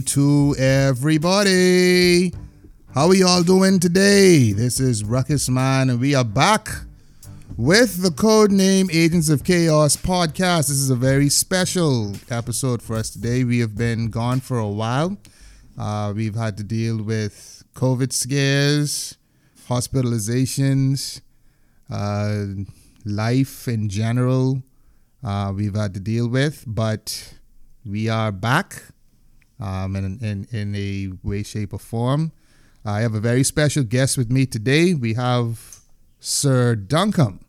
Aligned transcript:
To 0.00 0.56
everybody. 0.58 2.32
How 2.94 3.08
are 3.08 3.14
y'all 3.14 3.42
doing 3.42 3.78
today? 3.78 4.52
This 4.52 4.80
is 4.80 5.04
Ruckus 5.04 5.50
Man, 5.50 5.90
and 5.90 6.00
we 6.00 6.14
are 6.14 6.24
back 6.24 6.68
with 7.58 8.02
the 8.02 8.08
Codename 8.08 8.88
Agents 8.90 9.28
of 9.28 9.44
Chaos 9.44 9.96
podcast. 9.96 10.68
This 10.68 10.78
is 10.78 10.88
a 10.88 10.96
very 10.96 11.28
special 11.28 12.14
episode 12.30 12.80
for 12.80 12.96
us 12.96 13.10
today. 13.10 13.44
We 13.44 13.58
have 13.58 13.76
been 13.76 14.08
gone 14.08 14.40
for 14.40 14.58
a 14.58 14.66
while. 14.66 15.18
Uh, 15.78 16.14
we've 16.16 16.36
had 16.36 16.56
to 16.56 16.64
deal 16.64 17.02
with 17.02 17.62
COVID 17.74 18.14
scares, 18.14 19.18
hospitalizations, 19.68 21.20
uh, 21.90 22.46
life 23.04 23.68
in 23.68 23.90
general. 23.90 24.62
Uh, 25.22 25.52
we've 25.54 25.76
had 25.76 25.92
to 25.92 26.00
deal 26.00 26.28
with, 26.28 26.64
but 26.66 27.34
we 27.84 28.08
are 28.08 28.32
back 28.32 28.84
um, 29.62 29.96
in, 29.96 30.18
in, 30.20 30.46
in 30.50 30.74
a 30.74 31.12
way, 31.26 31.42
shape, 31.42 31.72
or 31.72 31.78
form. 31.78 32.32
I 32.84 33.00
have 33.00 33.14
a 33.14 33.20
very 33.20 33.44
special 33.44 33.84
guest 33.84 34.18
with 34.18 34.30
me 34.30 34.44
today. 34.44 34.92
We 34.92 35.14
have 35.14 35.80
Sir 36.20 36.74
Duncombe 36.74 37.40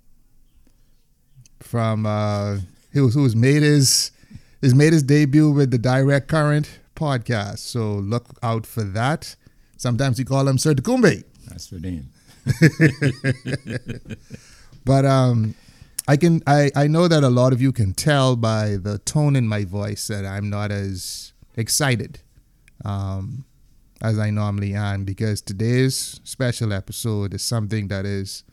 from 1.59 2.05
uh, 2.05 2.59
who, 2.91 3.09
who's 3.09 3.35
made 3.35 3.63
his 3.63 4.11
has 4.61 4.75
made 4.75 4.93
his 4.93 5.03
debut 5.03 5.51
with 5.51 5.71
the 5.71 5.77
Direct 5.77 6.27
Current 6.27 6.79
podcast. 6.95 7.59
So 7.59 7.93
look 7.95 8.27
out 8.43 8.65
for 8.65 8.83
that. 8.83 9.35
Sometimes 9.77 10.17
we 10.19 10.23
call 10.23 10.47
him 10.47 10.57
Sir 10.57 10.73
Dukumbe. 10.73 11.23
That's 11.47 11.67
for 11.67 11.75
them. 11.75 12.09
But 14.85 15.05
um, 15.05 15.55
I 16.07 16.17
can 16.17 16.41
I, 16.45 16.69
I 16.75 16.87
know 16.87 17.07
that 17.07 17.23
a 17.23 17.29
lot 17.29 17.53
of 17.53 17.61
you 17.61 17.71
can 17.71 17.93
tell 17.93 18.35
by 18.35 18.75
the 18.75 18.97
tone 18.99 19.35
in 19.35 19.47
my 19.47 19.63
voice 19.63 20.07
that 20.07 20.25
I'm 20.25 20.49
not 20.49 20.71
as 20.71 21.32
excited 21.55 22.19
um, 22.83 23.45
as 24.01 24.19
I 24.19 24.29
normally 24.29 24.73
am 24.73 25.05
because 25.05 25.41
today's 25.41 26.19
special 26.23 26.73
episode 26.73 27.33
is 27.33 27.41
something 27.41 27.87
that 27.87 28.05
is 28.05 28.43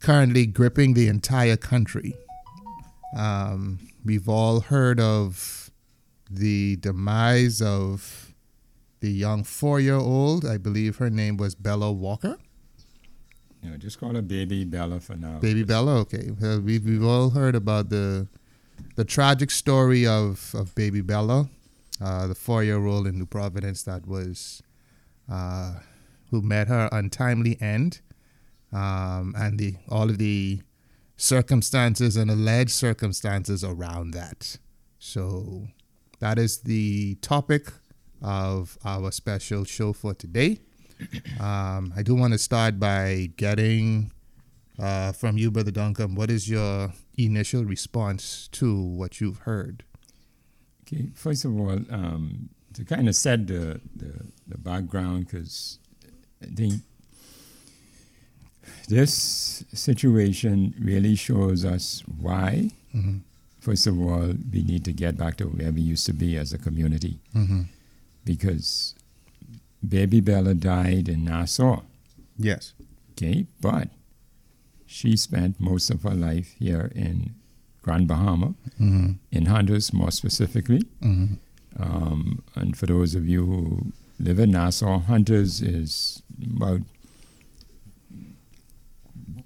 currently 0.00 0.46
gripping 0.46 0.94
the 0.94 1.08
entire 1.08 1.56
country. 1.56 2.14
Um, 3.16 3.78
we've 4.04 4.28
all 4.28 4.60
heard 4.60 5.00
of 5.00 5.70
the 6.30 6.76
demise 6.76 7.62
of 7.62 8.34
the 9.00 9.10
young 9.10 9.44
four-year-old. 9.44 10.44
I 10.44 10.58
believe 10.58 10.96
her 10.96 11.10
name 11.10 11.36
was 11.36 11.54
Bella 11.54 11.92
Walker. 11.92 12.38
Know, 13.62 13.78
just 13.78 13.98
call 13.98 14.14
her 14.14 14.20
Baby 14.20 14.64
Bella 14.64 15.00
for 15.00 15.16
now. 15.16 15.38
Baby 15.38 15.64
Bella. 15.64 15.96
Okay, 16.00 16.30
well, 16.38 16.60
we've 16.60 16.84
we've 16.84 17.04
all 17.04 17.30
heard 17.30 17.54
about 17.54 17.88
the 17.88 18.28
the 18.96 19.04
tragic 19.04 19.50
story 19.50 20.06
of 20.06 20.54
of 20.54 20.74
Baby 20.74 21.00
Bella, 21.00 21.48
uh, 22.00 22.26
the 22.26 22.34
four 22.34 22.62
year 22.64 22.84
old 22.86 23.06
in 23.06 23.18
New 23.18 23.26
Providence 23.26 23.82
that 23.84 24.06
was 24.06 24.62
uh, 25.30 25.74
who 26.30 26.42
met 26.42 26.68
her 26.68 26.88
untimely 26.92 27.56
end, 27.60 28.00
um, 28.72 29.34
and 29.36 29.58
the 29.58 29.76
all 29.88 30.10
of 30.10 30.18
the 30.18 30.60
circumstances 31.16 32.16
and 32.16 32.30
alleged 32.30 32.72
circumstances 32.72 33.62
around 33.62 34.12
that. 34.12 34.58
So 34.98 35.68
that 36.18 36.38
is 36.38 36.60
the 36.60 37.16
topic 37.16 37.72
of 38.22 38.78
our 38.84 39.12
special 39.12 39.64
show 39.64 39.92
for 39.92 40.14
today. 40.14 40.58
Um, 41.40 41.92
I 41.96 42.02
do 42.02 42.14
want 42.14 42.32
to 42.32 42.38
start 42.38 42.78
by 42.78 43.30
getting 43.36 44.12
uh, 44.78 45.12
from 45.12 45.36
you, 45.36 45.50
Brother 45.50 45.70
Duncombe. 45.70 46.14
What 46.14 46.30
is 46.30 46.48
your 46.48 46.92
initial 47.16 47.64
response 47.64 48.48
to 48.52 48.80
what 48.80 49.20
you've 49.20 49.38
heard? 49.38 49.84
Okay, 50.86 51.06
first 51.14 51.44
of 51.44 51.58
all, 51.58 51.78
um, 51.90 52.48
to 52.74 52.84
kind 52.84 53.08
of 53.08 53.16
set 53.16 53.46
the, 53.46 53.80
the, 53.96 54.12
the 54.48 54.58
background, 54.58 55.26
because 55.26 55.78
I 56.42 56.46
think 56.46 56.74
this 58.88 59.64
situation 59.72 60.74
really 60.80 61.14
shows 61.16 61.64
us 61.64 62.02
why, 62.20 62.70
Mm-hmm. 62.94 63.18
first 63.60 63.88
of 63.88 63.98
all, 64.00 64.34
we 64.52 64.62
need 64.62 64.84
to 64.84 64.92
get 64.92 65.16
back 65.16 65.36
to 65.38 65.46
where 65.46 65.72
we 65.72 65.80
used 65.80 66.06
to 66.06 66.12
be 66.12 66.36
as 66.36 66.52
a 66.52 66.58
community. 66.58 67.18
Mm-hmm. 67.34 67.62
Because 68.24 68.94
Baby 69.86 70.20
Bella 70.20 70.54
died 70.54 71.08
in 71.08 71.24
Nassau, 71.24 71.82
Yes. 72.38 72.72
okay, 73.12 73.46
but 73.60 73.88
she 74.86 75.16
spent 75.16 75.58
most 75.60 75.90
of 75.90 76.02
her 76.04 76.14
life 76.14 76.54
here 76.58 76.92
in 76.94 77.34
Grand 77.84 78.08
Bahama, 78.08 78.54
Mm-hmm. 78.80 79.12
in 79.30 79.46
Hunters 79.46 79.92
more 79.92 80.10
specifically. 80.10 80.82
Mm-hmm. 81.02 81.34
Um, 81.80 82.42
and 82.56 82.76
for 82.76 82.86
those 82.86 83.14
of 83.14 83.28
you 83.28 83.44
who 83.46 83.92
live 84.18 84.38
in 84.40 84.50
Nassau, 84.52 84.98
Hunters 85.00 85.60
is 85.60 86.22
about 86.56 86.80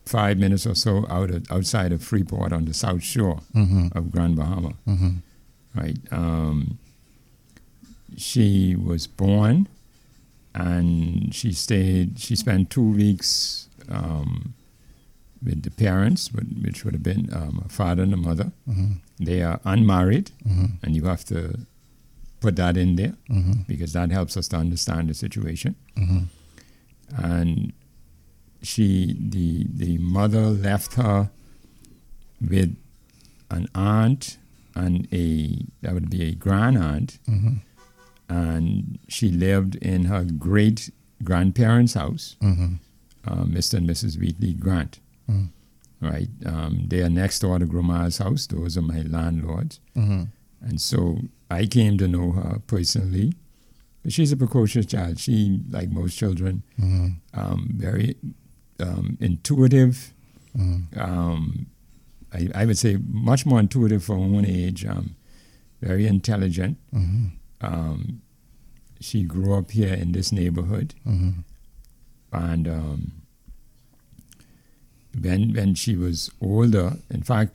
five 0.06 0.38
minutes 0.38 0.66
or 0.66 0.74
so 0.74 1.04
out 1.10 1.30
of, 1.30 1.50
outside 1.50 1.92
of 1.92 2.02
Freeport 2.02 2.52
on 2.52 2.64
the 2.64 2.74
south 2.74 3.02
shore 3.02 3.40
Mm-hmm. 3.54 3.88
of 3.98 4.10
Grand 4.10 4.36
Bahama, 4.36 4.72
Mm-hmm. 4.86 5.10
right? 5.74 5.98
Um, 6.10 6.78
she 8.16 8.74
was 8.76 9.06
born 9.06 9.68
and 10.54 11.34
she 11.34 11.52
stayed, 11.52 12.18
she 12.18 12.34
spent 12.36 12.70
two 12.70 12.90
weeks 12.90 13.68
um, 13.90 14.54
with 15.44 15.62
the 15.62 15.70
parents, 15.70 16.30
which 16.32 16.84
would 16.84 16.94
have 16.94 17.02
been 17.02 17.28
um, 17.32 17.62
a 17.64 17.68
father 17.68 18.02
and 18.02 18.12
a 18.14 18.16
mother. 18.16 18.52
Mm-hmm. 18.68 18.92
They 19.24 19.42
are 19.42 19.60
unmarried, 19.64 20.30
Mm-hmm. 20.46 20.66
and 20.82 20.96
you 20.96 21.04
have 21.04 21.24
to 21.26 21.58
put 22.40 22.56
that 22.56 22.76
in 22.76 22.96
there 22.96 23.14
Mm-hmm. 23.30 23.62
because 23.68 23.92
that 23.92 24.10
helps 24.10 24.36
us 24.36 24.48
to 24.48 24.56
understand 24.56 25.08
the 25.08 25.14
situation. 25.14 25.74
Mm-hmm. 25.96 26.24
And 27.24 27.72
she, 28.62 29.16
the 29.18 29.66
the 29.72 29.98
mother, 29.98 30.42
left 30.42 30.94
her 30.94 31.30
with 32.40 32.76
an 33.50 33.66
aunt 33.74 34.38
and 34.74 35.08
a 35.12 35.64
that 35.82 35.94
would 35.94 36.10
be 36.10 36.22
a 36.22 36.34
grand 36.34 36.76
aunt, 36.78 37.18
Mm-hmm. 37.28 37.54
and 38.28 38.98
she 39.08 39.30
lived 39.30 39.76
in 39.76 40.04
her 40.06 40.24
great 40.24 40.90
grandparents' 41.24 41.94
house, 41.94 42.36
Mm-hmm. 42.42 42.74
uh, 43.26 43.44
Mr. 43.44 43.74
and 43.74 43.88
Mrs. 43.88 44.18
Wheatley 44.18 44.52
Grant. 44.54 45.00
Mm. 45.30 45.50
Right, 46.00 46.28
um, 46.46 46.84
they 46.86 47.00
are 47.02 47.08
next 47.10 47.40
door 47.40 47.58
to 47.58 47.66
Grandma's 47.66 48.18
house. 48.18 48.46
Those 48.46 48.76
are 48.78 48.82
my 48.82 49.02
landlords. 49.02 49.80
Mm-hmm. 49.96 50.24
And 50.60 50.80
so 50.80 51.18
I 51.50 51.66
came 51.66 51.98
to 51.98 52.06
know 52.06 52.30
her 52.32 52.60
personally. 52.68 53.32
But 54.04 54.12
she's 54.12 54.30
a 54.30 54.36
precocious 54.36 54.86
child. 54.86 55.18
She, 55.18 55.60
like 55.70 55.90
most 55.90 56.16
children, 56.16 56.62
Mm-hmm. 56.80 57.08
um, 57.40 57.68
very 57.76 58.14
um, 58.78 59.18
intuitive. 59.20 60.14
Mm-hmm. 60.56 61.00
Um, 61.00 61.66
I, 62.32 62.48
I 62.54 62.64
would 62.64 62.78
say 62.78 62.98
much 63.08 63.44
more 63.44 63.58
intuitive 63.58 64.04
for 64.04 64.14
her 64.16 64.22
own 64.22 64.44
age. 64.46 64.86
Um, 64.86 65.16
very 65.82 66.06
intelligent. 66.06 66.78
Mm-hmm. 66.94 67.26
Um, 67.60 68.22
she 69.00 69.24
grew 69.24 69.54
up 69.54 69.72
here 69.72 69.94
in 69.94 70.12
this 70.12 70.30
neighborhood, 70.30 70.94
Mm-hmm. 71.06 71.40
and 72.32 72.68
um, 72.68 73.17
when 75.20 75.52
when 75.54 75.74
she 75.74 75.96
was 75.96 76.30
older, 76.40 76.96
in 77.10 77.22
fact, 77.22 77.52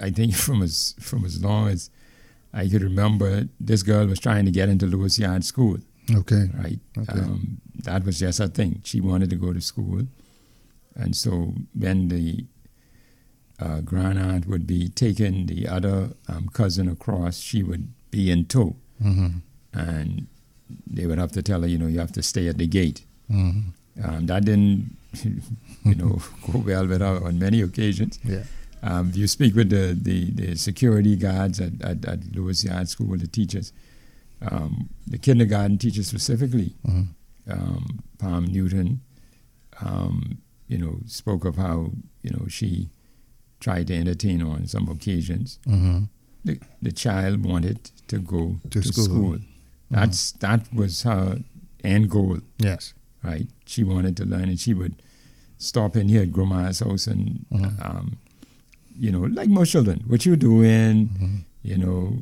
I 0.00 0.10
think 0.10 0.34
from 0.44 0.62
as 0.62 0.94
from 1.00 1.24
as 1.24 1.42
long 1.42 1.68
as 1.68 1.90
I 2.54 2.68
could 2.68 2.82
remember, 2.82 3.48
this 3.60 3.82
girl 3.82 4.06
was 4.06 4.18
trying 4.20 4.44
to 4.44 4.50
get 4.50 4.68
into 4.68 4.86
Lewis 4.86 5.18
Yard 5.18 5.44
School. 5.44 5.78
Okay. 6.14 6.48
Right, 6.54 6.80
Okay. 6.98 7.20
um, 7.20 7.60
that 7.84 8.04
was 8.04 8.18
just 8.18 8.38
her 8.40 8.48
thing. 8.48 8.80
She 8.84 9.00
wanted 9.00 9.30
to 9.30 9.36
go 9.36 9.52
to 9.52 9.60
school, 9.60 10.02
and 10.96 11.16
so 11.16 11.54
when 11.74 12.08
the 12.08 12.44
uh, 13.60 13.80
grand 13.82 14.18
aunt 14.18 14.46
would 14.46 14.66
be 14.66 14.88
taking 14.88 15.46
the 15.46 15.68
other 15.68 16.10
um, 16.28 16.48
cousin 16.52 16.88
across, 16.88 17.38
she 17.38 17.62
would 17.62 17.88
be 18.10 18.30
in 18.30 18.44
tow, 18.46 18.74
Mm-hmm. 19.02 19.38
and 19.78 20.26
they 20.86 21.06
would 21.06 21.18
have 21.18 21.32
to 21.32 21.42
tell 21.42 21.60
her, 21.62 21.68
you 21.68 21.78
know, 21.78 21.86
you 21.86 21.98
have 22.00 22.12
to 22.12 22.22
stay 22.22 22.48
at 22.48 22.58
the 22.58 22.66
gate. 22.66 23.04
Mm-hmm. 23.30 23.70
Um, 24.04 24.26
that 24.26 24.44
didn't, 24.44 24.96
you 25.84 25.94
know, 25.94 26.20
go 26.50 26.58
well 26.60 26.86
with 26.86 27.00
her 27.00 27.24
on 27.24 27.38
many 27.38 27.60
occasions. 27.62 28.18
Yeah. 28.24 28.44
Um, 28.82 29.12
you 29.14 29.26
speak 29.28 29.54
with 29.54 29.70
the, 29.70 29.96
the, 30.00 30.30
the 30.32 30.56
security 30.56 31.14
guards 31.16 31.60
at, 31.60 31.80
at, 31.82 32.04
at 32.04 32.34
Lewis 32.34 32.64
Yard 32.64 32.88
School, 32.88 33.16
the 33.16 33.28
teachers, 33.28 33.72
um, 34.50 34.88
the 35.06 35.18
kindergarten 35.18 35.78
teachers 35.78 36.08
specifically, 36.08 36.74
Mm-hmm. 36.86 37.52
um, 37.52 38.02
Palm 38.18 38.44
Newton, 38.46 39.00
um, 39.80 40.38
you 40.68 40.78
know, 40.78 40.98
spoke 41.06 41.44
of 41.44 41.56
how, 41.56 41.90
you 42.22 42.30
know, 42.30 42.46
she 42.48 42.88
tried 43.60 43.86
to 43.88 43.94
entertain 43.96 44.42
on 44.42 44.66
some 44.66 44.88
occasions. 44.88 45.58
Mm-hmm. 45.68 46.04
The, 46.44 46.58
the 46.80 46.92
child 46.92 47.44
wanted 47.44 47.90
to 48.08 48.18
go 48.18 48.58
To 48.70 48.80
to, 48.80 48.88
school. 48.92 49.04
school. 49.04 49.38
That's 49.90 50.32
that 50.32 50.72
was 50.74 51.02
her 51.02 51.38
end 51.84 52.10
goal, 52.10 52.38
Yes. 52.58 52.94
right? 53.22 53.46
She 53.66 53.84
wanted 53.84 54.16
to 54.16 54.24
learn, 54.24 54.44
and 54.48 54.58
she 54.58 54.74
would 54.74 55.00
stop 55.62 55.96
in 55.96 56.08
here 56.08 56.22
at 56.22 56.32
Grandma's 56.32 56.80
house 56.80 57.06
and, 57.06 57.44
Mhm. 57.52 57.84
um, 57.88 58.16
you 58.98 59.10
know, 59.12 59.20
like 59.20 59.48
most 59.48 59.70
children, 59.70 60.02
what 60.06 60.24
you 60.26 60.36
doing, 60.36 61.08
Mm-hmm. 61.08 61.36
you 61.62 61.78
know, 61.78 62.18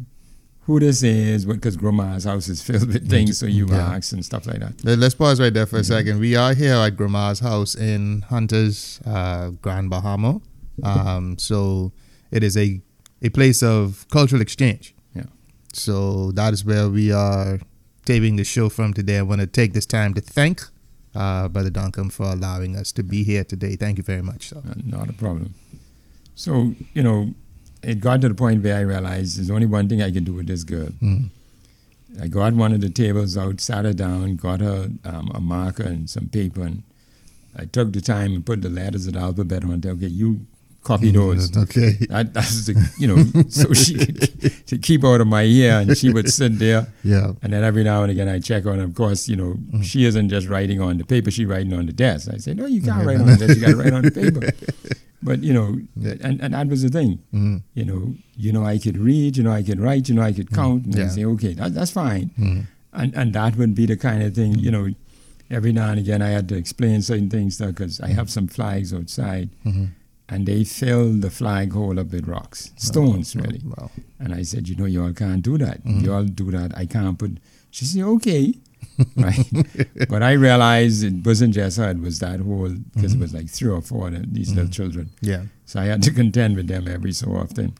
who 0.66 0.78
this 0.78 1.02
is, 1.02 1.44
because 1.46 1.76
grandma's 1.76 2.24
house 2.24 2.48
is 2.48 2.60
filled 2.62 2.86
with 2.92 3.08
things, 3.08 3.38
so 3.38 3.46
you 3.46 3.66
Yeah. 3.68 3.94
ask 3.94 4.12
and 4.12 4.24
stuff 4.24 4.46
like 4.46 4.60
that. 4.60 4.84
Let- 4.84 4.98
Let's 4.98 5.14
pause 5.14 5.40
right 5.40 5.52
there 5.52 5.66
for 5.66 5.76
a 5.76 5.80
Mm-hmm. 5.80 5.92
second. 5.94 6.20
We 6.20 6.36
are 6.36 6.54
here 6.54 6.74
at 6.74 6.96
Grandma's 6.96 7.40
house 7.40 7.74
in 7.74 8.22
Hunter's 8.28 9.00
uh, 9.04 9.50
Grand 9.62 9.90
Bahama. 9.90 10.40
Um, 10.82 11.36
so 11.38 11.92
it 12.30 12.42
is 12.42 12.56
a, 12.56 12.80
a 13.22 13.28
place 13.30 13.62
of 13.62 14.06
cultural 14.10 14.40
exchange. 14.40 14.94
Yeah. 15.14 15.24
So 15.72 16.30
that 16.32 16.52
is 16.54 16.64
where 16.64 16.88
we 16.88 17.10
are 17.12 17.60
taping 18.06 18.36
the 18.36 18.44
show 18.44 18.68
from 18.68 18.94
today. 18.94 19.18
I 19.18 19.22
want 19.22 19.40
to 19.40 19.46
take 19.46 19.72
this 19.72 19.86
time 19.86 20.14
to 20.14 20.20
thank 20.20 20.62
uh, 21.14 21.48
Brother 21.48 21.70
Duncombe 21.70 22.10
for 22.10 22.26
allowing 22.26 22.76
us 22.76 22.92
to 22.92 23.02
be 23.02 23.22
here 23.24 23.44
today. 23.44 23.76
Thank 23.76 23.98
you 23.98 24.04
very 24.04 24.22
much. 24.22 24.48
So. 24.48 24.58
Uh, 24.58 24.74
Not 24.84 25.08
a 25.08 25.12
problem. 25.12 25.54
So, 26.34 26.74
you 26.94 27.02
know, 27.02 27.34
it 27.82 28.00
got 28.00 28.20
to 28.20 28.28
the 28.28 28.34
point 28.34 28.62
where 28.62 28.76
I 28.76 28.80
realized 28.80 29.38
there's 29.38 29.50
only 29.50 29.66
one 29.66 29.88
thing 29.88 30.02
I 30.02 30.10
can 30.10 30.24
do 30.24 30.34
with 30.34 30.46
this 30.46 30.64
girl. 30.64 30.88
Mm. 31.02 31.30
I 32.20 32.28
got 32.28 32.54
one 32.54 32.72
of 32.72 32.80
the 32.80 32.90
tables 32.90 33.36
out, 33.36 33.60
sat 33.60 33.84
her 33.84 33.92
down, 33.92 34.36
got 34.36 34.60
her 34.60 34.90
um, 35.04 35.30
a 35.34 35.40
marker 35.40 35.84
and 35.84 36.10
some 36.10 36.28
paper, 36.28 36.62
and 36.62 36.82
I 37.56 37.66
took 37.66 37.92
the 37.92 38.00
time 38.00 38.34
and 38.34 38.44
put 38.44 38.62
the 38.62 38.68
letters 38.68 39.06
of 39.06 39.14
the 39.14 39.20
alphabet 39.20 39.64
on 39.64 39.80
there. 39.80 39.92
Okay, 39.92 40.06
you 40.06 40.46
copy 40.82 41.10
those. 41.10 41.54
Okay. 41.56 41.90
That, 42.08 42.32
that's 42.34 42.66
the, 42.66 42.74
you 42.98 43.06
know, 43.06 43.18
so 43.48 43.72
she 43.72 43.94
could 43.94 44.66
to 44.68 44.78
keep 44.78 45.04
out 45.04 45.20
of 45.20 45.26
my 45.26 45.42
ear, 45.44 45.80
and 45.80 45.96
she 45.96 46.10
would 46.12 46.30
sit 46.32 46.58
there, 46.58 46.86
Yeah. 47.04 47.32
and 47.42 47.52
then 47.52 47.62
every 47.64 47.84
now 47.84 48.02
and 48.02 48.10
again 48.10 48.28
I 48.28 48.38
check 48.40 48.66
on. 48.66 48.78
her. 48.78 48.84
Of 48.84 48.94
course, 48.94 49.28
you 49.28 49.36
know, 49.36 49.56
she 49.82 50.04
isn't 50.04 50.28
just 50.30 50.48
writing 50.48 50.80
on 50.80 50.98
the 50.98 51.04
paper; 51.04 51.30
she's 51.30 51.46
writing 51.46 51.72
on 51.74 51.86
the 51.86 51.92
desk. 51.92 52.28
I 52.32 52.38
say, 52.38 52.54
no, 52.54 52.66
you 52.66 52.80
can't 52.82 53.06
write 53.06 53.20
on 53.20 53.26
the 53.26 53.36
desk; 53.36 53.56
you 53.56 53.60
got 53.66 53.70
to 53.72 53.76
write 53.76 53.92
on 53.92 54.02
the 54.02 54.10
paper. 54.10 54.40
But 55.22 55.42
you 55.44 55.52
know, 55.52 55.76
Yeah. 55.96 56.14
and, 56.22 56.40
and 56.40 56.54
that 56.54 56.66
was 56.68 56.80
the 56.82 56.88
thing. 56.88 57.18
Mm. 57.34 57.60
You 57.74 57.84
know, 57.84 58.14
you 58.38 58.52
know, 58.52 58.64
I 58.64 58.78
could 58.78 58.96
read, 58.96 59.36
you 59.36 59.42
know, 59.42 59.52
I 59.52 59.62
could 59.62 59.78
write, 59.78 60.08
you 60.08 60.14
know, 60.14 60.22
I 60.22 60.32
could 60.32 60.50
count, 60.50 60.86
and 60.86 60.94
I 60.98 61.08
say, 61.08 61.26
okay, 61.26 61.52
that, 61.60 61.74
that's 61.74 61.90
fine. 61.90 62.30
Mm. 62.38 62.64
And 62.94 63.14
and 63.14 63.32
that 63.34 63.56
would 63.56 63.74
be 63.74 63.84
the 63.84 63.98
kind 63.98 64.22
of 64.22 64.34
thing, 64.34 64.58
you 64.58 64.70
know. 64.70 64.88
Every 65.50 65.72
now 65.72 65.90
and 65.90 65.98
again, 65.98 66.22
I 66.22 66.28
had 66.30 66.48
to 66.50 66.54
explain 66.56 67.02
certain 67.02 67.28
things 67.28 67.58
because 67.58 68.00
I 68.00 68.08
have 68.14 68.30
some 68.30 68.46
flags 68.46 68.94
outside, 68.94 69.50
Mhm. 69.66 69.88
And 70.30 70.46
they 70.46 70.62
filled 70.64 71.22
the 71.22 71.30
flag 71.30 71.72
hole 71.72 71.98
up 71.98 72.12
with 72.12 72.26
rocks, 72.28 72.70
stones, 72.76 73.34
really. 73.34 73.60
Wow. 73.64 73.90
And 74.18 74.32
I 74.32 74.42
said, 74.42 74.68
you 74.68 74.76
know, 74.76 74.86
you 74.86 75.02
all 75.02 75.12
can't 75.12 75.42
do 75.42 75.58
that. 75.58 75.84
Mhm. 75.84 76.02
You 76.02 76.12
all 76.14 76.24
do 76.24 76.50
that. 76.52 76.76
I 76.78 76.86
can't 76.86 77.18
put. 77.18 77.38
She 77.70 77.84
said, 77.84 78.02
okay, 78.04 78.54
right. 79.16 79.44
but 80.08 80.22
I 80.22 80.32
realized 80.32 81.04
it 81.04 81.24
wasn't 81.26 81.54
just 81.54 81.76
her; 81.78 81.90
it 81.90 82.00
was 82.00 82.20
that 82.20 82.40
whole 82.40 82.70
because 82.94 83.14
it 83.14 83.20
was 83.20 83.34
like 83.34 83.48
three 83.50 83.70
or 83.70 83.82
four 83.82 84.08
of 84.08 84.32
these 84.34 84.54
little 84.54 84.70
children. 84.70 85.10
Yeah. 85.20 85.44
So 85.66 85.80
I 85.80 85.84
had 85.86 86.02
to 86.04 86.12
contend 86.12 86.56
with 86.56 86.68
them 86.68 86.88
every 86.88 87.12
so 87.12 87.32
often. 87.32 87.74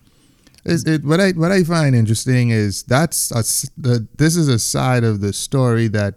Is 0.65 0.85
it 0.85 1.05
what 1.05 1.21
I 1.21 1.31
what 1.33 1.53
I 1.53 1.65
find 1.65 1.95
interesting 1.95 2.51
is 2.51 2.83
that's 2.83 3.31
a, 3.31 3.43
the, 3.81 4.07
this 4.19 4.37
is 4.37 4.49
a 4.49 4.59
side 4.59 5.05
of 5.05 5.21
the 5.21 5.33
story 5.33 5.89
that 5.89 6.17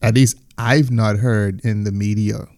at 0.00 0.14
least 0.14 0.36
I've 0.58 0.90
not 0.90 1.16
heard 1.18 1.60
in 1.64 1.84
the 1.84 1.92
media. 1.92 2.48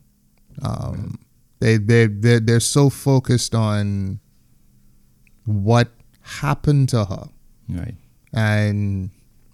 Um, 0.62 1.19
they 1.64 1.76
they 1.78 2.06
they 2.06 2.38
they're 2.40 2.61
so 2.61 2.90
focused 2.90 3.55
on 3.55 4.20
what 5.46 5.88
happened 6.40 6.88
to 6.90 7.05
her, 7.06 7.28
Right. 7.69 7.94
and 8.32 9.11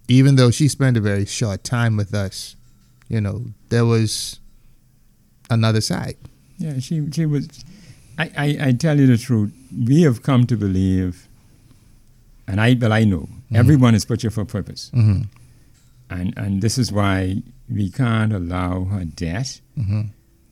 even 0.07 0.35
though 0.35 0.51
she 0.51 0.67
spent 0.67 0.97
a 0.97 1.01
very 1.01 1.25
short 1.25 1.63
time 1.63 1.95
with 1.97 2.13
us, 2.13 2.55
you 3.07 3.21
know 3.21 3.45
there 3.69 3.85
was 3.85 4.39
another 5.49 5.81
side. 5.81 6.17
Yeah, 6.57 6.79
she 6.79 7.09
she 7.11 7.25
was. 7.25 7.47
I, 8.17 8.25
I, 8.37 8.47
I 8.67 8.71
tell 8.73 8.99
you 8.99 9.07
the 9.07 9.17
truth. 9.17 9.51
We 9.89 10.01
have 10.03 10.21
come 10.21 10.45
to 10.47 10.57
believe, 10.57 11.27
and 12.47 12.59
I 12.61 12.75
well 12.79 12.93
I 12.93 13.03
know 13.05 13.29
everyone 13.53 13.95
is 13.95 14.05
put 14.05 14.21
here 14.21 14.31
for 14.31 14.41
a 14.41 14.45
purpose, 14.45 14.91
Mm-hmm. 14.93 15.21
and 16.09 16.33
and 16.37 16.61
this 16.61 16.77
is 16.77 16.91
why 16.91 17.41
we 17.69 17.89
can't 17.89 18.33
allow 18.33 18.83
her 18.85 19.05
death 19.05 19.61
Mm-hmm. 19.79 20.01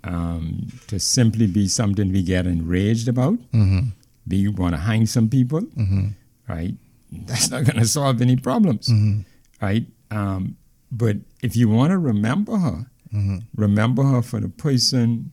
Um, 0.03 0.67
to 0.87 0.99
simply 0.99 1.47
be 1.47 1.67
something 1.67 2.11
we 2.11 2.23
get 2.23 2.45
enraged 2.47 3.07
about. 3.07 3.33
Mm-hmm. 3.51 3.89
We 4.27 4.47
want 4.47 4.73
to 4.75 4.79
hang 4.81 5.05
some 5.05 5.29
people, 5.29 5.61
Mm-hmm. 5.61 6.07
right? 6.47 6.75
That's 7.11 7.49
not 7.49 7.65
going 7.65 7.79
to 7.79 7.87
solve 7.87 8.21
any 8.21 8.35
problems, 8.35 8.87
Mm-hmm. 8.89 9.21
right? 9.61 9.85
Um, 10.11 10.55
but 10.91 11.17
if 11.41 11.55
you 11.55 11.69
want 11.69 11.91
to 11.91 11.97
remember 11.97 12.57
her, 12.57 12.85
Mm-hmm. 13.13 13.37
remember 13.55 14.03
her 14.03 14.21
for 14.21 14.39
the 14.39 14.49
person 14.49 15.31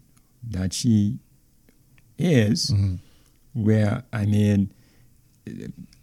that 0.50 0.72
she 0.72 1.18
is. 2.18 2.70
Mm-hmm. 2.70 2.94
Where 3.52 4.02
I 4.12 4.24
mean, 4.26 4.70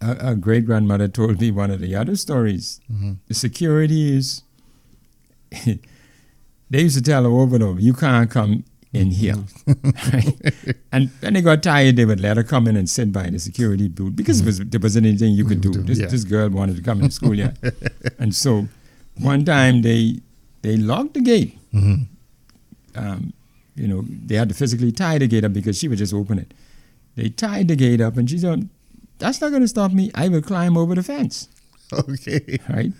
her 0.00 0.34
great 0.36 0.66
grandmother 0.66 1.08
told 1.08 1.40
me 1.40 1.50
one 1.50 1.70
of 1.72 1.80
the 1.80 1.94
other 1.96 2.14
stories. 2.16 2.80
Mm-hmm. 2.92 3.12
The 3.28 3.34
security 3.34 4.16
is. 4.16 4.42
they 6.70 6.82
used 6.82 6.96
to 6.96 7.02
tell 7.02 7.24
her 7.24 7.30
over 7.30 7.56
and 7.56 7.64
over, 7.64 7.80
"You 7.80 7.92
can't 7.94 8.30
come 8.30 8.64
in 8.92 9.10
here," 9.10 9.36
right? 10.12 10.36
And 10.92 11.10
when 11.20 11.34
they 11.34 11.40
got 11.42 11.62
tired, 11.62 11.96
they 11.96 12.04
would 12.04 12.20
let 12.20 12.36
her 12.36 12.44
come 12.44 12.66
in 12.68 12.76
and 12.76 12.88
sit 12.88 13.12
by 13.12 13.28
the 13.30 13.38
security 13.38 13.88
booth 13.88 14.14
because 14.16 14.40
it 14.40 14.46
was, 14.46 14.58
there 14.60 14.80
wasn't 14.80 15.06
anything 15.06 15.32
you 15.34 15.44
could 15.44 15.60
do. 15.60 15.72
This, 15.72 15.98
Yeah. 15.98 16.06
this 16.06 16.24
girl 16.24 16.48
wanted 16.50 16.76
to 16.76 16.82
come 16.82 17.02
in 17.02 17.10
school, 17.10 17.34
yeah. 17.34 17.52
and 18.18 18.34
so, 18.34 18.68
one 19.18 19.44
time 19.44 19.82
they 19.82 20.20
they 20.62 20.76
locked 20.76 21.14
the 21.14 21.20
gate 21.20 21.58
Mm-hmm. 21.74 22.04
um, 23.04 23.32
you 23.74 23.88
know, 23.88 24.04
they 24.26 24.36
had 24.36 24.48
to 24.48 24.54
physically 24.54 24.92
tie 24.92 25.18
the 25.18 25.26
gate 25.26 25.44
up 25.44 25.52
because 25.52 25.76
she 25.76 25.88
would 25.88 25.98
just 25.98 26.14
open 26.14 26.38
it. 26.38 26.54
They 27.16 27.28
tied 27.28 27.66
the 27.68 27.76
gate 27.76 28.00
up, 28.00 28.16
and 28.16 28.30
she 28.30 28.38
said, 28.38 28.68
"That's 29.18 29.40
not 29.40 29.50
going 29.50 29.62
to 29.62 29.68
stop 29.68 29.92
me. 29.92 30.10
I 30.14 30.28
will 30.28 30.42
climb 30.42 30.76
over 30.76 30.94
the 30.94 31.02
fence." 31.02 31.48
Okay. 31.92 32.58
Right? 32.68 32.92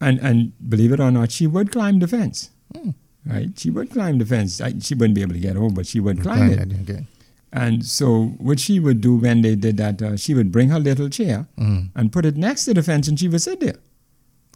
And 0.00 0.18
and 0.20 0.52
believe 0.70 0.92
it 0.92 1.00
or 1.00 1.10
not, 1.10 1.30
she 1.32 1.46
would 1.46 1.72
climb 1.72 1.98
the 1.98 2.06
fence. 2.08 2.50
Hmm. 2.76 2.90
Right? 3.26 3.50
She 3.58 3.70
would 3.70 3.90
climb 3.90 4.18
the 4.18 4.26
fence. 4.26 4.60
I, 4.60 4.74
she 4.78 4.94
wouldn't 4.94 5.14
be 5.14 5.22
able 5.22 5.32
to 5.34 5.40
get 5.40 5.56
over, 5.56 5.70
but 5.74 5.86
she 5.86 6.00
would 6.00 6.20
climb 6.22 6.50
it. 6.50 6.72
Okay. 6.82 7.06
And 7.52 7.86
so, 7.86 8.34
what 8.38 8.58
she 8.60 8.80
would 8.80 9.00
do 9.00 9.16
when 9.16 9.42
they 9.42 9.54
did 9.54 9.76
that, 9.78 10.02
uh, 10.02 10.16
she 10.16 10.34
would 10.34 10.50
bring 10.52 10.68
her 10.70 10.80
little 10.80 11.08
chair 11.08 11.46
Mm. 11.56 11.90
and 11.94 12.12
put 12.12 12.26
it 12.26 12.36
next 12.36 12.64
to 12.66 12.74
the 12.74 12.82
fence, 12.82 13.06
and 13.08 13.18
she 13.18 13.28
would 13.28 13.40
sit 13.42 13.60
there. 13.60 13.76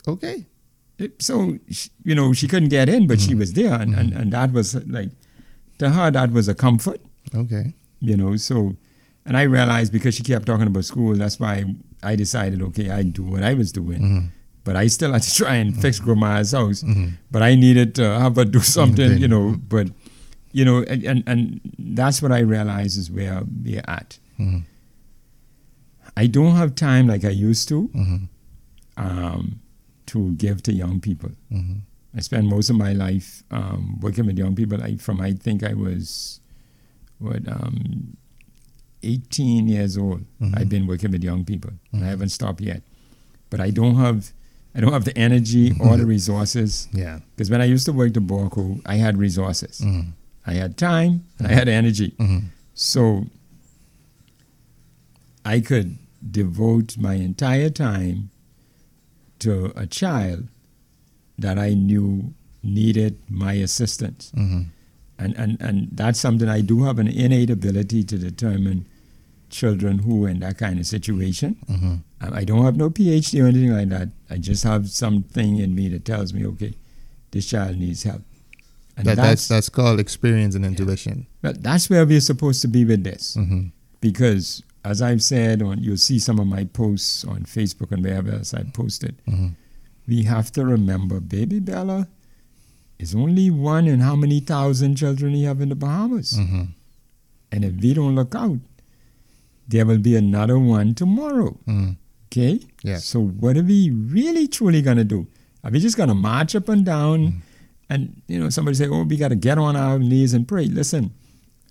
Okay. 0.06 0.44
It- 0.98 1.22
so 1.22 1.58
sh- 1.70 1.88
you 2.04 2.14
know 2.14 2.32
she 2.32 2.48
couldn't 2.48 2.70
get 2.70 2.88
in, 2.88 3.06
but 3.06 3.20
she 3.20 3.34
was 3.34 3.52
there, 3.52 3.74
and, 3.74 3.94
and 3.94 4.12
and 4.12 4.32
that 4.32 4.52
was 4.52 4.74
like 4.86 5.10
to 5.78 5.90
her 5.90 6.10
that 6.10 6.32
was 6.32 6.48
a 6.48 6.54
comfort. 6.54 7.00
Okay. 7.34 7.72
you 8.00 8.16
know 8.16 8.36
so 8.36 8.74
and 9.26 9.36
i 9.36 9.42
realized 9.42 9.92
because 9.92 10.14
she 10.14 10.22
kept 10.22 10.46
talking 10.46 10.66
about 10.68 10.84
school 10.84 11.14
that's 11.14 11.38
why 11.38 11.64
i 12.02 12.14
decided 12.16 12.62
okay 12.62 12.88
i'd 12.90 13.12
do 13.12 13.22
what 13.22 13.42
i 13.42 13.52
was 13.54 13.70
doing 13.72 14.00
Mm-hmm. 14.00 14.26
But 14.68 14.76
i 14.82 14.86
still 14.96 15.12
had 15.14 15.22
to 15.28 15.32
try 15.42 15.54
and 15.62 15.70
fix 15.84 15.98
grandma's 16.06 16.52
house 16.58 16.80
Mhm. 16.82 17.08
but 17.34 17.42
i 17.50 17.52
needed 17.64 17.94
to 18.00 18.04
have 18.22 18.36
her 18.40 18.44
do 18.56 18.60
something 18.76 19.10
Okay. 19.12 19.20
you 19.22 19.28
know 19.34 19.44
but 19.74 19.86
you 20.58 20.64
know 20.68 20.78
and, 20.92 21.04
and, 21.10 21.20
and 21.32 21.60
that's 22.00 22.18
what 22.22 22.32
i 22.38 22.40
realize 22.54 22.96
is 23.02 23.10
where 23.18 23.38
we're 23.64 23.86
at 23.98 24.18
Mhm. 24.38 24.60
i 26.16 26.26
don't 26.36 26.56
have 26.56 26.74
time 26.74 27.06
like 27.12 27.24
i 27.24 27.34
used 27.50 27.68
to 27.68 27.78
um, 28.96 29.60
to 30.06 30.32
give 30.32 30.62
to 30.64 30.72
young 30.72 30.98
people. 31.00 31.30
I 32.16 32.20
spent 32.20 32.46
most 32.46 32.68
of 32.70 32.76
my 32.76 32.92
life 32.94 33.44
um, 33.52 33.98
working 34.00 34.26
with 34.26 34.36
young 34.38 34.54
people. 34.56 34.82
I, 34.82 34.96
from 34.96 35.20
I 35.20 35.32
think 35.34 35.62
I 35.62 35.74
was 35.74 36.40
what 37.18 37.46
um, 37.46 38.16
18 39.04 39.68
years 39.68 39.96
old. 39.96 40.24
I've 40.54 40.68
been 40.68 40.86
working 40.88 41.12
with 41.12 41.22
young 41.22 41.44
people, 41.44 41.70
and 41.92 42.02
I 42.04 42.08
haven't 42.08 42.30
stopped 42.30 42.60
yet. 42.60 42.82
But 43.50 43.60
I 43.60 43.70
don't 43.70 43.94
have 43.96 44.32
I 44.74 44.80
don't 44.80 44.92
have 44.92 45.04
the 45.04 45.16
energy 45.18 45.72
or 45.80 45.96
the 45.96 46.06
resources 46.16 46.88
Yeah. 46.92 47.20
because 47.34 47.50
when 47.50 47.60
I 47.60 47.64
used 47.64 47.86
to 47.86 47.92
work 47.92 48.12
the 48.14 48.20
Borco, 48.20 48.80
I 48.86 48.96
had 48.96 49.16
resources. 49.16 49.80
Mhm. 49.80 50.12
I 50.46 50.52
had 50.54 50.76
time 50.76 51.24
and 51.38 51.46
I 51.48 51.52
had 51.52 51.68
energy. 51.68 52.14
Mhm. 52.18 52.44
So 52.74 53.26
I 55.44 55.60
could 55.60 55.98
devote 56.30 56.96
my 56.98 57.14
entire 57.14 57.70
time 57.70 58.30
to 59.40 59.72
a 59.76 59.86
child 59.86 60.48
that 61.38 61.58
I 61.58 61.74
knew 61.74 62.34
needed 62.62 63.18
my 63.28 63.52
assistance. 63.54 64.32
Mhm. 64.36 64.66
And, 65.18 65.34
and, 65.36 65.60
and 65.60 65.88
that's 65.92 66.20
something 66.20 66.48
I 66.48 66.60
do 66.60 66.84
have 66.84 66.98
an 66.98 67.08
innate 67.08 67.50
ability 67.50 68.04
to 68.04 68.18
determine 68.18 68.86
children 69.50 70.00
who 70.00 70.24
are 70.24 70.28
in 70.28 70.40
that 70.40 70.58
kind 70.58 70.78
of 70.78 70.86
situation. 70.86 71.56
I 72.20 72.44
don't 72.44 72.64
have 72.64 72.76
no 72.76 72.90
PhD 72.90 73.42
or 73.42 73.46
anything 73.46 73.72
like 73.72 73.88
that. 73.90 74.08
I 74.28 74.38
just 74.38 74.64
have 74.64 74.88
something 74.90 75.58
in 75.58 75.74
me 75.74 75.88
that 75.90 76.04
tells 76.04 76.32
me, 76.34 76.44
okay, 76.46 76.74
this 77.30 77.46
child 77.46 77.76
needs 77.78 78.02
help. 78.02 78.22
And 78.96 79.06
That, 79.06 79.16
that's 79.16 79.46
that's 79.46 79.68
called 79.68 80.00
experience 80.00 80.56
and 80.56 80.64
intuition. 80.66 81.26
well, 81.42 81.54
that's 81.58 81.88
where 81.88 82.04
we're 82.04 82.20
supposed 82.20 82.60
to 82.62 82.68
be 82.68 82.84
with 82.84 83.04
this 83.04 83.36
Mhm. 83.36 83.70
because 84.00 84.62
as 84.84 85.00
I've 85.02 85.22
said, 85.22 85.62
on 85.62 85.82
you'll 85.82 85.96
see 85.98 86.18
some 86.18 86.40
of 86.40 86.46
my 86.48 86.64
posts 86.64 87.24
on 87.24 87.44
Facebook 87.44 87.92
and 87.92 88.02
wherever 88.02 88.32
else 88.32 88.52
I 88.54 88.64
posted. 88.64 89.14
Mhm. 89.28 89.54
We 90.08 90.24
have 90.24 90.50
to 90.52 90.64
remember, 90.64 91.20
baby 91.20 91.60
Bella 91.60 92.08
is 92.98 93.14
only 93.14 93.50
one 93.50 93.86
in 93.86 94.00
how 94.00 94.16
many 94.16 94.40
thousand 94.40 94.96
children 94.96 95.32
we 95.34 95.42
have 95.42 95.60
in 95.60 95.68
the 95.68 95.76
Bahamas, 95.76 96.32
Mhm. 96.32 96.68
and 97.52 97.64
if 97.64 97.74
we 97.80 97.94
don't 97.94 98.16
look 98.16 98.34
out, 98.34 98.58
there 99.68 99.86
will 99.86 99.98
be 99.98 100.16
another 100.16 100.58
one 100.58 100.94
tomorrow. 100.94 101.56
Mhm. 101.68 101.96
Okay? 102.28 102.60
Yeah. 102.82 102.98
So 102.98 103.20
what 103.20 103.56
are 103.56 103.62
we 103.62 103.90
really 103.90 104.46
truly 104.48 104.82
gonna 104.82 105.04
do? 105.04 105.26
Are 105.64 105.70
we 105.70 105.80
just 105.80 105.96
gonna 105.96 106.14
march 106.14 106.54
up 106.54 106.68
and 106.68 106.84
down 106.84 107.18
Mm-hmm. 107.18 107.38
and 107.90 108.22
you 108.28 108.38
know 108.38 108.50
somebody 108.50 108.76
say, 108.76 108.86
Oh, 108.88 109.02
we 109.04 109.16
gotta 109.16 109.34
get 109.36 109.56
on 109.58 109.76
our 109.76 109.98
knees 109.98 110.34
and 110.34 110.46
pray. 110.46 110.66
Listen, 110.66 111.10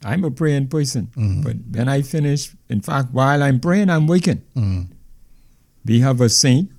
I'm 0.03 0.23
a 0.23 0.31
praying 0.31 0.67
person. 0.69 1.07
Mm-hmm. 1.15 1.41
But 1.41 1.55
when 1.71 1.87
I 1.87 2.01
finish, 2.01 2.51
in 2.69 2.81
fact, 2.81 3.09
while 3.13 3.41
I'm 3.43 3.59
praying, 3.59 3.89
I'm 3.89 4.07
waking. 4.07 4.41
Mhm. 4.55 4.87
We 5.85 5.99
have 6.01 6.19
a 6.21 6.29
saint 6.29 6.69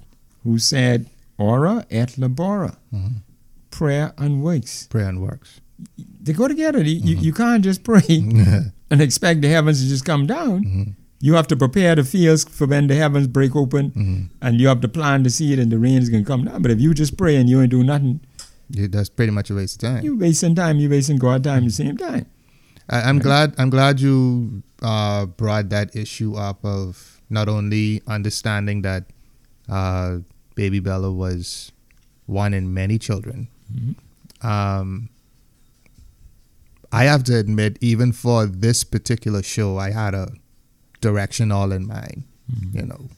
who 0.45 0.59
said, 0.59 1.09
Ora 1.39 1.87
et 1.91 2.17
labora. 2.19 2.77
Mm-hmm. 2.93 3.19
Prayer 3.71 4.13
and 4.19 4.43
works. 4.43 4.87
Prayer 4.89 5.09
and 5.09 5.21
works. 5.23 5.61
They 6.21 6.33
go 6.33 6.49
together. 6.49 6.83
You, 6.83 6.99
Mm-hmm. 6.99 7.09
you, 7.09 7.17
you 7.31 7.33
can't 7.33 7.63
just 7.63 7.85
pray 7.85 8.03
and 8.91 9.01
expect 9.01 9.41
the 9.41 9.49
heavens 9.49 9.81
to 9.83 9.89
just 9.89 10.05
come 10.05 10.27
down. 10.27 10.97
Mm-hmm. 11.21 11.27
You 11.27 11.35
have 11.35 11.47
to 11.49 11.57
prepare 11.57 11.95
the 11.97 12.05
fields 12.05 12.45
for 12.45 12.67
when 12.67 12.87
the 12.87 12.95
heavens 12.95 13.27
break 13.27 13.55
open, 13.57 13.91
Mm-hmm. 13.91 14.23
and 14.43 14.61
you 14.61 14.69
have 14.69 14.81
to 14.83 14.89
plant 14.89 15.25
the 15.25 15.31
seed, 15.31 15.59
and 15.59 15.71
the 15.73 15.79
rain 15.79 15.99
is 16.03 16.09
going 16.09 16.25
to 16.25 16.29
come 16.29 16.45
down. 16.45 16.63
But 16.63 16.71
if 16.71 16.81
you 16.81 16.95
just 16.95 17.17
pray 17.17 17.37
and 17.37 17.49
you 17.51 17.61
ain't 17.61 17.71
do 17.71 17.83
nothing, 17.83 18.21
Yeah, 18.71 18.87
that's 18.91 19.09
pretty 19.09 19.33
much 19.33 19.51
a 19.51 19.55
waste 19.55 19.83
of 19.83 19.89
time. 19.91 20.05
You're 20.05 20.17
wasting 20.17 20.55
time. 20.55 20.79
You're 20.79 20.91
wasting 20.91 21.17
God 21.19 21.43
time 21.45 21.59
at 21.59 21.65
the 21.65 21.71
same 21.71 21.97
time. 21.97 22.27
I, 22.91 23.03
I'm 23.03 23.19
glad. 23.19 23.55
I'm 23.59 23.71
glad 23.71 24.01
you 24.01 24.63
uh, 24.83 25.27
brought 25.27 25.69
that 25.71 25.95
issue 25.97 26.35
up 26.37 26.65
of 26.65 27.21
not 27.31 27.49
only 27.49 28.01
understanding 28.07 28.83
that 28.83 29.05
uh, 29.69 30.19
baby 30.55 30.81
Bella 30.81 31.11
was 31.13 31.73
one 32.27 32.55
in 32.55 32.73
many 32.73 32.99
children. 32.99 33.49
Um, 34.43 35.09
I 36.93 37.05
have 37.05 37.25
to 37.25 37.37
admit, 37.37 37.77
even 37.81 38.13
for 38.13 38.47
this 38.47 38.85
particular 38.85 39.43
show, 39.43 39.77
I 39.79 39.91
had 39.91 40.15
a 40.15 40.29
direction 41.01 41.53
all 41.53 41.73
in 41.73 41.87
mind. 41.87 42.25
You 42.73 42.87
know, 42.87 43.09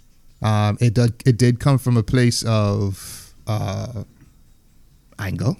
um, 0.46 0.76
it 0.80 0.94
did, 0.94 1.22
it 1.24 1.36
did 1.36 1.60
come 1.60 1.78
from 1.78 1.96
a 1.96 2.02
place 2.02 2.42
of 2.44 3.32
uh, 3.46 4.04
anger. 5.18 5.52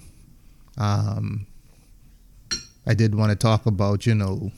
Um, 0.77 1.47
I 2.85 2.93
did 2.93 3.15
want 3.15 3.31
to 3.31 3.35
talk 3.35 3.65
about, 3.65 4.05
you 4.05 4.15
know, 4.15 4.51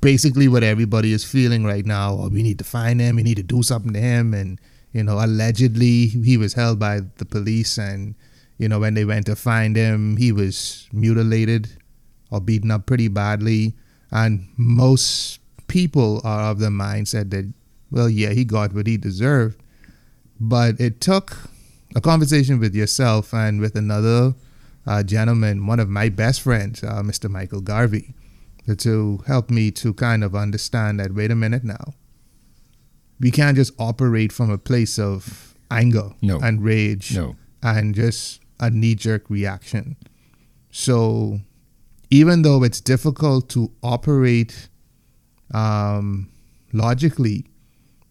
basically 0.00 0.48
what 0.48 0.64
everybody 0.64 1.12
is 1.12 1.24
feeling 1.24 1.64
right 1.64 1.86
now. 1.86 2.14
Or 2.14 2.28
we 2.28 2.42
need 2.42 2.58
to 2.58 2.64
find 2.64 3.00
him. 3.00 3.16
We 3.16 3.22
need 3.22 3.36
to 3.36 3.42
do 3.42 3.62
something 3.62 3.92
to 3.92 4.00
him. 4.00 4.34
And 4.34 4.58
you 4.92 5.02
know, 5.02 5.22
allegedly 5.22 6.06
he 6.06 6.36
was 6.36 6.54
held 6.54 6.78
by 6.78 7.00
the 7.16 7.24
police, 7.24 7.78
and 7.78 8.14
you 8.56 8.68
know, 8.68 8.80
when 8.80 8.94
they 8.94 9.04
went 9.04 9.26
to 9.26 9.36
find 9.36 9.76
him, 9.76 10.16
he 10.16 10.32
was 10.32 10.88
mutilated 10.92 11.68
or 12.30 12.40
beaten 12.40 12.70
up 12.70 12.86
pretty 12.86 13.08
badly. 13.08 13.74
And 14.10 14.48
most 14.56 15.37
people 15.68 16.20
are 16.24 16.50
of 16.50 16.58
the 16.58 16.68
mindset 16.68 17.30
that, 17.30 17.52
well, 17.90 18.08
yeah, 18.08 18.30
he 18.30 18.44
got 18.44 18.72
what 18.74 18.86
he 18.86 18.96
deserved. 18.96 19.60
But 20.40 20.80
it 20.80 21.00
took 21.00 21.36
a 21.94 22.00
conversation 22.00 22.58
with 22.58 22.74
yourself 22.74 23.32
and 23.32 23.60
with 23.60 23.74
another 23.76 24.34
uh, 24.86 25.02
gentleman, 25.02 25.66
one 25.66 25.80
of 25.80 25.88
my 25.88 26.08
best 26.08 26.40
friends, 26.42 26.82
uh, 26.82 27.02
Mr. 27.02 27.28
Michael 27.30 27.60
Garvey, 27.60 28.14
to 28.76 29.22
help 29.26 29.50
me 29.50 29.70
to 29.72 29.94
kind 29.94 30.22
of 30.22 30.34
understand 30.34 31.00
that, 31.00 31.14
wait 31.14 31.30
a 31.30 31.34
minute 31.34 31.64
now, 31.64 31.94
we 33.20 33.30
can't 33.30 33.56
just 33.56 33.72
operate 33.78 34.32
from 34.32 34.50
a 34.50 34.58
place 34.58 34.98
of 34.98 35.54
anger 35.70 36.10
No. 36.22 36.38
and 36.40 36.62
rage 36.62 37.14
No. 37.14 37.36
and 37.62 37.94
just 37.94 38.40
a 38.60 38.70
knee 38.70 38.94
jerk 38.94 39.28
reaction. 39.28 39.96
So, 40.70 41.40
even 42.10 42.42
though 42.42 42.62
it's 42.62 42.80
difficult 42.80 43.48
to 43.50 43.70
operate 43.82 44.68
um, 45.54 46.28
logically 46.72 47.44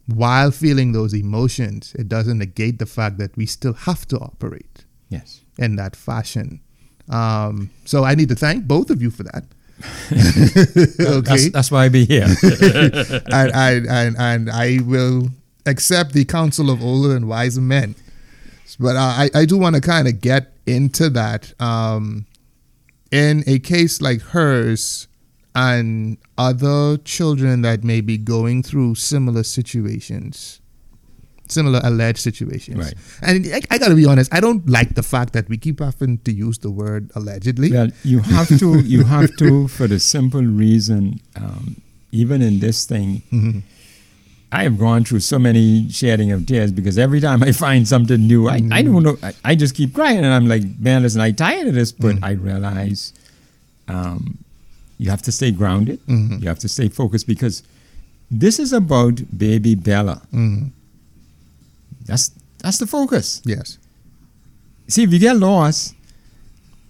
while 0.07 0.51
feeling 0.51 0.93
those 0.93 1.13
emotions, 1.13 1.93
it 1.99 2.07
doesn't 2.07 2.37
negate 2.37 2.79
the 2.79 2.85
fact 2.85 3.17
that 3.17 3.35
we 3.35 3.45
still 3.45 3.73
have 3.73 4.07
to 4.07 4.17
operate 4.17 4.85
Yes. 5.09 5.41
in 5.57 5.75
that 5.75 5.95
fashion. 5.95 6.61
Um, 7.09 7.71
so, 7.85 8.03
I 8.03 8.15
need 8.15 8.29
to 8.29 8.35
thank 8.35 8.65
both 8.65 8.89
of 8.89 9.01
you 9.01 9.11
for 9.11 9.23
that. 9.23 9.43
okay 10.11 11.21
That's, 11.21 11.49
that's 11.51 11.71
why 11.71 11.85
I 11.85 11.89
be 11.89 12.05
here. 12.05 12.25
and, 12.43 13.51
and, 13.53 13.87
and, 13.87 14.15
and 14.17 14.49
I 14.49 14.79
will 14.83 15.29
accept 15.65 16.13
the 16.13 16.25
counsel 16.25 16.69
of 16.69 16.81
older 16.81 17.15
and 17.15 17.27
wiser 17.27 17.61
men. 17.61 17.95
But 18.79 18.95
I, 18.95 19.29
I 19.33 19.45
do 19.45 19.57
want 19.57 19.75
to 19.75 19.81
kind 19.81 20.07
of 20.07 20.21
get 20.21 20.53
into 20.65 21.09
that. 21.11 21.53
Um, 21.61 22.25
in 23.11 23.43
a 23.47 23.59
case 23.59 24.01
like 24.01 24.21
hers 24.21 25.07
and 25.57 26.17
other 26.37 26.97
children 26.97 27.63
that 27.63 27.83
may 27.83 27.99
be 27.99 28.15
going 28.15 28.61
through 28.61 28.93
similar 28.93 29.41
situations, 29.43 30.61
similar 31.47 31.81
alleged 31.83 32.19
situations. 32.19 32.77
Right. 32.77 32.93
And 33.23 33.45
I, 33.47 33.61
I 33.71 33.77
got 33.79 33.87
to 33.87 33.95
be 33.95 34.05
honest, 34.05 34.31
I 34.33 34.39
don't 34.39 34.69
like 34.69 34.93
the 34.93 35.01
fact 35.03 35.33
that 35.33 35.49
we 35.49 35.57
keep 35.57 35.79
having 35.79 36.19
to 36.19 36.31
use 36.31 36.59
the 36.59 36.69
word 36.69 37.09
allegedly. 37.15 37.71
Well, 37.71 37.89
you 38.03 38.19
have 38.37 38.49
to, 38.59 38.79
you 38.81 39.03
have 39.05 39.35
to, 39.37 39.67
for 39.67 39.87
the 39.87 39.99
simple 39.99 40.43
reason, 40.43 41.21
um, 41.35 41.81
even 42.11 42.41
in 42.43 42.59
this 42.59 42.85
thing, 42.85 43.23
Mhm. 43.31 43.63
I 44.49 44.63
have 44.63 44.77
gone 44.79 45.03
through 45.03 45.19
so 45.21 45.37
many 45.37 45.89
shedding 45.89 46.31
of 46.31 46.45
tears 46.45 46.71
because 46.71 46.97
every 46.97 47.19
time 47.19 47.43
I 47.43 47.51
find 47.51 47.85
something 47.85 48.21
new, 48.25 48.47
I, 48.47 48.61
I 48.71 48.81
don't 48.81 49.03
know, 49.03 49.17
I, 49.21 49.33
I 49.43 49.55
just 49.55 49.75
keep 49.75 49.93
crying 49.93 50.19
and 50.19 50.27
I'm 50.27 50.47
like, 50.47 50.63
man, 50.79 51.01
listen, 51.01 51.19
I'm 51.19 51.35
tired 51.35 51.67
of 51.67 51.73
this, 51.73 51.91
but 51.91 52.15
I 52.23 52.31
realize 52.31 53.11
um, 53.89 54.37
you 54.97 55.09
have 55.09 55.21
to 55.23 55.31
stay 55.31 55.51
grounded, 55.51 55.99
Mhm. 56.07 56.41
you 56.41 56.47
have 56.47 56.59
to 56.59 56.67
stay 56.67 56.89
focused 56.89 57.27
because 57.27 57.63
this 58.31 58.59
is 58.59 58.73
about 58.73 59.21
baby 59.37 59.75
Bella. 59.75 60.21
Mhm. 60.33 60.71
That's 62.05 62.31
that's 62.59 62.77
the 62.79 62.87
focus. 62.87 63.41
Yes. 63.45 63.77
See, 64.87 65.03
if 65.03 65.13
you 65.13 65.19
get 65.19 65.37
lost 65.37 65.93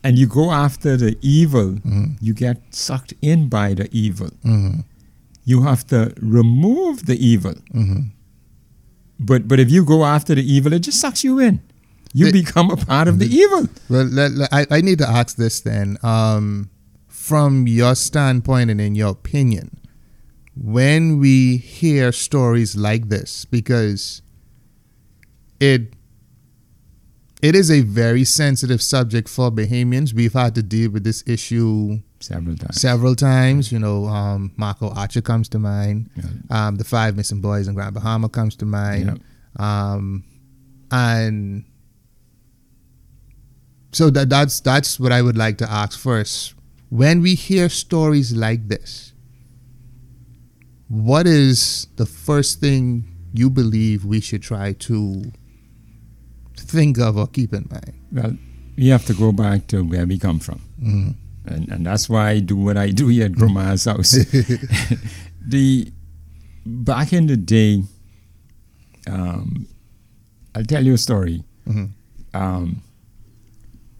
and 0.03 0.17
you 0.17 0.27
go 0.27 0.51
after 0.51 0.95
the 0.97 1.17
evil, 1.21 1.73
Mhm. 1.85 2.17
you 2.21 2.33
get 2.33 2.61
sucked 2.71 3.13
in 3.21 3.49
by 3.49 3.73
the 3.73 3.87
evil. 3.91 4.29
hmm 4.43 4.81
You 5.45 5.61
have 5.63 5.87
to 5.87 6.13
remove 6.21 7.05
the 7.05 7.17
evil. 7.25 7.55
hmm 7.71 7.99
But 9.19 9.47
but 9.47 9.59
if 9.59 9.69
you 9.71 9.83
go 9.83 10.05
after 10.05 10.35
the 10.35 10.43
evil, 10.53 10.73
it 10.73 10.79
just 10.79 10.99
sucks 10.99 11.23
you 11.23 11.39
in. 11.39 11.59
You 12.13 12.25
The- 12.27 12.31
become 12.43 12.69
a 12.71 12.77
part 12.77 13.07
of 13.07 13.19
the 13.19 13.25
evil. 13.41 13.67
Well, 13.89 14.05
let, 14.05 14.31
let- 14.33 14.53
I, 14.53 14.65
I 14.77 14.81
need 14.81 14.99
to 14.99 15.09
ask 15.09 15.35
this 15.35 15.59
then. 15.61 15.97
Um, 16.03 16.69
from 17.27 17.67
your 17.67 17.93
standpoint 17.95 18.69
and 18.69 18.79
in 18.79 18.95
your 18.95 19.09
opinion, 19.09 19.77
when 20.55 21.19
we 21.19 21.57
hear 21.57 22.11
stories 22.11 22.75
like 22.75 23.09
this, 23.09 23.45
because 23.45 24.21
it 25.59 25.93
it 27.41 27.55
is 27.55 27.69
a 27.69 27.81
very 27.81 28.23
sensitive 28.23 28.81
subject 28.81 29.29
for 29.29 29.51
Bahamians. 29.51 30.13
We've 30.13 30.33
had 30.33 30.55
to 30.55 30.63
deal 30.63 30.89
with 30.91 31.03
this 31.03 31.23
issue 31.27 31.99
Several 32.19 32.55
times. 32.55 32.81
several 32.81 33.15
times. 33.15 33.71
You 33.71 33.77
know, 33.79 34.05
um, 34.05 34.51
Marco 34.57 34.89
Archer 34.89 35.21
comes 35.21 35.47
to 35.49 35.59
mind. 35.59 36.09
Yeah. 36.15 36.23
Um, 36.67 36.75
the 36.77 36.83
five 36.83 37.15
missing 37.15 37.41
boys 37.41 37.67
in 37.67 37.75
Grand 37.75 37.93
Bahama 37.93 38.29
comes 38.29 38.55
to 38.55 38.65
mind. 38.65 39.21
Um, 39.59 40.23
and 40.91 41.65
so 43.91 44.09
that 44.09 44.29
that's 44.29 44.59
that's 44.61 44.99
what 44.99 45.11
I 45.11 45.21
would 45.21 45.37
like 45.37 45.57
to 45.59 45.69
ask 45.69 45.99
first. 45.99 46.55
When 46.89 47.21
we 47.21 47.35
hear 47.35 47.69
stories 47.69 48.33
like 48.35 48.67
this, 48.67 49.13
what 50.87 51.27
is 51.27 51.87
the 51.97 52.05
first 52.05 52.59
thing 52.59 53.03
you 53.33 53.49
believe 53.49 54.05
we 54.05 54.21
should 54.21 54.41
try 54.41 54.71
to 54.73 55.31
think 56.55 56.97
of 56.97 57.17
or 57.17 57.27
keep 57.27 57.53
in 57.53 57.67
mind? 57.69 57.93
Well, 58.11 58.37
you 58.77 58.91
have 58.93 59.05
to 59.07 59.13
go 59.13 59.31
back 59.31 59.67
to 59.67 59.81
where 59.83 60.05
we 60.05 60.17
come 60.17 60.39
from. 60.39 60.61
Mm-hmm. 60.81 61.09
And, 61.53 61.69
and 61.69 61.85
that's 61.85 62.07
why 62.09 62.29
I 62.31 62.39
do 62.39 62.55
what 62.57 62.77
I 62.77 62.91
do 62.91 63.07
here 63.07 63.25
at 63.25 63.31
Grandma's 63.37 63.85
house. 63.85 64.11
the 65.45 65.91
back 66.65 67.11
in 67.13 67.27
the 67.27 67.37
day, 67.37 67.83
um, 69.09 69.67
I'll 70.55 70.63
tell 70.65 70.85
you 70.85 70.93
a 70.93 70.97
story. 70.97 71.43
Mhm. 71.67 71.91
Um, 72.33 72.81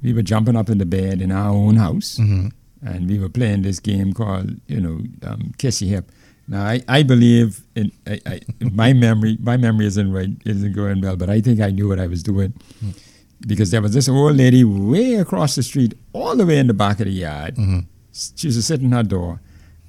we 0.01 0.13
were 0.13 0.21
jumping 0.21 0.55
up 0.55 0.69
in 0.69 0.77
the 0.77 0.85
bed 0.85 1.21
in 1.21 1.31
our 1.31 1.49
own 1.49 1.75
house, 1.77 2.17
Mhm. 2.19 2.51
And 2.81 3.09
we 3.09 3.19
were 3.19 3.29
playing 3.29 3.61
this 3.63 3.79
game 3.79 4.13
called, 4.13 4.51
you 4.67 4.79
know, 4.81 4.99
um, 5.29 5.51
Kiss 5.57 5.81
Your 5.81 5.95
Hip. 5.95 6.11
Now, 6.47 6.63
I, 6.65 6.81
I 6.87 7.03
believe 7.03 7.61
in 7.75 7.91
I, 8.07 8.19
I, 8.25 8.39
my 8.59 8.93
memory. 8.93 9.37
My 9.41 9.57
memory 9.57 9.85
isn't 9.87 10.11
right, 10.11 10.29
isn't 10.45 10.73
going 10.73 11.01
well, 11.01 11.17
but 11.17 11.29
I 11.29 11.41
think 11.41 11.59
I 11.59 11.71
knew 11.71 11.87
what 11.89 11.99
I 11.99 12.07
was 12.07 12.23
doing 12.23 12.53
because 13.45 13.69
there 13.71 13.81
was 13.81 13.93
this 13.93 14.07
old 14.09 14.35
lady 14.37 14.63
way 14.63 15.15
across 15.15 15.55
the 15.55 15.63
street, 15.63 15.93
all 16.13 16.35
the 16.35 16.45
way 16.45 16.57
in 16.57 16.67
the 16.67 16.73
back 16.73 16.99
of 16.99 17.05
the 17.05 17.11
yard. 17.11 17.55
Mhm. 17.55 17.85
She 18.13 18.47
was 18.47 18.65
sitting 18.65 18.87
in 18.87 18.91
her 18.93 19.03
door, 19.03 19.41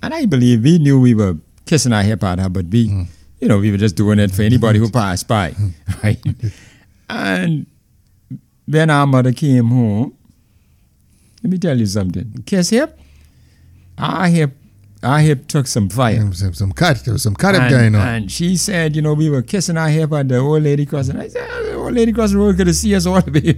and 0.02 0.12
I 0.12 0.26
believe 0.26 0.62
we 0.64 0.78
knew 0.78 1.00
we 1.00 1.14
were 1.14 1.36
kissing 1.64 1.92
our 1.92 2.02
hip 2.02 2.22
at 2.24 2.38
her, 2.40 2.48
but 2.48 2.66
we, 2.66 3.06
you 3.40 3.48
know, 3.48 3.58
we 3.58 3.70
were 3.70 3.78
just 3.78 3.94
doing 3.96 4.18
it 4.18 4.32
for 4.32 4.42
anybody 4.42 4.78
who 4.80 4.90
passed 5.00 5.28
by, 5.28 5.54
right? 6.02 6.18
And 7.08 7.66
when 8.66 8.90
our 8.90 9.06
mother 9.06 9.32
came 9.32 9.66
home, 9.68 10.14
let 11.42 11.50
me 11.50 11.58
tell 11.58 11.78
you 11.78 11.86
something. 11.86 12.42
Kiss 12.46 12.70
hip, 12.70 12.98
our 13.96 14.26
hip 14.28 14.56
our 15.02 15.20
hip 15.20 15.46
took 15.46 15.68
some 15.68 15.88
fire. 15.88 16.32
Some, 16.32 16.54
some 16.54 16.72
cut. 16.72 17.04
There 17.04 17.12
was 17.12 17.22
some 17.22 17.36
cut 17.36 17.54
up 17.54 17.70
going 17.70 17.94
on. 17.94 18.06
and 18.08 18.32
she 18.32 18.56
said, 18.56 18.96
you 18.96 19.02
know, 19.02 19.14
we 19.14 19.30
were 19.30 19.42
kissing 19.42 19.76
our 19.76 19.88
hip 19.88 20.12
at 20.12 20.26
the 20.28 20.38
old 20.38 20.64
lady 20.64 20.84
crossing. 20.86 21.16
I 21.20 21.28
said, 21.28 21.46
"Ah, 21.48 21.62
the 21.62 21.74
old 21.74 21.92
lady 21.94 22.12
crossing 22.12 22.36
the 22.38 22.44
road 22.44 22.56
could 22.56 22.66
have 22.66 22.74
see 22.74 22.96
us 22.96 23.06
all 23.06 23.20
the 23.22 23.30
way. 23.30 23.52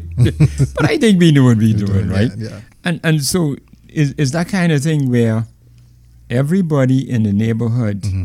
but 0.76 0.84
I 0.84 0.98
think 0.98 1.18
we 1.18 1.32
knew 1.32 1.44
what 1.46 1.56
we 1.56 1.72
were 1.72 1.78
doing, 1.86 2.08
right? 2.10 2.30
Yeah, 2.36 2.48
yeah. 2.50 2.60
And 2.84 3.00
and 3.04 3.24
so 3.24 3.56
is 3.88 4.12
is 4.18 4.32
that 4.32 4.48
kind 4.48 4.70
of 4.70 4.82
thing 4.82 5.10
where 5.10 5.46
everybody 6.28 7.08
in 7.10 7.22
the 7.22 7.32
neighborhood 7.32 8.02
Mm-hmm. 8.02 8.24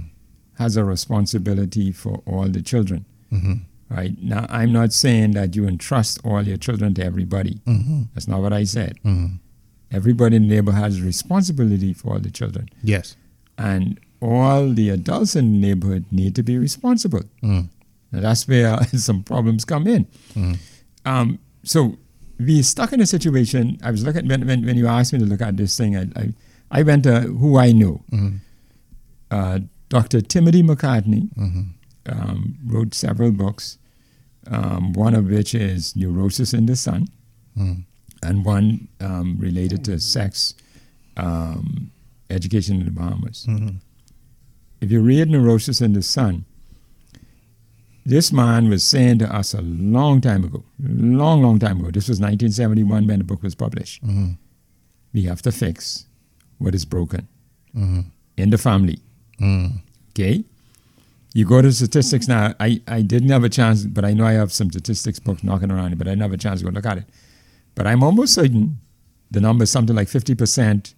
has 0.57 0.77
a 0.77 0.83
responsibility 0.83 1.91
for 1.93 2.21
all 2.25 2.47
the 2.49 2.61
children. 2.61 3.05
Mhm. 3.31 3.61
Right 3.89 4.21
now, 4.21 4.45
I'm 4.49 4.71
not 4.73 4.91
saying 4.93 5.31
that 5.31 5.55
you 5.55 5.67
entrust 5.67 6.19
all 6.25 6.41
your 6.43 6.57
children 6.57 6.93
to 6.95 7.03
everybody. 7.05 7.59
Mhm. 7.67 8.07
That's 8.13 8.27
not 8.27 8.41
what 8.41 8.51
I 8.53 8.63
said. 8.65 8.97
Everybody 9.91 10.35
in 10.37 10.47
the 10.47 10.55
neighborhood 10.55 10.81
has 10.83 11.01
responsibility 11.01 11.93
for 11.93 12.13
all 12.13 12.19
the 12.19 12.31
children, 12.31 12.69
Yes. 12.83 13.15
and 13.57 13.99
all 14.21 14.71
the 14.73 14.89
adults 14.89 15.35
in 15.35 15.53
the 15.61 15.67
neighborhood 15.67 16.05
need 16.11 16.35
to 16.35 16.43
be 16.43 16.57
responsible. 16.57 17.23
Mm. 17.43 17.69
And 18.11 18.23
that's 18.23 18.47
where 18.47 18.81
some 18.97 19.23
problems 19.23 19.63
come 19.65 19.87
in. 19.87 20.05
Mhm. 20.33 20.57
Um, 21.05 21.39
so 21.63 21.97
we 22.39 22.61
stuck 22.63 22.91
in 22.93 22.99
a 23.01 23.05
situation. 23.05 23.77
I 23.83 23.91
was 23.91 24.03
looking 24.03 24.27
when, 24.27 24.45
when, 24.47 24.65
when 24.65 24.77
you 24.77 24.87
asked 24.87 25.13
me 25.13 25.19
to 25.19 25.25
look 25.25 25.41
at 25.41 25.55
this 25.57 25.77
thing. 25.77 25.95
I 25.95 26.07
I, 26.15 26.33
I 26.71 26.83
went 26.83 27.03
to 27.03 27.21
who 27.21 27.57
I 27.57 27.71
know, 27.71 28.01
Mhm. 28.11 28.39
uh, 29.31 29.59
Dr. 29.89 30.21
Timothy 30.21 30.63
McCartney. 30.63 31.29
Mhm. 31.37 31.65
Um, 32.07 32.57
wrote 32.65 32.93
several 32.93 33.31
books, 33.31 33.77
um, 34.47 34.93
one 34.93 35.15
of 35.15 35.25
which 35.25 35.55
is 35.55 35.95
Neurosis 35.95 36.53
in 36.53 36.65
the 36.67 36.75
Sun, 36.75 37.07
Mm. 37.57 37.85
And 38.25 38.43
one 38.45 38.87
um, 38.99 39.37
related 39.39 39.83
to 39.85 39.99
sex 39.99 40.53
um, 41.17 41.91
education 42.29 42.79
in 42.79 42.85
the 42.85 42.91
Bahamas. 42.91 43.45
Mhm. 43.47 43.75
If 44.81 44.91
you 44.91 45.01
read 45.01 45.29
Neurosis 45.29 45.79
in 45.81 45.93
the 45.93 46.01
Sun, 46.01 46.45
this 48.05 48.31
man 48.31 48.69
was 48.69 48.83
saying 48.83 49.19
to 49.19 49.33
us 49.35 49.53
a 49.53 49.61
long 49.61 50.21
time 50.21 50.43
ago, 50.43 50.63
long, 50.79 51.41
long 51.41 51.59
time 51.59 51.79
ago, 51.79 51.89
this 51.91 52.07
was 52.09 52.19
1971 52.19 53.07
when 53.07 53.19
the 53.19 53.23
book 53.23 53.41
was 53.41 53.55
published, 53.55 54.03
Mhm. 54.05 54.37
we 55.13 55.23
have 55.23 55.41
to 55.43 55.51
fix 55.51 56.05
what 56.59 56.75
is 56.75 56.85
broken 56.85 57.27
Mhm. 57.75 58.05
in 58.37 58.49
the 58.51 58.57
family. 58.57 58.99
Mm. 59.39 59.81
Okay? 60.11 60.43
You 61.33 61.45
go 61.45 61.61
to 61.61 61.71
statistics 61.73 62.27
now. 62.27 62.53
I, 62.59 62.81
I 62.87 63.01
didn't 63.01 63.29
have 63.29 63.43
a 63.43 63.49
chance, 63.49 63.85
but 63.85 64.05
I 64.05 64.13
know 64.13 64.25
I 64.25 64.33
have 64.33 64.51
some 64.53 64.69
statistics 64.71 65.19
books 65.19 65.43
knocking 65.43 65.71
around, 65.71 65.97
but 65.97 66.07
I 66.07 66.11
didn't 66.11 66.21
have 66.21 66.31
a 66.31 66.37
chance 66.37 66.59
to 66.61 66.65
go 66.65 66.71
look 66.71 66.85
at 66.85 66.97
it. 66.99 67.05
But 67.75 67.87
I'm 67.87 68.03
almost 68.03 68.33
certain 68.33 68.79
the 69.31 69.41
number 69.41 69.63
is 69.63 69.69
something 69.71 69.95
like 69.95 70.07
50% 70.07 70.93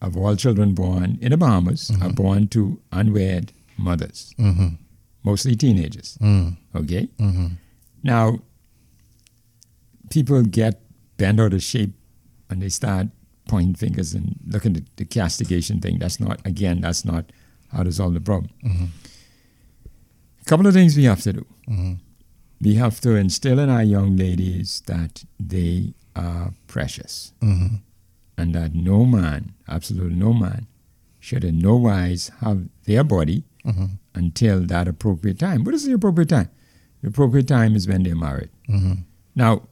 of 0.00 0.16
all 0.16 0.34
children 0.36 0.74
born 0.74 1.18
in 1.20 1.30
the 1.30 1.36
Bahamas 1.36 1.90
are 2.02 2.10
born 2.10 2.48
to 2.48 2.80
unwed 2.90 3.52
mothers, 3.76 4.34
Mhm. 4.38 4.78
mostly 5.22 5.54
teenagers. 5.54 6.18
Mm. 6.20 6.56
Okay? 6.74 7.08
Mhm. 7.18 7.52
Now, 8.02 8.40
people 10.10 10.42
get 10.42 10.80
bent 11.18 11.38
out 11.40 11.52
of 11.54 11.62
shape 11.62 11.94
and 12.50 12.60
they 12.60 12.68
start 12.68 13.08
pointing 13.46 13.74
fingers 13.74 14.12
and 14.14 14.38
looking 14.46 14.76
at 14.76 14.84
the 14.96 15.04
castigation 15.04 15.80
thing. 15.80 15.98
That's 15.98 16.18
not, 16.18 16.40
again, 16.44 16.80
that's 16.80 17.04
not 17.04 17.30
how 17.70 17.82
to 17.84 17.92
solve 17.92 18.14
the 18.14 18.20
problem. 18.20 18.50
Mhm. 18.64 18.88
A 20.40 20.44
couple 20.44 20.66
of 20.66 20.74
things 20.74 20.96
we 20.96 21.04
have 21.04 21.22
to 21.22 21.32
do. 21.32 21.46
We 22.62 22.74
have 22.76 23.00
to 23.00 23.16
instill 23.16 23.58
in 23.58 23.68
our 23.68 23.82
young 23.82 24.16
ladies 24.16 24.82
that 24.86 25.24
they 25.40 25.94
are 26.14 26.52
precious 26.68 27.32
Mhm. 27.42 27.80
and 28.38 28.54
that 28.54 28.74
no 28.74 29.04
man, 29.04 29.52
absolutely 29.68 30.14
no 30.16 30.32
man, 30.32 30.66
should 31.18 31.44
in 31.44 31.58
no 31.58 31.74
wise 31.76 32.30
have 32.40 32.68
their 32.84 33.02
body 33.04 33.44
Mhm. 33.64 33.90
until 34.14 34.60
that 34.66 34.86
appropriate 34.88 35.38
time. 35.38 35.64
What 35.64 35.74
is 35.74 35.84
the 35.84 35.92
appropriate 35.92 36.28
time? 36.28 36.48
The 37.02 37.08
appropriate 37.08 37.48
time 37.48 37.74
is 37.74 37.88
when 37.88 38.02
they're 38.04 38.14
married. 38.16 38.50
Mhm. 38.68 39.04
Now, 39.34 39.62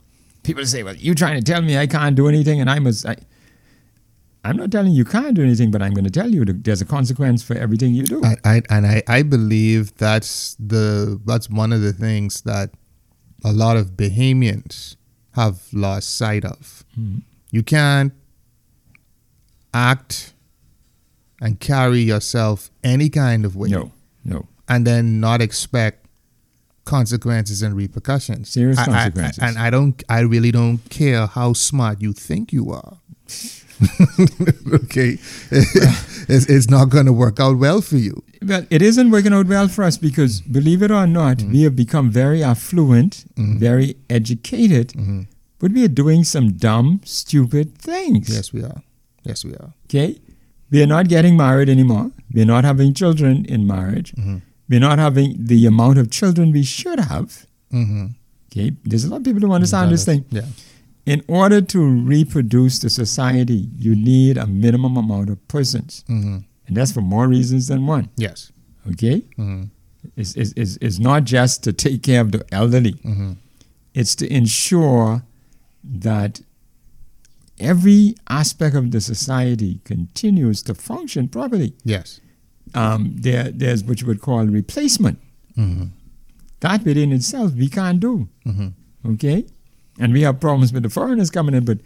people 0.42 0.66
say, 0.66 0.82
"Well, 0.82 0.96
you're 0.96 1.14
trying 1.14 1.38
to 1.42 1.52
tell 1.52 1.62
me 1.62 1.76
I 1.78 1.86
can't 1.86 2.16
do 2.16 2.26
anything, 2.28 2.60
and 2.60 2.68
I 2.68 2.78
must." 2.80 3.06
I, 3.06 3.16
I'm 4.42 4.56
not 4.56 4.70
telling 4.72 4.92
you 4.94 5.04
can't 5.04 5.34
do 5.34 5.42
anything, 5.42 5.70
but 5.70 5.82
I'm 5.82 5.92
going 5.92 6.04
to 6.06 6.10
tell 6.20 6.30
you 6.34 6.44
there's 6.44 6.80
a 6.80 6.86
consequence 6.86 7.42
for 7.42 7.54
everything 7.56 7.94
you 7.94 8.04
do. 8.04 8.22
I, 8.24 8.36
I 8.44 8.62
and 8.70 8.86
I, 8.86 9.02
I 9.06 9.22
believe 9.22 9.94
that's 9.96 10.56
the 10.58 11.20
that's 11.26 11.50
one 11.50 11.72
of 11.72 11.82
the 11.82 11.92
things 11.92 12.40
that 12.42 12.70
a 13.44 13.52
lot 13.52 13.76
of 13.76 13.96
Bahamians 13.96 14.96
have 15.32 15.62
lost 15.72 16.14
sight 16.16 16.44
of. 16.44 16.84
Mhm. 16.98 17.22
You 17.50 17.62
can't 17.62 18.12
act 19.72 20.32
and 21.40 21.58
carry 21.60 22.00
yourself 22.00 22.70
any 22.84 23.08
kind 23.08 23.44
of 23.44 23.56
way 23.56 23.68
No, 23.70 23.92
no. 24.24 24.46
and 24.68 24.86
then 24.86 25.20
not 25.20 25.40
expect 25.40 26.06
consequences 26.84 27.62
and 27.62 27.74
repercussions. 27.76 28.48
Serious 28.50 28.78
I- 28.78 28.82
I- 28.82 28.86
consequences. 28.86 29.38
and 29.42 29.58
I 29.58 29.70
don't 29.70 30.02
I 30.08 30.20
really 30.20 30.50
don't 30.50 30.78
care 30.90 31.26
how 31.26 31.52
smart 31.52 32.00
you 32.02 32.12
think 32.12 32.52
you 32.52 32.70
are. 32.72 32.98
okay. 34.84 35.18
it's, 35.50 36.46
it's 36.46 36.68
not 36.70 36.88
going 36.90 37.06
to 37.06 37.12
work 37.12 37.40
out 37.40 37.58
well 37.58 37.80
for 37.80 37.96
you. 37.96 38.22
Well, 38.42 38.66
it 38.70 38.82
isn't 38.82 39.10
working 39.10 39.32
out 39.32 39.46
well 39.46 39.68
for 39.68 39.84
us 39.84 39.96
because, 39.98 40.40
believe 40.40 40.82
it 40.82 40.90
or 40.90 41.06
not, 41.06 41.38
Mm-hmm. 41.38 41.52
we 41.52 41.62
have 41.62 41.76
become 41.76 42.10
very 42.10 42.42
affluent, 42.42 43.24
very 43.36 43.96
educated, 44.08 44.88
Mhm. 44.94 45.26
but 45.58 45.72
we 45.72 45.84
are 45.84 45.88
doing 46.02 46.24
some 46.24 46.52
dumb, 46.52 47.00
stupid 47.04 47.76
things. 47.78 48.28
Yes, 48.28 48.52
we 48.52 48.62
are. 48.62 48.82
Yes, 49.24 49.44
we 49.44 49.52
are. 49.54 49.72
Okay? 49.86 50.18
We 50.70 50.82
are 50.82 50.86
not 50.86 51.08
getting 51.08 51.36
married 51.36 51.68
anymore. 51.68 52.10
We're 52.32 52.46
not 52.46 52.64
having 52.64 52.94
children 52.94 53.44
in 53.46 53.66
marriage. 53.66 54.12
Mhm. 54.16 54.42
We're 54.68 54.80
not 54.80 54.98
having 54.98 55.36
the 55.38 55.66
amount 55.66 55.98
of 55.98 56.10
children 56.10 56.52
we 56.52 56.62
should 56.62 57.00
have. 57.00 57.46
Mm-hmm. 57.72 58.06
Okay? 58.52 58.72
There's 58.84 59.04
a 59.04 59.08
lot 59.10 59.18
of 59.18 59.24
people 59.24 59.40
who 59.40 59.52
understand 59.52 59.90
this 59.92 60.04
thing. 60.04 60.24
Yeah. 60.30 60.46
In 61.06 61.24
order 61.28 61.60
to 61.60 61.80
reproduce 61.82 62.78
the 62.78 62.90
society, 62.90 63.68
you 63.76 63.96
need 63.96 64.36
a 64.36 64.46
minimum 64.46 64.96
amount 64.96 65.30
of 65.30 65.46
persons. 65.48 66.04
Mm-hmm. 66.08 66.38
And 66.66 66.76
that's 66.76 66.92
for 66.92 67.00
more 67.00 67.26
reasons 67.26 67.66
than 67.68 67.86
one. 67.86 68.10
Yes. 68.16 68.52
Okay? 68.92 69.22
Mm-hmm. 69.38 69.64
It's, 70.16 70.34
it's, 70.36 70.78
it's, 70.80 70.98
not 70.98 71.24
just 71.24 71.64
to 71.64 71.72
take 71.72 72.02
care 72.02 72.20
of 72.20 72.32
the 72.32 72.44
elderly, 72.52 72.92
Mm-hmm. 72.92 73.32
it's 73.94 74.14
to 74.16 74.32
ensure 74.32 75.22
that 75.82 76.40
every 77.58 78.14
aspect 78.28 78.74
of 78.76 78.90
the 78.90 79.00
society 79.00 79.80
continues 79.84 80.62
to 80.62 80.74
function 80.74 81.28
properly. 81.28 81.74
Yes. 81.84 82.20
Um, 82.74 83.14
there, 83.16 83.50
there's 83.50 83.82
what 83.84 84.00
you 84.00 84.06
would 84.06 84.20
call 84.20 84.46
replacement. 84.46 85.18
Mm-hmm. 85.56 85.86
That 86.60 86.84
within 86.84 87.12
itself 87.12 87.52
we 87.54 87.68
can't 87.68 88.00
do. 88.00 88.28
Mm-hmm. 88.46 89.12
Okay? 89.14 89.46
And 90.00 90.12
we 90.12 90.22
have 90.22 90.40
problems 90.40 90.72
with 90.72 90.82
the 90.82 90.88
foreigners 90.90 91.30
coming 91.30 91.54
in, 91.54 91.64
but 91.64 91.78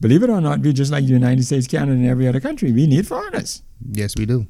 believe 0.00 0.22
it 0.24 0.30
or 0.30 0.40
not, 0.40 0.60
we're 0.60 0.72
just 0.72 0.90
like 0.92 1.04
the 1.06 1.12
United 1.12 1.44
States, 1.44 1.66
Canada, 1.66 1.92
and 1.92 2.06
every 2.06 2.26
other 2.28 2.40
country. 2.40 2.72
We 2.72 2.86
need 2.86 3.06
foreigners. 3.06 3.62
Yes, 3.92 4.14
we 4.18 4.26
do. 4.26 4.46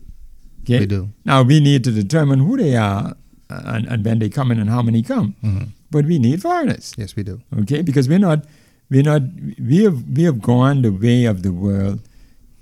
Okay? 0.63 0.81
We 0.81 0.87
do. 0.87 1.11
Now 1.25 1.43
we 1.43 1.61
need 1.61 1.85
to 1.85 1.91
determine 1.93 2.41
who 2.41 2.57
they 2.57 2.77
are 2.77 3.15
uh, 3.51 3.63
and, 3.67 3.87
and 3.87 4.05
when 4.05 4.19
they 4.21 4.29
come 4.31 4.51
in 4.51 4.59
and 4.59 4.71
how 4.71 4.83
many 4.83 5.03
come. 5.03 5.35
Mm-hmm. 5.45 5.65
But 5.91 6.07
we 6.07 6.19
need 6.19 6.41
foreigners. 6.41 6.95
Yes, 6.97 7.15
we 7.15 7.23
do. 7.23 7.41
Okay? 7.61 7.83
Because 7.83 8.09
we're 8.09 8.19
not 8.19 8.45
we're 8.91 9.03
not 9.03 9.23
we 9.59 9.85
have 9.85 10.03
we 10.17 10.23
have 10.25 10.41
gone 10.41 10.83
the 10.83 10.91
way 10.93 11.25
of 11.27 11.43
the 11.43 11.53
world. 11.53 12.01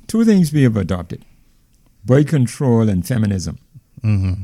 Two 0.08 0.24
things 0.24 0.52
we 0.52 0.62
have 0.64 0.76
adopted. 0.76 1.24
Birth 2.04 2.28
control 2.28 2.88
and 2.88 3.06
feminism. 3.06 3.58
Mm-hmm. 4.02 4.42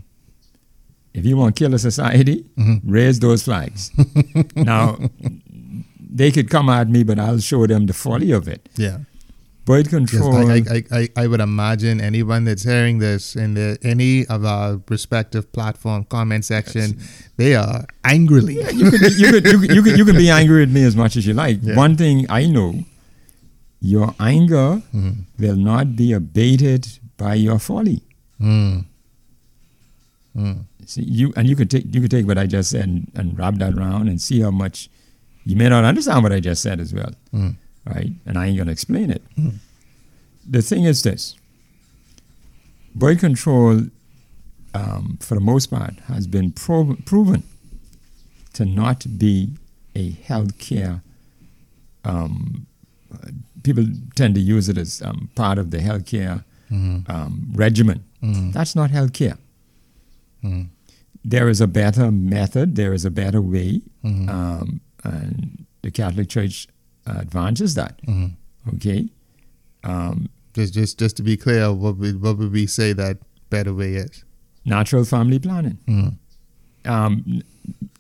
If 1.15 1.25
you 1.25 1.37
want 1.37 1.55
to 1.57 1.59
kill 1.65 1.75
a 1.75 1.79
society, 1.79 2.45
Mhm. 2.59 2.81
raise 2.85 3.21
those 3.21 3.45
flags. 3.45 3.93
now 4.57 4.99
they 6.15 6.31
could 6.31 6.49
come 6.49 6.69
at 6.69 6.89
me, 6.89 7.03
but 7.03 7.19
I'll 7.19 7.41
show 7.41 7.67
them 7.67 7.87
the 7.87 7.93
folly 7.93 8.31
of 8.33 8.47
it. 8.49 8.69
Yeah. 8.77 8.99
Birth 9.67 9.87
Yes, 9.91 9.95
control. 9.95 10.51
I, 10.51 10.63
I, 10.71 10.83
I, 10.93 11.09
I 11.17 11.27
would 11.27 11.41
imagine 11.41 11.99
anyone 12.01 12.45
that's 12.45 12.65
hearing 12.65 12.99
this 12.99 13.35
in 13.35 13.55
the 13.55 13.79
any 13.83 14.27
of 14.27 14.45
our 14.45 14.81
respective 14.91 15.51
platform 15.53 16.05
comment 16.05 16.45
section, 16.45 17.01
they 17.39 17.55
are 17.57 17.87
angrily. 18.05 18.57
Yeah, 18.61 18.71
you, 18.71 18.91
could, 18.91 19.01
you, 19.01 19.31
could, 19.33 19.47
you, 19.47 19.59
could, 19.59 19.71
you, 19.75 19.83
could, 19.83 19.99
you 19.99 20.05
can 20.05 20.17
be 20.17 20.29
angry 20.41 20.63
at 20.65 20.69
me 20.69 20.85
as 20.85 20.95
much 20.95 21.17
as 21.17 21.27
you 21.27 21.33
like. 21.33 21.59
Yeah. 21.63 21.77
One 21.77 21.97
thing 21.97 22.27
I 22.29 22.45
know 22.47 22.85
your 23.81 24.15
anger 24.21 24.83
Mhm. 24.95 25.25
will 25.39 25.57
not 25.57 25.97
be 25.97 26.13
abated 26.13 26.87
by 27.17 27.35
your 27.35 27.59
folly. 27.59 28.03
Mm. 28.41 28.85
Mm. 30.37 30.65
See, 30.87 31.03
you 31.05 31.33
and 31.37 31.49
you 31.49 31.57
could 31.57 31.71
take 31.71 31.87
you 31.95 32.01
could 32.03 32.11
take 32.11 32.27
what 32.27 32.37
I 32.37 32.47
just 32.47 32.71
said 32.71 32.85
and, 32.85 33.11
and 33.15 33.39
wrap 33.39 33.55
that 33.57 33.75
around 33.75 34.09
and 34.09 34.21
see 34.21 34.41
how 34.41 34.51
much 34.51 34.91
you 35.45 35.57
may 35.57 35.69
not 35.69 35.85
understand 35.85 36.23
what 36.23 36.33
I 36.33 36.41
just 36.41 36.63
said 36.63 36.81
as 36.81 36.93
well, 36.95 37.13
Mm. 37.33 37.57
right? 37.87 38.13
And 38.27 38.39
I 38.39 38.47
ain't 38.47 38.59
gonna 38.59 38.73
explain 38.73 39.11
it. 39.11 39.23
Mm. 39.37 39.55
The 40.51 40.63
thing 40.63 40.85
is 40.85 41.03
this: 41.03 41.35
birth 42.95 43.21
control, 43.21 43.83
um, 44.75 45.19
for 45.21 45.35
the 45.35 45.41
most 45.41 45.67
part, 45.71 45.95
has 46.07 46.27
been 46.27 46.53
pro- 46.53 46.97
proven 47.05 47.43
to 48.55 48.65
not 48.65 49.07
be 49.19 49.51
a 49.95 50.13
healthcare. 50.13 51.03
Um, 52.05 52.67
people 53.63 53.87
tend 54.15 54.35
to 54.35 54.41
use 54.41 54.69
it 54.69 54.77
as 54.79 55.01
um, 55.03 55.31
part 55.35 55.59
of 55.59 55.71
the 55.71 55.79
healthcare 55.79 56.45
Mhm. 56.71 57.09
um, 57.09 57.51
regimen. 57.55 58.03
Mhm. 58.23 58.53
That's 58.53 58.75
not 58.75 58.91
healthcare. 58.91 59.39
Mhm. 60.43 60.69
There 61.25 61.49
is 61.49 61.61
a 61.61 61.67
better 61.67 62.11
method. 62.11 62.77
There 62.77 62.93
is 62.93 63.05
a 63.05 63.11
better 63.11 63.41
way, 63.41 63.81
Mhm. 64.05 64.29
um, 64.29 64.81
and 65.05 65.65
the 65.83 65.91
Catholic 65.91 66.29
Church 66.29 66.67
advances 67.07 67.75
that. 67.75 68.01
Mhm. 68.07 68.33
Okay. 68.75 69.09
Um, 69.85 70.29
Just, 70.55 70.73
just, 70.75 70.99
just 71.01 71.17
to 71.17 71.23
be 71.23 71.37
clear, 71.37 71.73
what 71.73 71.97
would, 71.99 72.23
what 72.23 72.39
would 72.39 72.53
we 72.53 72.67
say 72.67 72.93
that 72.95 73.19
better 73.51 73.75
way 73.75 73.95
is? 73.97 74.25
natural 74.67 75.05
family 75.05 75.39
planning. 75.39 75.77
Mhm. 75.87 76.17
Um, 76.87 77.43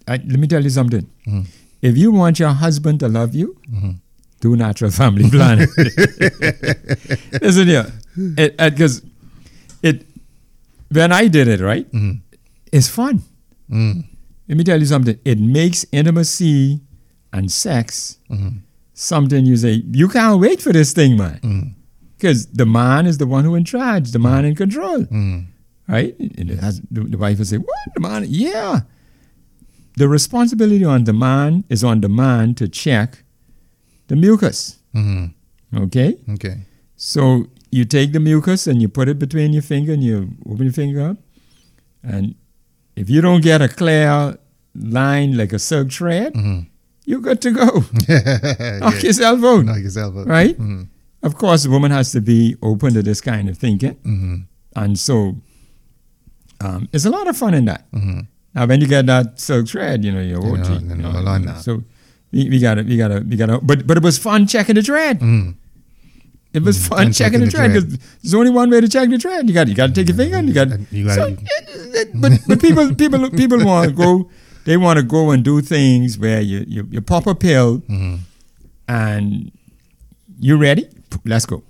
I, 0.08 0.12
let 0.16 0.38
me 0.38 0.46
tell 0.46 0.62
you 0.62 0.70
something. 0.70 1.06
Mhm. 1.26 1.46
If 1.82 1.98
you 1.98 2.10
want 2.12 2.38
your 2.38 2.52
husband 2.60 3.00
to 3.00 3.08
love 3.08 3.34
you, 3.34 3.56
Mhm. 3.70 3.98
do 4.40 4.56
natural 4.56 4.90
family 4.90 5.28
planning. 5.28 5.68
Listen 7.42 7.66
here, 7.68 7.92
because 8.70 9.02
it, 9.82 10.06
when 10.90 11.12
I 11.12 11.28
did 11.28 11.48
it, 11.48 11.60
right, 11.60 11.90
Mhm. 11.92 12.20
it's 12.72 12.88
fun. 12.88 13.22
Mhm. 13.70 14.04
Let 14.48 14.56
me 14.58 14.64
tell 14.64 14.78
you 14.80 14.86
something. 14.86 15.18
It 15.24 15.38
makes 15.40 15.84
intimacy 15.92 16.80
and 17.35 17.51
sex 17.53 18.18
Mhm. 18.31 18.53
something 18.94 19.44
you 19.51 19.57
say 19.64 19.73
you 20.03 20.09
can't 20.09 20.40
wait 20.40 20.61
for 20.66 20.73
this 20.73 20.92
thing, 20.99 21.16
man. 21.23 21.38
Mhm. 21.42 21.75
Because 22.16 22.47
the 22.61 22.66
man 22.66 23.07
is 23.11 23.18
the 23.18 23.27
one 23.37 23.44
who 23.44 23.55
in 23.61 23.64
charge, 23.64 24.12
the 24.16 24.18
man 24.31 24.44
in 24.51 24.55
control, 24.55 25.01
Mhm. 25.05 25.47
right? 25.94 26.14
Has, 26.64 26.81
the, 26.90 27.01
the 27.14 27.18
wife 27.25 27.38
will 27.38 27.44
say, 27.53 27.59
"What 27.59 27.88
the 27.97 28.01
man? 28.09 28.25
Yeah." 28.29 28.81
The 30.03 30.09
responsibility 30.09 30.85
on 30.85 31.05
the 31.05 31.12
man 31.12 31.64
is 31.68 31.85
on 31.85 32.01
the 32.01 32.09
man 32.09 32.55
to 32.61 32.68
check 32.68 33.23
the 34.09 34.16
mucus. 34.16 34.79
Mhm. 34.94 35.33
Okay, 35.87 36.11
Okay. 36.35 36.57
so 36.97 37.47
you 37.70 37.85
take 37.85 38.12
the 38.12 38.20
mucus 38.20 38.66
and 38.68 38.81
you 38.83 38.88
put 38.88 39.09
it 39.09 39.18
between 39.18 39.53
your 39.53 39.62
finger 39.62 39.92
and 39.92 40.03
you 40.05 40.16
open 40.51 40.64
your 40.70 40.73
finger 40.73 41.01
up, 41.11 41.16
and 42.03 42.35
if 42.97 43.11
you 43.11 43.20
don't 43.20 43.42
get 43.42 43.61
a 43.61 43.68
clear 43.81 44.38
line 44.99 45.37
like 45.37 45.53
a 45.53 45.59
silk 45.59 45.90
thread, 45.92 46.33
Mhm. 46.35 46.66
You're 47.04 47.20
good 47.20 47.40
to 47.42 47.50
go. 47.50 47.84
yeah. 48.08 48.78
Knock 48.80 49.02
yourself 49.02 49.42
out. 49.44 49.64
Knock 49.64 49.78
yourself 49.78 50.16
out. 50.16 50.26
Right? 50.26 50.58
Mhm. 50.58 50.88
Of 51.22 51.36
course, 51.36 51.64
a 51.64 51.70
woman 51.70 51.90
has 51.90 52.12
to 52.12 52.20
be 52.20 52.56
open 52.62 52.92
to 52.94 53.02
this 53.02 53.20
kind 53.20 53.48
of 53.48 53.56
thinking, 53.58 53.94
Mhm. 54.04 54.44
and 54.76 54.98
so 54.98 55.36
um, 56.60 56.88
it's 56.92 57.04
a 57.04 57.10
lot 57.10 57.26
of 57.28 57.36
fun 57.36 57.54
in 57.54 57.64
that. 57.66 57.90
Mhm. 57.92 58.26
Now, 58.54 58.66
when 58.66 58.80
you 58.80 58.86
get 58.86 59.06
that 59.06 59.40
silk 59.40 59.68
thread, 59.68 60.04
you 60.04 60.12
know, 60.12 60.20
you're 60.20 60.40
You 60.44 60.52
OG. 60.54 60.68
know, 60.68 60.94
you 60.94 61.02
know, 61.02 61.10
hold 61.10 61.28
on 61.28 61.44
now. 61.44 61.58
So 61.58 61.82
we, 62.32 62.48
we 62.48 62.58
got 62.58 62.78
it. 62.78 62.86
we 62.86 62.96
gotta, 62.96 63.20
we 63.28 63.36
gotta. 63.36 63.58
But 63.60 63.86
but 63.86 63.96
it 63.96 64.02
was 64.02 64.16
fun 64.18 64.46
checking 64.46 64.74
the 64.76 64.82
thread. 64.82 65.20
Mhm. 65.20 65.54
It 66.52 66.62
was 66.62 66.78
Mm, 66.78 66.88
fun 66.88 66.98
fun 66.98 67.12
checking 67.12 67.40
the 67.40 67.50
thread 67.50 67.72
because 67.72 67.98
there's 68.22 68.34
only 68.34 68.50
one 68.50 68.70
way 68.70 68.80
to 68.80 68.88
check 68.88 69.10
the 69.10 69.18
thread. 69.18 69.48
You 69.48 69.54
got 69.54 69.66
you 69.66 69.74
got 69.74 69.88
to 69.88 69.92
take 69.92 70.06
your 70.08 70.16
finger 70.16 70.36
and 70.36 70.46
you 70.48 70.54
got. 70.54 70.68
You 70.92 71.04
gotta- 71.06 71.20
so, 71.20 71.26
it- 71.26 71.38
it- 72.00 72.20
but 72.20 72.32
but 72.46 72.60
people 72.60 72.94
people 72.94 73.28
people 73.30 73.64
want 73.64 73.88
to 73.90 73.94
go. 73.94 74.30
They 74.64 74.77
want 74.77 74.98
to 74.98 75.03
go 75.03 75.31
and 75.31 75.44
do 75.44 75.61
things 75.61 76.18
where 76.18 76.40
you 76.40 76.64
you, 76.66 76.87
you 76.90 77.00
pop 77.00 77.27
a 77.27 77.35
pill 77.35 77.79
Mhm. 77.88 78.20
and 78.88 79.50
you 80.40 80.57
ready? 80.57 80.87
Let's 81.24 81.46
go. 81.46 81.62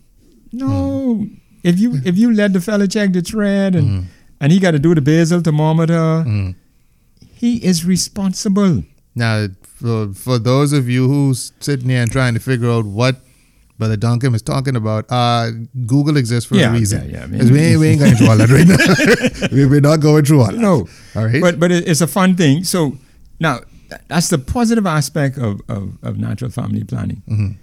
No, 0.52 1.26
if 1.62 1.78
you 1.78 2.00
if 2.04 2.16
you 2.16 2.32
let 2.32 2.52
the 2.52 2.60
fella 2.60 2.86
check 2.88 3.12
the 3.12 3.20
thread 3.22 3.74
and 3.74 3.88
Mhm. 3.88 4.04
and 4.40 4.52
he 4.52 4.58
got 4.60 4.72
to 4.72 4.78
do 4.78 4.94
the 4.94 5.00
basal 5.00 5.40
thermometer, 5.40 6.24
Mhm. 6.26 6.54
he 7.34 7.56
is 7.64 7.84
responsible. 7.84 8.84
Now, 9.14 9.48
for, 9.62 10.12
for 10.14 10.38
those 10.38 10.72
of 10.72 10.88
you 10.88 11.08
who's 11.08 11.52
sitting 11.60 11.88
there 11.88 12.02
and 12.02 12.10
trying 12.10 12.34
to 12.34 12.40
figure 12.40 12.70
out 12.70 12.84
what 12.86 13.20
Brother 13.78 13.96
Duncombe 13.96 14.34
is 14.36 14.42
talking 14.42 14.76
about, 14.76 15.04
uh, 15.10 15.50
Google 15.86 16.16
exists 16.16 16.48
for 16.48 16.54
Yeah, 16.56 16.70
a 16.70 16.72
reason. 16.72 17.10
yeah, 17.10 17.16
yeah, 17.18 17.22
I 17.24 17.26
mean- 17.26 17.52
we 17.52 17.58
ain't, 17.60 17.80
we 17.80 17.88
ain't 17.88 17.98
going 18.00 18.14
through 18.14 18.28
all 18.28 18.36
that 18.36 18.48
right 18.50 18.68
now. 18.68 19.48
We- 19.56 19.66
We're 19.66 19.80
not 19.80 19.98
going 20.00 20.24
through 20.24 20.40
all 20.42 20.52
that. 20.52 20.58
No, 20.58 20.88
All 21.16 21.26
right. 21.26 21.40
but 21.40 21.58
but 21.58 21.72
it's 21.72 22.00
a 22.00 22.06
fun 22.06 22.36
thing. 22.36 22.62
So 22.64 22.96
now 23.40 23.60
that's 24.08 24.28
the 24.28 24.38
positive 24.38 24.86
aspect 24.86 25.38
of, 25.38 25.60
of, 25.68 25.98
of 26.02 26.18
natural 26.18 26.50
family 26.50 26.84
planning. 26.84 27.22
Mhm. 27.28 27.56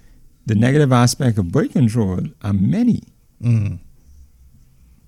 The 0.46 0.54
negative 0.54 0.92
aspect 0.92 1.38
of 1.38 1.50
birth 1.50 1.72
control 1.72 2.20
are 2.42 2.52
many. 2.52 3.02
Mhm. 3.42 3.78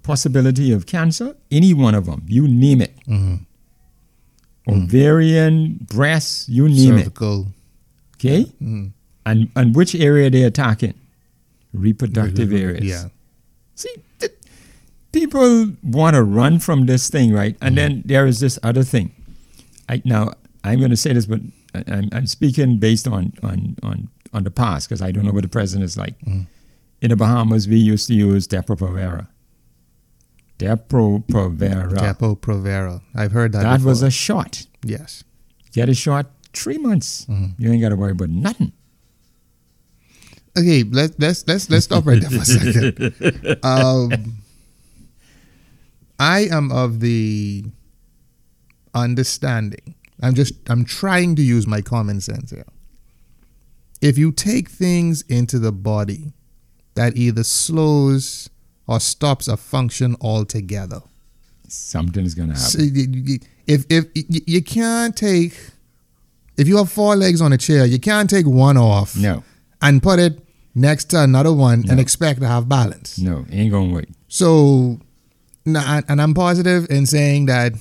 Possibility 0.03 0.73
of 0.73 0.87
cancer, 0.87 1.37
any 1.51 1.75
one 1.75 1.95
of 1.95 2.07
them, 2.07 2.23
you 2.29 2.49
name 2.49 2.81
it. 2.81 2.97
Mhm. 3.07 3.45
Ovarian, 4.67 5.87
breast, 5.93 6.49
you 6.49 6.69
name 6.69 6.95
it. 6.97 7.05
Cervical. 7.05 7.53
Okay, 8.17 8.47
Mhm. 8.63 8.93
And 9.27 9.51
and 9.57 9.75
which 9.75 9.95
area 9.95 10.31
they 10.31 10.43
attacking? 10.43 10.95
Reproductive 11.73 12.53
areas. 12.53 12.85
Yeah. 12.85 13.05
See, 13.75 13.95
th- 14.21 14.33
people 15.13 15.73
want 15.83 16.15
to 16.15 16.23
run 16.23 16.59
from 16.61 16.87
this 16.87 17.09
thing, 17.11 17.33
right? 17.33 17.57
And 17.61 17.77
then 17.77 18.03
there 18.05 18.27
is 18.27 18.39
this 18.41 18.59
other 18.63 18.85
thing. 18.85 19.11
I, 19.89 20.01
now, 20.05 20.33
I'm 20.63 20.79
going 20.79 20.91
to 20.93 20.97
say 20.97 21.13
this, 21.13 21.27
but 21.27 21.41
I- 21.75 21.85
I'm, 21.89 22.09
I'm 22.13 22.27
speaking 22.27 22.79
based 22.79 23.09
on 23.09 23.33
on 23.43 23.77
on, 23.83 24.09
on 24.33 24.45
the 24.45 24.51
past 24.53 24.89
because 24.89 25.03
I 25.03 25.11
don't 25.11 25.25
know 25.27 25.33
what 25.33 25.43
the 25.43 25.49
present 25.49 25.83
is 25.83 25.97
like. 25.97 26.19
Mhm. 26.21 26.47
In 27.03 27.11
the 27.11 27.17
Bahamas, 27.17 27.67
we 27.69 27.77
used 27.77 28.07
to 28.07 28.15
use 28.15 28.47
Depo-Provera. 28.49 29.27
Depo-Provera. 30.59 31.91
Depo 31.93 32.39
Provera. 32.39 33.03
I've 33.15 33.33
heard 33.33 33.53
that. 33.53 33.63
that 33.63 33.81
was 33.83 34.03
a 34.03 34.11
shot. 34.11 34.67
yes. 34.85 35.25
Get 35.73 35.89
a 35.89 35.95
shot, 35.95 36.31
three 36.53 36.79
months. 36.79 37.27
Mhm. 37.29 37.55
You 37.59 37.73
ain't 37.73 37.83
got 37.83 37.89
to 37.89 37.97
worry 37.97 38.13
about 38.13 38.29
nothing. 38.31 38.71
Okay, 40.57 40.85
let's 40.85 41.15
let's 41.19 41.47
let's 41.49 41.69
let's 41.69 41.85
stop 41.85 42.07
right 42.07 42.21
there 42.21 42.31
for 42.31 42.43
a 42.43 42.45
second. 42.45 43.59
Um, 43.65 44.37
I 46.19 46.41
am 46.51 46.71
of 46.71 47.01
the 47.01 47.65
understanding. 48.95 49.95
I'm 50.23 50.35
just 50.35 50.55
I'm 50.71 50.85
trying 50.85 51.35
to 51.37 51.43
use 51.43 51.67
my 51.67 51.81
common 51.81 52.21
sense 52.21 52.51
here. 52.51 52.65
If 54.01 54.17
you 54.19 54.33
take 54.33 54.69
things 54.69 55.23
into 55.23 55.59
the 55.59 55.73
body 55.73 56.33
that 56.95 57.17
either 57.17 57.43
slows 57.43 58.49
or 58.87 59.01
stops 59.01 59.49
a 59.49 59.57
function 59.57 60.15
altogether, 60.21 61.01
Something 61.67 62.25
is 62.25 62.35
going 62.35 62.51
to 62.51 62.55
happen. 62.55 62.71
so 62.71 63.39
if 63.67 63.87
if 63.89 64.07
you 64.15 64.63
can't 64.63 65.17
take 65.17 65.59
if 66.57 66.69
you 66.69 66.77
have 66.77 66.91
four 66.93 67.17
legs 67.17 67.41
on 67.41 67.53
a 67.53 67.59
chair, 67.59 67.85
you 67.85 67.99
can't 67.99 68.31
take 68.31 68.47
one 68.47 68.77
off 68.77 69.17
no, 69.17 69.43
and 69.83 70.01
put 70.03 70.21
it 70.21 70.39
next 70.75 71.05
to 71.11 71.23
another 71.23 71.53
one 71.53 71.85
and 71.89 72.01
expect 72.01 72.41
to 72.41 72.47
have 72.49 72.69
balance. 72.69 73.19
no, 73.19 73.45
ain't 73.51 73.73
to 73.73 73.93
work. 73.93 74.07
So, 74.29 74.99
and 75.67 76.21
I'm 76.21 76.35
positive 76.35 76.87
in 76.91 77.07
saying 77.07 77.47
that, 77.47 77.73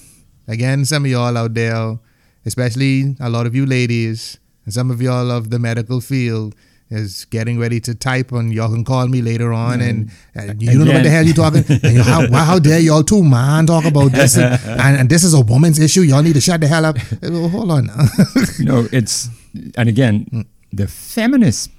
again, 0.47 0.86
some 0.86 1.06
of 1.06 1.12
y'all 1.12 1.38
out 1.38 1.53
there, 1.53 1.97
especially 2.45 3.15
a 3.19 3.29
lot 3.29 3.45
of 3.45 3.56
you 3.56 3.65
ladies, 3.65 4.38
and 4.65 4.73
some 4.73 4.91
of 4.91 5.01
y'all 5.01 5.32
of 5.32 5.49
the 5.49 5.60
medical 5.60 5.99
field, 6.01 6.56
is 6.89 7.25
getting 7.25 7.58
ready 7.60 7.79
to 7.79 7.95
type 7.95 8.32
and 8.32 8.53
y'all 8.53 8.69
can 8.69 8.84
call 8.84 9.08
me 9.08 9.19
later 9.19 9.51
on 9.51 9.82
and, 9.82 10.12
and 10.36 10.62
you 10.62 10.77
don't 10.77 10.86
know 10.86 10.93
what 10.93 11.01
the 11.01 11.10
hell 11.10 11.25
you 11.25 11.34
talking 11.34 11.63
and 11.67 11.84
you, 11.95 12.03
how, 12.03 12.32
how 12.32 12.60
dare 12.60 12.79
y'all 12.79 13.01
two 13.01 13.23
man 13.23 13.65
talk 13.65 13.84
about 13.84 14.12
this 14.12 14.38
and, 14.38 14.62
and, 14.79 14.97
and 14.97 15.10
this 15.10 15.23
is 15.23 15.34
a 15.34 15.41
woman's 15.41 15.79
issue 15.79 16.01
y'all 16.01 16.21
need 16.21 16.34
to 16.36 16.41
shut 16.41 16.62
the 16.62 16.67
hell 16.67 16.86
up 16.86 16.97
well, 17.23 17.49
hold 17.49 17.71
on 17.71 17.88
no, 18.60 18.88
it's 18.91 19.29
and 19.75 19.89
again, 19.89 20.27
Mm. 20.32 20.45
the 20.71 20.88
feminists 20.88 21.69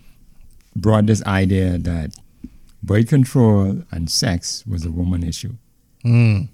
brought 0.77 1.07
this 1.07 1.23
idea 1.25 1.79
that 1.79 2.15
birth 2.83 3.09
control 3.09 3.83
and 3.91 4.11
sex 4.11 4.65
was 4.67 4.85
a 4.85 4.91
woman 4.91 5.23
issue. 5.23 5.55
Mm. 6.05 6.49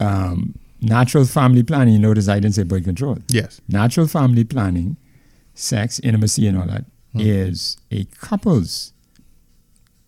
Um, 0.00 0.54
natural 0.80 1.24
family 1.24 1.62
planning. 1.62 1.94
You 1.94 1.98
notice 2.00 2.28
I 2.28 2.38
didn't 2.40 2.54
say 2.54 2.62
birth 2.62 2.84
control. 2.84 3.18
yes 3.28 3.60
Natural 3.68 4.06
family 4.06 4.44
planning, 4.44 4.96
sex, 5.54 5.98
intimacy, 6.00 6.46
and 6.46 6.58
all 6.58 6.66
that 6.66 6.84
is 7.14 7.76
Mm. 7.90 8.00
a 8.00 8.04
couple's 8.26 8.92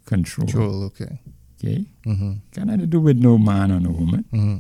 control. 0.05 0.47
Control, 0.47 0.85
okay 0.85 1.19
Okay, 1.63 1.85
mm-hmm. 2.07 2.33
got 2.55 2.67
nothing 2.67 2.81
to 2.81 2.87
do 2.87 3.01
with 3.01 3.19
no 3.19 3.37
man 3.37 3.71
or 3.71 3.81
no 3.81 3.91
woman. 3.91 4.25
Mm-hmm. 4.33 4.57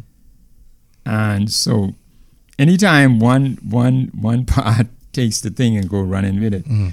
And 1.06 1.50
so, 1.50 1.94
anytime 2.58 3.18
one 3.18 3.56
one 3.62 4.10
one 4.14 4.44
part 4.54 4.86
takes 5.12 5.40
the 5.40 5.48
thing 5.50 5.76
and 5.78 5.88
go 5.88 6.00
running 6.02 6.40
with 6.40 6.52
it, 6.54 6.64
Mm-hmm. 6.64 6.88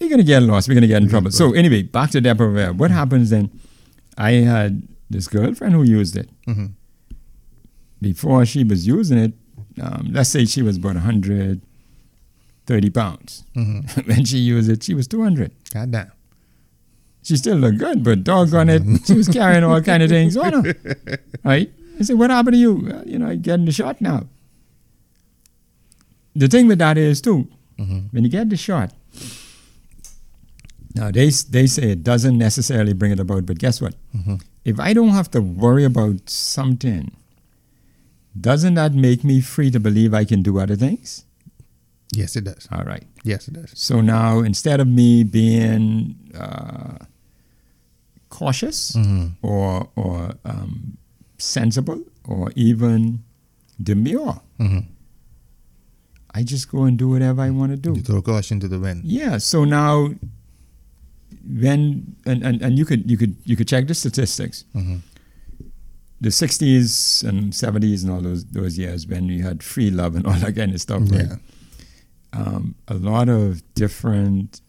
We're 0.00 0.10
gonna 0.10 0.22
get 0.22 0.42
lost. 0.42 0.68
We're 0.68 0.74
gonna 0.74 0.86
get 0.86 1.02
in 1.02 1.08
trouble. 1.08 1.30
So 1.30 1.52
anyway, 1.52 1.82
back 1.82 2.10
to 2.10 2.20
Depo-Provera. 2.20 2.76
What 2.76 2.90
happens 2.90 3.30
then? 3.30 3.50
I 4.18 4.32
had 4.32 4.82
this 5.10 5.28
girlfriend 5.28 5.74
who 5.74 5.82
used 5.82 6.16
it. 6.16 6.28
Mm-hmm. 6.46 6.66
Before 8.00 8.44
she 8.44 8.64
was 8.64 8.86
using 8.86 9.18
it, 9.18 9.32
um, 9.80 10.08
let's 10.12 10.30
say 10.30 10.44
she 10.44 10.62
was 10.62 10.76
about 10.76 10.94
130 10.94 12.90
pounds. 12.90 13.44
Mm-hmm. 13.56 14.00
when 14.10 14.24
she 14.24 14.38
used 14.38 14.70
it, 14.70 14.82
she 14.82 14.94
was 14.94 15.06
200. 15.08 15.50
God 15.72 15.90
damn. 15.90 16.12
She 17.22 17.36
still 17.38 17.56
looked 17.56 17.78
good, 17.78 18.04
but 18.04 18.22
doggone 18.22 18.68
it, 18.68 18.82
she 19.06 19.14
was 19.14 19.28
carrying 19.28 19.64
all 19.64 19.80
kind 19.80 20.02
of 20.02 20.10
things 20.10 20.36
on 20.36 20.64
her. 20.64 20.74
Right? 21.44 21.72
I 21.98 22.02
said, 22.02 22.18
what 22.18 22.28
happened 22.30 22.54
to 22.54 22.58
you? 22.58 22.74
Well, 22.74 23.02
you 23.06 23.18
know, 23.18 23.28
I 23.28 23.36
getting 23.36 23.64
the 23.66 23.72
shot 23.72 24.00
now. 24.00 24.26
The 26.36 26.48
thing 26.48 26.66
with 26.66 26.78
that 26.78 26.98
is 26.98 27.20
too, 27.20 27.48
Mm-hmm. 27.78 27.98
when 28.12 28.22
you 28.24 28.30
get 28.30 28.50
the 28.50 28.56
shot, 28.56 28.92
Now 30.94 31.10
they 31.10 31.30
they 31.50 31.66
say 31.66 31.90
it 31.92 32.04
doesn't 32.04 32.38
necessarily 32.38 32.92
bring 32.92 33.12
it 33.12 33.20
about, 33.20 33.46
but 33.46 33.58
guess 33.58 33.80
what? 33.80 33.94
Mhm. 34.14 34.40
If 34.64 34.78
I 34.80 34.92
don't 34.94 35.10
have 35.10 35.30
to 35.32 35.40
worry 35.42 35.84
about 35.84 36.30
something, 36.30 37.10
doesn't 38.40 38.74
that 38.74 38.94
make 38.94 39.24
me 39.24 39.40
free 39.40 39.70
to 39.70 39.80
believe 39.80 40.14
I 40.14 40.24
can 40.24 40.42
do 40.42 40.58
other 40.58 40.76
things? 40.76 41.24
Yes, 42.12 42.36
it 42.36 42.44
does. 42.44 42.68
All 42.70 42.84
right. 42.84 43.04
Yes, 43.24 43.48
it 43.48 43.54
does. 43.54 43.72
So 43.74 44.00
now 44.00 44.38
instead 44.40 44.78
of 44.80 44.86
me 44.86 45.24
being 45.24 46.14
uh, 46.34 46.98
cautious 48.30 48.92
Mhm. 48.92 49.32
or 49.42 49.88
or 49.96 50.34
um, 50.44 50.96
sensible 51.38 52.02
or 52.24 52.52
even 52.54 53.20
demure, 53.82 54.40
Mhm. 54.60 54.86
I 56.30 56.42
just 56.42 56.68
go 56.70 56.84
and 56.84 56.96
do 56.98 57.08
whatever 57.08 57.42
I 57.42 57.50
want 57.50 57.70
to 57.72 57.76
do. 57.76 57.94
You 57.98 58.02
throw 58.02 58.22
caution 58.22 58.58
to 58.60 58.68
the 58.68 58.78
wind. 58.78 59.04
Yeah. 59.04 59.38
So 59.38 59.64
now, 59.64 60.14
when 61.46 62.16
and, 62.26 62.42
and, 62.42 62.62
and 62.62 62.78
you 62.78 62.84
could 62.84 63.10
you 63.10 63.16
could 63.16 63.36
you 63.44 63.56
could 63.56 63.68
check 63.68 63.86
the 63.86 63.94
statistics. 63.94 64.64
Mhm. 64.74 65.00
The 66.20 66.30
'60s 66.30 67.22
and 67.28 67.52
'70s 67.52 68.02
and 68.02 68.10
all 68.12 68.20
those 68.20 68.44
those 68.46 68.78
years 68.78 69.06
when 69.06 69.26
we 69.26 69.40
had 69.40 69.62
free 69.62 69.90
love 69.90 70.14
and 70.16 70.26
all 70.26 70.34
that 70.34 70.54
kind 70.56 70.72
of 70.72 70.80
stuff. 70.80 71.02
Right? 71.10 71.38
Um, 72.32 72.74
a 72.88 72.94
lot 72.94 73.28
of 73.28 73.62
different 73.74 74.60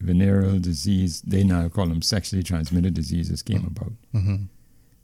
venereal 0.00 0.58
disease. 0.60 1.20
They 1.22 1.42
now 1.44 1.68
call 1.68 1.86
them 1.88 2.00
sexually 2.02 2.42
transmitted 2.42 2.94
diseases 2.94 3.42
came 3.42 3.64
about. 3.66 3.92
Mhm. 4.14 4.48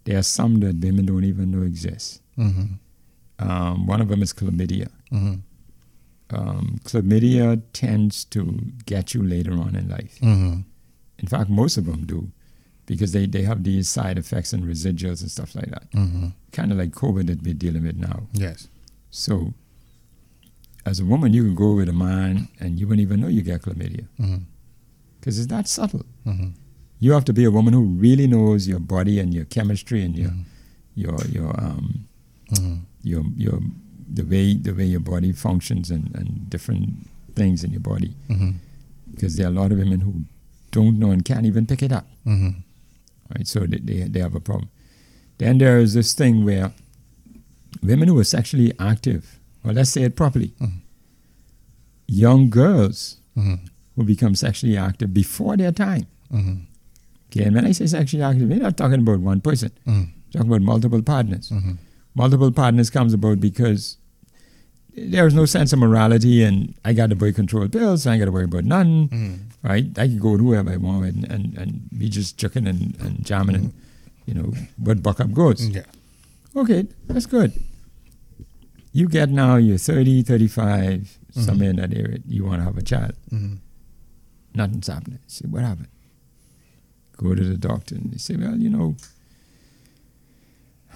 There 0.04 0.18
are 0.18 0.22
some 0.22 0.60
that 0.60 0.76
women 0.76 1.06
don't 1.06 1.24
even 1.24 1.50
know 1.50 1.62
exist. 1.62 2.20
Mhm. 2.38 2.78
Um, 3.40 3.86
one 3.86 4.00
of 4.00 4.08
them 4.08 4.22
is 4.22 4.32
chlamydia. 4.32 4.88
Mhm. 5.12 5.40
Um, 6.30 6.78
chlamydia 6.84 7.60
tends 7.72 8.24
to 8.26 8.40
get 8.86 9.12
you 9.14 9.22
later 9.22 9.52
on 9.54 9.74
in 9.74 9.88
life. 9.88 10.18
In 11.24 11.28
fact, 11.34 11.48
most 11.62 11.74
of 11.80 11.84
them 11.86 12.00
do, 12.14 12.20
because 12.90 13.12
they, 13.16 13.24
they 13.34 13.42
have 13.50 13.60
these 13.64 13.86
side 13.96 14.18
effects 14.18 14.52
and 14.54 14.62
residuals 14.74 15.22
and 15.22 15.30
stuff 15.36 15.54
like 15.58 15.70
that. 15.76 15.86
Mhm. 15.92 16.32
Kind 16.52 16.70
of 16.72 16.76
like 16.82 16.90
COVID 17.02 17.26
that 17.28 17.42
we're 17.42 17.60
dealing 17.66 17.84
with 17.88 17.96
now. 17.96 18.18
Yes. 18.44 18.68
So, 19.10 19.54
as 20.90 21.00
a 21.00 21.04
woman, 21.12 21.32
you 21.32 21.42
can 21.44 21.54
go 21.54 21.70
with 21.76 21.88
a 21.88 21.94
man 22.08 22.48
and 22.60 22.78
you 22.78 22.86
wouldn't 22.86 23.06
even 23.08 23.20
know 23.22 23.28
you 23.36 23.40
get 23.42 23.62
chlamydia 23.62 24.06
because 25.18 25.38
it's 25.38 25.48
that 25.54 25.66
subtle. 25.66 26.04
Mhm. 26.26 26.52
You 27.00 27.12
have 27.12 27.24
to 27.30 27.32
be 27.32 27.44
a 27.44 27.50
woman 27.50 27.72
who 27.72 27.84
really 28.06 28.26
knows 28.26 28.68
your 28.68 28.80
body 28.96 29.18
and 29.18 29.32
your 29.32 29.46
chemistry 29.46 30.00
and 30.06 30.14
your 30.22 30.30
Mhm. 30.30 30.44
your 31.04 31.18
your 31.36 31.50
um 31.66 31.86
Mhm. 32.52 32.80
your 33.02 33.24
your 33.44 33.58
the 34.18 34.24
way 34.32 34.46
the 34.66 34.74
way 34.78 34.86
your 34.94 35.00
body 35.12 35.32
functions 35.32 35.90
and, 35.90 36.04
and 36.18 36.28
different 36.54 36.84
things 37.38 37.64
in 37.64 37.70
your 37.76 37.80
body. 37.92 38.12
Because 39.10 39.32
there 39.36 39.46
are 39.48 39.52
a 39.56 39.58
lot 39.62 39.72
of 39.72 39.78
women 39.78 40.00
who 40.06 40.12
don't 40.78 40.98
know 41.02 41.10
and 41.14 41.24
can't 41.30 41.46
even 41.50 41.66
pick 41.72 41.82
it 41.88 41.92
up. 41.98 42.06
Mhm. 42.26 42.52
right? 43.34 43.46
So 43.52 43.60
they, 43.72 43.78
they, 43.88 43.98
they 44.12 44.20
have 44.20 44.34
a 44.34 44.40
problem. 44.48 44.68
Then 45.38 45.58
there 45.58 45.78
is 45.84 45.94
this 45.98 46.12
thing 46.20 46.44
where 46.48 46.72
women 47.90 48.08
who 48.08 48.18
are 48.22 48.24
sexually 48.36 48.70
active, 48.92 49.22
or 49.64 49.72
let's 49.72 49.90
say 49.96 50.02
it 50.08 50.14
properly, 50.22 50.50
Mhm. 50.60 50.74
young 52.06 52.50
girls 52.50 53.16
Mhm. 53.36 53.58
who 53.96 54.04
become 54.04 54.34
sexually 54.34 54.76
active 54.76 55.12
before 55.14 55.56
their 55.56 55.72
time. 55.72 56.06
Mhm. 56.32 56.56
Okay, 57.28 57.44
and 57.44 57.54
when 57.56 57.64
I 57.66 57.72
say 57.72 57.86
sexually 57.86 58.22
active, 58.22 58.48
we're 58.48 58.58
not 58.68 58.76
talking 58.76 59.00
about 59.00 59.20
one 59.20 59.40
person. 59.40 59.70
Mhm. 59.86 60.08
We're 60.26 60.32
talking 60.32 60.50
about 60.52 60.62
multiple 60.62 61.02
partners. 61.02 61.48
Mhm. 61.50 61.78
Multiple 62.14 62.52
partners 62.52 62.90
comes 62.90 63.12
about 63.12 63.40
because 63.40 63.96
there 64.96 65.26
is 65.26 65.34
no 65.34 65.44
sense 65.44 65.72
of 65.72 65.78
morality, 65.78 66.42
and 66.44 66.74
I 66.84 66.92
got 66.92 67.10
to 67.10 67.16
buy 67.16 67.32
control 67.32 67.68
pills, 67.68 68.02
so 68.04 68.10
I 68.10 68.14
ain't 68.14 68.20
got 68.20 68.26
to 68.26 68.32
worry 68.32 68.44
about 68.44 68.64
nothing. 68.64 69.08
Mhm. 69.08 69.38
right? 69.62 69.86
I 69.98 70.06
can 70.08 70.18
go 70.18 70.32
with 70.32 70.40
whoever 70.42 70.70
I 70.70 70.76
want 70.76 71.06
and, 71.06 71.24
and, 71.30 71.56
and 71.56 71.88
be 71.98 72.08
just 72.10 72.36
chucking 72.38 72.66
and, 72.66 72.94
and 73.00 73.24
jamming 73.24 73.56
and, 73.56 73.72
you 74.26 74.34
know, 74.34 74.52
what 74.76 75.02
buck 75.02 75.20
up 75.20 75.32
goes. 75.32 75.66
Yeah. 75.68 75.84
Okay, 76.54 76.86
that's 77.06 77.24
good. 77.26 77.52
You 78.92 79.08
get 79.08 79.30
now, 79.30 79.56
you're 79.56 79.78
30, 79.78 80.22
35, 80.22 81.18
somewhere 81.32 81.70
in 81.70 81.76
that 81.76 81.94
area, 81.94 82.18
you 82.28 82.44
want 82.44 82.60
to 82.60 82.64
have 82.64 82.76
a 82.76 82.82
child. 82.82 83.12
Mhm. 83.32 83.58
Nothing's 84.54 84.86
happening. 84.86 85.18
Say, 85.26 85.46
what 85.48 85.62
happened? 85.62 85.88
Go 87.16 87.34
to 87.34 87.42
the 87.42 87.56
doctor 87.56 87.94
and 87.96 88.12
they 88.12 88.18
say, 88.18 88.36
well, 88.36 88.56
you 88.56 88.68
know, 88.68 88.96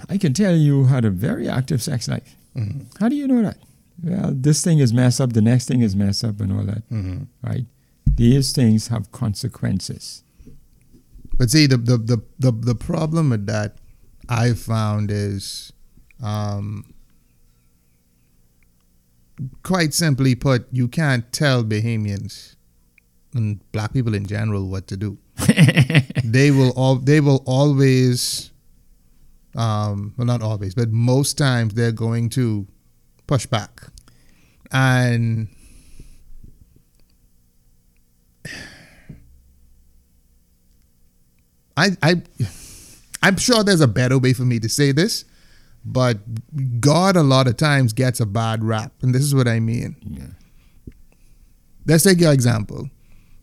I 0.08 0.18
can 0.18 0.32
tell 0.34 0.54
you 0.54 0.84
had 0.84 1.04
a 1.04 1.10
very 1.10 1.48
active 1.48 1.82
sex 1.82 2.06
life. 2.06 2.36
Mhm. 2.54 2.84
How 3.00 3.08
do 3.08 3.16
you 3.16 3.26
know 3.26 3.42
that? 3.42 3.56
Well, 4.02 4.32
this 4.34 4.62
thing 4.62 4.78
is 4.78 4.92
messed 4.92 5.20
up, 5.20 5.32
the 5.32 5.40
next 5.42 5.66
thing 5.66 5.80
is 5.80 5.96
messed 5.96 6.24
up, 6.24 6.40
and 6.40 6.52
all 6.52 6.64
that, 6.64 6.88
Mhm. 6.90 7.26
right? 7.42 7.66
These 8.06 8.52
things 8.52 8.88
have 8.88 9.10
consequences. 9.12 10.22
But 11.36 11.50
see, 11.50 11.66
the, 11.66 11.76
the, 11.76 11.98
the, 11.98 12.18
the, 12.38 12.52
the 12.52 12.74
problem 12.74 13.30
with 13.30 13.46
that 13.46 13.78
I've 14.28 14.58
found 14.60 15.10
is, 15.10 15.72
um, 16.22 16.84
quite 19.62 19.94
simply 19.94 20.34
put, 20.34 20.66
you 20.72 20.88
can't 20.88 21.30
tell 21.32 21.62
Bahamians 21.64 22.56
and 23.34 23.60
black 23.72 23.92
people 23.92 24.14
in 24.14 24.26
general 24.26 24.68
what 24.68 24.86
to 24.88 24.96
do. 24.96 25.18
they 26.24 26.50
will 26.50 26.70
all 26.70 26.96
they 26.96 27.20
will 27.20 27.42
always, 27.46 28.50
um, 29.54 30.12
well, 30.16 30.26
not 30.26 30.42
always, 30.42 30.74
but 30.74 30.90
most 30.90 31.38
times 31.38 31.74
they're 31.74 31.92
going 31.92 32.28
to 32.30 32.66
push 33.28 33.46
back, 33.46 33.82
and 34.72 35.46
I, 41.76 41.90
I, 42.02 42.22
I'm 43.22 43.36
sure 43.36 43.62
there's 43.62 43.80
a 43.80 43.86
better 43.86 44.18
way 44.18 44.32
for 44.32 44.42
me 44.42 44.58
to 44.58 44.68
say 44.68 44.90
this, 44.90 45.24
but 45.84 46.18
God 46.80 47.14
a 47.14 47.22
lot 47.22 47.46
of 47.46 47.56
times 47.56 47.92
gets 47.92 48.18
a 48.18 48.26
bad 48.26 48.64
rap, 48.64 48.92
and 49.02 49.14
this 49.14 49.22
is 49.22 49.32
what 49.32 49.46
I 49.46 49.60
mean. 49.60 49.94
Yeah. 50.02 50.26
Let's 51.86 52.02
take 52.02 52.20
your 52.20 52.32
example. 52.32 52.90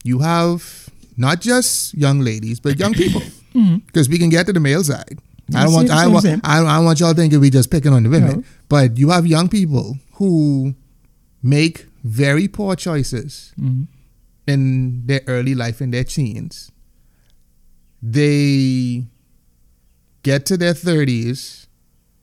You 0.04 0.20
have 0.20 0.90
not 1.18 1.40
just 1.40 1.94
young 1.94 2.20
ladies, 2.20 2.60
but 2.60 2.78
young 2.78 2.94
people, 2.94 3.22
mm-hmm. 3.56 3.78
because 3.78 4.10
we 4.10 4.20
can 4.20 4.30
get 4.30 4.46
to 4.48 4.54
the 4.54 4.60
male 4.60 4.84
side. 4.84 5.20
I 5.54 5.64
don't 5.64 5.74
want 5.74 5.90
I 5.92 6.08
want. 6.08 6.26
I 6.26 6.58
don't, 6.60 6.68
I 6.68 6.80
want 6.80 7.00
y'all 7.00 7.14
thinking 7.14 7.40
we 7.40 7.50
just 7.50 7.70
picking 7.70 7.94
on 7.94 8.04
the 8.04 8.10
women, 8.10 8.38
No. 8.38 8.44
but 8.68 8.98
you 8.98 9.10
have 9.12 9.28
young 9.28 9.48
people 9.50 9.98
who 10.14 10.74
make 11.44 11.86
very 12.04 12.48
poor 12.48 12.76
choices 12.76 13.54
Mhm. 13.60 13.88
in 14.48 15.04
their 15.06 15.22
early 15.28 15.54
life 15.54 15.82
in 15.82 15.92
their 15.92 16.04
teens. 16.04 16.72
They 18.02 19.06
get 20.24 20.46
to 20.48 20.58
their 20.58 20.74
30s 20.74 21.68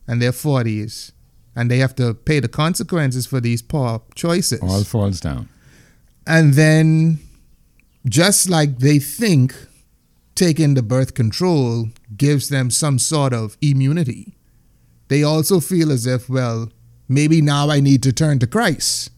and 0.07 0.21
their 0.21 0.33
40s 0.33 1.13
and 1.55 1.71
they 1.71 1.79
have 1.79 1.95
to 1.97 2.15
pay 2.15 2.41
the 2.41 2.49
consequences 2.49 3.27
for 3.27 3.41
these 3.41 3.63
poor 3.63 4.03
choices. 4.15 4.61
All 4.63 4.85
falls 4.85 5.21
down. 5.21 5.49
And 6.27 6.55
then, 6.55 7.19
just 8.09 8.49
like 8.49 8.79
they 8.79 8.99
think 8.99 9.55
taking 10.35 10.75
the 10.75 10.83
birth 10.83 11.15
control 11.15 11.89
gives 12.17 12.49
them 12.49 12.71
some 12.71 12.99
sort 12.99 13.33
of 13.33 13.57
immunity, 13.61 14.35
they 15.09 15.23
also 15.23 15.61
feel 15.61 15.91
as 15.93 16.07
if, 16.07 16.29
well, 16.29 16.71
maybe 17.09 17.41
now 17.41 17.71
I 17.71 17.81
need 17.81 18.03
to 18.05 18.13
turn 18.13 18.39
to 18.41 18.47
Christ. 18.47 19.11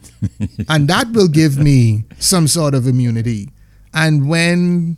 and 0.68 0.88
that 0.88 1.10
will 1.12 1.28
give 1.28 1.58
me 1.58 2.04
some 2.18 2.46
sort 2.48 2.74
of 2.74 2.86
immunity. 2.86 3.50
And 3.92 4.28
when 4.28 4.96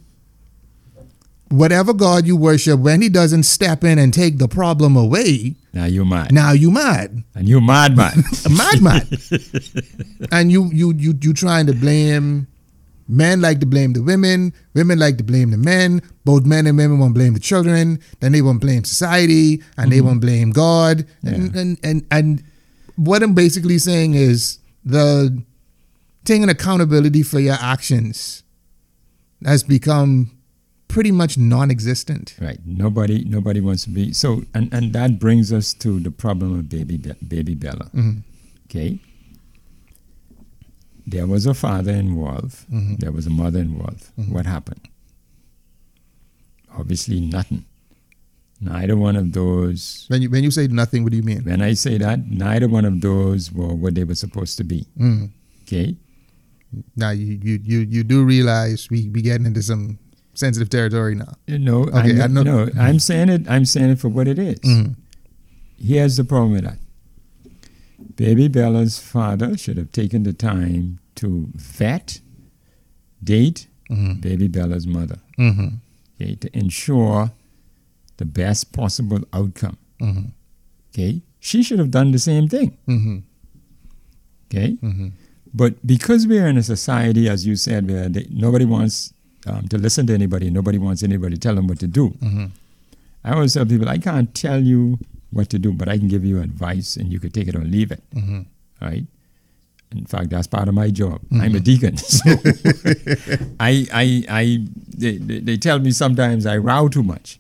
whatever 1.49 1.93
God 1.93 2.27
you 2.27 2.37
worship, 2.37 2.81
when 2.81 3.03
he 3.03 3.09
doesn't 3.09 3.45
step 3.45 3.85
in 3.85 3.99
and 3.99 4.13
take 4.13 4.39
the 4.39 4.49
problem 4.49 4.97
away, 4.97 5.55
Now 5.73 5.85
you're 5.87 6.05
mad. 6.05 6.33
now 6.33 6.53
you 6.53 6.71
mad. 6.71 7.23
And 7.35 7.49
you're 7.49 7.61
mad, 7.61 7.97
man. 7.97 8.25
A 8.45 8.49
madman. 8.51 9.09
and 10.33 10.51
you 10.53 10.71
you 10.73 10.93
you 10.95 11.15
you 11.21 11.33
trying 11.33 11.67
to 11.67 11.73
blame 11.75 12.47
men 13.09 13.41
like 13.41 13.61
to 13.61 13.67
blame 13.67 13.93
the 13.93 14.03
women, 14.03 14.53
women 14.75 14.99
like 14.99 15.17
to 15.19 15.25
blame 15.25 15.51
the 15.51 15.57
men, 15.57 16.03
both 16.25 16.45
men 16.45 16.67
and 16.67 16.77
women 16.77 16.99
want 16.99 17.15
to 17.15 17.19
blame 17.21 17.35
the 17.35 17.41
children, 17.41 17.99
then 18.21 18.33
they 18.33 18.43
want 18.43 18.61
to 18.61 18.67
blame 18.67 18.85
society, 18.85 19.63
and 19.77 19.93
they 19.93 20.01
want 20.01 20.21
to 20.21 20.27
blame 20.27 20.51
God. 20.51 21.07
And, 21.25 21.55
Yeah. 21.55 21.61
and 21.61 21.79
and 21.85 22.07
and 22.11 22.43
what 22.97 23.23
I'm 23.23 23.35
basically 23.35 23.79
saying 23.79 24.15
is 24.15 24.59
the 24.85 25.43
taking 26.25 26.49
accountability 26.49 27.23
for 27.23 27.39
your 27.39 27.57
actions 27.61 28.43
has 29.45 29.63
become 29.63 30.33
pretty 30.89 31.13
much 31.13 31.37
non-existent. 31.37 32.35
right. 32.41 32.59
Nobody 32.65 33.25
nobody 33.25 33.61
wants 33.61 33.85
to 33.85 33.91
be 33.91 34.13
so 34.13 34.43
and, 34.55 34.73
and 34.73 34.93
that 34.93 35.19
brings 35.21 35.53
us 35.53 35.75
to 35.75 36.01
the 36.01 36.11
problem 36.11 36.59
of 36.59 36.69
baby 36.69 36.97
baby 37.29 37.55
Bella. 37.55 37.91
Mhm. 37.95 38.23
Okay. 38.67 38.99
There 41.07 41.27
was 41.27 41.47
a 41.47 41.55
father 41.55 41.93
involved. 41.93 42.67
Mhm. 42.71 42.99
There 42.99 43.13
was 43.13 43.27
a 43.27 43.31
mother 43.31 43.61
involved. 43.61 44.09
What 44.17 44.47
happened? 44.47 44.89
Obviously 46.77 47.21
nothing. 47.21 47.65
Neither 48.61 48.97
one 48.97 49.17
of 49.17 49.33
those 49.33 50.07
When 50.09 50.23
you 50.23 50.31
when 50.31 50.43
you 50.43 50.51
say 50.51 50.67
nothing, 50.67 51.03
what 51.05 51.11
do 51.13 51.17
you 51.19 51.23
mean? 51.23 51.45
when 51.45 51.61
I 51.61 51.75
say 51.75 51.99
that, 51.99 52.27
neither 52.31 52.69
one 52.69 52.85
of 52.85 53.01
those 53.01 53.53
were 53.53 53.75
what 53.75 53.95
they 53.95 54.05
were 54.05 54.15
supposed 54.17 54.57
to 54.59 54.65
be. 54.65 54.87
Mm. 54.99 55.31
Okay? 55.63 55.97
Now 56.97 57.11
you 57.11 57.39
you 57.43 57.61
you, 57.63 57.79
you 57.81 58.03
do 58.05 58.25
realize 58.25 58.89
we 58.91 59.09
be 59.09 59.21
getting 59.23 59.47
into 59.47 59.63
some 59.63 59.99
sensitive 60.35 60.69
territory 60.71 61.15
now. 61.15 61.33
No, 61.49 61.85
Okay, 61.85 62.19
I 62.21 62.25
I'm, 62.25 62.35
know- 62.35 62.43
no, 62.43 62.69
I'm 62.79 62.99
saying 62.99 63.29
it. 63.29 63.49
I'm 63.49 63.65
saying 63.65 63.91
it 63.91 63.99
for 64.01 64.09
what 64.09 64.27
it 64.27 64.39
is. 64.39 64.59
Mhm. 64.61 64.97
Here's 65.79 66.17
the 66.17 66.25
problem 66.25 66.53
with 66.53 66.65
that. 66.65 66.79
Baby 68.17 68.49
Bella's 68.49 68.99
father 68.99 69.57
should 69.57 69.77
have 69.79 69.93
taken 69.93 70.23
the 70.23 70.33
time 70.33 70.99
to 71.17 71.49
vet, 71.55 72.21
date 73.23 73.67
Mhm. 73.91 74.21
Baby 74.21 74.49
Bella's 74.49 74.87
mother, 74.87 75.19
Mhm. 75.39 75.75
okay, 76.21 76.35
to 76.37 76.59
ensure 76.59 77.31
the 78.17 78.25
best 78.25 78.73
possible 78.73 79.21
outcome. 79.33 79.77
Mhm. 80.01 80.33
Okay, 80.93 81.23
she 81.39 81.63
should 81.63 81.79
have 81.79 81.91
done 81.91 82.11
the 82.11 82.19
same 82.19 82.49
thing. 82.49 82.77
Mhm. 82.89 83.23
Okay, 84.51 84.77
Mhm. 84.83 85.13
but 85.55 85.75
because 85.87 86.27
we're 86.27 86.49
in 86.49 86.57
a 86.57 86.63
society, 86.63 87.29
as 87.29 87.47
you 87.47 87.55
said, 87.57 87.89
where 87.89 88.09
they, 88.09 88.27
nobody 88.31 88.65
wants 88.65 89.13
um, 89.47 89.69
to 89.69 89.79
listen 89.79 90.05
to 90.09 90.13
anybody, 90.13 90.51
nobody 90.51 90.77
wants 90.77 91.05
anybody 91.05 91.37
to 91.37 91.41
tell 91.41 91.55
them 91.55 91.69
what 91.69 91.79
to 91.79 91.87
do. 91.87 92.11
Mhm. 92.21 92.51
I 93.23 93.31
always 93.35 93.53
tell 93.55 93.65
people, 93.65 93.89
I 93.89 93.97
can't 93.99 94.35
tell 94.35 94.61
you 94.61 94.99
what 95.31 95.49
to 95.51 95.59
do, 95.59 95.73
but 95.73 95.89
I 95.89 95.99
can 95.99 96.09
give 96.09 96.25
you 96.25 96.41
advice, 96.41 96.97
and 96.97 97.13
you 97.13 97.21
can 97.21 97.31
take 97.31 97.49
it 97.49 97.55
or 97.55 97.65
leave 97.65 97.91
it. 97.93 98.03
Mhm. 98.15 98.47
right? 98.81 99.05
In 99.93 100.05
fact, 100.05 100.31
that's 100.31 100.47
part 100.49 100.69
of 100.69 100.75
my 100.75 100.91
job. 100.91 101.21
I'm 101.33 101.55
a 101.55 101.61
deacon, 101.61 101.97
so 102.17 102.31
I, 103.61 103.87
I, 103.93 104.25
I, 104.29 104.67
they, 104.89 105.17
they, 105.19 105.57
tell 105.57 105.79
me 105.79 105.91
sometimes 105.93 106.45
I 106.45 106.57
row 106.59 106.89
too 106.89 107.03
much, 107.03 107.39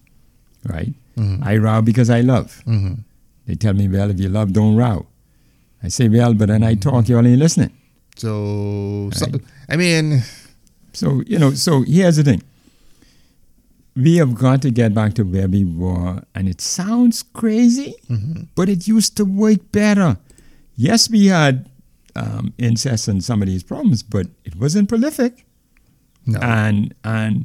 right? 0.64 0.92
Mhm. 1.16 1.44
I 1.44 1.56
row 1.56 1.82
because 1.82 2.08
I 2.10 2.20
love. 2.20 2.62
Mhm. 2.66 3.00
They 3.46 3.54
tell 3.54 3.74
me, 3.74 3.88
well, 3.88 4.10
if 4.10 4.18
you 4.20 4.28
love, 4.28 4.52
don't 4.52 4.76
row. 4.76 5.06
I 5.82 5.88
say, 5.88 6.08
well, 6.08 6.34
but 6.34 6.48
then 6.48 6.62
I 6.62 6.74
talk, 6.74 7.08
you 7.08 7.16
all 7.16 7.26
ain't 7.26 7.38
listening. 7.38 7.70
So, 8.16 9.10
so 9.12 9.26
I 9.68 9.76
mean, 9.76 10.22
So 10.92 11.22
you 11.26 11.38
know, 11.38 11.52
so 11.52 11.82
here's 11.82 12.16
the 12.16 12.24
thing. 12.24 12.42
We 13.96 14.16
have 14.18 14.34
got 14.34 14.60
to 14.62 14.70
get 14.70 14.92
back 14.92 15.14
to 15.14 15.22
where 15.24 15.48
we 15.48 15.64
were, 15.64 16.22
and 16.34 16.48
it 16.48 16.60
sounds 16.60 17.22
crazy, 17.22 17.94
Mhm. 18.10 18.48
but 18.54 18.68
it 18.68 18.86
used 18.86 19.16
to 19.16 19.24
work 19.24 19.72
better. 19.72 20.18
Yes, 20.76 21.08
we 21.10 21.26
had 21.26 21.68
um, 22.14 22.54
incest 22.56 23.08
and 23.08 23.22
some 23.22 23.42
of 23.42 23.48
these 23.48 23.62
problems, 23.62 24.02
but 24.02 24.26
it 24.44 24.56
wasn't 24.56 24.88
prolific. 24.88 25.44
no. 26.26 26.38
And 26.40 26.94
and 27.04 27.44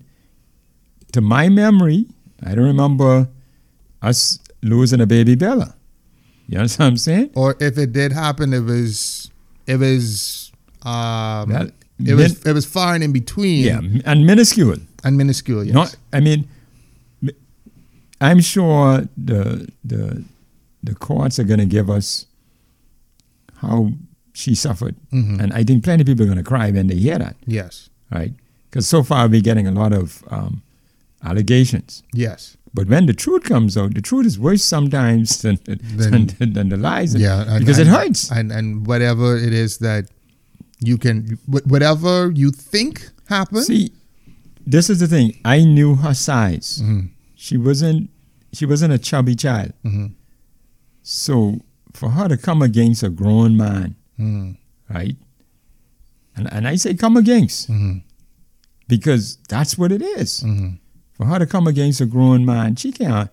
to 1.11 1.19
my 1.21 1.49
memory, 1.49 2.05
I 2.41 2.55
don't 2.55 2.65
remember 2.65 3.27
us 4.01 4.39
losing 4.63 5.01
a 5.01 5.05
baby 5.05 5.35
Bella. 5.35 5.75
You 6.47 6.57
understand 6.59 6.85
what 6.85 6.91
I'm 6.91 6.97
saying? 6.97 7.29
or 7.35 7.55
if 7.59 7.77
it 7.77 7.91
did 7.93 8.11
happen, 8.11 8.53
it 8.53 8.61
was 8.63 9.29
it 9.67 9.77
was 9.77 10.51
um 10.83 11.51
it 11.51 12.15
was 12.15 12.33
min- 12.35 12.41
it 12.49 12.53
was 12.53 12.65
far 12.65 12.95
and 12.95 13.03
in 13.03 13.11
between 13.11 13.63
Yeah, 13.65 13.81
and 14.05 14.25
minuscule. 14.25 14.77
And 15.03 15.17
minuscule. 15.17 15.63
Yes. 15.63 15.73
Not, 15.73 15.95
I 16.13 16.19
mean, 16.19 16.47
I'm 18.19 18.39
sure 18.39 19.07
the 19.17 19.67
the 19.83 20.23
the 20.83 20.95
courts 20.95 21.39
are 21.39 21.43
going 21.43 21.59
to 21.59 21.65
give 21.65 21.89
us 21.89 22.25
how 23.57 23.91
she 24.33 24.55
suffered, 24.55 24.95
Mhm. 25.11 25.39
and 25.41 25.53
I 25.53 25.63
think 25.63 25.83
plenty 25.83 26.01
of 26.01 26.07
people 26.07 26.23
are 26.23 26.27
going 26.33 26.37
to 26.37 26.43
cry 26.43 26.71
when 26.71 26.87
they 26.87 26.95
hear 26.95 27.19
that, 27.19 27.35
yes. 27.45 27.89
right? 28.11 28.33
Because 28.69 28.87
so 28.87 29.03
far 29.03 29.27
we're 29.27 29.41
getting 29.41 29.67
a 29.67 29.71
lot 29.71 29.91
of 29.93 30.23
um, 30.31 30.61
allegations, 31.23 32.01
Yes. 32.13 32.57
but 32.73 32.87
when 32.87 33.05
the 33.05 33.13
truth 33.13 33.43
comes 33.43 33.77
out, 33.77 33.93
the 33.93 34.01
truth 34.01 34.25
is 34.25 34.39
worse 34.39 34.63
sometimes 34.63 35.41
than 35.41 35.59
than, 35.65 36.27
than, 36.39 36.53
than 36.53 36.69
the 36.69 36.77
lies, 36.77 37.13
Yeah. 37.15 37.43
and- 37.47 37.59
because 37.65 37.79
and, 37.79 37.89
it 37.89 37.91
hurts. 37.91 38.31
And 38.31 38.51
and 38.51 38.85
whatever 38.87 39.35
it 39.37 39.53
is 39.53 39.77
that 39.79 40.05
you 40.79 40.97
can 40.97 41.37
whatever 41.45 42.31
you 42.33 42.51
think 42.51 43.09
happened. 43.27 43.65
See, 43.65 43.91
this 44.65 44.89
is 44.89 44.99
the 44.99 45.07
thing. 45.07 45.37
I 45.45 45.63
knew 45.63 45.95
her 45.95 46.13
size. 46.13 46.81
Mhm. 46.83 47.09
She 47.35 47.57
wasn't 47.57 48.09
she 48.53 48.65
wasn't 48.65 48.93
a 48.93 48.97
chubby 48.97 49.35
child. 49.35 49.73
Mhm. 49.85 50.13
So 51.03 51.59
for 51.93 52.09
her 52.11 52.27
to 52.27 52.37
come 52.37 52.61
against 52.61 53.03
a 53.03 53.09
grown 53.09 53.55
man, 53.57 53.95
Mhm. 54.19 54.57
right? 54.89 55.15
And 56.35 56.51
and 56.53 56.67
I 56.67 56.75
say 56.75 56.93
come 56.93 57.17
against 57.17 57.69
Mhm. 57.69 58.03
because 58.87 59.37
that's 59.49 59.77
what 59.77 59.91
it 59.91 60.01
is. 60.01 60.41
Mhm. 60.45 60.77
For 61.13 61.25
her 61.25 61.39
to 61.39 61.45
come 61.45 61.67
against 61.67 62.01
a 62.01 62.05
grown 62.05 62.45
man, 62.45 62.75
she 62.75 62.91
can't 62.91 63.29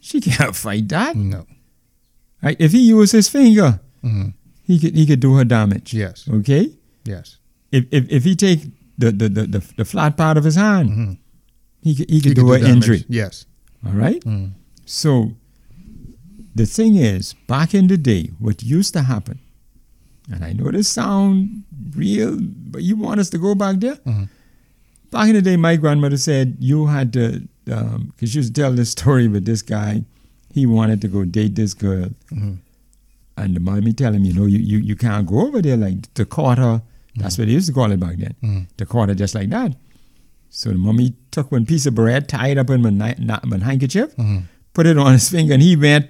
she 0.00 0.20
can't 0.20 0.54
fight 0.64 0.88
that. 0.90 1.16
No. 1.16 1.46
Right? 2.42 2.56
If 2.60 2.72
he 2.72 2.80
used 2.88 3.12
his 3.12 3.28
finger, 3.28 3.80
Mhm. 4.04 4.34
he 4.62 4.78
could 4.78 4.94
he 4.94 5.06
could 5.06 5.20
do 5.20 5.34
her 5.36 5.44
damage. 5.44 5.94
Yes. 5.94 6.28
Okay? 6.28 6.70
Yes. 7.04 7.38
If 7.72 7.86
if, 7.90 8.06
if 8.10 8.24
he 8.24 8.36
take 8.36 8.60
the, 8.98 9.10
the, 9.12 9.28
the, 9.28 9.42
the, 9.46 9.72
the 9.78 9.84
flat 9.84 10.16
part 10.16 10.36
of 10.36 10.44
his 10.44 10.54
hand, 10.56 10.90
Mhm. 10.90 11.18
he 11.82 11.94
could, 11.94 12.10
he 12.10 12.20
could 12.20 12.28
You 12.30 12.34
do 12.34 12.52
an 12.52 12.60
damage. 12.62 12.74
injury. 12.76 13.04
Yes. 13.08 13.46
All 13.84 13.92
right? 13.92 14.22
Mhm. 14.24 14.52
So 14.84 15.32
the 16.54 16.66
thing 16.66 16.96
is, 16.96 17.34
back 17.46 17.74
in 17.74 17.86
the 17.88 17.96
day, 17.98 18.30
what 18.38 18.62
used 18.62 18.92
to 18.94 19.02
happen, 19.02 19.38
and 20.32 20.44
I 20.44 20.52
know 20.52 20.70
this 20.70 20.88
sound 20.88 21.62
real, 21.94 22.38
but 22.40 22.82
you 22.82 22.96
want 22.96 23.20
us 23.20 23.30
to 23.30 23.38
go 23.38 23.54
back 23.54 23.80
there? 23.80 23.96
Mhm. 24.06 24.28
Back 25.10 25.28
in 25.28 25.34
the 25.34 25.42
day, 25.42 25.56
my 25.56 25.76
grandmother 25.76 26.16
said 26.16 26.56
you 26.58 26.86
had 26.86 27.12
to, 27.12 27.42
because 27.64 28.30
she 28.30 28.38
used 28.38 28.54
to 28.54 28.60
tell 28.60 28.72
this 28.72 28.90
story 28.98 29.28
with 29.28 29.44
this 29.44 29.62
guy. 29.62 30.04
He 30.52 30.64
wanted 30.66 31.00
to 31.02 31.08
go 31.08 31.24
date 31.24 31.54
this 31.54 31.74
girl, 31.74 32.08
Mhm. 32.32 32.58
and 33.36 33.54
the 33.54 33.60
mommy 33.60 33.92
tell 33.92 34.14
him, 34.14 34.24
you 34.24 34.32
know, 34.32 34.46
you, 34.46 34.58
you, 34.58 34.78
you 34.78 34.96
can't 34.96 35.26
go 35.26 35.46
over 35.46 35.60
there 35.60 35.76
like 35.76 36.12
to 36.14 36.24
court 36.24 36.58
her. 36.58 36.82
That's 37.16 37.38
what 37.38 37.46
they 37.46 37.52
used 37.54 37.66
to 37.68 37.72
call 37.72 37.90
it 37.92 38.00
back 38.00 38.16
then. 38.18 38.68
To 38.76 38.86
court 38.86 39.08
her 39.08 39.14
just 39.14 39.34
like 39.34 39.50
that. 39.50 39.74
So 40.50 40.70
the 40.70 40.76
mummy 40.78 41.14
took 41.30 41.50
one 41.52 41.66
piece 41.66 41.86
of 41.86 41.94
bread, 41.94 42.28
tied 42.28 42.52
it 42.52 42.58
up 42.58 42.70
in 42.70 42.82
ni- 42.82 43.14
na- 43.18 43.40
one 43.44 43.60
handkerchief, 43.62 44.14
Mhm. 44.16 44.42
put 44.74 44.86
it 44.86 44.96
on 44.98 45.12
his 45.12 45.28
finger, 45.28 45.54
and 45.54 45.62
he 45.62 45.76
went 45.76 46.06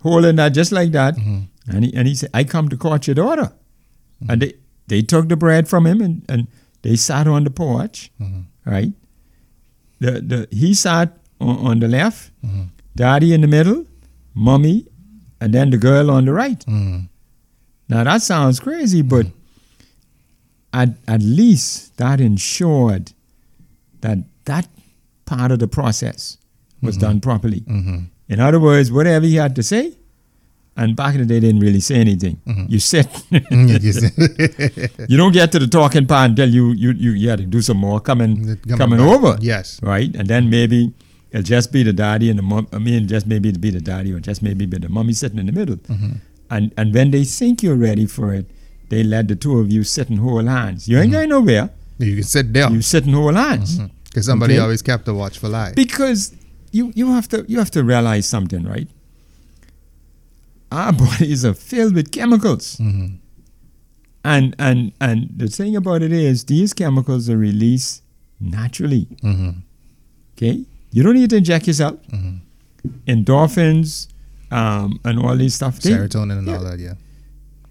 holding 0.00 0.36
that 0.36 0.50
just 0.54 0.72
like 0.72 0.92
that. 0.92 1.16
Mhm. 1.16 1.48
And 1.68 1.84
he 1.84 1.94
and 1.94 2.06
he 2.08 2.14
said, 2.14 2.30
"I 2.32 2.44
come 2.44 2.68
to 2.68 2.76
court 2.76 3.06
your 3.08 3.14
daughter." 3.14 3.48
Mm-hmm. 3.52 4.30
And 4.30 4.42
they 4.42 4.52
they 4.86 5.02
took 5.02 5.28
the 5.28 5.36
bread 5.36 5.68
from 5.68 5.86
him 5.86 6.00
and, 6.00 6.22
and 6.28 6.46
they 6.82 6.96
sat 6.96 7.26
on 7.26 7.44
the 7.44 7.50
porch, 7.50 8.10
mm-hmm. 8.20 8.42
right? 8.64 8.92
The 10.00 10.12
the 10.20 10.48
he 10.50 10.74
sat 10.74 11.18
on, 11.40 11.56
on 11.58 11.80
the 11.80 11.88
left, 11.88 12.30
mm-hmm. 12.44 12.62
daddy 12.94 13.32
in 13.32 13.40
the 13.40 13.48
middle, 13.48 13.84
mommy, 14.34 14.86
and 15.40 15.52
then 15.52 15.70
the 15.70 15.78
girl 15.78 16.10
on 16.10 16.24
the 16.24 16.32
right. 16.32 16.64
Now 17.88 18.04
that 18.04 18.22
sounds 18.22 18.60
crazy, 18.60 19.02
but 19.02 19.26
at 20.80 20.90
at 21.16 21.22
least 21.40 21.96
that 22.02 22.20
ensured 22.30 23.12
that 24.04 24.18
that 24.50 24.66
part 25.32 25.50
of 25.54 25.58
the 25.64 25.68
process 25.78 26.38
was 26.86 26.96
done 27.04 27.20
properly. 27.28 27.60
Mhm. 27.76 28.00
In 28.34 28.38
other 28.46 28.60
words, 28.68 28.90
whatever 28.98 29.26
he 29.32 29.36
had 29.44 29.54
to 29.56 29.62
say, 29.62 29.84
and 30.76 30.94
back 31.00 31.14
in 31.14 31.20
the 31.22 31.26
day, 31.26 31.38
they 31.40 31.46
didn't 31.46 31.62
really 31.68 31.80
say 31.88 31.96
anything. 32.06 32.36
Mhm. 32.46 32.64
You 32.74 32.80
sit. 32.92 33.08
Mhm. 33.30 34.98
You 35.10 35.16
don't 35.22 35.32
get 35.40 35.52
to 35.52 35.58
the 35.64 35.70
talking 35.78 36.06
part 36.12 36.30
until 36.30 36.50
you 36.58 36.64
you 36.82 36.90
you, 37.04 37.10
you 37.22 37.28
had 37.32 37.38
to 37.44 37.46
do 37.56 37.62
some 37.70 37.78
more 37.86 37.98
coming 38.10 38.32
Coming 38.46 38.78
coming 38.82 39.00
over, 39.00 39.32
Yes. 39.52 39.80
right? 39.92 40.10
And 40.18 40.28
then 40.28 40.50
maybe 40.56 40.92
it'll 41.32 41.42
just 41.56 41.72
be 41.72 41.82
the 41.90 41.92
daddy 42.04 42.28
and 42.30 42.38
the 42.38 42.46
mom. 42.52 42.66
I 42.72 42.78
mean, 42.88 43.08
just 43.14 43.26
maybe 43.26 43.48
it'll 43.50 43.60
be 43.70 43.70
the 43.78 43.84
daddy 43.92 44.12
or 44.12 44.20
just 44.20 44.42
maybe 44.42 44.66
be 44.66 44.78
the 44.78 44.88
mommy 44.98 45.14
sitting 45.22 45.38
in 45.38 45.46
the 45.46 45.56
middle. 45.60 45.76
Mhm. 45.96 46.12
And 46.54 46.64
and 46.78 46.94
when 46.94 47.10
they 47.10 47.24
think 47.38 47.62
you're 47.64 47.80
ready 47.90 48.06
for 48.06 48.34
it, 48.38 48.46
they 48.88 49.02
let 49.02 49.28
the 49.28 49.36
two 49.36 49.58
of 49.58 49.70
you 49.70 49.82
sit 49.84 50.08
and 50.10 50.18
hold 50.18 50.46
hands. 50.46 50.88
You 50.88 50.98
ain't 50.98 51.06
Mm-hmm. 51.06 51.12
going 51.12 51.28
nowhere. 51.30 51.70
You 51.98 52.14
can 52.16 52.24
sit 52.24 52.52
down 52.52 52.74
You 52.74 52.82
sit 52.82 53.04
and 53.06 53.14
hold 53.14 53.34
hands 53.36 53.78
because 54.04 54.26
somebody 54.26 54.54
Okay. 54.54 54.62
always 54.62 54.82
kept 54.82 55.08
a 55.08 55.14
watchful 55.14 55.54
eye. 55.54 55.72
because 55.74 56.34
you 56.72 56.92
you 56.94 57.10
have 57.12 57.28
to 57.28 57.44
you 57.48 57.58
have 57.58 57.70
to 57.72 57.82
realize 57.84 58.26
something, 58.26 58.64
right? 58.64 58.88
Our 60.70 60.92
bodies 61.04 61.44
are 61.44 61.54
filled 61.54 61.94
with 61.94 62.10
chemicals. 62.10 62.76
Mhm. 62.80 63.18
And 64.24 64.54
and 64.58 64.92
and 65.00 65.30
the 65.36 65.48
thing 65.48 65.76
about 65.76 66.02
it 66.02 66.12
is 66.12 66.44
these 66.44 66.74
chemicals 66.74 67.30
are 67.30 67.38
released 67.38 68.02
naturally. 68.40 69.06
Mhm. 69.22 69.62
Okay? 70.36 70.64
You 70.92 71.02
don't 71.02 71.14
need 71.14 71.30
to 71.30 71.36
inject 71.36 71.66
yourself. 71.66 71.96
Mhm. 72.12 72.40
Endorphins, 73.06 74.08
um, 74.50 75.00
and 75.04 75.18
all 75.18 75.36
these 75.36 75.54
stuff. 75.54 75.80
They, 75.80 75.90
Serotonin 75.92 76.38
and 76.38 76.46
yeah. 76.46 76.56
all 76.56 76.64
that. 76.64 76.78
Yeah. 76.78 76.94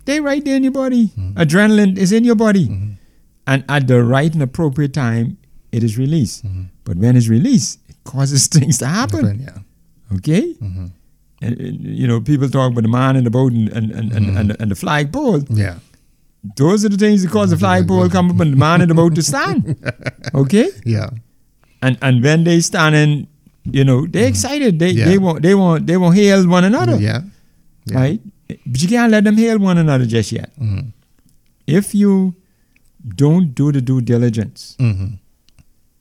They 0.06 0.20
right 0.20 0.44
there 0.46 0.56
in 0.58 0.64
your 0.64 0.72
body. 0.72 1.12
Mhm. 1.18 1.34
Adrenaline 1.34 1.98
is 1.98 2.12
in 2.12 2.24
your 2.24 2.36
body. 2.36 2.68
Mhm. 2.68 2.98
And 3.48 3.64
at 3.70 3.88
the 3.88 4.04
right 4.04 4.34
and 4.34 4.42
appropriate 4.42 4.94
time, 4.94 5.38
it 5.72 5.84
is 5.84 5.98
released. 5.98 6.46
Mhm. 6.46 6.68
But 6.84 6.98
when 6.98 7.16
it's 7.16 7.28
released, 7.28 7.80
it 7.90 7.96
causes 8.04 8.48
things 8.58 8.78
to 8.80 8.88
happen. 8.88 9.40
Yeah. 9.44 10.16
Okay? 10.18 10.56
Mhm. 10.62 10.92
And, 11.42 11.58
you 11.82 12.08
know, 12.08 12.22
people 12.22 12.50
talk 12.50 12.72
about 12.72 12.84
the 12.84 12.90
man 12.90 13.16
in 13.16 13.24
the 13.24 13.30
boat 13.30 13.52
and, 13.54 13.68
and, 13.70 13.92
and, 13.92 14.12
and, 14.14 14.38
and, 14.38 14.56
and 14.60 14.72
the 14.72 14.76
flagpole. 14.76 15.44
Yeah. 15.50 15.76
Those 16.56 16.86
are 16.86 16.90
the 16.90 16.98
things 16.98 17.24
that 17.24 17.32
cause 17.32 17.50
the 17.50 17.58
flagpole 17.58 18.08
come 18.10 18.30
up 18.32 18.40
and 18.40 18.54
the 18.54 18.58
man 18.58 18.82
in 18.82 18.88
the 18.90 18.96
boat 18.96 19.16
to 19.16 19.24
stand. 19.32 19.76
Okay? 20.34 20.70
Yeah. 20.86 21.10
And 21.82 21.98
and 22.02 22.24
when 22.24 22.44
they 22.46 22.62
standing, 22.62 23.28
you 23.66 23.84
know, 23.84 24.06
they're 24.08 24.28
excited. 24.28 24.80
They 24.80 24.92
Yeah. 24.92 25.06
they 25.06 25.18
want 25.18 25.42
they 25.42 25.54
want 25.56 25.88
they 25.88 25.98
want 25.98 26.16
hail 26.16 26.48
one 26.48 26.64
another. 26.64 26.98
Yeah. 26.98 27.22
Yeah. 27.86 27.98
Right? 28.00 28.22
But 28.48 28.82
you 28.82 28.88
can't 28.88 29.12
let 29.12 29.24
them 29.24 29.38
hail 29.38 29.58
one 29.60 29.78
another 29.78 30.06
just 30.06 30.32
yet. 30.32 30.52
Mhm. 30.60 30.94
If 31.68 31.96
you 31.96 32.36
don't 33.16 33.54
do 33.56 33.72
the 33.72 33.82
due 33.82 34.02
diligence, 34.02 34.76
Mm-hmm. 34.80 35.16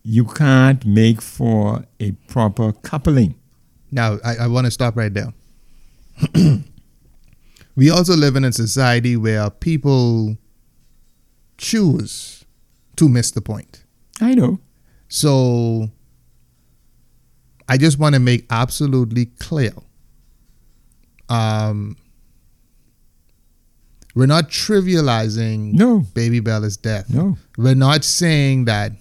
you 0.03 0.25
can't 0.27 0.85
make 0.85 1.23
for 1.23 1.85
a 2.01 2.13
proper 2.29 2.73
coupling. 2.73 3.35
Now, 3.91 4.19
I, 4.25 4.37
I 4.37 4.47
want 4.49 4.67
to 4.67 4.71
stop 4.71 4.97
right 4.97 5.13
there. 5.13 5.33
we 7.77 7.91
also 7.91 8.15
live 8.17 8.37
in 8.37 8.45
a 8.45 8.53
society 8.53 9.17
where 9.17 9.49
people 9.51 10.37
choose 11.59 12.45
to 12.97 13.09
miss 13.09 13.31
the 13.31 13.41
point. 13.41 13.85
I 14.21 14.35
know. 14.35 14.61
So 15.09 15.91
I 17.69 17.77
just 17.79 17.99
want 17.99 18.15
to 18.15 18.21
make 18.21 18.47
absolutely 18.51 19.27
clear. 19.27 19.73
Um, 21.29 21.97
we're 24.15 24.27
not 24.27 24.49
trivializing 24.49 25.73
No. 25.73 26.01
Baby 26.15 26.41
Bella's 26.41 26.77
death. 26.77 27.11
No. 27.11 27.37
We're 27.59 27.75
not 27.75 28.05
saying 28.05 28.67
that 28.67 28.93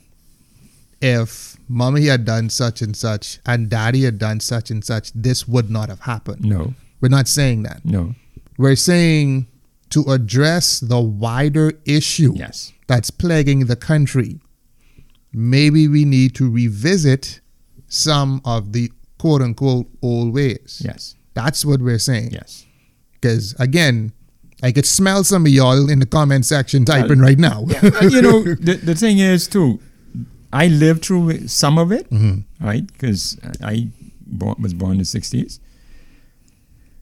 if 1.01 1.57
mommy 1.67 2.05
had 2.05 2.25
done 2.25 2.49
such 2.49 2.81
and 2.81 2.95
such 2.95 3.39
and 3.45 3.69
daddy 3.69 4.03
had 4.03 4.17
done 4.17 4.39
such 4.39 4.71
and 4.71 4.83
such, 4.83 5.11
this 5.13 5.47
would 5.47 5.69
not 5.69 5.89
have 5.89 6.01
happened. 6.01 6.43
No. 6.45 6.73
We're 7.01 7.09
not 7.09 7.27
saying 7.27 7.63
that. 7.63 7.83
No. 7.85 8.15
We're 8.57 8.75
saying 8.75 9.47
to 9.89 10.03
address 10.03 10.79
the 10.79 10.99
wider 10.99 11.73
issue 11.85 12.33
Yes. 12.35 12.71
that's 12.87 13.11
plaguing 13.11 13.65
the 13.67 13.75
country, 13.75 14.39
maybe 15.33 15.87
we 15.87 16.05
need 16.05 16.35
to 16.35 16.49
revisit 16.49 17.41
some 17.87 18.41
of 18.45 18.73
the 18.73 18.91
quote 19.19 19.41
unquote 19.41 19.87
old 20.01 20.33
ways. 20.33 20.81
Yes. 20.83 21.15
That's 21.33 21.65
what 21.65 21.81
we're 21.81 21.99
saying. 21.99 22.31
Yes. 22.31 22.65
Because 23.13 23.53
again, 23.59 24.13
I 24.63 24.71
could 24.71 24.85
smell 24.85 25.23
some 25.25 25.45
of 25.45 25.51
y'all 25.51 25.89
in 25.89 25.99
the 25.99 26.05
comment 26.05 26.45
section 26.45 26.85
typing 26.85 27.19
right 27.19 27.37
now. 27.37 27.61
Well, 27.67 28.09
you 28.09 28.21
know, 28.21 28.43
the, 28.67 28.79
the 28.81 28.95
thing 28.95 29.19
is, 29.19 29.45
too, 29.47 29.79
I 30.53 30.67
lived 30.67 31.03
through 31.05 31.47
some 31.49 31.77
of 31.77 31.91
it, 31.91 32.09
Mhm. 32.09 32.43
right? 32.61 32.87
Because 32.87 33.37
I 33.61 33.89
born, 34.25 34.55
was 34.61 34.73
born 34.73 34.93
in 34.93 34.97
the 34.99 35.03
60s. 35.05 35.59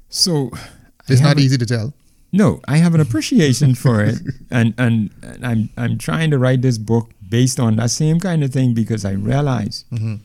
So 0.09 0.51
It's 1.07 1.22
not 1.22 1.39
easy 1.39 1.57
to 1.57 1.66
tell. 1.66 1.93
No, 2.34 2.62
I 2.68 2.78
have 2.78 2.95
an 2.95 3.01
appreciation 3.01 3.76
for 3.76 4.01
it, 4.03 4.16
and, 4.51 4.74
and 4.78 5.09
and 5.22 5.45
I'm 5.45 5.70
I'm 5.78 5.97
trying 5.97 6.32
to 6.32 6.38
write 6.39 6.62
this 6.62 6.78
book 6.78 7.12
based 7.30 7.59
on 7.59 7.76
that 7.76 7.91
same 7.91 8.20
kind 8.20 8.41
of 8.43 8.51
thing 8.53 8.74
because 8.74 9.03
I 9.05 9.12
realize 9.12 9.84
Mhm. 9.91 10.20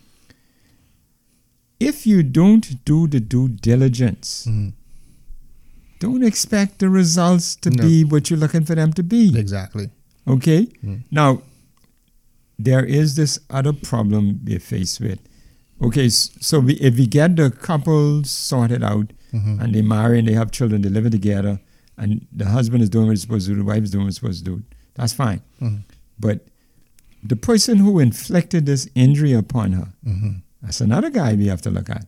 if 1.80 2.06
you 2.06 2.22
don't 2.22 2.84
do 2.84 3.06
the 3.08 3.20
due 3.20 3.48
diligence, 3.48 4.46
Mhm. 4.48 4.72
Don't 5.98 6.22
expect 6.22 6.78
the 6.78 6.88
results 6.88 7.56
to 7.56 7.70
No. 7.70 7.82
be 7.82 8.04
what 8.04 8.28
you're 8.30 8.38
looking 8.38 8.64
for 8.64 8.74
them 8.74 8.92
to 8.94 9.02
be. 9.02 9.38
Exactly. 9.38 9.90
Okay? 10.28 10.66
Mm. 10.84 11.02
Now, 11.10 11.42
there 12.58 12.84
is 12.84 13.14
this 13.16 13.38
other 13.50 13.72
problem 13.72 14.40
we're 14.44 14.58
faced 14.58 15.00
with. 15.00 15.18
Okay, 15.82 16.08
so 16.08 16.58
we, 16.60 16.74
if 16.74 16.96
we 16.96 17.06
get 17.06 17.36
the 17.36 17.50
couple 17.50 18.24
sorted 18.24 18.82
out 18.82 19.12
Mhm. 19.32 19.60
and 19.60 19.74
they 19.74 19.82
marry 19.82 20.18
and 20.18 20.26
they 20.28 20.32
have 20.32 20.50
children, 20.50 20.80
they 20.82 20.88
live 20.88 21.10
together, 21.10 21.60
and 21.98 22.26
the 22.32 22.46
husband 22.46 22.82
is 22.82 22.88
doing 22.88 23.06
what 23.06 23.12
he's 23.12 23.20
supposed 23.22 23.46
to 23.46 23.52
do, 23.52 23.58
the 23.58 23.64
wife 23.64 23.82
is 23.84 23.90
doing 23.90 24.04
what 24.04 24.08
he's 24.08 24.16
supposed 24.16 24.44
to 24.44 24.50
do, 24.56 24.62
that's 24.94 25.12
fine. 25.12 25.42
Mhm. 25.60 25.82
But 26.18 26.46
the 27.22 27.36
person 27.36 27.76
who 27.78 27.98
inflicted 27.98 28.64
this 28.64 28.88
injury 28.94 29.32
upon 29.34 29.72
her, 29.72 29.88
Mhm. 30.06 30.42
that's 30.62 30.80
another 30.80 31.10
guy 31.10 31.34
we 31.34 31.46
have 31.48 31.60
to 31.62 31.70
look 31.70 31.90
at. 31.90 32.06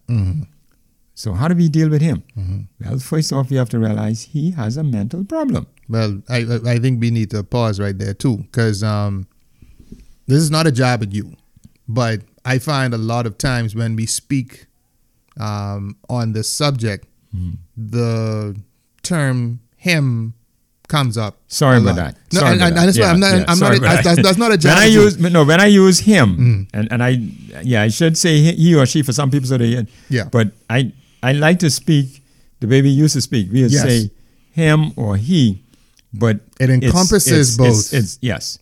So, 1.19 1.33
how 1.35 1.49
do 1.49 1.57
we 1.57 1.69
deal 1.69 1.89
with 1.91 2.01
him? 2.01 2.23
Mhm. 2.39 2.69
Well, 2.81 2.99
first 3.01 3.33
off, 3.33 3.51
we 3.51 3.57
have 3.57 3.69
to 3.71 3.79
realize 3.81 4.23
he 4.35 4.53
has 4.53 4.77
a 4.77 4.85
mental 4.85 5.25
problem. 5.25 5.67
Well, 5.89 6.23
I 6.29 6.39
I 6.75 6.79
think 6.79 7.01
we 7.01 7.11
need 7.11 7.31
to 7.31 7.43
pause 7.43 7.81
right 7.81 7.99
there 7.99 8.15
too, 8.15 8.37
because 8.47 8.85
um, 8.85 9.27
this 10.29 10.39
is 10.39 10.51
not 10.57 10.69
a 10.69 10.71
jab 10.81 11.03
at 11.03 11.13
you, 11.13 11.35
but 11.89 12.23
I 12.45 12.59
find 12.61 12.95
a 12.95 12.99
lot 13.13 13.27
of 13.27 13.37
times 13.37 13.75
when 13.75 13.97
we 13.97 14.07
speak 14.07 14.67
um, 15.41 15.97
on 16.09 16.33
this 16.35 16.49
subject, 16.49 17.07
Mhm. 17.35 17.59
the 17.77 18.55
term 19.03 19.59
"him" 19.77 20.35
comes 20.89 21.19
up. 21.19 21.35
Sorry 21.49 21.79
about 21.83 21.97
that. 21.97 22.17
No, 22.33 22.41
Sorry 22.41 22.53
and, 22.53 22.63
and 22.63 22.77
that. 22.77 22.87
that's 22.87 22.99
why 22.99 23.05
Yeah, 23.07 23.13
I'm 23.13 23.21
not. 23.21 23.35
yeah, 23.39 23.45
I'm 23.49 23.57
sorry 23.59 23.79
not. 23.79 23.91
about 23.93 24.05
That's, 24.05 24.23
that's 24.23 24.39
not 24.39 24.53
a 24.53 24.57
jab. 24.57 24.75
when 24.77 24.83
I 24.83 24.87
use 24.87 25.19
no 25.19 25.45
when 25.45 25.61
I 25.61 25.67
use 25.67 25.99
him 26.13 26.29
Mm. 26.39 26.69
and 26.79 26.87
and 26.93 27.03
I 27.03 27.11
yeah 27.73 27.83
I 27.83 27.89
should 27.89 28.17
say 28.17 28.39
he, 28.45 28.53
he 28.53 28.75
or 28.75 28.87
she 28.87 29.03
for 29.03 29.13
some 29.13 29.31
people 29.31 29.49
so 29.49 29.59
they 29.59 29.85
Yeah. 30.09 30.29
but 30.31 30.53
I 30.71 30.93
I 31.23 31.33
like 31.33 31.59
to 31.61 31.71
speak 31.71 32.23
the 32.61 32.67
way 32.67 32.83
we 32.83 32.89
used 32.91 33.15
to 33.15 33.21
speak 33.21 33.51
we 33.53 33.63
would 33.63 33.73
Yes. 33.73 33.83
say 33.83 34.11
him 34.53 34.93
or 34.97 35.17
he 35.17 35.63
but 36.13 36.41
It 36.59 36.71
encompasses 36.71 37.49
it's, 37.51 37.57
both. 37.57 37.69
it's, 37.69 37.93
it's 37.93 38.19
yes 38.21 38.59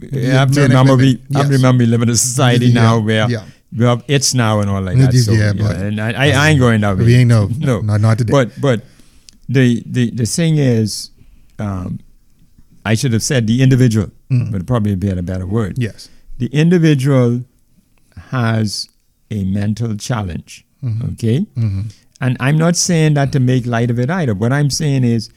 you 0.00 0.08
Yeah, 0.12 0.32
have 0.40 0.52
to 0.52 0.62
remember 0.62 0.96
we 0.96 1.16
women. 1.16 1.34
have 1.34 1.46
to 1.46 1.52
Yes. 1.52 1.58
remember 1.60 1.84
we 1.84 1.86
live 1.90 2.02
in 2.02 2.08
a 2.10 2.16
society 2.16 2.66
Yeah, 2.66 2.80
now 2.82 2.98
where 3.00 3.28
yeah. 3.30 3.44
we 3.76 3.84
have 3.84 4.04
it's 4.08 4.32
now 4.34 4.60
and 4.60 4.70
all 4.70 4.80
like 4.82 4.96
that 4.98 5.12
Yeah, 5.12 5.20
so, 5.20 5.32
yeah, 5.32 5.52
but- 5.52 5.76
and 5.76 6.00
I, 6.00 6.12
I, 6.12 6.26
I 6.30 6.48
ain't 6.50 6.60
going 6.60 6.80
that 6.82 6.96
way 6.98 7.04
we 7.04 7.14
ain't 7.16 7.28
no, 7.28 7.48
no 7.58 7.80
not 7.80 8.00
not 8.00 8.18
today. 8.18 8.30
but 8.32 8.58
but 8.60 8.82
the 9.48 9.82
the 9.86 10.10
the 10.10 10.26
thing 10.26 10.56
is, 10.58 11.10
um, 11.58 12.00
I 12.84 12.94
should 12.94 13.12
have 13.12 13.22
said 13.22 13.46
the 13.46 13.62
individual, 13.62 14.10
Mhm. 14.30 14.50
but 14.52 14.66
probably 14.66 14.94
be 14.96 15.08
a 15.08 15.22
better 15.22 15.46
word. 15.46 15.78
yes. 15.78 16.08
The 16.38 16.46
individual 16.48 17.44
has 18.30 18.88
a 19.30 19.44
mental 19.44 19.96
challenge. 19.96 20.65
Mhm. 20.86 21.12
Okay, 21.12 21.38
hmm 21.54 21.80
and 22.20 22.36
I'm 22.40 22.56
not 22.56 22.76
saying 22.76 23.14
that 23.14 23.30
to 23.32 23.40
make 23.40 23.66
light 23.66 23.90
of 23.90 23.98
it 23.98 24.10
either. 24.10 24.34
What 24.34 24.52
I'm 24.58 24.70
saying 24.70 25.04
is, 25.04 25.28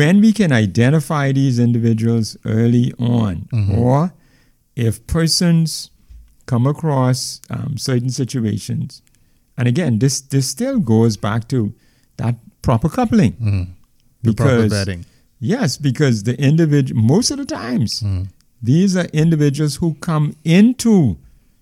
when 0.00 0.20
we 0.20 0.32
can 0.32 0.52
identify 0.52 1.32
these 1.32 1.58
individuals 1.58 2.36
early 2.44 2.92
on, 2.98 3.48
Mhm. 3.52 3.76
or 3.78 4.12
if 4.76 4.98
persons 5.06 5.90
come 6.46 6.66
across 6.66 7.40
um, 7.50 7.76
certain 7.78 8.10
situations, 8.10 9.02
and 9.56 9.68
again, 9.68 9.98
this 10.00 10.20
this 10.20 10.46
still 10.48 10.78
goes 10.80 11.16
back 11.16 11.48
to 11.48 11.72
that 12.18 12.36
proper 12.62 12.88
coupling. 12.88 13.32
proper 13.32 13.68
Because- 14.22 14.72
vetting. 14.72 15.04
Yes, 15.42 15.78
because 15.78 16.24
the 16.24 16.38
individual, 16.38 17.00
most 17.00 17.30
of 17.30 17.38
the 17.38 17.46
times, 17.46 18.00
hmm 18.00 18.22
these 18.62 18.94
are 18.94 19.06
individuals 19.14 19.76
who 19.76 19.94
come 20.00 20.34
into 20.44 21.16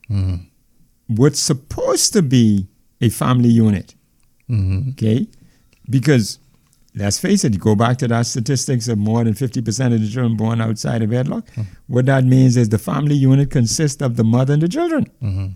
hmm 0.09 0.34
what's 1.07 1.39
supposed 1.41 2.12
to 2.12 2.22
be 2.22 2.66
a 3.01 3.09
family 3.09 3.49
unit. 3.49 3.94
hmm 4.49 4.90
Okay? 4.90 5.26
Because 5.90 6.38
let's 6.94 7.18
face 7.18 7.44
it, 7.44 7.53
you 7.55 7.59
go 7.61 7.74
back 7.74 7.96
to 7.99 8.09
that 8.09 8.26
statistics 8.26 8.88
of 8.88 8.99
more 8.99 9.24
than 9.24 9.34
50% 9.34 9.94
of 9.94 10.01
the 10.01 10.09
children 10.09 10.36
born 10.36 10.61
outside 10.61 11.03
of 11.03 11.11
wedlock. 11.11 11.46
What 11.86 12.07
that 12.07 12.24
means 12.24 12.57
is 12.57 12.68
the 12.68 12.78
family 12.78 13.14
unit 13.14 13.51
consists 13.51 14.03
of 14.03 14.16
the 14.16 14.24
mother 14.24 14.53
and 14.55 14.62
the 14.62 14.68
children. 14.68 15.07
hmm 15.20 15.46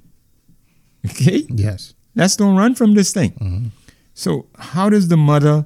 Okay? 1.04 1.46
Yes. 1.50 1.94
Let's 2.14 2.36
don't 2.36 2.56
run 2.56 2.74
from 2.74 2.94
this 2.94 3.12
thing. 3.12 3.30
hmm 3.32 3.66
So, 4.14 4.46
how 4.58 4.90
does 4.90 5.08
the 5.08 5.16
mother, 5.16 5.64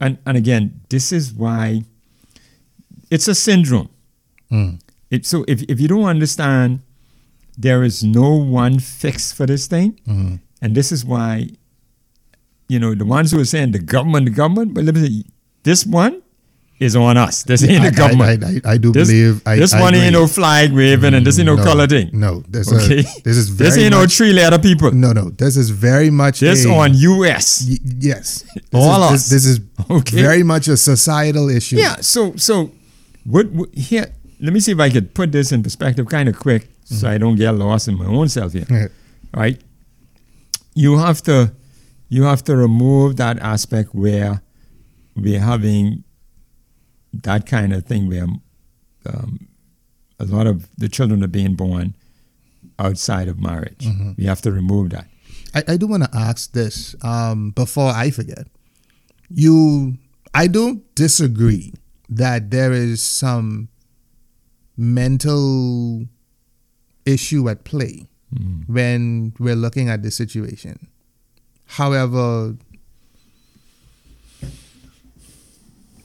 and, 0.00 0.18
and 0.26 0.36
again, 0.36 0.80
this 0.90 1.10
is 1.12 1.32
why 1.32 1.82
it's 3.10 3.26
a 3.28 3.34
syndrome. 3.34 3.88
Mm. 4.52 4.78
It, 5.10 5.24
so, 5.26 5.44
if, 5.48 5.62
if 5.62 5.80
you 5.80 5.88
don't 5.88 6.04
understand, 6.04 6.80
there 7.56 7.82
is 7.82 8.04
no 8.04 8.34
one 8.36 8.78
fix 8.78 9.32
for 9.32 9.46
this 9.46 9.66
thing. 9.66 9.98
And 10.62 10.74
this 10.74 10.90
is 10.92 11.04
why, 11.04 11.48
you 12.68 12.78
know, 12.78 12.94
the 12.94 13.04
ones 13.04 13.30
who 13.32 13.40
are 13.40 13.44
saying 13.44 13.72
the 13.72 13.78
government, 13.78 14.26
the 14.26 14.32
government, 14.32 14.74
but 14.74 14.84
let 14.84 14.94
me 14.94 15.06
say, 15.06 15.24
this 15.62 15.86
one 15.86 16.22
is 16.80 16.94
on 16.94 17.16
us. 17.16 17.42
This 17.42 17.62
ain't 17.64 17.82
I, 17.84 17.90
the 17.90 17.96
government. 17.96 18.44
I, 18.44 18.68
I, 18.70 18.72
I 18.74 18.78
do 18.78 18.92
this 18.92 19.08
believe. 19.08 19.42
I, 19.46 19.56
this 19.56 19.72
I 19.74 19.80
one 19.80 19.94
ain't 19.94 20.12
no 20.12 20.26
flag 20.26 20.72
waving 20.72 21.12
and 21.14 21.26
this 21.26 21.38
ain't 21.38 21.46
no, 21.46 21.56
No, 21.56 21.64
color 21.64 21.86
thing. 21.88 22.10
No, 22.12 22.40
this, 22.48 22.72
Okay? 22.72 23.00
uh, 23.00 23.02
this 23.24 23.36
is 23.36 23.48
very 23.48 23.70
this 23.70 23.78
ain't 23.78 23.90
no 23.92 24.00
much, 24.02 24.16
three 24.16 24.32
letter 24.32 24.58
people. 24.58 24.92
no, 24.92 25.12
no. 25.12 25.30
This 25.30 25.56
is 25.56 25.70
very 25.70 26.10
much 26.10 26.40
This 26.40 26.64
a, 26.64 26.70
on 26.70 26.94
US. 26.94 27.66
y- 27.68 27.76
yes, 27.98 28.42
this 28.54 28.62
All 28.74 29.02
is, 29.06 29.12
us. 29.12 29.28
This, 29.30 29.44
this 29.44 29.46
is 29.46 29.60
Okay. 29.90 30.22
very 30.22 30.42
much 30.42 30.68
a 30.68 30.76
societal 30.76 31.48
issue. 31.48 31.76
Yeah. 31.76 31.96
So 31.96 32.34
so 32.36 32.70
what, 33.24 33.46
what 33.50 33.74
here? 33.74 34.06
Let 34.40 34.52
me 34.52 34.60
see 34.60 34.70
if 34.72 34.78
I 34.78 34.88
could 34.88 35.14
put 35.14 35.32
this 35.32 35.50
in 35.50 35.62
perspective, 35.64 36.06
kind 36.06 36.28
of 36.28 36.38
quick, 36.38 36.68
so 36.84 37.08
I 37.08 37.18
don't 37.18 37.34
get 37.34 37.50
lost 37.52 37.88
in 37.88 37.98
my 37.98 38.06
own 38.06 38.28
self 38.28 38.52
here. 38.52 38.66
Yeah. 38.70 38.86
Right? 39.34 39.60
You 40.78 40.98
have 40.98 41.22
to 41.22 41.52
you 42.08 42.22
have 42.22 42.44
to 42.44 42.56
remove 42.56 43.16
that 43.16 43.36
aspect 43.40 43.94
where 43.94 44.42
we're 45.16 45.40
having 45.40 46.04
that 47.12 47.46
kind 47.46 47.72
of 47.72 47.84
thing 47.84 48.08
where 48.08 48.26
um, 49.06 49.48
a 50.20 50.24
lot 50.24 50.46
of 50.46 50.68
the 50.78 50.88
children 50.88 51.24
are 51.24 51.34
being 51.40 51.54
born 51.56 51.96
outside 52.78 53.26
of 53.26 53.40
marriage. 53.40 53.84
Mhm. 53.86 54.16
We 54.16 54.24
have 54.26 54.40
to 54.42 54.52
remove 54.52 54.90
that. 54.90 55.08
I, 55.52 55.64
I 55.74 55.76
do 55.78 55.86
want 55.88 56.04
to 56.04 56.10
ask 56.16 56.52
this 56.52 56.94
um, 57.02 57.50
before 57.50 57.90
I 57.90 58.10
forget. 58.10 58.46
You, 59.28 59.98
I 60.32 60.46
don't 60.46 60.82
disagree 60.94 61.74
that 62.08 62.50
there 62.50 62.72
is 62.72 63.02
some 63.02 63.68
mental 64.76 66.06
issue 67.04 67.48
at 67.48 67.64
play 67.64 68.07
Mhm. 68.34 68.68
when 68.68 69.32
we're 69.38 69.56
looking 69.56 69.88
at 69.88 70.02
this 70.02 70.16
situation. 70.16 70.88
However, 71.66 72.56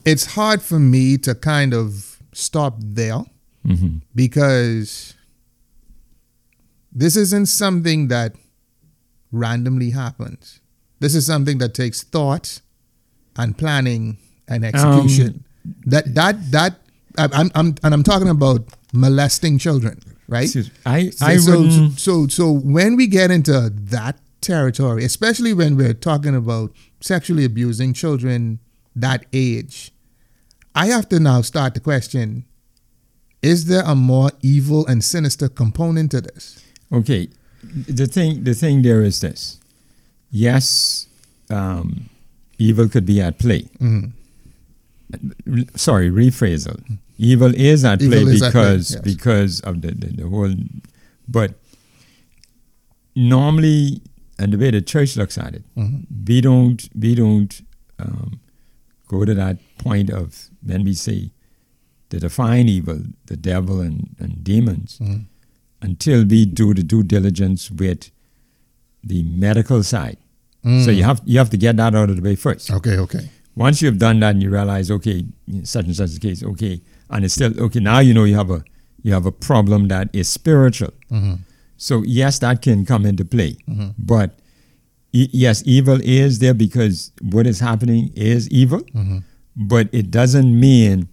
it's 0.05 0.25
hard 0.35 0.61
for 0.61 0.79
me 0.79 1.17
to 1.17 1.35
kind 1.35 1.73
of 1.73 2.19
stop 2.33 2.75
there 2.79 3.23
hmm 3.65 3.97
because 4.15 5.13
this 6.91 7.15
isn't 7.15 7.47
something 7.47 8.07
that 8.09 8.35
randomly 9.31 9.89
happens. 9.91 10.59
This 10.99 11.15
is 11.15 11.25
something 11.25 11.57
that 11.57 11.73
takes 11.73 12.03
thought 12.03 12.61
and 13.35 13.57
planning 13.57 14.17
and 14.47 14.63
execution. 14.63 15.43
that 15.87 16.13
that 16.13 16.51
that 16.51 16.79
I'm, 17.17 17.49
I'm 17.55 17.75
and 17.83 17.93
I'm 17.93 18.03
talking 18.03 18.27
about 18.29 18.67
molesting 18.93 19.57
children, 19.57 19.99
right? 20.27 20.43
Excuse- 20.45 20.71
I 20.85 21.11
So, 21.37 21.69
so, 21.69 21.89
so 21.97 22.27
so 22.27 22.51
when 22.51 22.95
we 22.95 23.07
get 23.07 23.31
into 23.31 23.69
that 23.69 24.19
territory, 24.41 25.03
especially 25.05 25.53
when 25.53 25.75
we're 25.75 25.93
talking 25.93 26.35
about 26.35 26.71
sexually 27.01 27.45
abusing 27.45 27.93
children 27.93 28.59
that 28.95 29.25
age, 29.33 29.91
I 30.75 30.87
have 30.87 31.07
to 31.09 31.19
now 31.19 31.41
start 31.41 31.73
to 31.75 31.79
question: 31.79 32.45
Is 33.41 33.65
there 33.65 33.83
a 33.85 33.95
more 33.95 34.31
evil 34.41 34.85
and 34.87 35.03
sinister 35.03 35.49
component 35.49 36.11
to 36.11 36.21
this? 36.21 36.59
Okay, 36.91 37.29
the 37.63 38.05
thing 38.07 38.43
the 38.43 38.53
thing 38.53 38.81
there 38.81 39.01
is 39.01 39.19
this. 39.19 39.59
Yes, 40.31 41.07
um, 41.49 42.09
evil 42.57 42.87
could 42.89 43.05
be 43.05 43.21
at 43.21 43.37
play. 43.39 43.69
Mhm. 43.79 44.11
Re- 45.45 45.67
Sorry, 45.75 46.09
rephrasal. 46.09 46.79
Evil 47.23 47.53
is 47.55 47.85
at 47.85 48.01
Evil 48.01 48.21
play 48.23 48.33
is 48.33 48.41
at 48.41 48.51
play, 48.51 48.61
because 48.61 48.91
yes. 48.91 49.01
because 49.01 49.59
of 49.61 49.81
the, 49.81 49.91
the, 49.91 50.07
the 50.23 50.27
whole. 50.27 50.53
But 51.27 51.55
normally, 53.15 54.01
and 54.39 54.53
the 54.53 54.57
way 54.57 54.71
the 54.71 54.81
church 54.81 55.15
looks 55.17 55.37
at 55.37 55.53
it, 55.55 55.63
Mhm. 55.75 56.05
we 56.27 56.41
don't 56.41 56.89
we 56.95 57.15
don't 57.15 57.61
um, 57.99 58.39
go 59.07 59.23
to 59.25 59.33
that 59.33 59.57
point 59.77 60.09
of 60.09 60.49
when 60.63 60.83
we 60.83 60.93
say 60.93 61.31
to 62.09 62.19
define 62.19 62.67
evil, 62.67 62.99
the 63.27 63.37
devil 63.37 63.79
and, 63.81 64.15
and 64.19 64.43
demons, 64.43 64.97
Mhm. 65.01 65.25
until 65.81 66.25
we 66.25 66.45
do 66.45 66.73
the 66.73 66.83
due 66.83 67.03
diligence 67.03 67.69
with 67.71 68.09
the 69.03 69.23
medical 69.23 69.83
side. 69.83 70.17
So 70.63 70.69
Mm. 70.69 70.95
you 70.97 71.03
have 71.03 71.21
you 71.25 71.37
have 71.39 71.49
to 71.51 71.57
get 71.57 71.75
that 71.77 71.93
out 71.95 72.09
of 72.09 72.15
the 72.15 72.21
way 72.21 72.35
first. 72.35 72.71
Okay, 72.71 72.97
okay. 72.97 73.29
Once 73.55 73.81
you've 73.81 73.99
done 73.99 74.19
that 74.21 74.31
and 74.35 74.41
you 74.43 74.49
realize, 74.49 74.89
okay, 74.89 75.25
such 75.63 75.85
and 75.85 75.95
such 75.95 76.09
is 76.09 76.19
the 76.19 76.27
case, 76.27 76.41
okay, 76.43 76.81
and 77.09 77.25
it's 77.25 77.33
still 77.33 77.53
okay. 77.65 77.79
Now 77.79 77.99
you 77.99 78.13
know 78.13 78.23
you 78.23 78.35
have 78.35 78.49
a 78.51 78.63
you 79.03 79.13
have 79.13 79.25
a 79.25 79.31
problem 79.31 79.87
that 79.89 80.09
is 80.13 80.27
spiritual. 80.29 80.93
Mhm. 81.11 81.39
So 81.77 82.03
yes, 82.03 82.39
that 82.39 82.61
can 82.61 82.85
come 82.85 83.05
into 83.05 83.25
play, 83.25 83.57
Mhm. 83.69 83.93
but 83.97 84.39
e- 85.11 85.29
yes, 85.31 85.61
evil 85.65 85.99
is 86.03 86.39
there 86.39 86.53
because 86.53 87.11
what 87.21 87.45
is 87.47 87.59
happening 87.59 88.11
is 88.15 88.47
evil, 88.49 88.81
Mhm. 88.95 89.23
but 89.55 89.89
it 89.91 90.09
doesn't 90.11 90.57
mean 90.59 91.07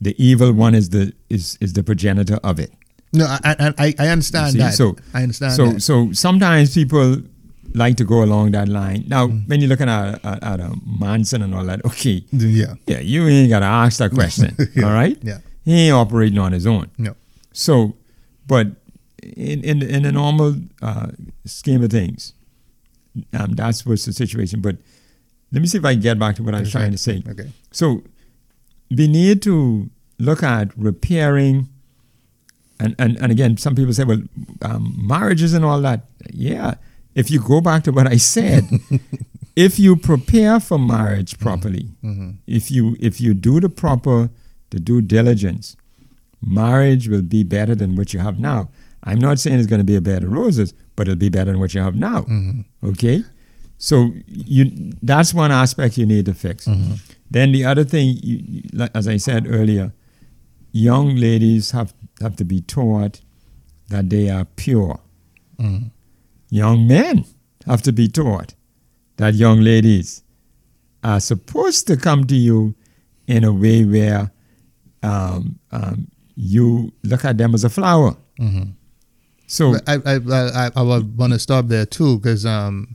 the 0.00 0.14
evil 0.18 0.52
one 0.52 0.74
is 0.74 0.88
the 0.90 1.12
is 1.30 1.58
is 1.60 1.72
the 1.74 1.82
progenitor 1.82 2.36
of 2.42 2.58
it. 2.58 2.72
No, 3.12 3.26
I 3.26 3.38
I, 3.44 3.74
I- 3.86 3.94
I 3.98 4.08
understand 4.08 4.56
that. 4.60 4.74
So- 4.74 4.96
I 5.12 5.22
understand 5.22 5.52
So 5.54 5.66
that. 5.72 5.82
so 5.82 6.12
sometimes 6.12 6.74
people 6.74 7.22
like 7.74 7.96
to 7.96 8.04
go 8.04 8.22
along 8.22 8.52
that 8.52 8.68
line. 8.68 9.04
Now, 9.08 9.26
Mm. 9.26 9.48
when 9.48 9.60
you're 9.60 9.68
looking 9.68 9.88
at, 9.88 10.24
at, 10.24 10.42
at 10.42 10.60
a 10.60 10.72
Manson 10.86 11.42
and 11.42 11.54
all 11.54 11.64
that, 11.66 11.84
okay, 11.84 12.22
yeah, 12.30 12.74
yeah, 12.86 13.00
you 13.00 13.26
ain't 13.26 13.50
gotta 13.50 13.66
ask 13.66 13.98
that 13.98 14.12
question, 14.12 14.54
Yeah. 14.76 14.84
all 14.86 14.92
right? 14.92 15.18
yeah, 15.22 15.38
He 15.64 15.72
ain't 15.88 15.94
operating 15.94 16.38
on 16.38 16.52
his 16.52 16.66
own. 16.66 16.90
no, 16.98 17.14
So, 17.52 17.96
but 18.46 18.68
in 19.22 19.64
in 19.64 19.82
in 19.82 20.02
the 20.02 20.12
normal 20.12 20.54
uh, 20.82 21.08
scheme 21.46 21.82
of 21.82 21.90
things, 21.90 22.32
um, 23.32 23.52
that's 23.54 23.84
what's 23.86 24.04
the 24.04 24.12
situation. 24.12 24.60
But 24.60 24.76
let 25.50 25.60
me 25.62 25.66
see 25.68 25.78
if 25.78 25.84
I 25.84 25.94
can 25.94 26.02
get 26.02 26.18
back 26.18 26.36
to 26.36 26.42
what 26.42 26.54
I 26.54 26.60
was 26.60 26.70
trying 26.70 26.92
to 26.92 26.98
say. 26.98 27.22
Okay. 27.28 27.50
So 27.72 28.02
we 28.90 29.08
need 29.08 29.40
to 29.42 29.88
look 30.18 30.42
at 30.42 30.76
repairing, 30.76 31.68
and, 32.78 32.94
and, 32.98 33.16
and 33.22 33.32
again, 33.32 33.56
some 33.56 33.74
people 33.74 33.92
say, 33.94 34.04
well, 34.04 34.22
um, 34.62 34.94
marriages 35.00 35.54
and 35.54 35.64
all 35.64 35.80
that. 35.82 36.04
Yeah, 36.32 36.74
if 37.14 37.30
you 37.30 37.40
go 37.40 37.60
back 37.60 37.84
to 37.84 37.92
what 37.92 38.06
I 38.06 38.16
said, 38.16 38.68
if 39.56 39.78
you 39.78 39.96
prepare 39.96 40.60
for 40.60 40.78
marriage 40.78 41.38
properly, 41.38 41.88
Mm-hmm. 42.02 42.30
if 42.46 42.70
you 42.70 42.96
if 43.00 43.20
you 43.20 43.34
do 43.34 43.60
the 43.60 43.68
proper 43.68 44.30
the 44.70 44.80
due 44.80 45.00
diligence, 45.00 45.76
marriage 46.44 47.08
will 47.08 47.22
be 47.22 47.42
better 47.44 47.74
than 47.74 47.96
what 47.96 48.12
you 48.12 48.20
have 48.20 48.38
now. 48.38 48.68
I'm 49.04 49.18
not 49.18 49.38
saying 49.38 49.58
it's 49.58 49.66
going 49.68 49.80
to 49.80 49.84
be 49.84 49.96
a 49.96 50.00
bed 50.00 50.24
of 50.24 50.32
roses, 50.32 50.72
but 50.96 51.06
it'll 51.08 51.18
be 51.18 51.28
better 51.28 51.50
than 51.52 51.60
what 51.60 51.74
you 51.74 51.80
have 51.82 51.94
now. 51.94 52.22
Mm-hmm. 52.22 52.60
Okay, 52.90 53.22
so 53.78 54.10
you 54.26 54.92
that's 55.02 55.32
one 55.34 55.52
aspect 55.52 55.98
you 55.98 56.06
need 56.06 56.26
to 56.26 56.34
fix. 56.34 56.66
Mm-hmm. 56.66 56.94
Then 57.30 57.52
the 57.52 57.64
other 57.64 57.84
thing, 57.84 58.16
you, 58.22 58.88
as 58.94 59.06
I 59.08 59.16
said 59.18 59.46
earlier, 59.48 59.92
young 60.72 61.16
ladies 61.16 61.70
have 61.72 61.94
have 62.20 62.36
to 62.36 62.44
be 62.44 62.60
taught 62.60 63.20
that 63.88 64.08
they 64.10 64.30
are 64.30 64.44
pure. 64.56 64.98
Mhm. 65.60 65.90
Young 66.54 66.86
men 66.86 67.24
have 67.66 67.82
to 67.82 67.90
be 67.92 68.06
taught 68.06 68.54
that 69.16 69.34
young 69.34 69.60
ladies 69.60 70.22
are 71.02 71.18
supposed 71.18 71.88
to 71.88 71.96
come 71.96 72.28
to 72.28 72.36
you 72.36 72.76
in 73.26 73.42
a 73.42 73.52
way 73.52 73.84
where 73.84 74.30
um, 75.02 75.58
um, 75.72 76.06
you 76.36 76.92
look 77.02 77.24
at 77.24 77.38
them 77.38 77.54
as 77.56 77.64
a 77.64 77.68
flower. 77.68 78.16
Mhm. 78.38 78.74
So 79.48 79.74
I 79.88 79.94
I 80.06 80.14
I, 80.14 80.70
I 80.76 80.82
want 80.82 81.32
to 81.32 81.40
stop 81.40 81.66
there 81.66 81.86
too 81.86 82.18
because 82.20 82.46
um, 82.46 82.94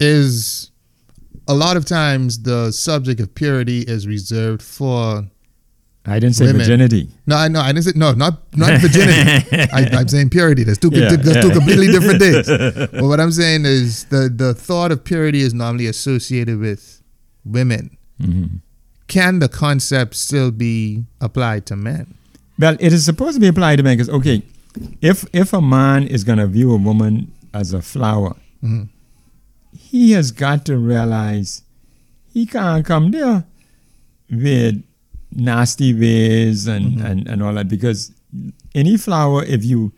is 0.00 0.70
a 1.46 1.54
lot 1.54 1.76
of 1.76 1.84
times 1.84 2.42
the 2.42 2.72
subject 2.72 3.20
of 3.20 3.34
purity 3.34 3.80
is 3.82 4.06
reserved 4.06 4.62
for 4.62 5.28
I 6.08 6.20
didn't 6.20 6.36
say 6.36 6.44
women. 6.46 6.60
virginity. 6.60 7.08
no 7.26 7.36
I 7.36 7.48
know 7.48 7.60
I 7.60 7.72
didn't 7.72 7.84
say 7.84 7.92
no 7.96 8.12
not 8.12 8.34
not 8.56 8.80
virginity 8.80 9.46
I, 9.72 9.88
I'm 9.92 10.08
saying 10.08 10.30
purity 10.30 10.62
there's 10.64 10.78
two 10.78 10.90
Yeah, 10.92 11.16
there's 11.16 11.42
two 11.44 11.48
yeah. 11.48 11.54
completely 11.54 11.88
different 11.88 12.20
things 12.20 12.46
but 12.92 13.02
what 13.10 13.18
I'm 13.20 13.32
saying 13.32 13.64
is 13.64 14.04
the 14.04 14.28
the 14.42 14.54
thought 14.54 14.92
of 14.92 15.02
purity 15.04 15.40
is 15.40 15.52
normally 15.54 15.86
associated 15.86 16.58
with 16.58 17.02
women 17.44 17.96
Mhm. 18.20 18.60
can 19.08 19.40
the 19.40 19.48
concept 19.48 20.14
still 20.14 20.50
be 20.50 21.04
applied 21.20 21.66
to 21.66 21.76
men 21.76 22.14
Well, 22.58 22.76
it 22.80 22.92
is 22.92 23.04
supposed 23.04 23.34
to 23.36 23.40
be 23.40 23.48
applied 23.48 23.76
to 23.76 23.82
men 23.82 23.96
because 23.98 24.08
okay, 24.18 24.42
if 25.02 25.24
if 25.34 25.52
a 25.52 25.60
man 25.60 26.06
is 26.06 26.24
going 26.24 26.38
to 26.38 26.46
view 26.46 26.72
a 26.72 26.76
woman 26.88 27.30
as 27.52 27.72
a 27.74 27.82
flower, 27.82 28.32
Mhm. 28.64 28.88
he 29.90 30.12
has 30.12 30.30
got 30.32 30.64
to 30.70 30.78
realize 30.78 31.62
he 32.32 32.46
can't 32.46 32.84
come 32.86 33.10
there 33.10 33.44
with 34.30 34.82
nasty 35.36 35.92
ways 35.94 36.66
and, 36.66 37.00
and, 37.00 37.28
and 37.28 37.42
all 37.42 37.54
that 37.54 37.68
because 37.68 38.10
any 38.74 38.96
flower, 38.96 39.44
if 39.44 39.64
you, 39.64 39.92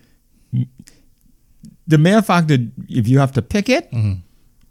the 1.86 1.99
mere 1.99 2.22
fact 2.22 2.49
that 2.49 2.61
if 2.89 3.09
you 3.09 3.18
have 3.18 3.32
to 3.32 3.43
pick 3.43 3.68
it, 3.68 3.91
Mhm. 3.93 4.20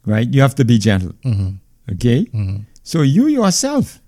right, 0.06 0.32
you 0.34 0.42
have 0.42 0.56
to 0.56 0.66
be 0.66 0.78
gentle, 0.78 1.14
Mhm. 1.26 1.58
okay? 1.94 2.26
Mhm. 2.34 2.66
So 2.84 3.02
you 3.02 3.28
yourself 3.28 4.02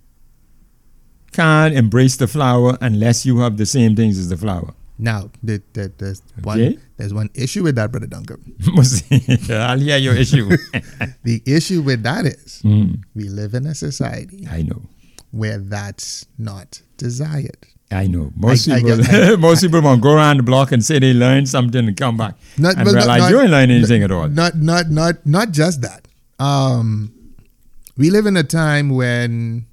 can't 1.31 1.73
embrace 1.75 2.17
the 2.17 2.27
flower 2.27 2.77
unless 2.81 3.25
you 3.25 3.39
have 3.39 3.57
the 3.57 3.65
same 3.65 3.95
things 3.95 4.17
as 4.17 4.29
the 4.29 4.37
flower. 4.37 4.73
now 5.01 5.31
there, 5.41 5.61
there, 5.71 5.87
there's 5.97 6.21
Okay. 6.39 6.43
one 6.43 6.77
there's 6.97 7.13
one 7.13 7.29
issue 7.33 7.63
with 7.63 7.75
that 7.75 7.89
brother 7.89 8.05
Duncombe 8.05 8.43
I'll 9.49 9.79
hear 9.79 9.95
your 9.97 10.13
issue. 10.13 10.49
the 11.23 11.41
issue 11.45 11.81
with 11.81 12.03
that 12.03 12.25
is 12.25 12.59
Mm, 12.65 12.99
we 13.15 13.29
live 13.29 13.53
in 13.53 13.65
a 13.65 13.73
society 13.73 14.45
I 14.51 14.63
know. 14.63 14.81
Where 15.31 15.57
that's 15.59 16.25
not 16.37 16.81
desired. 16.97 17.57
I 17.91 18.05
know. 18.07 18.31
Most 18.35 18.69
I- 18.69 18.75
I 18.75 18.79
people, 18.81 18.97
get- 18.97 19.09
I- 19.33 19.35
most 19.49 19.61
people 19.61 19.81
won't 19.81 20.01
go 20.01 20.13
around 20.13 20.37
the 20.37 20.43
block 20.43 20.71
and 20.71 20.83
say 20.85 20.99
they 20.99 21.13
learned 21.13 21.49
something 21.49 21.87
and 21.87 21.97
come 21.97 22.17
back 22.17 22.35
Not, 22.57 22.75
and 22.75 22.85
not- 22.85 22.93
realize 22.95 23.21
not- 23.21 23.31
you 23.31 23.41
ain't 23.41 23.49
learned 23.51 23.71
anything 23.71 24.03
at 24.03 24.11
all. 24.11 24.27
Not 24.27 24.55
not 24.57 24.89
not 24.91 25.25
not 25.25 25.51
just 25.51 25.81
that. 25.81 26.07
Um, 26.39 27.11
we 27.97 28.09
live 28.11 28.25
in 28.27 28.37
a 28.37 28.43
time 28.43 28.89
when 28.89 29.65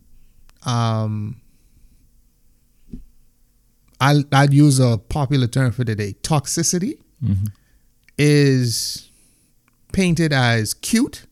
um, 0.64 1.40
I'll 4.00 4.24
I'd 4.32 4.52
use 4.52 4.78
a 4.78 4.98
popular 4.98 5.46
term 5.46 5.72
for 5.72 5.84
today. 5.84 6.14
Toxicity 6.22 6.98
Mhm. 7.24 7.48
is 8.18 9.10
painted 9.92 10.32
as 10.32 10.74
cute. 10.74 11.26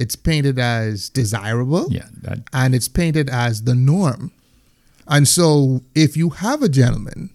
Yeah, 0.00 0.04
It's 0.04 0.16
painted 0.16 0.58
as 0.58 1.10
desirable. 1.10 1.86
yeah. 1.90 2.06
That 2.22 2.38
and 2.52 2.74
it's 2.74 2.88
painted 2.88 3.28
as 3.30 3.62
the 3.64 3.74
norm. 3.74 4.32
And 5.06 5.26
so, 5.28 5.80
if 5.94 6.16
you 6.16 6.30
have 6.30 6.62
a 6.62 6.68
gentleman 6.68 7.30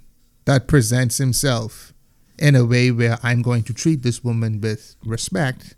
that 0.45 0.67
presents 0.67 1.17
himself 1.17 1.93
in 2.39 2.55
a 2.55 2.63
way 2.65 2.91
where 2.91 3.17
I'm 3.23 3.41
going 3.41 3.63
to 3.63 3.73
treat 3.73 4.01
this 4.03 4.23
woman 4.23 4.61
with 4.61 4.95
respect, 5.05 5.75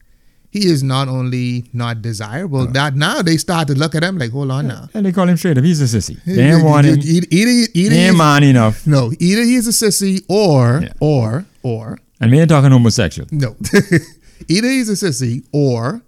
he 0.51 0.67
is 0.67 0.81
not 0.83 1.07
only 1.07 1.65
not 1.73 2.01
desirable, 2.01 2.67
that 2.67 2.95
now 2.95 3.21
they 3.23 3.37
start 3.37 3.67
to 3.69 3.73
look 3.75 3.95
at 3.95 4.03
him 4.03 4.17
like, 4.17 4.31
hold 4.31 4.51
on 4.51 4.67
now. 4.67 4.89
and 4.93 5.05
they 5.05 5.11
call 5.11 5.27
him 5.27 5.37
straight 5.37 5.57
up. 5.57 5.63
He's 5.63 5.81
a 5.81 5.97
sissy. 5.97 6.17
They 6.23 6.51
ain't 6.51 6.63
want 6.63 6.85
him. 6.87 6.99
Either, 6.99 7.27
either, 7.31 7.67
either 7.73 7.95
He 7.95 8.01
ain't 8.01 8.17
man 8.17 8.43
enough. 8.43 8.85
no, 8.87 9.11
either 9.19 9.41
he's 9.43 9.67
a 9.67 9.71
sissy 9.71 10.23
or, 10.29 10.81
Yeah. 10.83 10.93
or, 10.99 11.45
or, 11.63 11.99
And 12.21 12.31
we 12.31 12.39
ain't 12.39 12.49
talking 12.49 12.71
homosexual. 12.71 13.27
no. 13.31 13.55
either 14.47 14.69
he's 14.69 14.89
a 14.89 14.93
sissy 14.93 15.43
or 15.51 16.01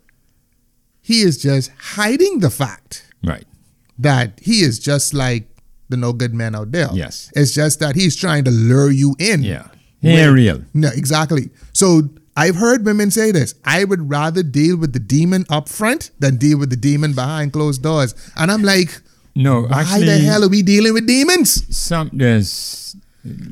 he 1.11 1.17
is 1.29 1.35
just 1.49 1.71
hiding 1.95 2.39
the 2.45 2.49
fact 2.61 2.91
Right. 3.31 3.47
that 4.07 4.39
he 4.49 4.61
is 4.67 4.79
just 4.89 5.13
like 5.13 5.43
the 5.89 5.97
no 5.97 6.13
good 6.13 6.33
men 6.41 6.55
out 6.59 6.71
there. 6.71 6.89
Yes. 6.93 7.31
It's 7.35 7.51
just 7.61 7.79
that 7.83 7.95
he's 7.95 8.15
trying 8.15 8.43
to 8.45 8.51
lure 8.51 8.91
you 8.91 9.15
in. 9.19 9.43
Yeah. 9.43 9.67
He 10.01 10.09
ain't 10.21 10.33
real. 10.33 10.59
No, 10.73 10.89
exactly. 11.01 11.49
So 11.73 11.87
I've 12.37 12.55
heard 12.55 12.85
women 12.85 13.09
say 13.11 13.31
this. 13.33 13.55
I 13.65 13.83
would 13.89 14.03
rather 14.09 14.43
deal 14.43 14.77
with 14.77 14.93
the 14.93 14.99
demon 15.15 15.45
up 15.49 15.67
front 15.67 16.11
than 16.19 16.37
deal 16.37 16.57
with 16.61 16.69
the 16.69 16.77
demon 16.89 17.11
behind 17.13 17.51
closed 17.53 17.81
doors. 17.83 18.13
And 18.37 18.51
I'm 18.53 18.63
like, 18.63 19.01
No, 19.35 19.63
why 19.63 19.81
actually, 19.81 20.05
the 20.05 20.19
hell 20.29 20.43
are 20.45 20.49
we 20.57 20.61
dealing 20.61 20.93
with 20.93 21.05
demons? 21.07 21.49
some 21.75 22.09
there's 22.13 22.95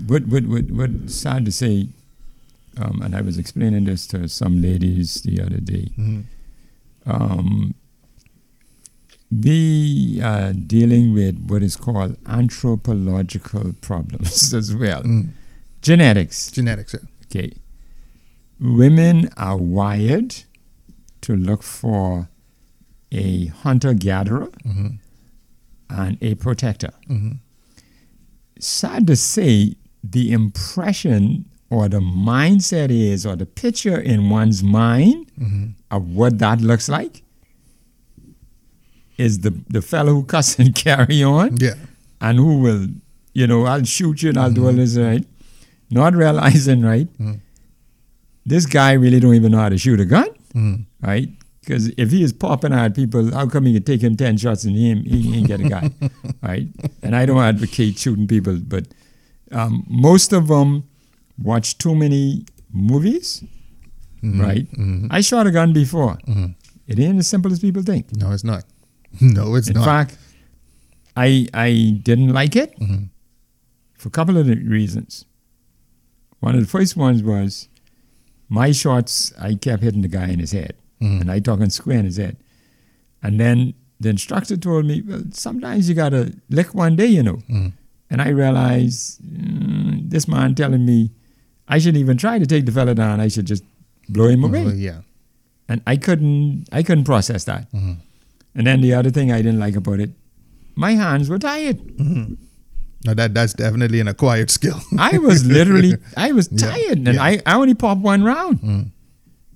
what 0.07 0.23
what 0.31 0.45
what 0.53 0.65
what 0.79 0.91
sad 1.09 1.43
to 1.49 1.51
say, 1.51 1.75
um, 2.81 3.01
and 3.03 3.11
I 3.19 3.21
was 3.21 3.37
explaining 3.37 3.83
this 3.89 4.07
to 4.13 4.27
some 4.29 4.61
ladies 4.61 5.09
the 5.27 5.41
other 5.45 5.59
day. 5.73 5.85
Um, 7.07 7.73
we 9.31 10.21
are 10.23 10.53
dealing 10.53 11.13
with 11.13 11.47
what 11.47 11.63
is 11.63 11.75
called 11.75 12.17
anthropological 12.27 13.73
problems 13.81 14.53
as 14.53 14.75
well. 14.75 15.03
Mm. 15.03 15.29
Genetics. 15.81 16.51
Genetics. 16.51 16.93
yeah. 16.93 16.99
Okay. 17.25 17.53
Women 18.59 19.29
are 19.37 19.57
wired 19.57 20.35
to 21.21 21.35
look 21.35 21.61
for 21.61 22.29
a 23.11 23.47
hunter 23.47 23.93
gatherer 23.93 24.47
mm-hmm. 24.65 24.87
and 25.89 26.17
a 26.21 26.35
protector. 26.35 26.91
Mm-hmm. 27.09 27.33
Sad 28.59 29.07
to 29.07 29.15
say, 29.15 29.75
the 30.03 30.31
impression 30.31 31.45
or 31.69 31.89
the 31.89 31.99
mindset 31.99 32.89
is, 32.89 33.25
or 33.25 33.35
the 33.35 33.45
picture 33.45 33.99
in 33.99 34.29
one's 34.29 34.63
mind 34.63 35.29
mm-hmm. 35.37 35.67
Of 35.91 36.09
what 36.15 36.39
that 36.39 36.61
looks 36.61 36.89
like 36.89 37.23
is 39.17 39.39
the, 39.39 39.51
the 39.69 39.81
fellow 39.81 40.13
who 40.13 40.23
cuss 40.23 40.59
and 40.59 40.75
carry 40.85 41.23
on 41.23 41.57
Yeah. 41.57 41.73
and 42.21 42.37
who 42.37 42.59
will, 42.59 42.87
you 43.33 43.47
know, 43.47 43.65
I'll 43.65 43.83
shoot 43.83 44.21
you 44.21 44.29
and 44.29 44.37
I'll 44.37 44.51
do 44.51 44.65
all 44.65 44.71
mm-hmm. 44.71 44.79
this, 44.79 44.97
right? 44.97 45.25
Not 45.89 46.13
realizing, 46.13 46.81
right? 46.83 47.07
Mm. 47.17 47.39
This 48.45 48.65
guy 48.65 48.93
really 48.93 49.19
don't 49.19 49.35
even 49.35 49.51
know 49.51 49.59
how 49.59 49.69
to 49.69 49.77
shoot 49.77 49.99
a 49.99 50.05
gun, 50.05 50.27
mm. 50.53 50.85
right? 51.01 51.29
Because 51.61 51.89
if 51.97 52.11
he 52.11 52.23
is 52.23 52.31
popping 52.31 52.73
at 52.73 52.95
people, 52.95 53.33
how 53.33 53.47
come 53.47 53.65
he 53.65 53.73
can 53.73 53.83
take 53.83 54.01
him 54.01 54.15
10 54.15 54.37
shots 54.37 54.63
and 54.63 54.75
he 54.75 54.91
ain't, 54.91 55.07
he 55.07 55.37
ain't 55.37 55.47
get 55.47 55.59
a 55.59 55.63
guy, 55.63 55.89
right? 56.41 56.67
And 57.03 57.15
I 57.15 57.25
don't 57.25 57.41
advocate 57.41 57.97
shooting 57.97 58.27
people, 58.27 58.57
but 58.61 58.87
um, 59.51 59.85
most 59.89 60.33
of 60.33 60.47
them 60.47 60.87
watch 61.41 61.77
too 61.77 61.95
many 61.95 62.45
movies, 62.71 63.43
Mm-hmm. 64.23 64.41
right? 64.41 64.71
Mm-hmm. 64.71 65.07
I 65.11 65.21
shot 65.21 65.47
a 65.47 65.51
gun 65.51 65.73
before. 65.73 66.17
Mm-hmm. 66.27 66.45
It 66.87 66.99
ain't 66.99 67.19
as 67.19 67.27
simple 67.27 67.51
as 67.51 67.59
people 67.59 67.83
think. 67.83 68.15
No, 68.15 68.31
it's 68.31 68.43
not. 68.43 68.63
No, 69.21 69.55
it's 69.55 69.67
In 69.67 69.73
not. 69.75 69.81
In 69.81 69.85
fact, 69.85 70.17
I 71.15 71.47
I 71.53 71.99
didn't 72.03 72.33
like 72.33 72.55
it 72.55 72.75
for 73.97 74.07
a 74.09 74.11
couple 74.11 74.37
of 74.37 74.47
reasons. 74.47 75.25
One 76.39 76.53
of 76.55 76.61
the 76.61 76.67
first 76.67 76.95
ones 76.95 77.23
was 77.23 77.67
my 78.49 78.71
shots. 78.71 79.33
I 79.39 79.55
kept 79.55 79.81
hitting 79.83 80.01
the 80.01 80.07
guy 80.07 80.27
in 80.29 80.39
his 80.39 80.51
head, 80.51 80.73
and 80.99 81.31
I 81.31 81.39
talking 81.39 81.69
square 81.69 81.97
in 81.99 82.05
his 82.05 82.17
head. 82.17 82.37
And 83.23 83.39
then 83.39 83.73
the 83.99 84.09
instructor 84.09 84.55
told 84.57 84.85
me, 84.85 85.01
"Well, 85.01 85.23
sometimes 85.31 85.89
you 85.89 85.95
gotta 85.95 86.33
lick 86.49 86.75
one 86.75 86.95
day, 86.95 87.07
you 87.07 87.23
know." 87.23 87.39
And 88.09 88.21
I 88.21 88.29
realized 88.29 89.21
mm, 89.21 90.09
this 90.09 90.27
man 90.27 90.53
telling 90.55 90.85
me 90.85 91.11
I 91.67 91.79
shouldn't 91.79 91.97
even 92.01 92.17
try 92.17 92.37
to 92.39 92.45
take 92.45 92.65
the 92.65 92.71
fella 92.71 92.93
down. 92.93 93.19
I 93.19 93.27
should 93.29 93.47
just 93.47 93.63
blow 94.09 94.27
him 94.27 94.43
away 94.43 94.65
Oh, 94.65 94.69
yeah. 94.69 95.01
and 95.69 95.81
I 95.87 95.97
couldn't 95.97 96.67
I 96.71 96.83
couldn't 96.83 97.03
process 97.05 97.43
that. 97.45 97.71
Mm-hmm. 97.71 97.93
And 98.55 98.67
then 98.67 98.81
the 98.81 98.93
other 98.93 99.11
thing 99.11 99.31
I 99.31 99.37
didn't 99.41 99.59
like 99.59 99.75
about 99.75 99.99
it, 99.99 100.11
my 100.75 100.91
hands 100.93 101.29
were 101.29 101.39
tired. 101.39 101.77
Mm-hmm. 101.77 102.33
No, 103.05 103.13
that 103.13 103.33
that's 103.33 103.53
definitely 103.53 103.99
an 103.99 104.07
acquired 104.07 104.49
skill. 104.49 104.79
I 104.97 105.17
was 105.19 105.45
literally 105.45 105.93
I 106.17 106.31
was 106.31 106.49
Yeah, 106.51 106.69
tired, 106.71 106.97
and 106.97 107.15
yeah. 107.15 107.23
I, 107.23 107.39
I 107.45 107.55
only 107.55 107.75
popped 107.75 108.01
one 108.01 108.23
round. 108.23 108.57
Mm-hmm. 108.59 108.81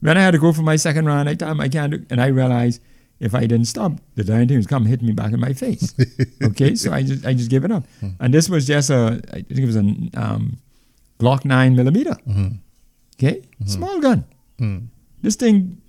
Then 0.04 0.18
I 0.18 0.22
had 0.22 0.32
to 0.32 0.40
go 0.40 0.52
for 0.54 0.62
my 0.64 0.76
second 0.78 1.06
round. 1.06 1.30
I 1.30 1.36
time 1.36 1.60
I 1.62 1.70
can't, 1.70 1.92
do, 1.94 2.06
and 2.10 2.22
I 2.22 2.28
realized 2.28 2.82
if 3.20 3.36
I 3.36 3.42
didn't 3.42 3.66
stop, 3.66 3.94
the 4.16 4.24
dying 4.24 4.48
thing 4.48 4.58
was 4.58 4.66
come 4.68 4.86
hit 4.86 5.02
me 5.04 5.12
back 5.12 5.32
in 5.32 5.40
my 5.40 5.54
face. 5.54 5.94
okay, 6.44 6.74
so 6.76 6.92
I 6.92 7.04
just 7.04 7.26
I 7.26 7.34
just 7.34 7.50
gave 7.52 7.64
it 7.66 7.72
up. 7.72 7.84
And 8.20 8.34
this 8.34 8.50
was 8.50 8.66
just 8.66 8.90
a 8.90 9.22
I 9.32 9.42
think 9.42 9.60
it 9.60 9.66
was 9.66 9.76
a 9.78 9.86
um, 10.16 10.58
Glock 11.20 11.46
nine 11.46 11.76
millimeter. 11.76 12.16
Okay, 13.18 13.42
small 13.66 14.00
gun. 14.02 14.26
Mm. 14.62 14.88
This 15.22 15.36
thing 15.36 15.82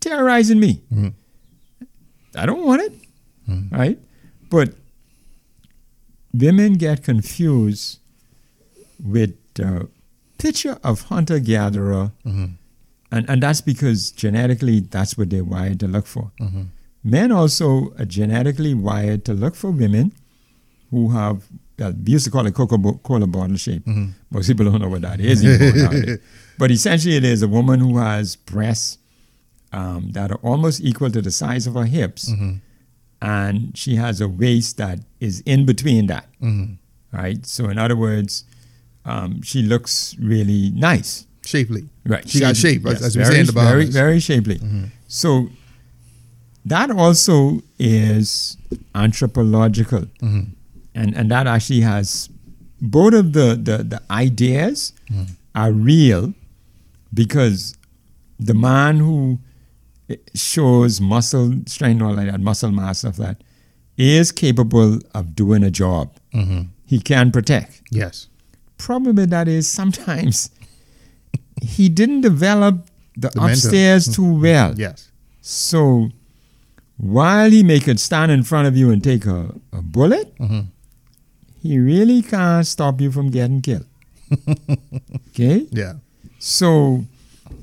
terrorizing 0.00 0.60
me. 0.60 0.80
Mm. 0.92 1.14
I 2.36 2.46
don't 2.46 2.64
want 2.64 2.82
it, 2.82 2.92
mm. 3.48 3.70
right? 3.72 3.98
But 4.48 4.74
women 6.32 6.74
get 6.74 7.02
confused 7.02 7.98
with 9.02 9.34
the 9.54 9.88
picture 10.38 10.78
of 10.84 11.02
hunter 11.02 11.38
gatherer, 11.38 12.12
mm-hmm. 12.24 12.46
and, 13.10 13.28
and 13.28 13.42
that's 13.42 13.60
because 13.60 14.10
genetically 14.10 14.80
that's 14.80 15.18
what 15.18 15.30
they're 15.30 15.44
wired 15.44 15.80
to 15.80 15.88
look 15.88 16.06
for. 16.06 16.30
Mm-hmm. 16.40 16.62
Men 17.02 17.32
also 17.32 17.92
are 17.98 18.04
genetically 18.04 18.74
wired 18.74 19.24
to 19.24 19.34
look 19.34 19.56
for 19.56 19.70
women 19.70 20.12
who 20.90 21.10
have, 21.10 21.44
well, 21.80 21.92
we 22.04 22.12
used 22.12 22.26
to 22.26 22.30
call 22.30 22.46
it 22.46 22.54
Coca 22.54 22.76
Cola 23.02 23.26
bottle 23.26 23.56
shape. 23.56 23.84
Mm-hmm. 23.86 24.10
Most 24.30 24.46
people 24.48 24.66
don't 24.66 24.80
know 24.80 24.88
what 24.88 25.00
that 25.02 25.18
is 25.20 25.42
anymore. 25.44 26.18
But 26.58 26.70
essentially, 26.70 27.16
it 27.16 27.24
is 27.24 27.42
a 27.42 27.48
woman 27.48 27.80
who 27.80 27.96
has 27.96 28.36
breasts 28.36 28.98
um, 29.72 30.12
that 30.12 30.30
are 30.30 30.38
almost 30.42 30.82
equal 30.82 31.10
to 31.10 31.22
the 31.22 31.30
size 31.30 31.66
of 31.66 31.72
her 31.74 31.86
hips, 31.86 32.30
mm-hmm. 32.30 32.56
and 33.22 33.76
she 33.76 33.96
has 33.96 34.20
a 34.20 34.28
waist 34.28 34.76
that 34.76 34.98
is 35.20 35.40
in 35.46 35.64
between 35.64 36.06
that. 36.08 36.26
Mm-hmm. 36.42 36.74
Right. 37.16 37.46
So, 37.46 37.70
in 37.70 37.78
other 37.78 37.96
words, 37.96 38.44
um, 39.06 39.40
she 39.42 39.62
looks 39.62 40.14
really 40.20 40.70
nice. 40.74 41.26
Shapely. 41.46 41.88
Right. 42.04 42.28
She 42.28 42.40
got 42.40 42.56
shape, 42.56 42.84
as- 42.86 43.02
as 43.02 43.16
we 43.16 43.24
say 43.24 43.40
in 43.40 43.46
the 43.46 43.52
very, 43.52 43.64
Bahamas. 43.86 43.94
very 43.94 44.20
shapely. 44.20 44.60
So 45.08 45.48
that 46.66 46.90
also 46.90 47.62
is 47.78 48.58
anthropological, 48.94 50.04
and 50.94 51.16
and 51.16 51.30
that 51.30 51.46
actually 51.46 51.80
has 51.80 52.28
both 52.80 53.14
of 53.14 53.32
the 53.32 53.58
the, 53.60 53.78
the 53.84 54.02
ideas 54.10 54.92
hmm. 55.08 55.24
are 55.54 55.72
real 55.72 56.34
because 57.12 57.76
the 58.38 58.54
man 58.54 58.98
who 58.98 59.38
shows 60.34 61.00
muscle 61.00 61.54
strength 61.66 62.02
or 62.02 62.12
like 62.14 62.30
that, 62.30 62.40
muscle 62.40 62.70
mass 62.70 63.00
stuff 63.00 63.16
that 63.16 63.42
is 63.96 64.32
capable 64.32 64.98
of 65.14 65.34
doing 65.36 65.62
a 65.62 65.70
job. 65.70 66.12
Mm-hmm. 66.34 66.62
He 66.86 67.00
can 67.00 67.30
protect 67.30 67.82
Yes. 67.90 68.28
problem 68.78 69.16
with 69.16 69.30
that 69.30 69.46
is 69.46 69.68
sometimes 69.68 70.50
he 71.62 71.88
didn't 71.88 72.22
develop 72.22 72.86
the, 73.14 73.28
The 73.28 73.40
mental. 73.40 73.52
upstairs 73.52 74.14
too 74.14 74.24
hmm. 74.24 74.42
well. 74.42 74.74
Yes. 74.76 75.10
So 75.42 76.10
while 76.96 77.50
he 77.50 77.62
may 77.62 77.80
could 77.80 78.00
stand 78.00 78.32
in 78.32 78.42
front 78.42 78.68
of 78.68 78.76
you 78.76 78.90
and 78.90 79.02
take 79.02 79.26
a, 79.26 79.54
a 79.72 79.82
bullet, 79.82 80.34
mm-hmm. 80.38 80.60
He 81.62 81.78
really 81.78 82.22
can't 82.22 82.66
stop 82.66 83.00
you 83.00 83.12
from 83.12 83.30
getting 83.30 83.60
killed. 83.62 83.86
okay? 85.30 85.66
Yeah. 85.70 85.94
So 86.38 87.04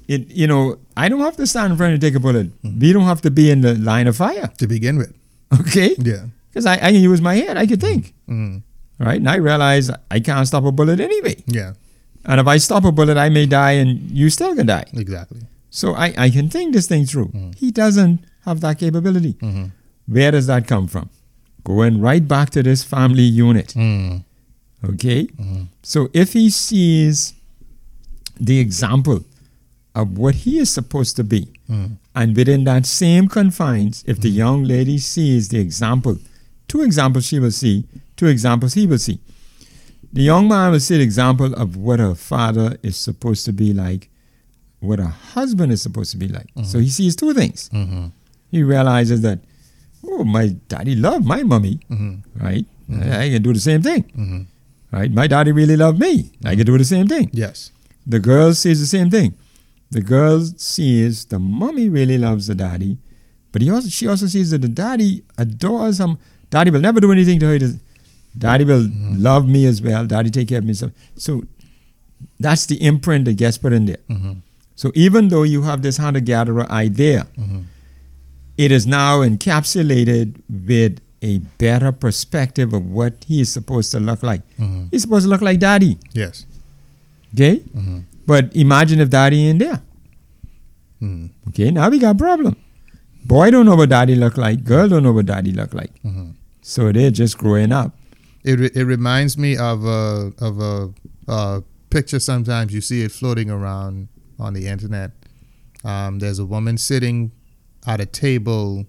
it 0.08 0.28
you 0.30 0.48
know, 0.48 0.78
I 0.96 1.10
don't 1.10 1.20
have 1.22 1.38
to 1.38 1.48
stand 1.48 1.72
in 1.72 1.78
front 1.78 1.94
and 1.94 2.02
take 2.02 2.16
a 2.16 2.20
bullet. 2.20 2.48
Hmm. 2.62 2.80
We 2.80 2.94
don't 2.94 3.04
have 3.04 3.22
to 3.22 3.32
be 3.32 3.52
in 3.52 3.62
the 3.62 3.76
line 3.76 4.08
of 4.08 4.18
fire. 4.18 4.48
To 4.58 4.68
begin 4.68 4.98
with. 4.98 5.14
Okay? 5.60 5.96
Yeah. 5.98 6.26
Because 6.50 6.66
I, 6.66 6.74
I 6.76 6.92
can 6.92 7.02
use 7.02 7.22
my 7.22 7.36
head, 7.36 7.58
I 7.58 7.66
can 7.66 7.80
think. 7.80 8.14
Mm. 8.28 8.64
Right? 9.00 9.18
And 9.18 9.30
I 9.30 9.36
realize 9.36 9.92
I 10.10 10.20
can't 10.20 10.48
stop 10.48 10.66
a 10.66 10.72
bullet 10.72 11.00
anyway. 11.00 11.36
Yeah. 11.46 11.74
And 12.26 12.42
if 12.42 12.48
I 12.48 12.58
stop 12.58 12.84
a 12.84 12.92
bullet, 12.92 13.16
I 13.16 13.30
may 13.30 13.46
die 13.46 13.74
and 13.74 14.00
you 14.12 14.30
still 14.30 14.56
can 14.56 14.66
die. 14.66 14.86
Exactly. 14.94 15.42
So 15.70 15.94
I, 15.94 16.14
I 16.18 16.30
can 16.30 16.50
think 16.50 16.74
this 16.74 16.88
thing 16.88 17.06
through. 17.06 17.28
Hmm. 17.28 17.52
He 17.56 17.72
doesn't 17.72 18.26
have 18.46 18.62
that 18.62 18.80
capability. 18.80 19.34
Mm-hmm. 19.34 19.66
Where 20.08 20.32
does 20.32 20.48
that 20.48 20.68
come 20.68 20.88
from? 20.88 21.10
Going 21.68 22.00
right 22.00 22.26
back 22.26 22.50
to 22.52 22.64
this 22.64 22.82
family 22.82 23.24
unit. 23.24 23.74
Mm. 23.76 24.24
Okay? 24.86 25.26
Hmm. 25.26 25.64
So 25.84 26.08
if 26.14 26.32
he 26.32 26.50
sees 26.50 27.34
the 28.40 28.58
example 28.60 29.26
of 29.94 30.18
what 30.18 30.36
he 30.36 30.60
is 30.60 30.70
supposed 30.70 31.18
to 31.18 31.26
be, 31.26 31.50
hmm. 31.68 31.86
and 32.16 32.38
within 32.38 32.64
that 32.64 32.86
same 32.86 33.28
confines, 33.28 34.02
if 34.08 34.22
the 34.22 34.30
hmm. 34.30 34.38
young 34.38 34.64
lady 34.64 34.98
sees 34.98 35.50
the 35.50 35.60
example, 35.60 36.18
two 36.70 36.84
examples 36.84 37.26
she 37.26 37.38
will 37.40 37.52
see, 37.52 37.84
two 38.16 38.28
examples 38.28 38.74
he 38.76 38.88
will 38.88 38.98
see. 39.00 39.20
The 40.14 40.22
young 40.22 40.48
man 40.48 40.72
will 40.72 40.80
see 40.80 40.96
the 40.96 41.04
example 41.04 41.54
of 41.54 41.76
what 41.76 42.00
a 42.00 42.16
father 42.16 42.78
is 42.82 42.96
supposed 42.96 43.44
to 43.44 43.52
be 43.52 43.74
like, 43.74 44.08
what 44.80 45.02
a 45.02 45.08
husband 45.08 45.74
is 45.74 45.82
supposed 45.82 46.12
to 46.12 46.18
be 46.18 46.30
like. 46.30 46.48
So 46.64 46.80
he 46.80 46.90
sees 46.90 47.14
two 47.14 47.34
things. 47.34 47.70
He 48.50 48.64
realizes 48.64 49.20
that, 49.22 49.40
oh, 50.08 50.24
my 50.24 50.48
daddy 50.68 50.96
loved 50.96 51.26
my 51.26 51.44
mommy, 51.44 51.80
mm-hmm. 51.90 52.44
right? 52.44 52.66
I 52.92 53.24
I 53.24 53.30
can 53.30 53.44
do 53.44 53.54
the 53.54 53.60
same 53.60 53.82
thing, 53.82 54.04
mm-hmm. 54.04 54.42
right? 54.92 55.12
My 55.12 55.28
daddy 55.28 55.52
really 55.52 55.76
loved 55.76 56.00
me. 56.00 56.32
I 56.46 56.56
can 56.56 56.66
do 56.66 56.78
the 56.78 56.86
same 56.86 57.08
thing. 57.08 57.30
Yes. 57.34 57.72
The 58.06 58.20
girl 58.20 58.54
sees 58.54 58.80
the 58.80 58.88
same 58.88 59.10
thing. 59.10 59.36
The 59.92 60.02
girl 60.02 60.42
sees 60.58 61.26
the 61.26 61.40
mommy 61.40 61.90
really 61.90 62.18
loves 62.18 62.48
the 62.48 62.56
daddy, 62.56 62.98
but 63.52 63.62
he 63.62 63.70
also 63.70 63.90
she 63.90 64.08
also 64.08 64.28
sees 64.28 64.52
that 64.52 64.62
the 64.62 64.70
daddy 64.70 65.24
adores 65.38 66.00
him. 66.00 66.18
Daddy 66.50 66.72
will 66.72 66.82
never 66.82 67.02
do 67.02 67.12
anything 67.12 67.40
to 67.42 67.46
hurt 67.48 67.62
his. 67.62 67.78
Daddy 68.38 68.64
will 68.64 68.88
love 69.28 69.48
me 69.48 69.66
as 69.66 69.82
well. 69.82 70.06
Daddy 70.06 70.30
take 70.30 70.48
care 70.48 70.60
of 70.60 70.66
me. 70.66 70.74
So, 70.74 70.92
so 71.16 71.44
that's 72.40 72.66
the 72.68 72.76
imprint 72.82 73.26
that 73.26 73.34
gets 73.34 73.58
put 73.58 73.74
in 73.74 73.86
there. 73.86 73.98
So 74.76 74.92
even 74.94 75.30
though 75.30 75.44
you 75.44 75.64
have 75.64 75.82
this 75.82 75.98
hunter 75.98 76.20
gatherer 76.20 76.72
idea, 76.72 77.28
it 78.58 78.72
is 78.72 78.86
now 78.88 79.20
encapsulated 79.22 80.42
with 80.50 81.00
a 81.22 81.40
better 81.58 81.92
perspective 81.92 82.74
of 82.74 82.86
what 82.86 83.24
he 83.28 83.42
is 83.42 83.52
supposed 83.52 83.92
to 83.92 84.00
look 84.00 84.22
like. 84.24 84.42
Mhm. 84.58 84.88
He's 84.92 85.02
supposed 85.02 85.26
to 85.26 85.30
look 85.30 85.42
like 85.42 85.60
daddy. 85.60 85.98
Yes. 86.14 86.46
Okay? 87.34 87.62
Mhm. 87.76 88.04
But 88.26 88.56
imagine 88.56 89.00
if 89.00 89.10
daddy 89.10 89.48
ain't 89.48 89.60
there. 89.60 89.82
Mhm. 91.02 91.30
Okay, 91.50 91.72
now 91.72 91.90
we 91.90 92.00
got 92.00 92.16
a 92.16 92.18
problem. 92.18 92.56
Boy 93.26 93.52
don't 93.52 93.66
know 93.66 93.76
what 93.76 93.90
daddy 93.90 94.16
look 94.16 94.38
like. 94.38 94.64
Girl 94.64 94.88
don't 94.88 95.04
know 95.04 95.12
what 95.12 95.26
daddy 95.26 95.52
look 95.52 95.74
like. 95.74 95.92
Mhm. 96.04 96.34
So 96.62 96.92
they're 96.92 97.12
just 97.12 97.38
growing 97.38 97.72
up. 97.72 97.96
It 98.44 98.60
re- 98.60 98.72
it 98.74 98.84
reminds 98.84 99.38
me 99.38 99.58
of 99.58 99.86
a 99.86 100.32
of 100.40 100.60
a 100.60 100.90
uh, 101.28 101.62
picture. 101.90 102.20
Sometimes 102.20 102.74
you 102.74 102.82
see 102.82 103.02
it 103.02 103.12
floating 103.12 103.50
around 103.50 104.08
on 104.40 104.54
the 104.54 104.68
internet. 104.68 105.12
Um, 105.84 106.20
there's 106.20 106.40
a 106.40 106.46
woman 106.46 106.78
sitting 106.78 107.32
at 107.88 108.00
a 108.02 108.06
table 108.06 108.86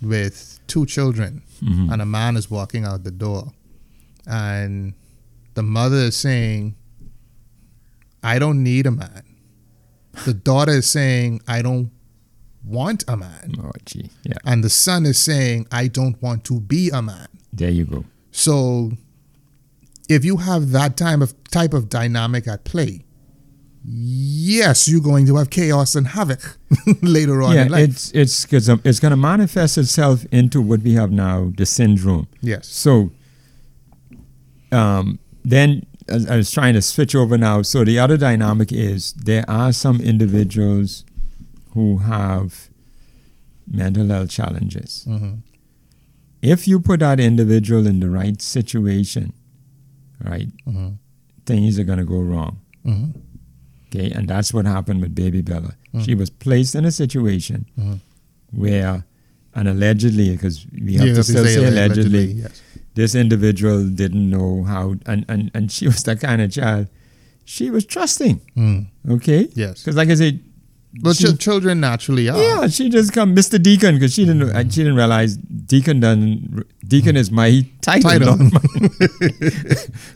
with 0.00 0.60
two 0.68 0.84
children, 0.86 1.42
Mhm. 1.62 1.90
and 1.92 2.00
a 2.02 2.06
man 2.06 2.36
is 2.36 2.48
walking 2.50 2.84
out 2.84 3.02
the 3.02 3.10
door, 3.10 3.52
and 4.26 4.92
the 5.54 5.62
mother 5.62 5.96
is 6.10 6.16
saying, 6.16 6.74
"I 8.22 8.38
don't 8.38 8.62
need 8.62 8.86
a 8.86 8.90
man." 8.92 9.22
The 10.24 10.34
daughter 10.34 10.72
is 10.72 10.86
saying, 10.86 11.40
"I 11.48 11.62
don't 11.62 11.90
want 12.64 13.02
a 13.08 13.16
man," 13.16 13.54
Oh, 13.58 13.72
gee. 13.86 14.10
Yeah, 14.24 14.34
and 14.44 14.62
the 14.62 14.68
son 14.70 15.06
is 15.06 15.18
saying, 15.18 15.66
"I 15.72 15.88
don't 15.88 16.20
want 16.22 16.44
to 16.44 16.60
be 16.60 16.90
a 16.90 17.02
man." 17.02 17.28
there 17.52 17.70
you 17.70 17.84
go. 17.84 18.04
So 18.30 18.92
if 20.08 20.24
you 20.24 20.36
have 20.36 20.70
that 20.70 20.96
type 20.96 21.20
of 21.20 21.34
type 21.50 21.72
of 21.74 21.88
dynamic 21.88 22.46
at 22.46 22.64
play, 22.64 23.04
yes, 23.84 24.88
you're 24.88 25.00
going 25.00 25.26
to 25.26 25.36
have 25.36 25.50
chaos 25.50 25.94
and 25.94 26.08
havoc 26.08 26.58
later 27.02 27.42
on 27.42 27.54
yeah, 27.54 27.62
in 27.66 27.68
life. 27.72 27.88
it's 27.88 28.10
it's 28.12 28.44
cause 28.46 28.68
um, 28.68 28.80
it's 28.84 29.00
going 29.00 29.10
to 29.10 29.16
manifest 29.16 29.78
itself 29.78 30.24
into 30.32 30.60
what 30.60 30.80
we 30.82 30.94
have 30.94 31.10
now, 31.10 31.52
the 31.56 31.64
syndrome. 31.66 32.26
yes. 32.42 32.66
So, 32.66 33.10
um, 34.72 35.18
then 35.44 35.86
I 36.30 36.36
was 36.36 36.50
trying 36.50 36.74
to 36.74 36.82
switch 36.82 37.14
over 37.14 37.36
now. 37.38 37.62
So 37.62 37.84
the 37.84 37.98
other 37.98 38.16
dynamic 38.16 38.72
is 38.72 39.12
there 39.12 39.44
are 39.48 39.72
some 39.72 40.00
individuals 40.00 41.04
who 41.74 41.98
have 41.98 42.68
mental 43.70 44.06
health 44.08 44.30
challenges. 44.30 45.04
hmm 45.06 45.34
If 46.40 46.66
you 46.68 46.80
put 46.80 47.00
that 47.00 47.20
individual 47.20 47.86
in 47.86 48.00
the 48.00 48.08
right 48.10 48.40
situation, 48.40 49.32
right, 50.24 50.48
hmm 50.64 50.88
things 51.46 51.78
are 51.78 51.84
going 51.84 51.98
to 51.98 52.04
go 52.04 52.20
wrong. 52.20 52.60
hmm 52.84 53.10
Okay, 53.88 54.10
and 54.10 54.28
that's 54.28 54.52
what 54.52 54.66
happened 54.66 55.00
with 55.00 55.14
Baby 55.14 55.40
Bella. 55.42 55.74
She 56.04 56.14
was 56.14 56.28
placed 56.30 56.74
in 56.74 56.84
a 56.84 56.90
situation 56.92 57.64
Mhm. 57.78 58.00
where, 58.52 59.04
and 59.54 59.66
allegedly, 59.68 60.30
because 60.32 60.66
we 60.72 60.94
have 60.94 61.08
to 61.08 61.14
to 61.14 61.24
still 61.24 61.44
say 61.44 61.54
say 61.54 61.64
allegedly, 61.66 62.02
allegedly, 62.18 62.42
yes. 62.42 62.62
this 62.94 63.14
individual 63.14 63.88
didn't 63.88 64.28
know 64.28 64.62
how, 64.64 64.96
and, 65.06 65.24
and, 65.28 65.50
and 65.54 65.72
she 65.72 65.86
was 65.86 66.02
that 66.04 66.20
kind 66.20 66.42
of 66.42 66.52
child. 66.52 66.86
She 67.44 67.70
was 67.70 67.86
trusting, 67.86 68.40
Mm. 68.56 68.86
okay? 69.08 69.48
Yes. 69.54 69.80
Because, 69.82 69.96
like 69.96 70.10
I 70.10 70.14
said, 70.16 70.40
But 71.02 71.16
she- 71.16 71.24
chil- 71.24 71.36
children 71.36 71.80
naturally 71.80 72.28
are. 72.28 72.38
yeah, 72.40 72.66
she 72.68 72.88
just 72.88 73.12
come 73.12 73.34
Mr. 73.36 73.62
Deacon 73.62 73.94
because 73.96 74.12
she 74.14 74.24
didn't 74.24 74.48
she 74.72 74.80
didn't 74.82 74.96
realize 74.96 75.36
Deacon 75.36 76.00
done 76.00 76.64
Deacon 76.86 77.16
is 77.16 77.30
my 77.30 77.66
title, 77.82 78.10
Title. 78.10 78.36
my- 78.38 78.48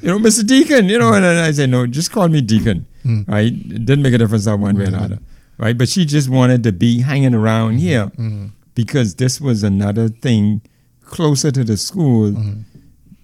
you 0.03 0.09
know, 0.09 0.19
Mr. 0.19 0.47
Deacon, 0.47 0.89
you 0.89 0.99
know, 0.99 1.13
and 1.13 1.25
then 1.25 1.37
I 1.45 1.53
said 1.53 1.71
no, 1.71 1.87
just 1.87 2.11
call 2.11 2.29
me 2.29 2.41
Deacon, 2.41 2.87
Mm. 3.05 3.29
right? 3.29 3.53
It 3.53 3.85
didn't 3.85 4.03
make 4.03 4.15
a 4.15 4.19
difference 4.19 4.45
that 4.47 4.59
one 4.59 4.77
way 4.77 4.85
or 4.85 4.89
another, 4.89 5.19
right? 5.59 5.77
But 5.77 5.89
she 5.89 6.05
just 6.05 6.29
wanted 6.29 6.63
to 6.65 6.73
be 6.73 7.01
hanging 7.01 7.35
around 7.35 7.79
here 7.79 8.11
Mhm. 8.19 8.51
because 8.75 9.17
this 9.17 9.41
was 9.41 9.63
another 9.65 10.09
thing 10.09 10.63
closer 11.05 11.51
to 11.51 11.65
the 11.65 11.77
school 11.77 12.31
Mhm. 12.33 12.65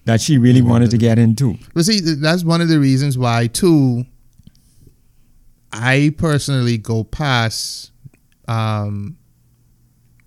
that 0.05 0.21
she 0.21 0.37
really 0.37 0.61
wanted 0.63 0.91
to 0.91 0.99
get 0.99 1.19
into. 1.19 1.57
But 1.75 1.85
see, 1.87 2.01
that's 2.01 2.45
one 2.45 2.61
of 2.61 2.69
the 2.69 2.79
reasons 2.81 3.17
why, 3.17 3.47
too, 3.47 4.05
I 5.73 6.15
personally 6.17 6.79
go 6.79 7.05
past 7.05 7.93
um, 8.47 9.19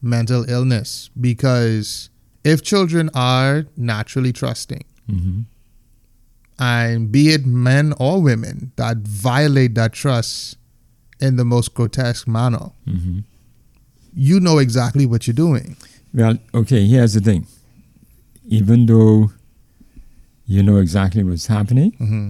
mental 0.02 0.48
illness 0.50 1.10
because 1.20 2.10
if 2.44 2.62
children 2.62 3.10
are 3.14 3.66
naturally 3.78 4.34
trusting, 4.34 4.84
hmm 5.10 5.42
and 6.60 7.12
be 7.12 7.30
it 7.30 7.44
men 7.44 7.92
or 7.98 8.22
women 8.22 8.72
that 8.76 8.98
violate 8.98 9.74
that 9.74 9.94
trust 9.94 10.58
in 11.20 11.36
the 11.36 11.44
most 11.46 11.74
grotesque 11.74 12.28
manner, 12.28 12.72
hmm 12.86 13.20
you 14.14 14.40
know 14.40 14.58
exactly 14.60 15.06
what 15.06 15.26
you're 15.26 15.34
doing. 15.34 15.78
Well, 16.14 16.38
okay, 16.54 16.86
here's 16.86 17.14
the 17.14 17.22
thing. 17.22 17.48
Even 18.48 18.86
though 18.86 19.32
you 20.46 20.62
know 20.62 20.78
exactly 20.78 21.24
what's 21.24 21.48
happening, 21.48 21.92
hmm 21.94 22.30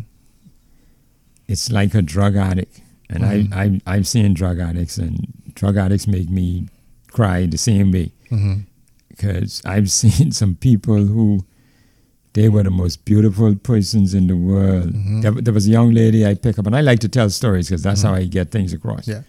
it's 1.48 1.70
like 1.70 1.94
a 1.94 2.02
drug 2.02 2.38
addict. 2.38 2.82
And 3.12 3.24
Mhm. 3.24 3.54
I, 3.54 3.64
I, 3.64 3.96
I've 3.96 4.08
seen 4.08 4.34
drug 4.34 4.60
addicts, 4.60 4.98
and 4.98 5.28
drug 5.54 5.76
addicts 5.78 6.08
make 6.08 6.30
me 6.30 6.68
cry 7.12 7.46
the 7.46 7.58
same 7.58 7.92
way 7.92 8.12
because 9.10 9.62
I've 9.66 9.92
seen 10.02 10.32
some 10.32 10.56
people 10.56 11.06
who 11.06 11.46
they 12.34 12.48
were 12.48 12.64
the 12.64 12.72
most 12.72 13.04
beautiful 13.04 13.54
persons 13.56 14.14
in 14.14 14.28
the 14.28 14.38
world. 14.38 14.94
Mhm. 14.94 15.22
There, 15.22 15.32
there 15.32 15.54
was 15.54 15.68
a 15.68 15.72
young 15.72 15.92
lady 15.94 16.26
I 16.26 16.34
pick 16.36 16.58
up, 16.58 16.66
and 16.68 16.76
I 16.76 16.82
like 16.82 17.00
to 17.00 17.10
tell 17.10 17.30
stories 17.30 17.68
because 17.70 17.84
that's 17.84 18.02
how 18.04 18.14
I 18.14 18.24
get 18.26 18.52
things 18.52 18.72
across. 18.74 19.08
Yeah. 19.08 19.24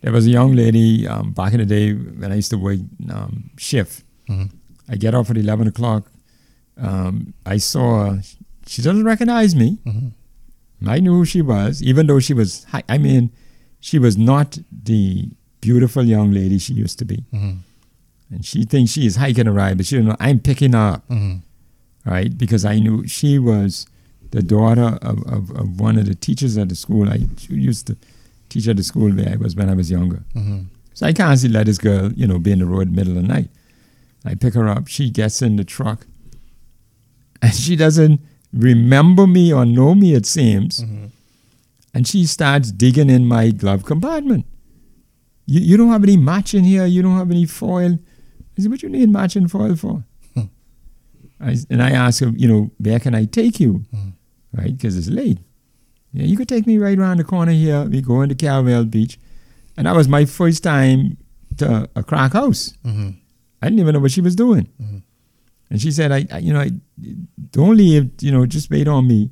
There 0.00 0.12
was 0.12 0.26
a 0.26 0.30
young 0.30 0.52
lady 0.54 1.06
um, 1.06 1.32
back 1.32 1.52
in 1.52 1.58
the 1.60 1.66
day 1.66 1.92
when 1.92 2.32
I 2.32 2.36
used 2.36 2.50
to 2.50 2.56
work 2.58 2.78
um, 3.12 3.50
shift. 3.58 4.02
hmm 4.26 4.44
I 4.88 4.96
get 4.96 5.14
off 5.14 5.30
at 5.30 5.36
11 5.36 5.68
o'clock. 5.68 6.10
Um, 6.76 7.32
I 7.46 7.58
saw 7.58 8.06
her. 8.10 8.22
She 8.66 8.82
doesn't 8.82 9.04
recognize 9.04 9.54
me. 9.54 9.78
hmm 9.84 10.08
I 10.86 10.98
knew 11.00 11.12
who 11.14 11.24
she 11.24 11.42
was, 11.42 11.82
even 11.82 12.06
though 12.06 12.20
she 12.20 12.32
was, 12.34 12.64
I 12.88 12.96
mean, 12.98 13.30
she 13.80 13.98
was 13.98 14.16
not 14.16 14.58
the 14.70 15.28
beautiful 15.60 16.04
young 16.04 16.32
lady 16.32 16.58
she 16.58 16.72
used 16.74 16.98
to 17.00 17.04
be. 17.04 17.24
hmm 17.30 17.52
And 18.32 18.44
she 18.44 18.64
thinks 18.64 18.92
she 18.92 19.04
is 19.06 19.16
hiking 19.16 19.46
a 19.46 19.52
ride, 19.52 19.76
but 19.76 19.86
she 19.86 19.96
don't 19.96 20.06
know 20.06 20.16
I'm 20.20 20.38
picking 20.40 20.72
her 20.72 20.94
up, 20.94 21.04
hmm 21.08 21.36
right? 22.06 22.36
Because 22.38 22.64
I 22.64 22.78
knew 22.78 23.06
she 23.06 23.38
was 23.38 23.86
the 24.30 24.42
daughter 24.42 24.98
of, 25.02 25.18
of, 25.26 25.50
of 25.50 25.78
one 25.80 25.98
of 25.98 26.06
the 26.06 26.14
teachers 26.14 26.56
at 26.56 26.68
the 26.70 26.74
school. 26.74 27.10
I 27.10 27.18
used 27.50 27.86
to 27.88 27.96
teach 28.48 28.66
at 28.68 28.76
the 28.78 28.82
school 28.82 29.10
where 29.12 29.28
I 29.28 29.36
was 29.36 29.54
when 29.54 29.68
I 29.68 29.74
was 29.74 29.90
younger. 29.90 30.22
hmm 30.32 30.60
So 30.94 31.06
I 31.06 31.12
can't 31.12 31.38
see 31.38 31.48
let 31.48 31.66
this 31.66 31.78
girl, 31.78 32.10
you 32.12 32.26
know, 32.26 32.38
be 32.38 32.52
in 32.52 32.60
the 32.60 32.66
road 32.66 32.90
middle 32.90 33.16
of 33.16 33.22
the 33.22 33.28
night. 33.28 33.50
I 34.24 34.34
pick 34.34 34.54
her 34.54 34.66
up. 34.68 34.88
She 34.88 35.10
gets 35.10 35.42
in 35.42 35.56
the 35.56 35.64
truck, 35.64 36.06
and 37.42 37.52
she 37.54 37.76
doesn't 37.76 38.20
remember 38.52 39.26
me 39.26 39.52
or 39.52 39.64
know 39.64 39.94
me. 39.94 40.14
It 40.14 40.26
seems, 40.26 40.82
hmm 40.82 41.06
and 41.92 42.06
she 42.06 42.24
starts 42.24 42.70
digging 42.70 43.10
in 43.10 43.26
my 43.26 43.50
glove 43.50 43.84
compartment. 43.84 44.46
You, 45.46 45.60
you 45.60 45.76
don't 45.76 45.88
have 45.88 46.04
any 46.04 46.16
match 46.16 46.54
in 46.54 46.62
here. 46.62 46.86
You 46.86 47.02
don't 47.02 47.16
have 47.16 47.32
any 47.32 47.46
foil. 47.46 47.98
I 48.56 48.62
said, 48.62 48.70
what 48.70 48.80
you 48.84 48.88
need 48.88 49.10
matching 49.10 49.48
foil 49.48 49.74
for? 49.74 50.04
Hmm. 50.34 50.42
I, 51.40 51.56
and 51.68 51.82
I 51.82 51.90
ask 51.90 52.20
her, 52.22 52.28
you 52.28 52.46
know, 52.46 52.70
where 52.78 53.00
can 53.00 53.16
I 53.16 53.24
take 53.24 53.58
you? 53.58 53.82
Hmm. 53.90 54.10
Right, 54.52 54.76
because 54.76 54.96
it's 54.96 55.08
late. 55.08 55.38
Yeah, 56.12 56.26
you 56.26 56.36
could 56.36 56.48
take 56.48 56.64
me 56.64 56.78
right 56.78 56.96
around 56.96 57.16
the 57.16 57.24
corner 57.24 57.50
here. 57.50 57.82
We 57.82 58.02
go 58.02 58.22
into 58.22 58.36
Caravel 58.36 58.84
Beach. 58.84 59.18
And 59.76 59.88
that 59.88 59.96
was 59.96 60.06
my 60.06 60.24
first 60.26 60.62
time 60.62 61.16
to 61.58 61.90
a 61.96 62.04
crack 62.04 62.34
house. 62.34 62.72
hmm 62.84 63.10
I 63.62 63.66
didn't 63.66 63.80
even 63.80 63.94
know 63.94 64.00
what 64.00 64.12
she 64.12 64.20
was 64.20 64.36
doing. 64.36 64.68
Mhm. 64.80 65.02
And 65.70 65.80
she 65.80 65.90
said, 65.92 66.10
I, 66.12 66.26
I 66.32 66.38
you 66.38 66.52
know, 66.52 66.60
I, 66.60 66.70
don't 67.52 67.76
leave, 67.76 68.10
you 68.20 68.32
know, 68.32 68.44
just 68.46 68.70
wait 68.70 68.88
on 68.88 69.06
me. 69.06 69.30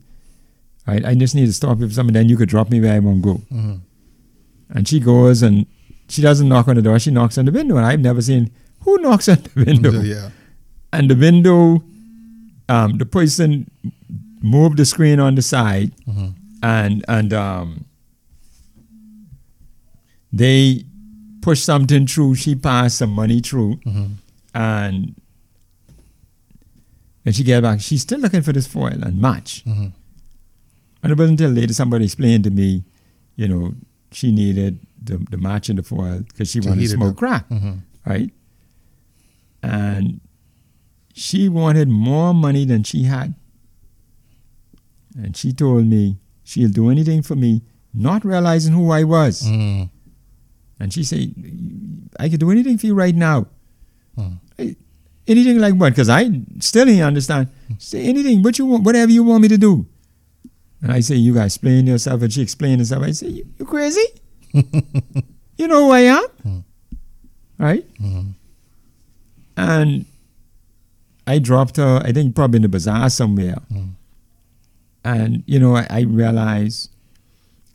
I, 0.86 1.00
I 1.10 1.14
just 1.14 1.34
need 1.34 1.46
to 1.46 1.52
stop 1.52 1.78
for 1.78 1.88
something, 1.90 2.14
then 2.14 2.28
you 2.28 2.36
could 2.36 2.48
drop 2.48 2.70
me 2.70 2.80
where 2.80 2.94
I 2.94 2.98
want 3.00 3.22
to 3.22 3.32
go. 3.32 3.34
hmm 3.50 3.74
And 4.70 4.86
she 4.88 5.00
goes 5.00 5.42
and 5.42 5.66
she 6.08 6.22
doesn't 6.22 6.48
knock 6.48 6.68
on 6.68 6.76
the 6.76 6.82
door, 6.82 6.98
she 6.98 7.10
knocks 7.10 7.36
on 7.38 7.44
the 7.44 7.52
window. 7.52 7.76
And 7.76 7.84
I've 7.86 8.00
never 8.00 8.22
seen 8.22 8.50
who 8.82 8.98
knocks 8.98 9.28
on 9.28 9.38
the 9.42 9.64
window. 9.64 9.90
Yeah. 10.02 10.30
And 10.92 11.10
the 11.10 11.16
window, 11.16 11.82
um, 12.68 12.96
the 12.98 13.04
person 13.04 13.70
moved 14.40 14.76
the 14.78 14.84
screen 14.84 15.18
on 15.20 15.34
the 15.34 15.42
side 15.42 15.92
hmm 16.06 16.28
and 16.62 17.04
and 17.08 17.32
um, 17.32 17.84
they 20.32 20.84
pushed 21.40 21.64
something 21.64 22.06
through. 22.06 22.34
She 22.34 22.54
passed 22.54 22.98
some 22.98 23.10
money 23.10 23.40
through, 23.40 23.76
hmm 23.84 24.06
and 24.54 25.14
when 27.28 27.34
she 27.34 27.44
get 27.44 27.60
back, 27.62 27.78
she's 27.80 28.00
still 28.00 28.20
looking 28.20 28.40
for 28.40 28.54
this 28.54 28.66
foil 28.66 29.04
and 29.04 29.20
match. 29.20 29.62
hmm 29.64 29.88
And 31.02 31.12
it 31.12 31.18
wasn't 31.18 31.40
until 31.40 31.50
later 31.52 31.74
somebody 31.74 32.04
explained 32.08 32.44
to 32.44 32.50
me, 32.50 32.84
you 33.36 33.46
know, 33.48 33.74
she 34.12 34.32
needed 34.32 34.80
the, 35.02 35.18
the 35.30 35.36
match 35.36 35.68
and 35.68 35.78
the 35.78 35.82
foil 35.82 36.20
because 36.28 36.48
she 36.50 36.60
To 36.60 36.68
wanted 36.70 36.80
to 36.88 36.88
smoke 36.88 37.16
crack, 37.18 37.44
hmm 37.48 37.84
right? 38.06 38.30
And 39.62 40.20
she 41.12 41.48
wanted 41.50 41.88
more 41.88 42.32
money 42.32 42.64
than 42.64 42.82
she 42.82 43.02
had 43.04 43.34
And 45.22 45.36
she 45.36 45.52
told 45.52 45.84
me 45.84 46.16
she'll 46.44 46.70
do 46.70 46.88
anything 46.88 47.20
for 47.22 47.36
me, 47.36 47.60
not 47.92 48.24
realizing 48.24 48.72
who 48.72 48.90
I 48.90 49.04
was. 49.04 49.42
Mm. 49.42 49.90
And 50.80 50.92
she 50.94 51.04
said, 51.04 51.34
I 52.18 52.28
could 52.30 52.40
do 52.40 52.50
anything 52.50 52.78
for 52.78 52.86
you 52.86 52.94
right 52.94 53.14
now. 53.14 53.48
Hmm. 54.16 54.40
Anything 55.28 55.58
like 55.58 55.74
what? 55.74 55.90
Because 55.90 56.08
I 56.08 56.30
still 56.58 56.86
didn't 56.86 57.02
understand. 57.02 57.48
Say 57.78 58.04
anything, 58.04 58.42
what 58.42 58.58
you 58.58 58.66
want, 58.66 58.82
whatever 58.84 59.12
you 59.12 59.22
want 59.22 59.42
me 59.42 59.48
to 59.48 59.58
do. 59.58 59.86
And 60.82 60.90
I 60.90 61.00
say, 61.00 61.16
you 61.16 61.34
guys 61.34 61.54
explain 61.54 61.86
yourself. 61.86 62.22
And 62.22 62.32
she 62.32 62.40
explained 62.42 62.80
herself. 62.80 63.02
I 63.04 63.10
say, 63.12 63.28
you, 63.28 63.46
you 63.58 63.64
crazy? 63.66 64.04
you 64.52 65.66
know 65.68 65.84
who 65.86 65.90
I 65.90 66.00
am? 66.00 66.24
Hmm. 66.42 66.58
Right? 67.58 67.86
Mhm. 68.00 68.32
And 69.56 70.06
I 71.26 71.38
dropped 71.40 71.76
her, 71.76 72.00
I 72.04 72.12
think 72.12 72.34
probably 72.34 72.56
in 72.58 72.62
the 72.62 72.68
bazaar 72.68 73.10
somewhere. 73.10 73.58
Hmm. 73.70 73.88
And, 75.04 75.42
you 75.46 75.58
know, 75.58 75.76
I, 75.76 75.86
I 75.90 76.00
realized 76.02 76.90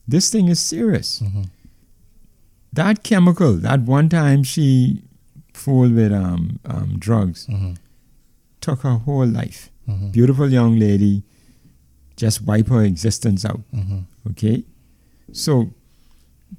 this 0.08 0.30
thing 0.30 0.47
is 0.47 0.60
serious. 0.60 1.20
Mhm. 1.22 1.49
That 2.72 3.04
chemical, 3.04 3.54
that 3.58 3.82
one 3.82 4.10
time 4.10 4.43
she 4.43 5.04
fooled 5.54 5.93
with 5.93 6.12
um, 6.12 6.60
um, 6.66 6.97
drugs, 6.99 7.47
Mhm. 7.47 7.78
took 8.62 8.82
her 8.82 8.95
whole 9.06 9.26
life. 9.28 9.70
Mhm. 9.88 10.12
Beautiful 10.12 10.51
young 10.51 10.78
lady, 10.80 11.24
just 12.16 12.41
wipe 12.43 12.68
her 12.70 12.84
existence 12.84 13.45
out. 13.45 13.62
Mhm. 13.74 14.04
Okay? 14.32 14.64
So, 15.32 15.74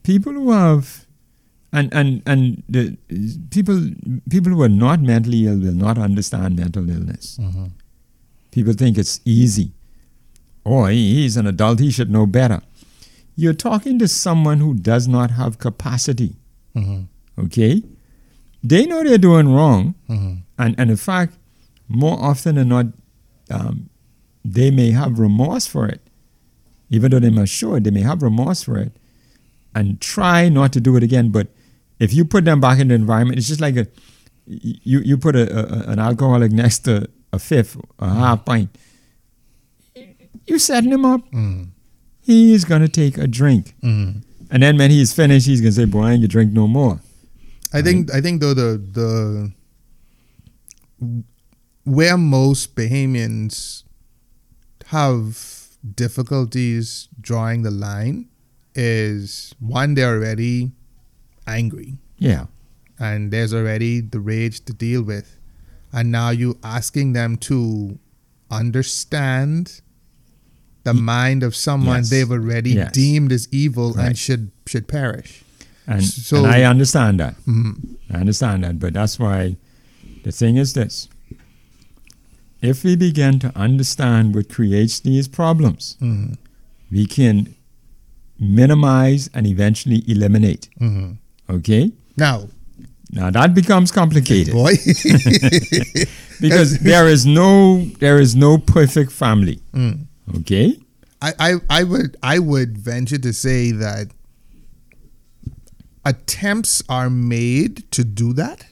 people 0.03 0.33
who 0.33 0.51
have 0.53 1.07
and 1.73 1.93
and 1.93 2.23
and 2.27 2.63
the 2.69 2.97
people 3.51 3.91
people 4.31 4.53
who 4.53 4.63
are 4.63 4.69
not 4.69 5.01
mentally 5.03 5.47
ill 5.47 5.59
will 5.59 5.75
not 5.75 5.99
understand 5.99 6.57
mental 6.57 6.89
illness. 6.89 7.37
Mhm. 7.41 7.71
People 8.53 8.73
think 8.75 8.97
it's 8.99 9.21
easy. 9.25 9.73
Oh, 10.67 10.85
he's 10.87 11.37
an 11.37 11.47
adult, 11.47 11.81
he 11.81 11.91
should 11.91 12.11
know 12.11 12.27
better. 12.27 12.61
You're 13.37 13.55
talking 13.55 13.99
to 13.99 14.07
someone 14.09 14.61
who 14.61 14.75
does 14.75 15.09
not 15.09 15.33
have 15.33 15.59
capacity, 15.59 16.37
Mhm. 16.77 17.07
okay? 17.39 17.83
They 18.65 18.87
know 18.87 19.05
they're 19.05 19.19
doing 19.19 19.49
wrong, 19.53 19.95
Mhm. 20.09 20.43
and, 20.59 20.75
and 20.79 20.91
in 20.91 20.97
fact, 20.97 21.37
more 21.89 22.19
often 22.19 22.55
than 22.55 22.69
not, 22.69 22.87
um, 23.51 23.91
they 24.45 24.71
may 24.71 24.91
have 24.93 25.19
remorse 25.19 25.67
for 25.67 25.87
it. 25.87 26.01
Even 26.91 27.11
though 27.11 27.19
they're 27.21 27.31
not 27.31 27.49
sure, 27.49 27.79
they 27.79 27.91
may 27.91 28.01
have 28.03 28.23
remorse 28.23 28.63
for 28.65 28.79
it 28.79 28.93
and 29.75 30.01
try 30.01 30.49
not 30.49 30.73
to 30.73 30.81
do 30.81 30.97
it 30.97 31.03
again. 31.03 31.29
But 31.31 31.49
if 31.99 32.15
you 32.15 32.25
put 32.25 32.45
them 32.47 32.61
back 32.61 32.79
in 32.79 32.89
the 32.89 32.95
environment, 32.95 33.39
it's 33.39 33.49
just 33.49 33.61
like 33.61 33.77
a 33.77 33.87
you, 34.47 35.01
you 35.01 35.17
put 35.19 35.35
a, 35.37 35.45
a, 35.89 35.91
an 35.93 35.99
alcoholic 35.99 36.53
next 36.53 36.81
to 36.81 37.09
a 37.33 37.39
fifth, 37.39 37.77
a 37.99 38.09
half 38.15 38.45
pint. 38.45 38.69
You 40.47 40.59
setting 40.59 40.93
him 40.93 41.05
up. 41.05 41.31
Mhm. 41.33 41.69
He's 42.21 42.65
going 42.65 42.83
to 42.83 42.89
take 42.89 43.17
a 43.19 43.27
drink. 43.27 43.75
Mhm. 43.83 44.23
And 44.51 44.63
then 44.63 44.77
when 44.79 44.91
he's 44.91 45.13
finished, 45.13 45.47
he's 45.47 45.61
going 45.61 45.73
to 45.73 45.77
say, 45.81 45.85
Boy, 45.87 46.03
I 46.03 46.11
ain't 46.13 46.21
gonna 46.21 46.29
drink 46.29 46.53
no 46.53 46.67
more. 46.69 47.01
I 47.75 47.83
think 47.83 48.13
I 48.15 48.21
think 48.21 48.41
though 48.41 48.55
the 48.55 48.79
the 48.79 49.53
where 51.85 52.17
most 52.17 52.75
Bahamians 52.75 53.83
have 54.87 55.69
difficulties 55.95 57.09
drawing 57.21 57.63
the 57.63 57.71
line 57.71 58.29
is 58.75 59.55
one 59.61 59.95
they're 59.95 60.15
already 60.17 60.73
angry 61.47 61.99
Yeah. 62.19 62.47
and 62.99 63.31
there's 63.31 63.53
already 63.53 64.01
the 64.01 64.19
rage 64.21 64.65
to 64.65 64.73
deal 64.73 65.03
with 65.03 65.37
and 65.93 66.11
now 66.11 66.31
you 66.31 66.59
asking 66.65 67.13
them 67.13 67.37
to 67.51 67.99
understand 68.51 69.81
the 70.85 70.95
mind 70.95 71.43
of 71.43 71.55
someone 71.55 71.99
Yes. 71.99 72.11
they've 72.11 72.31
already 72.31 72.71
Yes. 72.73 72.93
deemed 72.93 73.31
as 73.33 73.47
evil 73.53 73.99
and 73.99 74.17
should 74.17 74.51
should 74.67 74.89
perish 74.89 75.44
And, 75.87 76.03
So- 76.05 76.39
and 76.39 76.47
I 76.47 76.63
understand 76.65 77.21
that. 77.21 77.35
Mhm. 77.47 77.97
I 78.11 78.19
understand 78.19 78.65
that, 78.65 78.79
but 78.79 78.95
that's 78.95 79.19
why 79.19 79.57
the 80.25 80.33
thing 80.33 80.57
is 80.57 80.73
this. 80.73 81.09
If 82.63 82.83
we 82.85 82.97
begin 82.97 83.39
to 83.41 83.53
understand 83.59 84.35
what 84.35 84.49
creates 84.49 85.01
these 85.01 85.29
problems, 85.29 85.97
Mhm. 86.01 86.37
we 86.91 87.05
can 87.07 87.49
minimize 88.41 89.29
and 89.35 89.47
eventually 89.47 90.03
eliminate. 90.09 90.69
Mhm. 90.81 91.19
Okay? 91.51 91.93
now 92.17 92.49
Now 93.11 93.31
that 93.31 93.55
becomes 93.55 93.93
complicated 93.93 94.53
boy 94.55 94.73
because 96.41 96.79
there 96.81 97.07
is 97.09 97.25
no 97.27 97.85
there 98.01 98.19
is 98.19 98.35
no 98.35 98.59
perfect 98.59 99.13
family. 99.13 99.61
Mm. 99.73 100.07
Okay? 100.39 100.79
I, 101.23 101.33
I, 101.39 101.51
I 101.71 101.85
would 101.85 102.17
I 102.23 102.39
would 102.39 102.77
venture 102.79 103.19
to 103.19 103.33
say 103.33 103.71
that 103.73 104.09
attempts 106.05 106.83
are 106.89 107.09
made 107.11 107.91
to 107.93 108.05
do 108.05 108.33
that. 108.35 108.67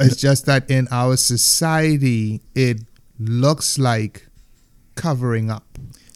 It's 0.00 0.16
just 0.20 0.46
that 0.46 0.70
in 0.70 0.86
our 0.92 1.16
society 1.16 2.40
it 2.54 2.82
looks 3.18 3.78
like 3.78 4.26
covering 4.94 5.50
up. 5.50 5.64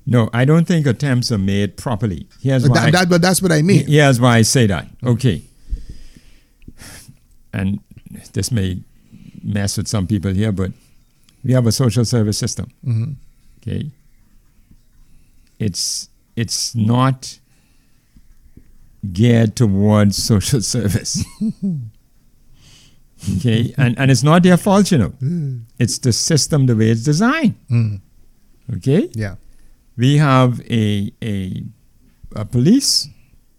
No, 0.06 0.30
I 0.32 0.44
don't 0.44 0.66
think 0.66 0.86
attempts 0.86 1.30
are 1.32 1.38
made 1.38 1.76
properly. 1.76 2.28
Here's 2.40 2.68
why. 2.68 2.74
that, 2.86 2.92
that- 2.92 3.08
but 3.08 3.22
that's 3.22 3.40
what 3.42 3.52
I 3.52 3.62
mean. 3.62 3.86
Here's 3.86 4.20
why 4.20 4.36
I 4.38 4.42
say 4.42 4.66
that. 4.66 4.88
Okay. 5.04 5.42
And 7.52 7.80
this 8.32 8.50
may 8.50 8.82
mess 9.42 9.76
with 9.76 9.88
some 9.88 10.06
people 10.06 10.32
here, 10.32 10.52
but 10.52 10.72
we 11.44 11.52
have 11.52 11.66
a 11.66 11.72
social 11.72 12.04
service 12.04 12.38
system. 12.38 12.70
Mhm. 12.86 13.16
Okay. 13.60 13.90
It's 15.58 16.08
it's 16.36 16.74
not 16.74 17.38
geared 19.10 19.56
towards 19.56 20.16
social 20.22 20.60
service. 20.74 21.24
okay. 23.36 23.74
And 23.76 23.98
and 23.98 24.10
it's 24.10 24.22
not 24.22 24.42
their 24.42 24.56
fault, 24.56 24.90
you 24.92 24.98
know. 24.98 25.12
It's 25.78 25.98
the 25.98 26.12
system 26.12 26.66
the 26.66 26.76
way 26.76 26.90
it's 26.90 27.02
designed. 27.02 27.54
Mm. 27.70 28.00
Okay 28.76 29.10
Yeah. 29.14 29.36
we 29.96 30.16
have 30.18 30.60
a 30.70 31.12
a, 31.22 31.64
a 32.36 32.44
police 32.44 33.08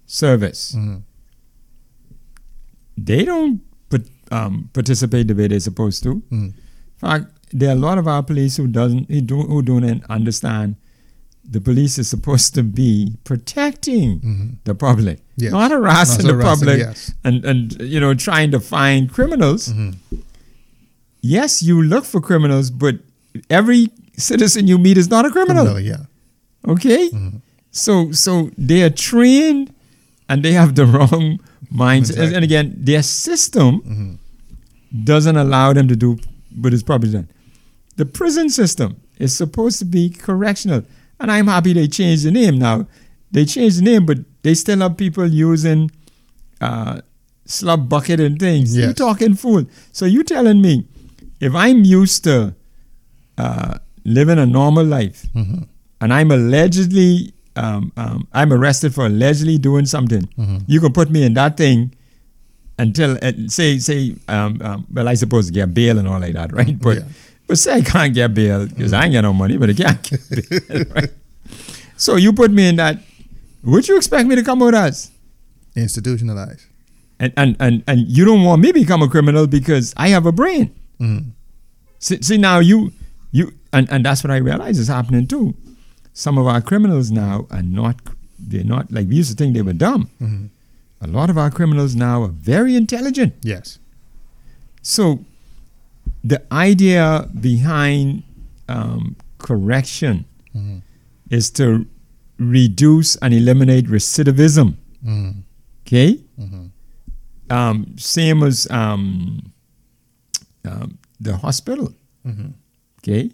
service. 0.05 0.73
Mhm. 0.75 1.03
They 2.97 3.25
don't 3.25 3.61
put, 3.89 4.07
um, 4.31 4.69
participate 4.73 5.27
the 5.27 5.33
way 5.35 5.47
they're 5.47 5.59
supposed 5.59 6.03
to. 6.03 6.21
Mhm. 6.31 6.53
In 6.53 6.53
fact, 6.97 7.25
there 7.51 7.69
are 7.69 7.77
a 7.77 7.79
lot 7.79 7.97
of 7.97 8.07
our 8.07 8.23
police 8.23 8.55
who 8.57 8.67
doesn't 8.67 9.09
who 9.11 9.21
don't, 9.21 9.47
who 9.49 9.61
don't 9.61 10.03
understand. 10.09 10.75
The 11.49 11.59
police 11.61 11.99
is 11.99 12.07
supposed 12.07 12.55
to 12.55 12.63
be 12.63 13.15
protecting 13.25 14.19
Mhm. 14.21 14.55
the 14.63 14.73
public, 14.73 15.19
Yes. 15.37 15.51
not 15.51 15.71
harassing 15.71 16.25
Not 16.25 16.31
the 16.31 16.33
harassing, 16.37 16.67
public, 16.67 16.77
yes. 16.79 17.11
and 17.23 17.45
and 17.45 17.75
you 17.81 17.99
know 17.99 18.13
trying 18.13 18.51
to 18.51 18.59
find 18.59 19.11
criminals. 19.11 19.67
Mhm. 19.69 19.95
Yes, 21.21 21.61
you 21.63 21.81
look 21.81 22.05
for 22.05 22.19
criminals, 22.21 22.69
but 22.71 22.99
every 23.49 23.89
citizen 24.17 24.67
you 24.67 24.77
meet 24.77 24.97
is 24.97 25.09
not 25.09 25.25
a 25.25 25.29
criminal. 25.31 25.65
Really, 25.65 25.87
yeah. 25.87 26.05
Okay? 26.67 27.09
Mhm. 27.09 27.41
So 27.71 28.11
so 28.11 28.49
they 28.57 28.83
are 28.83 28.89
trained 28.89 29.71
and 30.29 30.43
they 30.43 30.53
have 30.53 30.75
the 30.75 30.85
wrong 30.93 31.39
mindset. 31.73 32.11
Exactly. 32.11 32.35
And 32.35 32.43
again, 32.43 32.75
their 32.77 33.03
system 33.03 33.81
Mhm. 33.81 34.17
doesn't 35.05 35.35
allow 35.37 35.73
them 35.73 35.87
to 35.87 35.95
do 35.95 36.17
what 36.61 36.73
is 36.73 36.83
probably 36.83 37.11
done. 37.11 37.27
The 37.97 38.05
prison 38.05 38.49
system 38.49 38.95
is 39.19 39.33
supposed 39.35 39.79
to 39.79 39.85
be 39.85 40.09
correctional. 40.09 40.83
And 41.19 41.31
I'm 41.31 41.47
happy 41.47 41.73
they 41.73 41.87
changed 41.87 42.25
the 42.25 42.31
name 42.31 42.57
now. 42.57 42.87
They 43.31 43.45
changed 43.45 43.79
the 43.79 43.83
name, 43.83 44.05
but 44.05 44.19
they 44.43 44.53
still 44.53 44.79
have 44.79 44.97
people 44.97 45.27
using 45.27 45.89
uh, 46.61 47.01
slub 47.47 47.89
bucket 47.89 48.19
and 48.19 48.39
things. 48.39 48.75
You 48.75 48.83
Yes. 48.87 48.95
talking 48.95 49.35
fool. 49.35 49.65
So 49.91 50.05
you 50.05 50.23
telling 50.23 50.61
me 50.61 50.85
if 51.39 51.53
I'm 51.55 51.83
used 51.83 52.23
to 52.25 52.55
uh, 53.37 53.77
living 54.05 54.37
a 54.39 54.45
normal 54.45 54.85
life 54.85 55.25
Mhm. 55.35 55.67
and 56.01 56.13
I'm 56.13 56.31
allegedly 56.31 57.33
um, 57.55 57.91
um, 57.97 58.27
I'm 58.33 58.51
arrested 58.51 58.95
for 58.95 59.05
allegedly 59.05 59.59
doing 59.59 59.85
something, 59.85 60.27
Mhm. 60.37 60.63
you 60.67 60.79
can 60.79 60.91
put 60.91 61.11
me 61.11 61.23
in 61.23 61.35
that 61.35 61.55
thing 61.55 61.91
until 62.79 63.17
uh, 63.21 63.31
say 63.47 63.77
say 63.77 64.15
um, 64.27 64.59
um, 64.61 64.87
well 64.91 65.07
I 65.07 65.13
suppose 65.13 65.51
get 65.51 65.73
bail 65.73 65.99
and 65.99 66.07
all 66.07 66.19
like 66.19 66.33
that, 66.33 66.51
right? 66.51 66.79
But 66.79 66.97
Yeah. 66.97 67.03
But 67.47 67.57
say 67.57 67.73
I 67.75 67.81
can't 67.81 68.13
get 68.13 68.33
bail 68.33 68.65
because 68.67 68.93
I 68.93 69.05
ain't 69.05 69.13
got 69.13 69.21
no 69.21 69.33
money, 69.33 69.57
but 69.57 69.69
I 69.69 69.73
can't 69.73 70.03
get 70.03 70.29
bail, 70.29 70.83
right? 70.95 71.09
So 71.97 72.15
you 72.15 72.33
put 72.33 72.51
me 72.51 72.67
in 72.69 72.75
that. 72.77 72.99
Would 73.63 73.87
you 73.87 73.95
expect 73.97 74.27
me 74.27 74.35
to 74.35 74.43
come 74.43 74.59
with 74.59 74.73
us? 74.75 75.11
Institutionalized. 75.75 76.65
And 77.19 77.31
and 77.37 77.55
and 77.59 77.83
and 77.87 78.01
you 78.07 78.25
don't 78.25 78.43
want 78.43 78.61
me 78.61 78.67
to 78.69 78.73
become 78.73 79.01
a 79.01 79.07
criminal 79.07 79.47
because 79.47 79.93
I 79.97 80.09
have 80.09 80.25
a 80.25 80.31
brain. 80.31 80.73
Mhm. 80.99 81.31
See, 81.99 82.21
see 82.21 82.37
now 82.37 82.59
you 82.59 82.91
you 83.31 83.53
and, 83.71 83.89
and 83.91 84.05
that's 84.05 84.23
what 84.23 84.31
I 84.31 84.37
realize 84.37 84.77
is 84.79 84.87
happening 84.87 85.27
too. 85.27 85.53
Some 86.13 86.37
of 86.37 86.45
our 86.47 86.61
criminals 86.61 87.11
now 87.11 87.47
are 87.51 87.61
not 87.63 87.95
they're 88.37 88.63
not 88.63 88.91
like 88.91 89.07
we 89.07 89.15
used 89.15 89.31
to 89.31 89.35
think 89.37 89.53
they 89.53 89.61
were 89.61 89.73
dumb. 89.73 90.09
Mhm. 90.21 90.49
A 91.01 91.07
lot 91.07 91.29
of 91.29 91.37
our 91.37 91.49
criminals 91.51 91.95
now 91.95 92.23
are 92.23 92.27
very 92.29 92.75
intelligent. 92.75 93.33
Yes. 93.41 93.79
So 94.81 95.23
the 96.23 96.41
idea 96.53 97.27
behind 97.39 98.23
um, 98.69 99.15
correction 99.39 100.25
Mhm. 100.55 100.81
is 101.29 101.51
to 101.51 101.85
reduce 102.39 103.15
and 103.17 103.33
eliminate 103.33 103.87
recidivism. 103.87 104.75
Mhm. 105.05 105.43
Okay? 105.85 106.19
Mhm. 106.39 106.69
Um, 107.49 107.95
same 107.97 108.41
as 108.43 108.67
um, 108.71 109.51
um, 110.65 110.97
the 111.19 111.35
hospital. 111.37 111.93
Mhm. 112.25 112.53
Okay? 112.99 113.31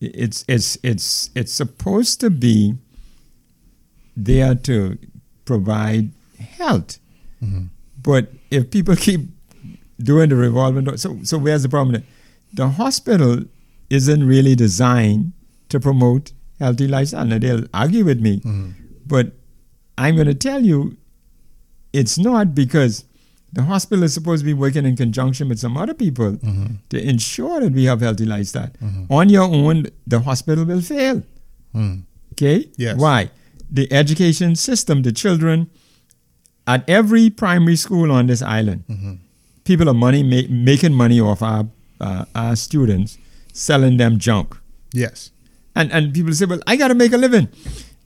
It's, 0.00 0.44
it's, 0.48 0.78
it's, 0.82 1.30
it's 1.34 1.52
supposed 1.52 2.20
to 2.20 2.30
be 2.30 2.74
there 4.16 4.54
to 4.54 4.98
provide 5.44 6.10
health. 6.58 6.98
Mhm. 7.42 7.68
But 8.02 8.32
if 8.50 8.70
people 8.70 8.96
keep 8.96 9.28
doing 10.00 10.28
the 10.30 10.36
revolving 10.36 10.84
door, 10.84 10.96
so 10.96 11.18
so 11.22 11.38
where's 11.38 11.62
the 11.62 11.68
problem? 11.68 12.02
The 12.54 12.68
hospital 12.68 13.44
isn't 13.90 14.24
really 14.26 14.54
designed 14.54 15.32
to 15.68 15.80
promote 15.80 16.32
healthy 16.58 16.86
lifestyle. 16.88 17.24
Now 17.24 17.38
they'll 17.38 17.64
argue 17.74 18.04
with 18.04 18.20
me, 18.20 18.40
Mhm. 18.40 18.74
but 19.06 19.32
I'm 19.98 20.14
going 20.16 20.26
to 20.28 20.34
tell 20.34 20.64
you, 20.64 20.96
it's 21.92 22.18
not 22.18 22.54
because 22.54 23.04
the 23.52 23.62
hospital 23.64 24.02
is 24.04 24.14
supposed 24.14 24.40
to 24.40 24.46
be 24.46 24.54
working 24.54 24.86
in 24.86 24.96
conjunction 24.96 25.48
with 25.48 25.58
some 25.58 25.76
other 25.76 25.92
people 25.94 26.32
Mhm. 26.36 26.78
to 26.88 27.06
ensure 27.08 27.60
that 27.60 27.72
we 27.74 27.84
have 27.84 28.00
healthy 28.00 28.24
lifestyle. 28.24 28.70
Mhm. 28.82 29.06
On 29.10 29.28
your 29.28 29.44
own, 29.44 29.86
the 30.06 30.20
hospital 30.20 30.64
will 30.64 30.80
fail. 30.80 31.22
Mhm. 31.74 32.02
Okay? 32.32 32.68
Yes. 32.78 32.96
Why? 32.98 33.30
The 33.70 33.92
education 33.92 34.56
system, 34.56 35.02
the 35.02 35.12
children 35.12 35.66
at 36.66 36.88
every 36.88 37.28
primary 37.28 37.76
school 37.76 38.10
on 38.10 38.26
this 38.26 38.40
island, 38.40 38.84
Mhm. 38.88 39.18
People 39.64 39.88
are 39.88 39.94
money 39.94 40.22
ma- 40.22 40.48
making 40.48 40.94
money 40.94 41.20
off 41.20 41.42
our 41.42 41.66
uh, 42.00 42.24
our 42.34 42.56
students, 42.56 43.18
selling 43.52 43.96
them 43.96 44.18
junk. 44.18 44.56
Yes. 44.92 45.30
And 45.74 45.90
and 45.92 46.12
people 46.12 46.32
say, 46.34 46.44
well, 46.46 46.60
I 46.66 46.76
got 46.76 46.88
to 46.88 46.94
make 46.94 47.12
a 47.12 47.16
living. 47.18 47.48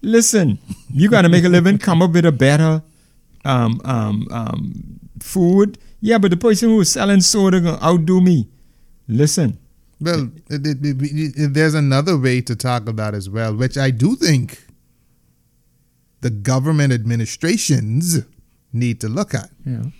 Listen, 0.03 0.59
you 0.93 1.09
got 1.11 1.23
to 1.23 1.29
make 1.29 1.45
a 1.45 1.49
living. 1.49 1.79
Come 1.79 2.03
up 2.03 2.13
with 2.13 2.25
a 2.27 2.33
better 2.33 2.83
um, 3.45 3.81
um, 3.85 4.27
um, 4.31 5.01
food. 5.21 5.79
Yeah, 6.01 6.19
but 6.19 6.31
the 6.31 6.37
person 6.37 6.69
who 6.69 6.81
is 6.81 6.93
selling 6.93 7.21
soda 7.23 7.61
gonna 7.61 7.83
outdo 7.83 8.21
me. 8.21 8.49
Listen, 9.09 9.59
Well, 10.01 10.31
it, 10.51 10.67
it, 10.67 10.79
it- 10.83 11.55
there's 11.55 11.75
another 11.75 12.19
way 12.19 12.41
to 12.43 12.55
tackle 12.55 12.93
that 12.95 13.15
as 13.15 13.31
well, 13.31 13.55
which 13.57 13.79
I 13.79 13.91
do 13.91 14.15
think 14.17 14.63
the 16.21 16.31
government 16.31 16.93
administrations 16.93 18.19
need 18.73 19.01
to 19.01 19.09
look 19.09 19.33
at. 19.35 19.51
you 19.65 19.73
know, 19.79 19.93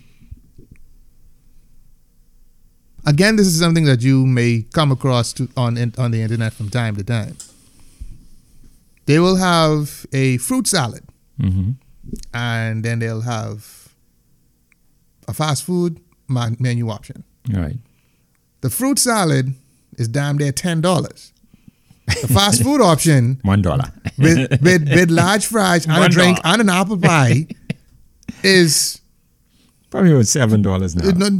Again, 3.07 3.37
this 3.37 3.47
is 3.47 3.57
something 3.57 3.85
that 3.85 4.01
you 4.01 4.25
may 4.25 4.65
come 4.73 4.91
across 4.91 5.31
to, 5.33 5.47
on 5.55 5.77
on 5.97 6.11
the 6.11 6.21
internet 6.21 6.51
from 6.53 6.69
time 6.69 6.95
to 6.97 7.03
time. 7.03 7.37
They 9.05 9.19
will 9.19 9.37
have 9.37 10.05
a 10.11 10.37
fruit 10.37 10.67
salad, 10.67 11.03
hmm 11.39 11.71
and 12.33 12.83
then 12.85 12.99
they'll 12.99 13.21
have 13.21 13.89
a 15.27 15.33
fast 15.33 15.63
food 15.63 15.99
menu 16.29 16.89
option. 16.89 17.23
right. 17.51 17.77
The 18.61 18.69
fruit 18.69 18.97
salad 18.99 19.53
is 19.97 20.07
damn 20.07 20.37
near 20.37 20.51
ten 20.51 20.81
dollars. 20.81 21.33
The 22.21 22.27
fast 22.27 22.63
food 22.67 22.81
option 22.81 23.39
One 23.43 23.61
dollar. 23.61 23.91
with, 24.17 24.61
with 24.61 24.89
with 24.89 25.09
large 25.11 25.45
fries 25.45 25.85
and 25.85 26.03
a 26.03 26.09
drink 26.09 26.39
and 26.43 26.61
an 26.61 26.69
apple 26.69 26.97
pie 26.97 27.47
is 28.43 29.01
Probably 29.89 30.11
about 30.11 30.27
seven 30.27 30.61
dollars 30.61 30.95
now. 30.95 31.07
it, 31.07 31.17
not, 31.17 31.31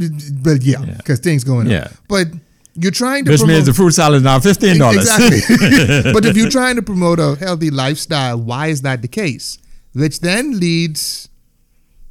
but 0.42 0.62
yeah, 0.62 0.82
Yeah. 0.82 0.94
because 0.96 1.20
things 1.20 1.44
going. 1.44 1.66
Yeah. 1.68 1.88
But 2.08 2.28
you're 2.74 2.92
trying 2.92 3.24
to 3.26 3.30
Which 3.32 3.40
promote, 3.40 3.54
means 3.56 3.66
the 3.66 3.74
fruit 3.74 3.90
salad 3.90 4.18
is 4.18 4.22
now 4.22 4.38
fifteen 4.40 4.78
dollars. 4.78 4.98
Exactly. 5.08 6.12
but 6.12 6.24
if 6.24 6.36
you're 6.36 6.50
trying 6.50 6.76
to 6.76 6.82
promote 6.82 7.18
a 7.18 7.34
healthy 7.36 7.70
lifestyle, 7.70 8.38
why 8.40 8.68
is 8.68 8.82
that 8.82 9.02
the 9.02 9.08
case? 9.08 9.58
Which 9.92 10.20
then 10.20 10.58
leads 10.58 11.28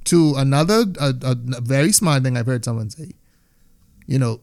to 0.05 0.35
another 0.37 0.85
a, 0.99 1.13
a 1.21 1.35
very 1.61 1.91
smart 1.91 2.23
thing 2.23 2.37
I've 2.37 2.45
heard 2.45 2.63
someone 2.65 2.89
say. 2.89 3.11
You 4.05 4.19
know, 4.19 4.41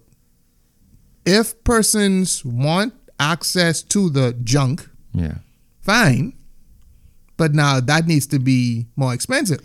if 1.24 1.62
persons 1.64 2.44
want 2.44 2.92
access 3.18 3.82
to 3.82 4.10
the 4.10 4.32
junk, 4.42 4.88
yeah. 5.12 5.36
fine. 5.82 6.34
But 7.36 7.54
now 7.54 7.80
that 7.80 8.06
needs 8.06 8.26
to 8.28 8.38
be 8.38 8.86
more 8.96 9.12
expensive. 9.12 9.60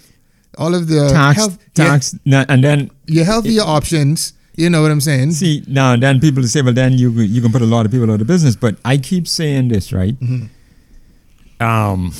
All 0.57 0.73
of 0.75 0.87
the 0.87 1.09
Tax, 1.09 1.37
health, 1.37 1.57
tax, 1.73 2.15
and 2.25 2.63
then 2.63 2.79
your, 3.05 3.17
your 3.17 3.25
healthier 3.25 3.61
options. 3.61 4.33
You 4.55 4.69
know 4.69 4.81
what 4.81 4.91
I'm 4.91 4.99
saying? 4.99 5.31
see 5.31 5.63
now. 5.67 5.95
Then 5.95 6.19
people 6.19 6.43
say, 6.43 6.61
well, 6.61 6.73
then 6.73 6.93
you 6.97 7.11
you 7.11 7.41
can 7.41 7.51
put 7.51 7.61
a 7.61 7.65
lot 7.65 7.85
of 7.85 7.91
people 7.91 8.11
out 8.11 8.19
of 8.19 8.27
business. 8.27 8.55
But 8.57 8.75
I 8.83 8.97
keep 8.97 9.25
saying 9.27 9.69
this, 9.69 9.93
right? 9.93 10.19
Mhm. 10.19 10.49
Um, 11.61 12.13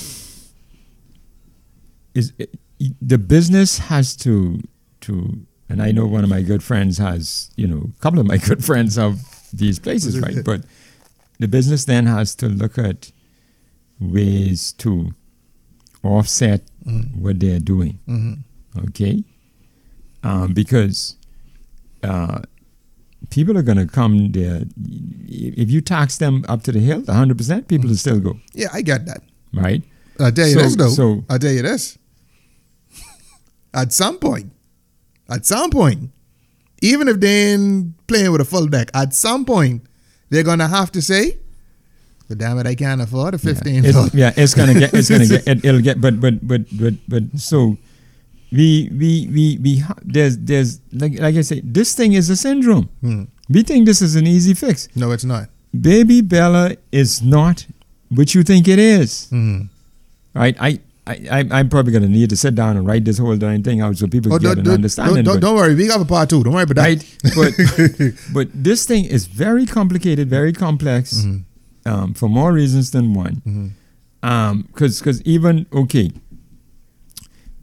is 2.13 2.33
it, 2.37 2.57
the 3.01 3.17
business 3.17 3.77
has 3.79 4.15
to 4.17 4.61
to, 5.01 5.45
and 5.69 5.81
I 5.81 5.91
know 5.91 6.05
one 6.05 6.23
of 6.23 6.29
my 6.29 6.41
good 6.41 6.63
friends 6.63 6.97
has, 6.97 7.51
you 7.55 7.67
know, 7.67 7.89
a 7.97 8.01
couple 8.01 8.19
of 8.19 8.25
my 8.27 8.37
good 8.49 8.63
friends 8.63 8.95
have 8.95 9.19
these 9.53 9.79
places, 9.79 10.19
right? 10.19 10.37
But 10.43 10.61
the 11.39 11.47
business 11.47 11.85
then 11.85 12.05
has 12.05 12.35
to 12.35 12.47
look 12.47 12.77
at 12.77 13.11
ways 13.99 14.71
to 14.73 15.13
offset 16.03 16.61
Mhm. 16.85 17.15
what 17.17 17.39
they're 17.39 17.59
doing. 17.59 17.99
Mhm. 18.07 18.39
okay? 18.89 19.23
Um, 20.23 20.53
because 20.53 21.15
uh, 22.03 22.39
people 23.29 23.57
are 23.57 23.61
going 23.63 23.77
to 23.77 23.85
come 23.87 24.31
there. 24.31 24.63
If 25.27 25.69
you 25.71 25.81
tax 25.81 26.17
them 26.17 26.45
up 26.47 26.63
to 26.63 26.71
the 26.71 26.79
hill, 26.79 27.01
100%, 27.03 27.67
people 27.67 27.89
will 27.89 27.95
still 27.97 28.19
go, 28.19 28.39
Yeah, 28.53 28.67
I 28.73 28.81
get 28.81 29.05
that. 29.05 29.21
right? 29.53 29.83
I'll 30.19 30.31
tell 30.31 30.47
you 30.47 30.53
So- 30.55 30.61
this 30.61 30.75
though. 30.75 30.89
so- 30.89 31.25
I'll 31.29 31.39
tell 31.39 31.51
you 31.51 31.61
this. 31.61 31.97
at 33.73 33.93
some 33.93 34.17
point, 34.19 34.51
at 35.29 35.45
some 35.45 35.69
point, 35.69 36.11
even 36.81 37.07
if 37.07 37.19
they 37.19 37.53
ain't 37.53 37.95
playing 38.07 38.31
with 38.31 38.41
a 38.41 38.45
full 38.45 38.67
deck, 38.67 38.89
at 38.93 39.13
some 39.13 39.45
point, 39.45 39.83
they're 40.29 40.43
gonna 40.43 40.67
have 40.67 40.91
to 40.93 41.01
say, 41.01 41.37
"But 42.29 42.37
damn 42.37 42.57
it, 42.59 42.67
I 42.67 42.75
can't 42.75 43.01
afford 43.01 43.33
a 43.33 43.37
fifteen 43.37 43.83
Yeah, 43.83 43.91
dollars." 43.91 44.13
it, 44.13 44.17
yeah, 44.17 44.33
it's 44.37 44.53
gonna 44.53 44.73
get, 44.79 44.93
it's 44.93 45.09
gonna 45.09 45.25
get, 45.33 45.47
it, 45.47 45.65
it'll 45.65 45.81
get, 45.81 45.99
but, 45.99 46.21
but, 46.21 46.47
but, 46.47 46.61
but, 46.79 46.93
but, 47.09 47.23
so 47.39 47.75
we, 48.51 48.89
we, 48.93 49.27
we, 49.33 49.57
we, 49.61 49.77
ha- 49.79 49.95
there's, 50.03 50.37
there's, 50.37 50.79
like, 50.93 51.19
like 51.19 51.35
I 51.35 51.41
say, 51.41 51.61
this 51.63 51.93
thing 51.95 52.13
is 52.13 52.29
a 52.29 52.35
syndrome. 52.35 52.89
Hmm. 53.01 53.23
We 53.49 53.63
think 53.63 53.85
this 53.85 54.01
is 54.01 54.15
an 54.15 54.25
easy 54.27 54.53
fix. 54.53 54.87
No, 54.95 55.11
it's 55.11 55.23
not. 55.25 55.49
Baby 55.79 56.21
Bella 56.21 56.75
is 56.91 57.21
not 57.21 57.65
what 58.09 58.33
you 58.33 58.43
think 58.43 58.67
it 58.67 58.79
is. 58.79 59.27
Hmm. 59.29 59.61
right? 60.33 60.55
I, 60.59 60.79
I, 61.05 61.13
I- 61.31 61.47
I'm 61.59 61.69
probably 61.69 61.91
going 61.91 62.03
to 62.03 62.09
need 62.09 62.29
to 62.31 62.35
sit 62.37 62.55
down 62.55 62.75
and 62.77 62.87
write 62.87 63.05
this 63.05 63.17
whole 63.19 63.35
darn 63.37 63.63
thing 63.63 63.81
out 63.81 63.97
so 63.97 64.07
people 64.07 64.33
Oh, 64.33 64.39
get 64.39 64.47
don't, 64.49 64.57
an 64.59 64.63
don't, 64.65 64.73
understanding. 64.75 65.23
don't, 65.23 65.39
don't 65.39 65.55
worry, 65.55 65.75
we 65.75 65.87
got 65.87 66.01
a 66.01 66.05
part 66.05 66.29
two. 66.31 66.43
Don't 66.43 66.53
worry 66.53 66.63
about 66.63 66.75
that. 66.77 66.83
right? 66.83 67.17
But, 67.35 68.13
but 68.33 68.63
this 68.63 68.85
thing 68.85 69.05
is 69.05 69.25
very 69.27 69.65
complicated, 69.67 70.27
very 70.29 70.53
complex, 70.53 71.13
Mhm. 71.23 71.43
Um, 71.89 72.13
for 72.13 72.29
more 72.29 72.51
reasons 72.53 72.91
than 72.91 73.13
one. 73.25 73.35
Mhm. 73.45 74.67
Because 74.67 74.99
because 74.99 75.21
even 75.35 75.65
okay, 75.81 76.11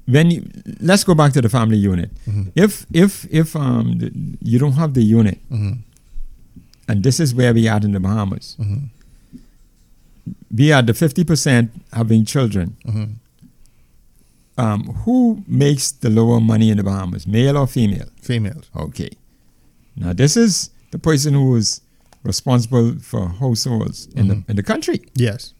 when 0.06 0.30
you, 0.30 0.40
let's 0.80 1.04
go 1.04 1.14
back 1.14 1.32
to 1.32 1.40
the 1.42 1.48
family 1.48 1.76
unit. 1.92 2.10
Mhm. 2.26 2.50
If 2.54 2.86
if 2.92 3.26
if 3.30 3.54
um 3.56 3.98
the, 3.98 4.08
you 4.52 4.58
don't 4.58 4.76
have 4.82 4.92
the 4.94 5.02
unit, 5.02 5.38
Mhm. 5.50 5.78
and 6.88 7.02
this 7.02 7.20
is 7.20 7.34
where 7.34 7.52
we 7.54 7.68
are 7.68 7.80
in 7.84 7.92
the 7.92 8.00
Bahamas, 8.00 8.56
Mhm. 8.58 8.88
we 10.58 10.72
are 10.72 10.82
the 10.82 10.94
fifty 10.94 11.24
percent 11.24 11.70
having 11.92 12.24
children. 12.24 12.76
Mhm. 12.86 13.08
um, 14.58 14.84
who 15.04 15.42
makes 15.46 15.90
the 15.92 16.08
lower 16.08 16.40
money 16.40 16.70
in 16.70 16.78
the 16.78 16.82
Bahamas, 16.82 17.26
male 17.26 17.58
or 17.58 17.66
female? 17.66 18.08
Females. 18.22 18.70
Okay. 18.74 19.10
Now 19.96 20.14
this 20.14 20.34
is 20.34 20.70
the 20.92 20.98
person 20.98 21.34
who 21.34 21.56
is 21.56 21.82
responsible 22.26 22.96
for 23.00 23.28
households 23.28 24.08
in 24.14 24.26
Mhm. 24.26 24.28
the 24.28 24.50
in 24.50 24.56
the 24.56 24.62
country, 24.62 25.00
Yes. 25.14 25.54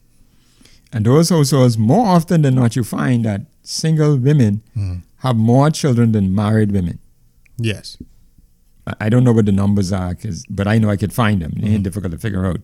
and 0.93 1.05
those 1.05 1.29
households 1.29 1.77
more 1.77 2.05
often 2.07 2.41
than 2.43 2.55
not 2.55 2.75
you 2.75 2.83
find 2.83 3.25
that 3.25 3.41
single 3.63 4.17
women 4.17 4.61
Mhm. 4.75 5.01
have 5.17 5.35
more 5.35 5.69
children 5.71 6.11
than 6.11 6.33
married 6.35 6.71
women. 6.71 6.99
Yes. 7.57 7.97
I- 9.01 9.09
don't 9.09 9.25
know 9.25 9.33
what 9.33 9.45
the 9.45 9.51
numbers 9.51 9.91
are, 9.91 10.15
'cause- 10.15 10.45
but 10.49 10.65
I 10.67 10.77
know 10.77 10.89
I 10.89 10.95
could 10.95 11.11
find 11.11 11.41
them. 11.41 11.53
They 11.57 11.67
Mhm. 11.67 11.73
ain't 11.73 11.83
difficult 11.83 12.11
to 12.13 12.17
figure 12.19 12.45
out. 12.45 12.61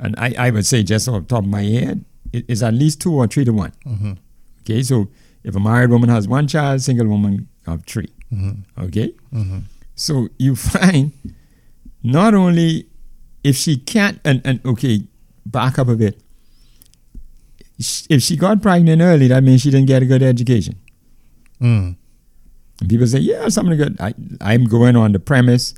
And 0.00 0.16
I, 0.18 0.34
I 0.46 0.50
would 0.50 0.66
say 0.66 0.82
just 0.82 1.08
off 1.08 1.22
the 1.22 1.28
top 1.28 1.44
of 1.44 1.50
my 1.50 1.62
head, 1.62 2.04
it 2.32 2.44
is 2.48 2.60
at 2.62 2.74
least 2.74 3.00
two 3.00 3.12
or 3.12 3.26
three 3.28 3.44
to 3.44 3.52
one. 3.52 3.70
Mhm. 3.86 4.16
Okay, 4.62 4.82
so 4.82 5.08
if 5.44 5.54
a 5.54 5.60
married 5.60 5.90
woman 5.90 6.08
has 6.08 6.26
one 6.26 6.48
child, 6.48 6.82
single 6.82 7.06
woman 7.06 7.46
have 7.66 7.84
three. 7.86 8.08
Mhm. 8.32 8.64
Okay, 8.86 9.12
Mhm. 9.32 9.62
so 9.94 10.28
you 10.38 10.56
find 10.74 11.12
not 12.02 12.34
only 12.34 12.86
if 13.44 13.54
she 13.56 13.76
can't, 13.76 14.18
and, 14.24 14.40
and 14.44 14.60
okay, 14.66 15.04
back 15.46 15.78
up 15.78 15.88
a 15.88 15.94
bit. 15.94 16.20
If 18.08 18.22
she 18.22 18.36
got 18.36 18.62
pregnant 18.62 19.02
early, 19.02 19.28
that 19.28 19.42
means 19.42 19.60
she 19.62 19.70
didn't 19.70 19.86
get 19.86 20.02
a 20.02 20.06
good 20.06 20.22
education. 20.22 20.76
Mm. 21.60 21.96
And 22.80 22.88
people 22.88 23.06
say, 23.06 23.18
yeah, 23.18 23.48
something 23.48 23.76
good. 23.76 23.96
I, 24.00 24.14
I'm 24.40 24.64
going 24.64 24.96
on 24.96 25.12
the 25.12 25.18
premise 25.18 25.74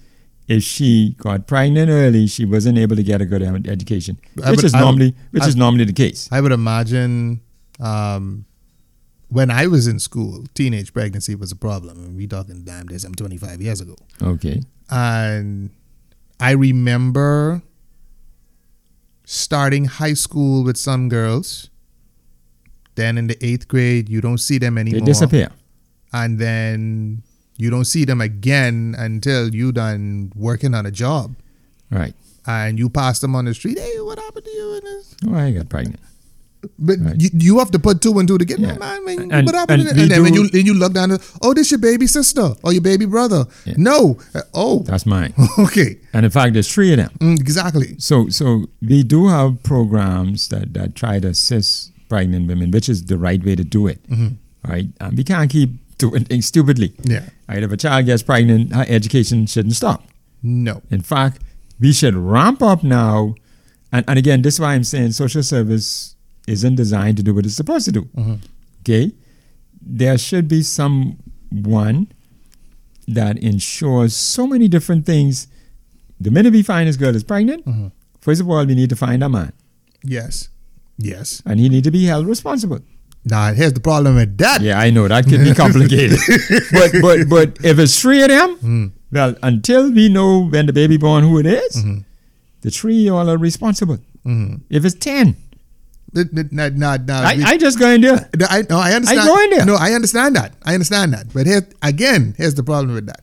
if 0.49 0.63
she 0.63 1.15
got 1.19 1.47
pregnant 1.47 1.91
early, 1.91 2.27
she 2.27 2.45
wasn't 2.45 2.79
able 2.79 2.97
to 2.97 3.03
get 3.03 3.21
a 3.21 3.27
good 3.27 3.43
education, 3.67 4.19
which 4.35 4.45
would- 4.47 4.65
is 4.65 4.73
would- 4.73 4.79
normally 4.81 5.15
which 5.33 5.43
I- 5.43 5.49
is 5.49 5.57
normally 5.57 5.85
the 5.85 5.93
case. 5.93 6.29
I 6.31 6.41
would 6.41 6.53
imagine 6.53 7.41
um, 7.81 8.45
when 9.29 9.51
I 9.51 9.67
was 9.67 9.87
in 9.87 9.99
school, 9.99 10.45
teenage 10.55 10.93
pregnancy 10.93 11.35
was 11.35 11.51
a 11.51 11.57
problem. 11.57 11.99
And 12.05 12.17
we 12.17 12.27
talking 12.27 12.63
damn 12.63 12.87
this, 12.87 13.05
I'm 13.05 13.15
25 13.15 13.61
years 13.61 13.81
ago. 13.81 13.97
Okay. 14.23 14.63
And 14.89 15.71
I 16.39 16.53
remember 16.53 17.63
starting 19.25 19.87
high 19.87 20.15
school 20.15 20.65
with 20.65 20.77
some 20.77 21.09
girls. 21.09 21.71
Then 22.95 23.19
in 23.19 23.27
the 23.27 23.37
eighth 23.45 23.69
grade, 23.69 24.09
you 24.09 24.21
don't 24.21 24.39
see 24.39 24.59
them 24.59 24.79
anymore. 24.79 25.01
They 25.01 25.07
disappear. 25.07 25.51
And 26.13 26.39
then 26.39 27.23
you 27.59 27.71
don't 27.71 27.85
see 27.85 28.05
them 28.05 28.21
again 28.21 28.95
until 28.99 29.55
you 29.55 29.73
done 29.73 30.33
working 30.35 30.75
on 30.75 30.87
a 30.87 30.91
job. 30.91 31.37
Right. 31.91 32.15
And 32.47 32.79
you 32.79 32.89
pass 32.89 33.21
them 33.21 33.35
on 33.35 33.45
the 33.45 33.55
street. 33.55 33.79
Hey, 33.79 34.01
what 34.01 34.19
happened 34.19 34.45
to 34.45 34.51
you? 34.51 35.03
Oh, 35.27 35.35
I 35.35 35.51
got 35.53 35.69
pregnant. 35.69 36.01
But 36.79 36.99
Right. 37.01 37.21
you, 37.21 37.31
you 37.33 37.59
have 37.59 37.71
to 37.73 37.79
put 37.79 38.01
two 38.01 38.19
and 38.19 38.27
two 38.29 38.39
together, 38.39 38.63
Yeah. 38.63 38.79
man. 38.79 39.05
man 39.05 39.19
And- 39.19 39.33
and 39.33 39.71
And, 39.71 39.89
and 39.89 40.11
then 40.11 40.23
when 40.23 40.35
you 40.35 40.49
then 40.49 40.67
you 40.67 40.75
look 40.75 40.93
down, 40.95 41.17
oh, 41.43 41.55
this 41.55 41.71
your 41.71 41.79
baby 41.81 42.07
sister 42.07 42.55
or 42.63 42.73
your 42.73 42.83
baby 42.83 43.05
brother? 43.07 43.47
Yeah. 43.65 43.75
No, 43.77 44.19
Uh, 44.35 44.43
oh, 44.55 44.83
That's 44.87 45.07
mine. 45.07 45.35
okay, 45.59 45.99
and 46.13 46.25
in 46.25 46.31
fact, 46.31 46.53
there's 46.55 46.69
three 46.73 46.93
of 46.93 46.99
them. 46.99 47.11
Mm, 47.21 47.41
exactly. 47.41 47.95
So, 47.99 48.29
so 48.29 48.67
we 48.83 49.03
do 49.03 49.29
have 49.29 49.63
programs 49.63 50.49
that, 50.49 50.75
that 50.75 50.95
try 50.95 51.21
to 51.21 51.29
assist 51.29 51.93
pregnant 52.09 52.49
women, 52.49 52.71
which 52.71 52.89
is 52.89 53.05
the 53.05 53.19
right 53.19 53.43
way 53.45 53.55
to 53.57 53.65
do 53.65 53.87
it. 53.87 54.01
Right? 54.67 54.89
And 55.01 55.17
we 55.17 55.23
can't 55.25 55.51
keep 55.51 55.71
doing 55.99 56.25
things 56.25 56.47
stupidly. 56.47 56.93
Yeah, 57.05 57.29
Right? 57.49 57.63
If 57.63 57.71
a 57.73 57.77
child 57.77 58.07
gets 58.07 58.23
pregnant, 58.23 58.75
her 58.75 58.85
education 58.89 59.47
shouldn't 59.47 59.75
stop. 59.77 60.03
no, 60.43 60.83
In 60.91 61.03
fact, 61.03 61.43
we 61.79 61.93
should 61.93 62.15
ramp 62.15 62.63
up 62.63 62.83
now. 62.83 63.35
And, 63.93 64.05
and 64.09 64.19
again, 64.19 64.43
this 64.43 64.55
is 64.55 64.61
why 64.61 64.75
I'm 64.75 64.83
saying 64.85 65.13
social 65.13 65.43
service 65.43 66.16
isn't 66.47 66.75
designed 66.77 67.17
to 67.19 67.23
do 67.23 67.35
what 67.35 67.45
it's 67.45 67.57
supposed 67.57 67.85
to 67.87 67.93
do. 67.93 68.03
Mm-hmm. 68.17 68.35
Okay? 68.81 69.13
There 69.81 70.19
should 70.19 70.49
be 70.49 70.63
someone 70.63 72.09
that 73.09 73.39
ensures 73.39 74.15
so 74.15 74.47
many 74.47 74.69
different 74.69 75.07
things. 75.07 75.49
The 76.21 76.31
minute 76.31 76.53
we 76.53 76.63
find 76.63 76.89
this 76.89 76.97
girl 76.97 77.15
is 77.15 77.25
pregnant, 77.25 77.65
mm-hmm. 77.67 77.89
first 78.21 78.41
of 78.41 78.49
all, 78.51 78.65
we 78.65 78.75
need 78.75 78.91
to 78.91 78.97
find 78.97 79.23
a 79.23 79.29
man. 79.29 79.53
yes, 80.03 80.49
yes. 80.99 81.43
And 81.45 81.61
he 81.61 81.69
need 81.69 81.85
to 81.85 81.91
be 81.91 82.05
held 82.07 82.27
responsible. 82.27 82.81
Now 83.25 83.53
here's 83.53 83.73
the 83.73 83.81
problem 83.81 84.15
with 84.15 84.39
that. 84.39 84.61
Yeah, 84.61 84.79
I 84.79 84.91
know 84.91 85.09
that 85.09 85.25
could 85.27 85.43
be 85.43 85.53
complicated. 85.53 86.19
but 86.73 86.93
but 87.03 87.29
but 87.29 87.65
if 87.65 87.79
it's 87.81 88.01
three 88.01 88.23
of 88.23 88.29
them, 88.29 88.57
mm. 88.59 88.93
well, 89.11 89.35
until 89.43 89.91
we 89.91 90.09
know 90.09 90.47
when 90.47 90.67
the 90.67 90.73
baby 90.73 90.97
born 90.97 91.25
who 91.25 91.39
it 91.41 91.47
is, 91.47 91.77
mm-hmm. 91.77 91.99
the 92.61 92.71
three 92.71 93.09
all 93.09 93.29
are 93.29 93.37
responsible. 93.37 93.99
Mhm. 94.25 94.61
If 94.71 94.85
it's 94.85 94.95
ten, 94.95 95.37
Nah, 96.13 96.69
nah, 96.71 96.97
nah, 96.97 97.21
I, 97.21 97.37
we- 97.37 97.45
I 97.45 97.57
just 97.59 97.79
go 97.79 97.91
in 97.91 98.01
there. 98.01 98.29
I, 98.49 98.63
no, 98.71 98.79
I 98.79 98.93
understand. 98.93 99.27
go 99.29 99.39
in 99.45 99.51
there. 99.51 99.67
No, 99.67 99.75
I 99.77 99.93
understand 99.93 100.35
that. 100.37 100.55
I 100.65 100.73
understand 100.75 101.13
that. 101.13 101.33
But 101.35 101.47
here 101.47 101.69
again, 101.83 102.35
here's 102.39 102.55
the 102.55 102.63
problem 102.63 102.95
with 102.95 103.07
that. 103.07 103.21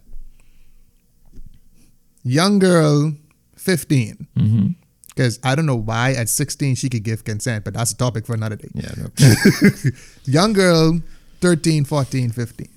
Young 2.23 2.59
girl, 2.59 3.13
15. 3.57 4.27
hmm 4.37 4.67
Because 5.09 5.39
I 5.43 5.55
don't 5.55 5.65
know 5.65 5.75
why 5.75 6.11
at 6.13 6.29
16 6.29 6.75
she 6.75 6.89
could 6.89 7.03
give 7.03 7.23
consent, 7.23 7.65
but 7.65 7.73
that's 7.73 7.91
a 7.91 7.97
topic 7.97 8.25
for 8.25 8.33
another 8.33 8.55
day. 8.57 8.69
Yeah. 8.73 8.91
no. 8.97 9.09
Young 10.25 10.53
girl, 10.53 11.01
13, 11.41 11.85
14, 11.85 12.29
15. 12.31 12.67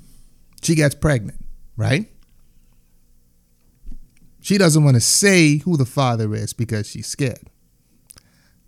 She 0.62 0.74
gets 0.74 0.94
pregnant, 0.94 1.38
right? 1.76 2.08
She 4.40 4.58
doesn't 4.58 4.82
want 4.84 4.94
to 4.96 5.00
say 5.00 5.58
who 5.58 5.76
the 5.76 5.84
father 5.86 6.34
is 6.34 6.52
because 6.52 6.88
she's 6.88 7.06
scared. 7.06 7.50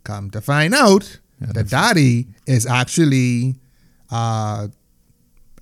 Come 0.05 0.31
to 0.31 0.41
find 0.41 0.75
out, 0.75 1.19
Yeah, 1.41 1.53
the 1.53 1.63
daddy 1.65 2.27
is 2.47 2.67
actually, 2.67 3.57
uh, 4.11 4.69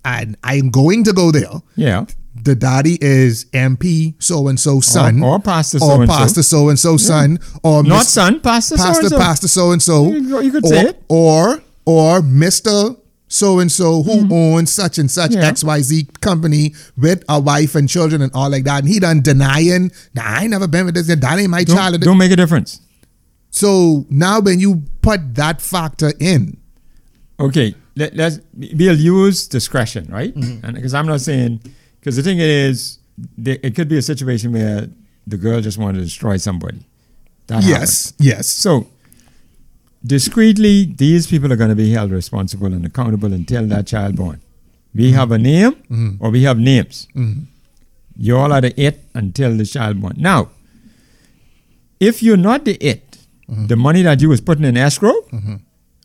and 0.05 0.37
I'm 0.43 0.71
going 0.71 1.05
to 1.05 1.13
go 1.13 1.31
there. 1.31 1.51
Yeah. 1.77 2.07
The 2.43 2.55
daddy 2.55 2.99
is 3.01 3.47
MP 3.47 4.15
so 4.23 4.49
and 4.49 4.61
so 4.61 4.81
son, 4.81 5.23
Or, 5.23 5.37
or 5.37 5.41
pastor 5.41 5.79
so 5.79 6.03
or 6.03 6.07
pastor 6.07 6.43
so. 6.43 6.69
and 6.69 6.79
so 6.79 6.97
son, 6.97 7.39
or 7.63 7.83
Not 7.83 8.05
son, 8.07 8.41
pastor, 8.41 8.77
so 8.77 8.85
pastor 8.85 9.01
and 9.03 9.11
so. 9.11 9.19
pastor 9.19 9.49
so 9.49 9.71
and 9.73 9.83
so 9.83 10.13
You 10.13 10.51
could- 10.53 10.65
or, 10.65 10.69
say 10.69 10.81
it. 10.89 11.03
or 11.09 11.63
or 11.87 12.21
Mr. 12.21 12.97
So 13.29 13.59
and 13.59 13.73
so 13.73 14.03
who 14.05 14.33
owns 14.33 14.71
such 14.73 14.99
and 14.99 15.11
such 15.11 15.33
Mm-hmm. 15.33 15.41
Yeah. 15.41 15.51
XYZ 15.51 16.21
company 16.21 16.75
with 16.97 17.25
a 17.29 17.41
wife 17.41 17.75
and 17.75 17.89
children 17.89 18.23
and 18.23 18.31
all 18.35 18.49
like 18.51 18.65
that. 18.65 18.81
And 18.85 18.89
he 18.89 19.01
done 19.01 19.21
denying, 19.21 19.91
nah, 20.15 20.23
I 20.25 20.43
ain't 20.43 20.51
never 20.51 20.69
been 20.69 20.87
with 20.87 20.95
this. 20.95 21.09
That 21.09 21.39
ain't 21.39 21.51
my 21.51 21.65
child. 21.65 21.95
Don't, 21.95 22.01
don't 22.03 22.19
make 22.19 22.31
a 22.31 22.37
difference. 22.37 22.81
So 23.51 24.05
now 24.11 24.41
when 24.41 24.61
you 24.61 24.83
put 25.07 25.35
that 25.35 25.61
factor 25.61 26.13
in, 26.21 26.59
Okay, 27.39 27.75
let, 27.97 28.15
let's 28.17 28.41
we'll 28.55 28.97
use 28.97 29.47
discretion, 29.47 30.07
right? 30.11 30.35
Mm-hmm. 30.35 30.65
And 30.65 30.75
because 30.75 30.95
I'm 30.95 31.07
not 31.07 31.21
saying 31.21 31.61
because 32.01 32.17
the 32.17 32.23
thing 32.23 32.39
is, 32.39 32.99
there, 33.37 33.59
it 33.63 33.75
could 33.75 33.89
be 33.89 33.99
a 33.99 34.03
situation 34.03 34.53
where 34.53 34.89
the 35.27 35.37
girl 35.37 35.61
just 35.61 35.77
wanted 35.77 35.99
to 35.99 36.05
destroy 36.05 36.37
somebody. 36.39 36.87
That 37.49 37.63
happens. 37.63 37.69
yes, 37.69 38.13
yes. 38.19 38.49
So 38.49 38.89
discreetly, 40.05 40.87
these 40.87 41.27
people 41.27 41.53
are 41.53 41.57
going 41.57 41.71
to 41.71 41.77
be 41.77 41.93
held 41.93 42.11
responsible 42.11 42.73
and 42.73 42.87
accountable 42.87 43.33
until 43.33 43.67
that 43.67 43.87
child 43.87 44.17
born. 44.17 44.41
We 44.95 45.09
mm-hmm. 45.09 45.17
have 45.17 45.31
a 45.33 45.39
name 45.39 45.73
mm-hmm. 45.73 46.25
or 46.25 46.31
we 46.31 46.45
have 46.45 46.59
names. 46.59 47.07
You 48.17 48.39
all 48.39 48.51
are 48.51 48.63
the 48.63 48.79
it 48.81 49.05
until 49.13 49.55
the 49.55 49.67
child 49.67 50.01
born. 50.01 50.15
Now, 50.17 50.49
if 52.01 52.23
you're 52.23 52.39
not 52.39 52.65
the 52.65 52.75
it, 52.77 53.06
the 53.49 53.77
money 53.77 54.03
that 54.03 54.21
you 54.21 54.29
was 54.29 54.41
putting 54.41 54.65
in 54.65 54.77
escrow, 54.77 55.15
mm-hmm. 55.33 55.57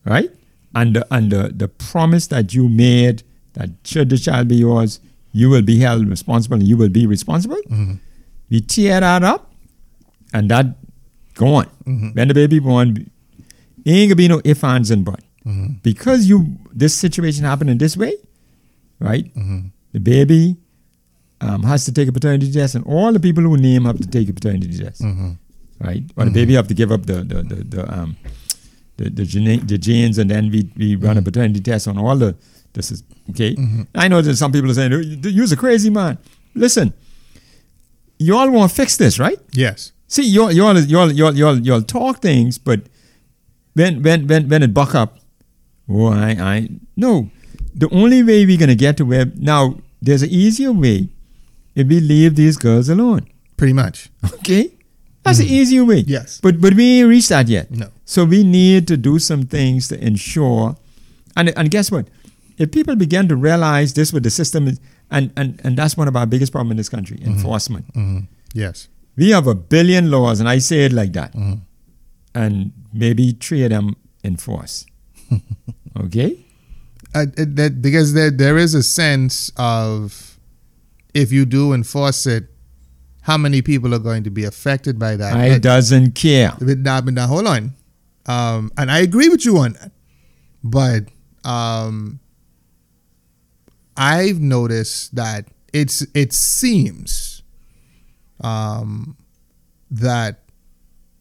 right, 0.05 0.29
and 0.75 0.95
the, 0.95 1.07
and 1.11 1.31
the, 1.31 1.51
the 1.55 1.67
promise 1.67 2.27
that 2.27 2.53
you 2.53 2.69
made 2.69 3.23
that 3.53 3.69
should 3.83 4.09
the 4.09 4.17
child 4.17 4.47
be 4.47 4.55
yours, 4.55 4.99
you 5.31 5.49
will 5.49 5.61
be 5.61 5.79
held 5.79 6.07
responsible 6.07 6.57
and 6.57 6.67
you 6.67 6.77
will 6.77 6.89
be 6.89 7.07
responsible. 7.07 7.57
Mm-hmm. 7.69 7.93
We 8.49 8.61
tear 8.61 8.99
that 8.99 9.23
up, 9.23 9.51
and 10.33 10.49
that 10.51 10.65
gone. 11.33 11.69
Mm-hmm. 11.85 12.09
When 12.09 12.27
the 12.27 12.33
baby 12.33 12.59
born, 12.59 13.09
ain't 13.85 14.09
gonna 14.09 14.15
be 14.15 14.27
no 14.27 14.41
ifs, 14.43 14.63
ands, 14.63 14.91
and 14.91 15.03
buts. 15.03 15.23
Because 15.81 16.27
you 16.29 16.57
this 16.71 16.93
situation 16.93 17.45
happened 17.45 17.69
in 17.71 17.77
this 17.79 17.97
way, 17.97 18.15
right? 18.99 19.25
The 19.93 19.99
baby 19.99 20.57
um, 21.41 21.63
has 21.63 21.85
to 21.85 21.91
take 21.91 22.07
a 22.07 22.11
paternity 22.11 22.51
test, 22.51 22.75
and 22.75 22.85
all 22.85 23.11
the 23.11 23.19
people 23.19 23.43
who 23.43 23.57
name 23.57 23.85
have 23.85 23.97
to 23.97 24.07
take 24.07 24.29
a 24.29 24.33
paternity 24.33 24.77
test, 24.77 25.01
right? 25.83 26.03
Or 26.15 26.25
the 26.25 26.31
baby 26.31 26.53
have 26.53 26.67
to 26.67 26.73
give 26.73 26.91
up 26.91 27.05
the 27.05 27.23
the 27.23 27.43
the, 27.43 27.55
the 27.63 27.93
um 27.93 28.17
the 28.97 29.09
the, 29.09 29.25
gene, 29.25 29.65
the 29.65 29.77
genes, 29.77 30.17
and 30.17 30.29
then 30.29 30.51
we 30.51 30.69
we 30.77 30.95
run 30.95 31.17
a 31.17 31.19
mm-hmm. 31.19 31.25
paternity 31.25 31.61
test 31.61 31.87
on 31.87 31.97
all 31.97 32.15
the. 32.15 32.35
This 32.73 32.91
is 32.91 33.03
okay. 33.31 33.55
Mm-hmm. 33.55 33.81
I 33.95 34.07
know 34.07 34.21
that 34.21 34.37
some 34.37 34.51
people 34.51 34.71
are 34.71 34.73
saying 34.73 34.93
"Oh, 34.93 34.99
you- 34.99 35.29
you're 35.29 35.53
a 35.53 35.57
crazy 35.57 35.89
man. 35.89 36.17
Listen, 36.55 36.93
you 38.17 38.37
all 38.37 38.49
want 38.51 38.69
to 38.69 38.75
fix 38.75 38.97
this, 38.97 39.19
right? 39.19 39.39
Yes. 39.51 39.91
See, 40.07 40.23
you 40.23 40.43
all, 40.43 40.51
you 40.51 40.65
all, 40.65 40.77
you 40.77 40.99
all, 40.99 41.11
you 41.11 41.25
all, 41.25 41.35
you 41.35 41.47
all, 41.47 41.57
you 41.57 41.73
all 41.73 41.81
talk 41.81 42.21
things, 42.21 42.57
but 42.57 42.81
when, 43.73 44.03
when, 44.03 44.27
when, 44.27 44.49
when 44.49 44.61
it 44.61 44.73
buck 44.73 44.93
up, 44.93 45.17
oh, 45.89 46.07
I, 46.07 46.31
I, 46.31 46.69
no. 46.97 47.29
The 47.73 47.89
only 47.93 48.21
way 48.21 48.45
we're 48.45 48.57
gonna 48.59 48.75
get 48.75 48.97
to 48.97 49.05
where 49.05 49.25
now, 49.37 49.77
there's 50.01 50.21
an 50.23 50.29
easier 50.29 50.73
way 50.73 51.07
if 51.73 51.87
we 51.87 52.01
leave 52.01 52.35
these 52.35 52.57
girls 52.57 52.89
alone. 52.89 53.27
Pretty 53.55 53.73
much. 53.73 54.09
Okay, 54.33 54.71
that's 55.23 55.37
the 55.39 55.45
easier 55.45 55.85
way. 55.85 56.03
Yes. 56.07 56.39
but 56.41 56.59
but 56.61 56.73
we 56.73 56.99
ain't 56.99 57.09
reached 57.09 57.29
that 57.29 57.47
yet. 57.47 57.69
No. 57.71 57.87
So 58.05 58.25
we 58.25 58.43
need 58.43 58.87
to 58.87 58.97
do 58.97 59.19
some 59.19 59.43
things 59.43 59.87
to 59.89 60.03
ensure, 60.03 60.75
and 61.35 61.49
and 61.57 61.69
guess 61.71 61.91
what? 61.91 62.07
If 62.57 62.71
people 62.71 62.95
begin 62.95 63.27
to 63.29 63.35
realize 63.35 63.93
this, 63.93 64.11
what 64.13 64.23
the 64.23 64.29
system 64.29 64.67
is, 64.67 64.79
and 65.09 65.31
and 65.37 65.59
and 65.63 65.77
that's 65.77 65.95
one 65.97 66.07
of 66.07 66.15
our 66.15 66.25
biggest 66.25 66.51
problems 66.51 66.71
in 66.71 66.77
this 66.77 66.89
country, 66.89 67.19
enforcement. 67.23 67.91
Mhm. 67.93 68.27
Yes. 68.53 68.87
We 69.17 69.31
have 69.31 69.47
a 69.47 69.55
billion 69.55 70.09
laws, 70.11 70.39
and 70.39 70.47
I 70.49 70.59
say 70.59 70.85
it 70.85 70.91
like 70.93 71.13
that. 71.13 71.33
And 72.33 72.71
maybe 72.93 73.31
three 73.33 73.63
of 73.63 73.69
them 73.71 73.95
enforce. 74.23 74.85
okay? 75.99 76.37
uh, 77.13 77.25
that 77.35 77.81
because 77.81 78.13
there 78.13 78.31
there 78.31 78.57
is 78.57 78.73
a 78.73 78.81
sense 78.83 79.51
of 79.57 80.37
if 81.13 81.31
you 81.31 81.45
do 81.45 81.73
enforce 81.73 82.25
it, 82.25 82.47
how 83.21 83.37
many 83.37 83.61
people 83.61 83.93
are 83.93 83.99
going 83.99 84.23
to 84.23 84.31
be 84.31 84.43
affected 84.43 84.97
by 84.99 85.15
that? 85.15 85.33
I 85.33 85.57
doesn't 85.59 86.15
care. 86.15 86.53
but 86.59 86.79
now, 86.79 87.01
but 87.01 87.13
now, 87.13 87.27
hold 87.27 87.47
on, 87.47 87.73
um, 88.25 88.71
and 88.77 88.91
I 88.91 88.99
agree 88.99 89.29
with 89.29 89.45
you 89.45 89.57
on 89.59 89.73
that, 89.73 89.91
but 90.63 91.03
um, 91.43 92.19
I've 93.97 94.39
noticed 94.39 95.15
that 95.15 95.47
it's 95.73 96.05
it 96.13 96.33
seems 96.33 97.43
um, 98.41 99.17
that 99.89 100.39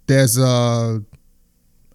there's 0.06 0.39
a 0.39 1.02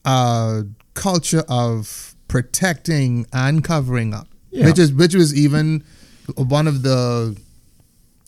a 0.05 0.65
culture 0.93 1.43
of 1.49 2.15
protecting 2.27 3.25
and 3.33 3.63
covering 3.63 4.13
up, 4.13 4.27
Yeah. 4.51 4.65
which 4.67 4.79
is 4.79 4.93
which 4.93 5.15
was 5.15 5.33
even 5.35 5.83
one 6.35 6.67
of 6.67 6.81
the 6.83 7.35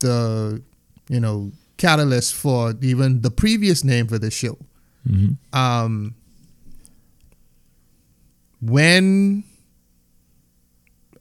the 0.01 0.61
you 1.09 1.19
know 1.19 1.51
catalyst 1.77 2.33
for 2.35 2.73
even 2.81 3.21
the 3.21 3.31
previous 3.31 3.83
name 3.83 4.07
for 4.07 4.19
the 4.19 4.31
show. 4.31 4.57
hmm 5.07 5.33
Um, 5.53 6.15
when 8.61 9.43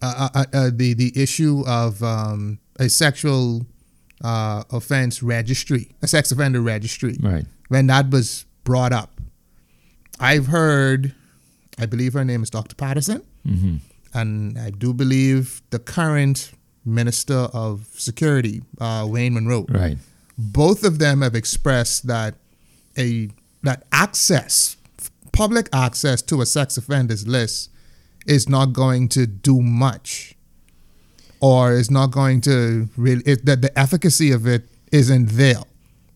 uh, 0.02 0.28
uh, 0.34 0.44
uh, 0.52 0.70
the 0.72 0.94
the 0.94 1.12
issue 1.20 1.62
of 1.66 2.02
um, 2.02 2.58
a 2.78 2.88
sexual 2.88 3.66
uh, 4.24 4.64
offense 4.70 5.22
registry, 5.22 5.90
a 6.02 6.06
sex 6.06 6.32
offender 6.32 6.60
registry, 6.60 7.16
Right. 7.20 7.44
when 7.68 7.86
that 7.88 8.10
was 8.10 8.46
brought 8.64 8.92
up, 8.92 9.20
I've 10.18 10.46
heard, 10.46 11.14
I 11.78 11.86
believe 11.86 12.14
her 12.14 12.24
name 12.24 12.42
is 12.42 12.50
Dr. 12.50 12.74
Patterson, 12.74 13.22
hmm 13.44 13.76
and 14.14 14.58
I 14.58 14.70
do 14.70 14.94
believe 14.94 15.60
the 15.70 15.78
current 15.78 16.52
Minister 16.86 17.50
of 17.52 17.86
Security, 17.98 18.62
uh, 18.80 19.06
Wayne 19.06 19.34
Munroe. 19.34 19.66
Right. 19.68 19.98
Both 20.38 20.84
of 20.84 20.98
them 20.98 21.22
have 21.22 21.34
expressed 21.34 22.06
that 22.06 22.34
a 22.98 23.30
that 23.62 23.84
access, 23.90 24.76
public 25.32 25.68
access 25.72 26.22
to 26.22 26.40
a 26.40 26.46
sex 26.46 26.76
offenders 26.76 27.26
list, 27.26 27.70
is 28.26 28.48
not 28.48 28.72
going 28.72 29.08
to 29.10 29.26
do 29.26 29.60
much, 29.60 30.34
or 31.40 31.72
is 31.72 31.90
not 31.90 32.10
going 32.10 32.40
to 32.42 32.88
really 32.96 33.22
it, 33.24 33.46
that 33.46 33.62
the 33.62 33.76
efficacy 33.78 34.30
of 34.30 34.46
it 34.46 34.68
isn't 34.92 35.30
there. 35.30 35.62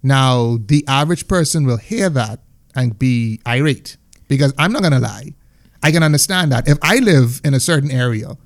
Now, 0.03 0.59
the 0.65 0.85
average 0.87 1.29
person 1.29 1.67
will 1.67 1.77
hear 1.77 2.09
that 2.11 2.41
and 2.75 2.99
be 2.99 3.41
irate 3.47 3.97
because 4.29 4.55
I'm 4.57 4.73
not 4.73 4.81
going 4.83 4.93
to 4.93 4.99
lie. 4.99 5.35
I 5.83 5.93
can 5.93 6.03
understand 6.03 6.53
that. 6.53 6.69
If 6.69 6.79
I 6.83 6.99
live 6.99 7.41
in 7.45 7.55
a 7.55 7.61
certain 7.61 7.91
area, 7.91 8.37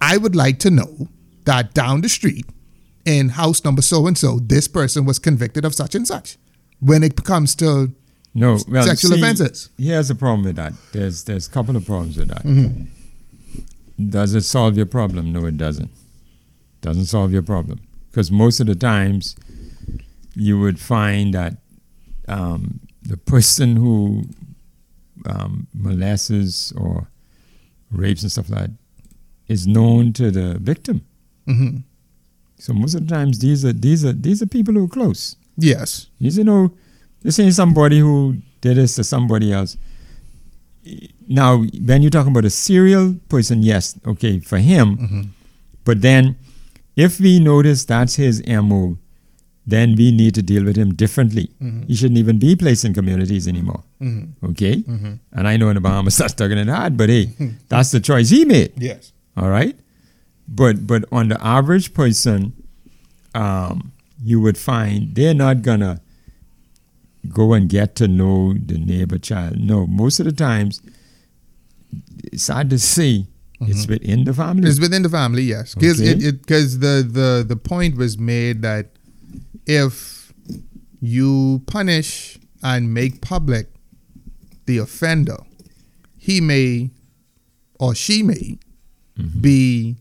I 0.00 0.16
would 0.16 0.36
like 0.36 0.58
to 0.60 0.70
know 0.70 1.08
that 1.44 1.74
down 1.74 2.00
the 2.00 2.08
street 2.08 2.46
in 3.04 3.30
house 3.30 3.64
number 3.64 3.82
so 3.82 4.06
and 4.06 4.16
so, 4.16 4.38
this 4.38 4.68
person 4.68 5.04
was 5.04 5.18
convicted 5.18 5.64
of 5.64 5.74
such 5.74 5.94
and 5.94 6.06
such. 6.06 6.36
When 6.80 7.02
it 7.02 7.24
comes 7.24 7.54
to 7.56 7.92
No. 8.34 8.58
Well, 8.68 8.84
sexual 8.86 9.12
see, 9.12 9.20
offenses. 9.20 9.70
Here's 9.78 10.08
the 10.08 10.14
problem 10.14 10.44
with 10.44 10.56
that. 10.56 10.72
There's 10.92 11.24
there's 11.24 11.46
a 11.46 11.50
couple 11.50 11.76
of 11.76 11.84
problems 11.86 12.16
with 12.16 12.28
that. 12.28 12.42
Mm-hmm. 12.44 14.08
Does 14.10 14.34
it 14.34 14.42
solve 14.42 14.76
your 14.76 14.86
problem? 14.86 15.32
No, 15.32 15.44
it 15.46 15.56
doesn't. 15.56 15.90
Doesn't 16.80 17.06
solve 17.06 17.32
your 17.32 17.42
problem 17.42 17.80
because 18.10 18.30
most 18.30 18.58
of 18.60 18.66
the 18.66 18.74
times 18.74 19.36
you 20.34 20.58
would 20.58 20.80
find 20.80 21.34
that 21.34 21.56
um, 22.28 22.80
the 23.02 23.16
person 23.16 23.76
who 23.76 24.24
um, 25.26 25.66
molests 25.74 26.72
or 26.72 27.08
rapes 27.90 28.22
and 28.22 28.32
stuff 28.32 28.48
like 28.50 28.60
that 28.62 28.70
is 29.48 29.66
known 29.66 30.12
to 30.14 30.30
the 30.30 30.58
victim. 30.58 31.04
hmm 31.46 31.78
So 32.64 32.72
most 32.72 32.94
of 32.94 33.00
the 33.06 33.14
times 33.14 33.38
these 33.44 33.64
are 33.68 33.72
these 33.86 34.04
are 34.08 34.12
these 34.26 34.40
are 34.42 34.46
people 34.56 34.74
who 34.74 34.84
are 34.84 34.94
close. 34.98 35.22
yes, 35.70 36.06
You 36.18 36.44
know, 36.50 36.60
this 37.22 37.38
ain't 37.40 37.54
somebody 37.54 37.98
who 38.06 38.36
did 38.60 38.76
this 38.76 38.94
to 38.98 39.04
somebody 39.04 39.52
else. 39.52 39.76
Now, 41.28 41.64
when 41.88 42.02
you 42.02 42.10
talk 42.10 42.26
about 42.26 42.44
a 42.44 42.50
serial 42.50 43.14
person, 43.28 43.62
yes, 43.62 43.84
okay, 44.12 44.38
for 44.40 44.58
him. 44.58 44.96
Mhm. 44.96 45.24
But 45.84 46.02
then, 46.02 46.36
if 46.96 47.18
we 47.20 47.32
notice 47.40 47.84
that's 47.84 48.14
his 48.16 48.42
MO, 48.46 48.98
then 49.74 49.94
we 50.00 50.10
need 50.20 50.34
to 50.34 50.42
deal 50.42 50.64
with 50.64 50.76
him 50.76 50.94
differently. 51.02 51.46
Mhm. 51.60 51.84
He 51.88 51.94
shouldn't 51.94 52.18
even 52.24 52.38
be 52.38 52.54
placed 52.56 52.84
in 52.84 52.92
communities 52.94 53.46
anymore. 53.48 53.82
hmm 54.00 54.22
Okay? 54.50 54.74
hmm 54.82 55.14
And 55.32 55.48
I 55.52 55.56
know 55.56 55.68
in 55.72 55.76
the 55.80 55.80
Bahamas 55.88 56.16
that's 56.16 56.34
talking 56.34 56.58
it 56.58 56.68
hard, 56.68 56.96
but 56.96 57.08
hey, 57.08 57.24
that's 57.68 57.90
the 57.90 58.00
choice 58.00 58.30
he 58.30 58.44
made. 58.44 58.72
yes, 58.90 59.12
All 59.36 59.48
right, 59.58 59.76
but 60.48 60.86
but 60.86 61.04
on 61.12 61.28
the 61.28 61.44
average 61.44 61.94
person, 61.94 62.52
um, 63.34 63.92
you 64.22 64.40
would 64.40 64.58
find 64.58 65.14
they're 65.14 65.34
not 65.34 65.62
gonna 65.62 66.00
go 67.28 67.52
and 67.52 67.68
get 67.68 67.94
to 67.96 68.08
know 68.08 68.52
the 68.54 68.78
neighbor 68.78 69.18
child. 69.18 69.58
No, 69.58 69.86
most 69.86 70.18
of 70.20 70.26
the 70.26 70.32
times, 70.32 70.80
it's 72.24 72.48
hard 72.48 72.70
to 72.70 72.78
say 72.78 73.26
it's 73.60 73.86
within 73.86 74.24
the 74.24 74.34
family. 74.34 74.68
it's 74.68 74.80
within 74.80 75.02
the 75.02 75.08
family. 75.08 75.42
Yes, 75.44 75.74
because 75.74 76.00
Okay. 76.00 76.10
it 76.26 76.42
because 76.42 76.80
the 76.80 77.06
the 77.08 77.44
the 77.46 77.56
point 77.56 77.96
was 77.96 78.18
made 78.18 78.62
that 78.62 78.90
if 79.66 80.32
you 81.00 81.62
punish 81.66 82.38
and 82.62 82.92
make 82.92 83.20
public 83.20 83.68
the 84.66 84.78
offender, 84.78 85.38
he 86.16 86.40
may 86.40 86.90
or 87.78 87.94
she 87.94 88.22
may 88.22 88.58
be 89.40 89.96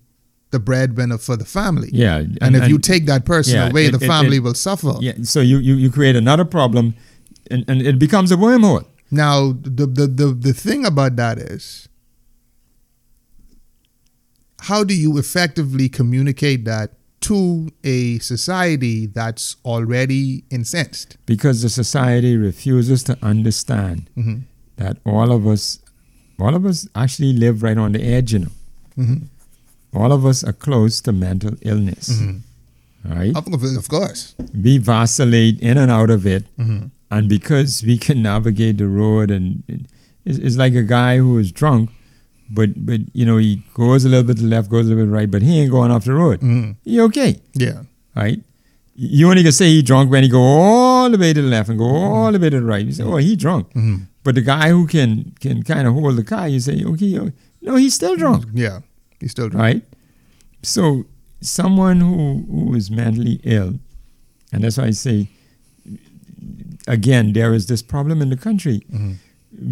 the 0.52 0.60
breadwinner 0.60 1.18
for 1.18 1.36
the 1.38 1.46
family. 1.46 1.90
yeah, 1.94 2.24
And, 2.42 2.56
if 2.56 2.68
you 2.70 2.78
take 2.78 3.06
that 3.08 3.26
person 3.26 3.56
yeah, 3.56 3.70
away, 3.70 3.86
it- 3.88 3.92
the 3.98 4.04
it- 4.04 4.08
family 4.08 4.38
it- 4.38 4.44
will 4.44 4.54
suffer. 4.54 4.94
yeah, 5.00 5.14
so 5.24 5.40
you, 5.42 5.58
you 5.58 5.76
you 5.76 5.90
create 5.90 6.16
another 6.16 6.46
problem, 6.46 6.94
and, 7.50 7.66
and 7.68 7.82
it 7.82 7.98
becomes 8.00 8.32
a 8.32 8.36
wormhole. 8.36 8.86
Now, 9.10 9.54
the, 9.54 9.86
the, 9.88 10.08
the, 10.08 10.28
the 10.48 10.54
thing 10.54 10.86
about 10.86 11.16
that 11.18 11.38
is, 11.38 11.90
how 14.62 14.84
do 14.84 14.94
you 14.96 15.18
effectively 15.18 15.90
communicate 15.90 16.66
that 16.66 16.92
to 17.22 17.70
a 17.84 18.20
society 18.20 19.06
that's 19.08 19.56
already 19.66 20.44
incensed? 20.50 21.18
because 21.26 21.62
the 21.62 21.70
society 21.70 22.36
refuses 22.38 23.04
to 23.04 23.18
understand 23.22 24.10
Mhm. 24.18 24.42
that 24.78 24.98
all 25.06 25.32
of 25.32 25.46
us, 25.48 25.80
all 26.40 26.56
of 26.56 26.66
us 26.66 26.88
actually 26.96 27.34
live 27.34 27.64
right 27.64 27.78
on 27.78 27.92
the 27.92 28.02
edge. 28.02 28.34
You 28.34 28.40
know, 28.40 28.52
Mhm. 28.98 29.28
All 29.94 30.12
of 30.12 30.26
us 30.26 30.44
are 30.44 30.54
close 30.54 31.02
to 31.02 31.12
mental 31.12 31.54
illness. 31.62 32.10
Mhm. 32.10 32.40
Right? 33.04 33.36
Of, 33.36 33.88
course. 33.90 34.36
We 34.54 34.78
vacillate 34.78 35.60
in 35.60 35.78
and 35.78 35.90
out 35.92 36.10
of 36.12 36.26
it, 36.28 36.46
Mhm. 36.60 36.92
and 37.10 37.28
because 37.28 37.84
we 37.84 37.98
can 37.98 38.22
navigate 38.22 38.78
the 38.78 38.88
road, 38.88 39.32
and 39.32 39.64
it's, 40.24 40.38
it's 40.38 40.56
like 40.56 40.76
a 40.76 40.84
guy 40.84 41.18
who 41.18 41.38
is 41.40 41.52
drunk, 41.52 41.90
but 42.50 42.86
but 42.86 43.02
you 43.14 43.26
know 43.26 43.38
he 43.38 43.64
goes 43.74 44.06
a 44.06 44.10
little 44.10 44.24
bit 44.28 44.38
to 44.38 44.44
the 44.44 44.50
left, 44.50 44.70
goes 44.70 44.86
a 44.86 44.90
little 44.90 45.06
bit 45.06 45.12
right, 45.12 45.32
but 45.32 45.42
he 45.42 45.60
ain't 45.62 45.72
going 45.72 45.90
off 45.90 46.06
the 46.06 46.14
road. 46.14 46.42
Mhm. 46.42 46.76
He 46.84 47.00
okay. 47.02 47.40
Yeah. 47.56 47.84
right? 48.16 48.40
You 48.94 49.30
only 49.30 49.42
can 49.42 49.54
say 49.54 49.70
he 49.70 49.82
drunk 49.82 50.12
when 50.12 50.22
he 50.22 50.30
go 50.30 50.42
all 50.42 51.10
the 51.10 51.18
way 51.18 51.32
to 51.34 51.42
the 51.42 51.48
left 51.48 51.70
and 51.70 51.78
go 51.80 51.86
all 51.86 52.32
the 52.32 52.38
way 52.40 52.50
to 52.50 52.60
the 52.60 52.66
right. 52.66 52.86
You 52.86 52.92
say, 52.92 53.04
oh, 53.04 53.16
he 53.18 53.36
drunk. 53.38 53.72
Mhm. 53.74 54.02
But 54.24 54.36
the 54.36 54.42
guy 54.42 54.70
who 54.70 54.86
can 54.86 55.32
can 55.40 55.64
kind 55.64 55.88
of 55.88 55.94
hold 55.96 56.18
the 56.18 56.24
car, 56.26 56.48
you 56.50 56.60
say, 56.60 56.84
okay, 56.84 57.18
oh, 57.18 57.32
no, 57.64 57.78
he's 57.78 57.94
still 57.96 58.16
drunk, 58.18 58.46
Yeah. 58.54 58.80
He's 59.22 59.32
still 59.32 59.48
drunk. 59.50 59.62
right? 59.64 59.84
So 60.64 61.06
someone 61.40 62.02
who 62.02 62.46
who 62.50 62.76
is 62.76 62.92
mentally 62.92 63.40
ill, 63.44 63.80
and 64.52 64.64
that's 64.64 64.78
why 64.78 64.86
I 64.88 64.92
say, 64.92 65.30
again, 66.88 67.34
there 67.34 67.54
is 67.54 67.68
this 67.68 67.82
problem 67.82 68.22
in 68.22 68.30
the 68.30 68.38
country. 68.38 68.82
Mhm. 68.92 69.16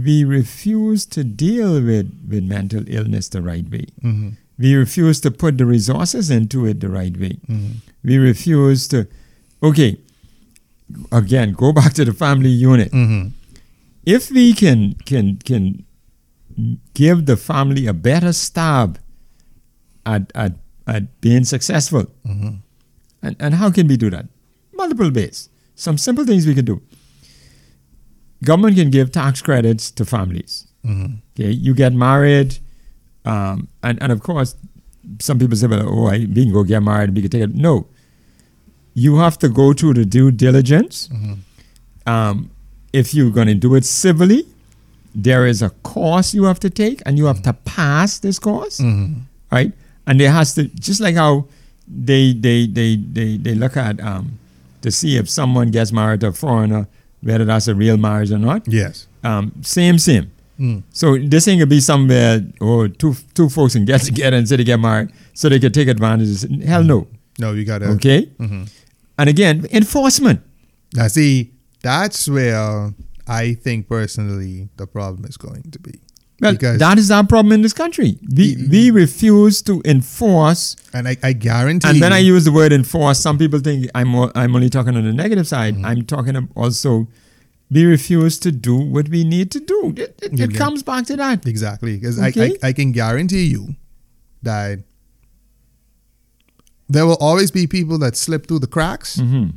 We 0.05 0.23
refuse 0.23 1.05
to 1.07 1.23
deal 1.23 1.81
with 1.81 2.11
with 2.29 2.43
mental 2.43 2.83
illness 2.87 3.29
the 3.29 3.41
right 3.41 3.69
way. 3.69 3.87
Mhm. 4.03 4.37
We 4.57 4.75
refuse 4.75 5.19
to 5.21 5.31
put 5.31 5.57
the 5.57 5.65
resources 5.65 6.29
into 6.29 6.65
it 6.65 6.79
the 6.81 6.89
right 6.89 7.17
way. 7.17 7.39
Mhm. 7.49 7.75
We 8.03 8.17
refuse 8.17 8.87
to. 8.89 9.07
Okay, 9.63 9.97
again, 11.11 11.53
go 11.53 11.71
back 11.79 11.93
to 11.93 12.05
the 12.05 12.13
family 12.13 12.49
unit. 12.49 12.91
Mhm. 12.91 13.31
If 14.05 14.31
we 14.31 14.53
can 14.53 14.95
can 15.05 15.37
can 15.45 15.85
give 16.93 17.25
the 17.25 17.37
family 17.37 17.87
a 17.87 17.93
better 17.93 18.33
stab 18.33 18.99
at 20.05 20.31
at, 20.35 20.53
at 20.87 21.21
being 21.21 21.43
successful, 21.43 22.05
Mhm. 22.25 22.57
and, 23.21 23.35
and 23.39 23.55
how 23.55 23.69
can 23.71 23.87
we 23.87 23.97
do 23.97 24.09
that? 24.09 24.27
Multiple 24.75 25.11
ways. 25.11 25.49
Some 25.75 25.97
simple 25.97 26.25
things 26.25 26.45
we 26.47 26.55
can 26.55 26.65
do. 26.65 26.81
Government 28.43 28.75
can 28.77 28.89
give 28.89 29.11
tax 29.11 29.41
credits 29.41 29.91
to 29.91 30.05
families. 30.05 30.65
Mhm. 30.85 31.17
Okay, 31.35 31.51
you 31.51 31.73
get 31.73 31.93
married, 31.93 32.57
um, 33.25 33.67
and 33.83 34.01
and 34.01 34.11
of 34.13 34.21
course, 34.23 34.55
some 35.19 35.37
people 35.39 35.57
say, 35.57 35.67
"Well, 35.67 35.87
oh, 35.87 36.05
I, 36.07 36.19
we 36.19 36.43
can 36.45 36.53
go 36.53 36.63
get 36.63 36.81
married, 36.81 37.13
we 37.15 37.21
can 37.21 37.29
take 37.31 37.41
it." 37.43 37.55
No, 37.55 37.87
you 38.93 39.17
have 39.17 39.37
to 39.39 39.49
go 39.49 39.73
through 39.73 39.95
the 39.95 40.05
due 40.05 40.31
diligence. 40.31 41.09
Mhm. 41.11 41.37
Um, 42.05 42.49
if 42.93 43.13
you're 43.13 43.29
going 43.31 43.47
to 43.47 43.55
do 43.55 43.75
it 43.75 43.83
civilly, 43.85 44.45
there 45.13 45.45
is 45.45 45.61
a 45.61 45.69
course 45.83 46.33
you 46.33 46.45
have 46.45 46.59
to 46.61 46.69
take, 46.69 47.01
and 47.05 47.17
you 47.17 47.25
have 47.25 47.41
to 47.43 47.53
pass 47.53 48.19
this 48.19 48.39
course, 48.39 48.79
Mhm. 48.79 49.23
right? 49.51 49.73
And 50.09 50.19
there 50.19 50.31
has 50.31 50.55
to 50.55 50.63
just 50.79 50.99
like 50.99 51.15
how 51.15 51.45
they 51.87 52.33
they 52.33 52.65
they 52.67 52.95
they, 52.97 53.37
they 53.37 53.53
look 53.55 53.77
at 53.77 53.99
um, 54.01 54.39
to 54.81 54.89
see 54.91 55.17
if 55.17 55.29
someone 55.29 55.69
gets 55.71 55.91
married 55.91 56.21
to 56.21 56.27
a 56.27 56.31
foreigner, 56.33 56.87
whether 57.21 57.45
that's 57.45 57.67
a 57.67 57.75
real 57.75 57.95
marriage 57.97 58.31
or 58.31 58.39
not. 58.39 58.67
Yes. 58.67 59.07
Um, 59.23 59.51
same, 59.61 59.99
same. 59.99 60.31
Mm. 60.59 60.83
So 60.91 61.17
this 61.17 61.47
ain't 61.47 61.59
gonna 61.59 61.67
be 61.67 61.79
somewhere 61.79 62.41
or 62.59 62.87
two 62.89 63.13
two 63.35 63.49
folks 63.49 63.73
can 63.73 63.85
get 63.85 64.01
together 64.09 64.35
and 64.37 64.49
say 64.49 64.57
they 64.57 64.63
get 64.63 64.79
married 64.79 65.09
so 65.33 65.47
they 65.47 65.59
can 65.59 65.71
take 65.71 65.87
advantage. 65.87 66.41
Hell 66.65 66.83
no. 66.83 67.07
No, 67.37 67.53
you 67.53 67.63
gotta. 67.63 67.85
Okay. 67.95 68.25
Mhm. 68.39 68.67
And 69.17 69.29
again, 69.29 69.67
enforcement. 69.71 70.41
Now, 70.93 71.07
see, 71.07 71.51
that's 71.83 72.27
where 72.27 72.93
I 73.27 73.53
think 73.53 73.87
personally 73.87 74.69
the 74.77 74.87
problem 74.87 75.25
is 75.25 75.37
going 75.37 75.69
to 75.71 75.79
be. 75.79 75.99
Well, 76.41 76.53
because 76.53 76.79
that 76.79 76.97
is 76.97 77.11
our 77.11 77.25
problem 77.25 77.51
in 77.51 77.61
this 77.61 77.73
country. 77.73 78.17
We, 78.35 78.55
we 78.69 78.91
refuse 78.91 79.61
to 79.63 79.81
enforce, 79.85 80.75
and 80.93 81.07
I, 81.07 81.17
I 81.21 81.33
guarantee 81.33 81.89
and 81.89 81.99
when 81.99 82.11
you, 82.11 82.17
I 82.17 82.19
use 82.19 82.45
the 82.45 82.51
word 82.51 82.71
enforce, 82.71 83.19
some 83.19 83.37
people 83.37 83.59
think 83.59 83.89
I'm 83.93 84.15
I'm 84.35 84.55
only 84.55 84.69
talking 84.69 84.95
on 84.95 85.03
the 85.03 85.13
negative 85.13 85.47
side. 85.47 85.75
Mm-hmm. 85.75 85.85
I'm 85.85 86.05
talking 86.05 86.49
also, 86.55 87.07
we 87.69 87.85
refuse 87.85 88.39
to 88.39 88.51
do 88.51 88.75
what 88.77 89.09
we 89.09 89.23
need 89.23 89.51
to 89.51 89.59
do. 89.59 89.93
It, 89.97 90.19
it, 90.21 90.39
it 90.39 90.55
comes 90.55 90.81
back 90.83 91.05
to 91.07 91.15
that. 91.17 91.45
Exactly, 91.45 91.97
because 91.97 92.19
Okay. 92.21 92.51
I, 92.63 92.67
I 92.67 92.69
I 92.69 92.73
can 92.73 92.91
guarantee 92.91 93.45
you 93.45 93.75
that 94.41 94.79
there 96.87 97.05
will 97.05 97.17
always 97.19 97.51
be 97.51 97.67
people 97.67 97.97
that 97.99 98.15
slip 98.15 98.47
through 98.47 98.59
the 98.59 98.67
cracks. 98.67 99.17
Mhm. 99.17 99.53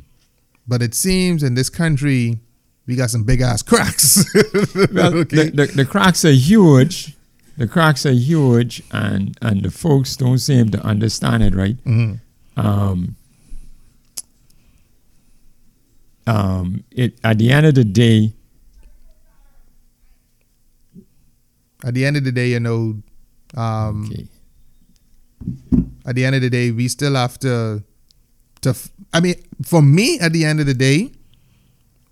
But 0.67 0.81
it 0.81 0.93
seems 0.95 1.43
in 1.43 1.55
this 1.55 1.69
country 1.69 2.39
we 2.85 2.95
got 2.95 3.09
some 3.09 3.23
big 3.23 3.41
ass 3.41 3.61
cracks. 3.61 4.25
Well, 4.93 5.13
okay. 5.19 5.49
the, 5.49 5.51
the, 5.53 5.65
the 5.67 5.85
cracks 5.85 6.25
are 6.25 6.31
huge. 6.31 7.15
The 7.57 7.67
cracks 7.67 8.05
are 8.05 8.11
huge, 8.11 8.81
and 8.91 9.37
and 9.41 9.63
the 9.63 9.69
folks 9.71 10.15
don't 10.17 10.39
seem 10.39 10.69
to 10.71 10.81
understand 10.83 11.43
it, 11.43 11.53
right? 11.55 11.77
Mhm. 11.85 12.19
Um, 12.57 13.15
um, 16.25 16.83
it 16.91 17.19
at 17.23 17.37
the 17.37 17.51
end 17.51 17.65
of 17.65 17.75
the 17.75 17.83
day, 17.83 18.33
At 21.83 21.93
the 21.93 22.05
end 22.05 22.15
of 22.15 22.23
the 22.23 22.31
day, 22.31 22.47
you 22.49 22.61
know, 22.61 22.95
um, 23.55 24.05
okay, 24.09 24.25
at 26.05 26.15
the 26.15 26.23
end 26.23 26.35
of 26.35 26.41
the 26.41 26.49
day, 26.49 26.71
we 26.71 26.87
still 26.87 27.15
have 27.15 27.37
to. 27.39 27.83
To, 28.61 28.73
I 29.13 29.19
mean, 29.19 29.35
for 29.65 29.81
me, 29.81 30.17
at 30.19 30.31
the 30.31 30.45
end 30.45 30.61
of 30.61 30.65
the 30.65 30.73
day, 30.73 31.11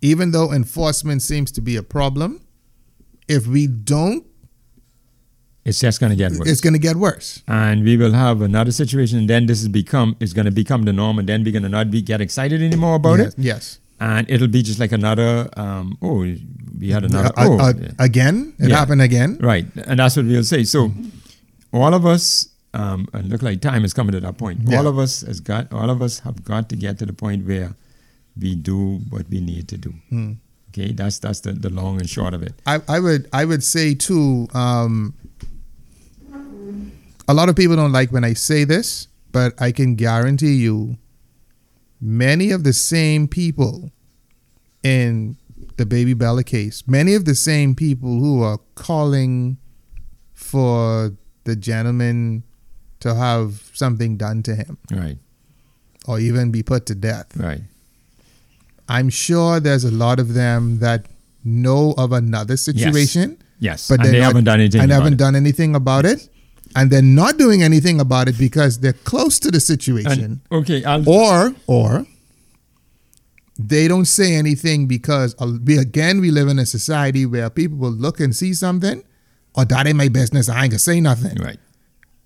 even 0.01 0.31
though 0.31 0.51
enforcement 0.51 1.21
seems 1.21 1.51
to 1.53 1.61
be 1.61 1.75
a 1.75 1.83
problem, 1.83 2.41
if 3.27 3.47
we 3.47 3.67
don't, 3.67 4.25
it's 5.63 5.79
just 5.79 5.99
going 5.99 6.09
to 6.09 6.15
get 6.15 6.31
worse. 6.31 6.49
it's 6.49 6.59
going 6.61 6.73
to 6.73 6.79
get 6.79 6.95
worse. 6.95 7.43
and 7.47 7.83
we 7.83 7.95
will 7.95 8.13
have 8.13 8.41
another 8.41 8.71
situation, 8.71 9.19
and 9.19 9.29
then 9.29 9.45
this 9.45 9.61
is 9.61 9.67
become 9.67 10.15
is 10.19 10.33
going 10.33 10.45
to 10.45 10.51
become 10.51 10.83
the 10.83 10.93
norm, 10.93 11.19
and 11.19 11.29
then 11.29 11.43
we're 11.43 11.51
going 11.51 11.63
to 11.63 11.69
not 11.69 11.91
be 11.91 12.01
get 12.01 12.19
excited 12.19 12.61
anymore 12.61 12.95
about 12.95 13.19
yes, 13.19 13.27
it, 13.33 13.39
Yes. 13.39 13.79
and 13.99 14.29
it'll 14.29 14.47
be 14.47 14.63
just 14.63 14.79
like 14.79 14.91
another. 14.91 15.49
Um, 15.55 15.97
oh, 16.01 16.21
we 16.79 16.89
had 16.89 17.03
another. 17.05 17.29
Uh, 17.37 17.45
oh, 17.47 17.59
uh, 17.59 17.73
again, 17.99 18.53
it 18.57 18.69
Yeah. 18.69 18.77
happened 18.77 19.03
again. 19.03 19.37
Right, 19.39 19.67
and 19.85 19.99
that's 19.99 20.17
what 20.17 20.25
we'll 20.25 20.43
say. 20.43 20.63
So, 20.63 20.91
all 21.71 21.93
of 21.93 22.07
us, 22.07 22.49
um, 22.73 23.07
and 23.13 23.29
look 23.29 23.43
like 23.43 23.61
time 23.61 23.85
is 23.85 23.93
coming 23.93 24.13
to 24.13 24.19
that 24.19 24.39
point. 24.39 24.61
Yeah. 24.65 24.79
All 24.79 24.87
of 24.87 24.97
us 24.97 25.21
has 25.21 25.39
got, 25.39 25.71
all 25.71 25.91
of 25.91 26.01
us 26.01 26.19
have 26.19 26.43
got 26.43 26.69
to 26.69 26.75
get 26.75 26.97
to 26.99 27.05
the 27.05 27.13
point 27.13 27.45
where 27.45 27.75
we 28.39 28.55
do 28.55 28.97
what 29.09 29.29
we 29.29 29.41
need 29.41 29.67
to 29.69 29.77
do. 29.77 29.93
Hmm. 30.09 30.33
Okay, 30.69 30.93
that's 30.93 31.19
that's 31.19 31.41
the, 31.41 31.51
the 31.53 31.69
long 31.69 31.99
and 31.99 32.09
short 32.09 32.33
of 32.33 32.41
it. 32.43 32.53
I, 32.65 32.79
I 32.87 32.99
would 32.99 33.27
I 33.33 33.43
would 33.45 33.63
say 33.63 33.93
too. 33.93 34.47
Um, 34.53 35.13
a 37.27 37.33
lot 37.33 37.49
of 37.49 37.55
people 37.55 37.75
don't 37.75 37.91
like 37.91 38.11
when 38.11 38.23
I 38.23 38.33
say 38.33 38.63
this, 38.63 39.07
but 39.31 39.53
I 39.61 39.71
can 39.71 39.95
guarantee 39.95 40.53
you, 40.55 40.97
many 41.99 42.51
of 42.51 42.63
the 42.63 42.73
same 42.73 43.27
people 43.27 43.91
in 44.83 45.37
the 45.77 45.85
baby 45.85 46.13
Bella 46.13 46.43
case, 46.43 46.83
many 46.87 47.13
of 47.15 47.25
the 47.25 47.35
same 47.35 47.75
people 47.75 48.19
who 48.19 48.41
are 48.43 48.59
calling 48.75 49.57
for 50.33 51.11
the 51.43 51.55
gentleman 51.55 52.43
to 52.99 53.13
have 53.15 53.69
something 53.73 54.15
done 54.17 54.43
to 54.43 54.55
him 54.55 54.77
Right, 54.91 55.17
or 56.07 56.19
even 56.19 56.51
be 56.51 56.63
put 56.63 56.85
to 56.87 56.95
death. 56.95 57.35
right, 57.37 57.61
I'm 58.97 59.09
sure 59.09 59.59
there's 59.68 59.85
a 59.93 59.95
lot 60.05 60.18
of 60.23 60.27
them 60.41 60.80
that 60.85 61.01
know 61.43 61.93
of 62.03 62.11
another 62.11 62.57
situation. 62.57 63.38
yes, 63.59 63.88
but 63.89 63.99
and 63.99 64.05
they're 64.05 64.22
not- 64.22 64.27
haven't 64.31 64.43
done 64.51 64.59
anything. 64.59 64.81
and 64.81 64.91
about 64.91 64.99
haven't 64.99 65.13
it. 65.13 65.26
done 65.26 65.35
anything 65.43 65.72
about 65.81 66.05
it, 66.13 66.19
and 66.76 66.85
they're 66.91 67.09
not 67.23 67.34
doing 67.43 67.59
anything 67.69 67.99
about 68.07 68.26
it 68.31 68.38
because 68.38 68.80
they're 68.81 68.99
close 69.11 69.35
to 69.45 69.49
the 69.55 69.59
situation, 69.73 70.23
And, 70.23 70.39
okay, 70.59 70.84
I'll, 70.84 71.07
or 71.07 71.53
or 71.68 72.05
they 73.59 73.88
don't 73.88 74.05
say 74.05 74.34
anything 74.35 74.88
because 74.88 75.35
uh, 75.39 75.51
we 75.65 75.77
again 75.77 76.19
we 76.22 76.31
live 76.31 76.47
in 76.47 76.57
a 76.59 76.65
society 76.65 77.26
where 77.26 77.49
people 77.49 77.77
will 77.77 77.91
look 78.05 78.19
and 78.19 78.35
see 78.35 78.53
something, 78.53 79.03
or 79.55 79.65
that 79.65 79.88
ain't 79.88 79.97
my 79.97 80.09
business. 80.09 80.49
I 80.49 80.63
ain't 80.63 80.72
gonna 80.72 80.80
say 80.80 80.99
nothing. 81.01 81.35
right, 81.41 81.59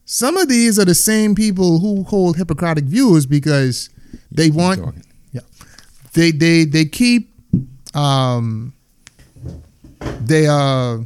Some 0.05 0.37
of 0.37 0.47
these 0.47 0.79
are 0.79 0.85
the 0.85 0.95
same 0.95 1.35
people 1.35 1.79
who 1.79 2.03
hold 2.03 2.37
Hippocratic 2.37 2.85
views 2.85 3.25
because 3.25 3.89
they 4.31 4.49
want. 4.49 4.79
They 6.15 6.31
they 6.31 6.65
they 6.65 6.85
keep 6.85 7.31
um 7.95 8.73
they 10.21 10.47
uh 10.47 10.97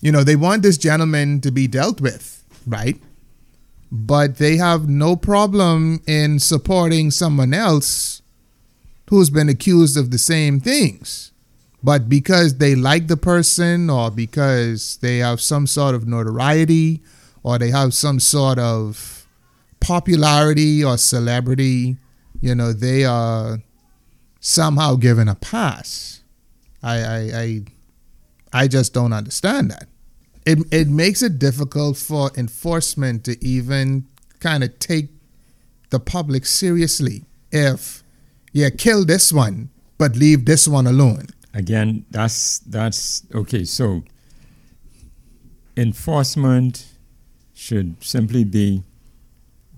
you 0.00 0.10
know 0.10 0.24
they 0.24 0.36
want 0.36 0.62
this 0.62 0.78
gentleman 0.78 1.40
to 1.40 1.50
be 1.50 1.66
dealt 1.66 2.00
with 2.00 2.34
right? 2.66 2.96
But 3.90 4.36
they 4.38 4.56
have 4.56 4.88
no 4.88 5.16
problem 5.16 6.02
in 6.06 6.38
supporting 6.38 7.10
someone 7.10 7.54
else 7.54 8.22
who's 9.08 9.30
been 9.30 9.48
accused 9.48 9.96
of 9.96 10.10
the 10.10 10.18
same 10.18 10.60
things. 10.60 11.30
But 11.82 12.08
because 12.08 12.58
they 12.58 12.74
like 12.74 13.08
the 13.08 13.16
person 13.16 13.90
or 13.90 14.10
because 14.10 14.96
they 15.02 15.18
have 15.18 15.40
some 15.40 15.66
sort 15.66 15.94
of 15.94 16.08
notoriety 16.08 17.02
or 17.42 17.58
they 17.58 17.70
have 17.70 17.92
some 17.92 18.18
sort 18.18 18.58
of 18.58 19.26
popularity 19.80 20.82
or 20.82 20.96
celebrity 20.96 21.98
you 22.40 22.54
know 22.54 22.72
they 22.72 23.04
are 23.04 23.58
somehow 24.40 24.96
given 24.96 25.28
a 25.28 25.34
pass. 25.34 26.22
I 26.82 26.96
i 26.98 27.18
i, 27.42 27.60
I 28.52 28.68
just 28.68 28.92
don't 28.94 29.12
understand 29.12 29.70
that. 29.70 29.88
It, 30.46 30.58
it 30.70 30.88
makes 30.88 31.22
it 31.22 31.38
difficult 31.38 31.96
for 31.96 32.30
enforcement 32.36 33.24
to 33.24 33.42
even 33.44 34.06
kind 34.40 34.62
of 34.62 34.78
take 34.78 35.08
the 35.88 35.98
public 35.98 36.44
seriously 36.44 37.24
if 37.50 38.02
yeah 38.52 38.68
kill 38.68 39.06
this 39.06 39.32
one 39.32 39.70
but 39.98 40.16
leave 40.16 40.44
this 40.44 40.66
one 40.68 40.86
alone. 40.86 41.28
Again, 41.52 42.04
that's 42.10 42.58
that's 42.60 43.22
okay. 43.34 43.64
So, 43.64 44.02
enforcement 45.76 46.86
should 47.54 48.02
simply 48.02 48.44
be 48.44 48.82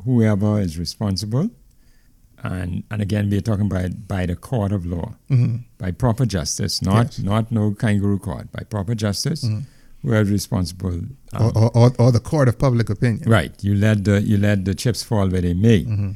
whoever 0.04 0.60
is 0.60 0.78
responsible, 0.78 1.50
and 2.42 2.82
and 2.90 3.00
again, 3.02 3.30
we're 3.30 3.40
talking 3.40 3.68
by 3.68 3.88
by 3.88 4.26
the 4.26 4.36
court 4.36 4.72
of 4.72 4.84
law, 4.86 5.14
Mhm. 5.30 5.64
by 5.78 5.90
proper 5.90 6.26
justice, 6.26 6.82
not 6.82 7.06
Yes. 7.06 7.18
not 7.20 7.50
no 7.52 7.72
kangaroo 7.72 8.18
court, 8.18 8.50
by 8.52 8.62
proper 8.64 8.94
justice, 8.94 9.44
Mhm. 9.44 9.64
whoever 10.02 10.22
is 10.22 10.30
responsible. 10.30 11.00
um, 11.32 11.52
or, 11.54 11.58
or, 11.58 11.70
or, 11.76 11.92
or 11.98 12.12
the 12.12 12.20
court 12.20 12.48
of 12.48 12.58
public 12.58 12.88
opinion 12.88 13.28
Right, 13.28 13.52
you 13.62 13.74
let 13.74 14.04
the 14.04 14.22
you 14.22 14.36
let 14.38 14.64
the 14.64 14.74
chips 14.74 15.02
fall 15.02 15.28
where 15.28 15.42
they 15.42 15.54
may, 15.54 15.84
Mhm. 15.84 16.14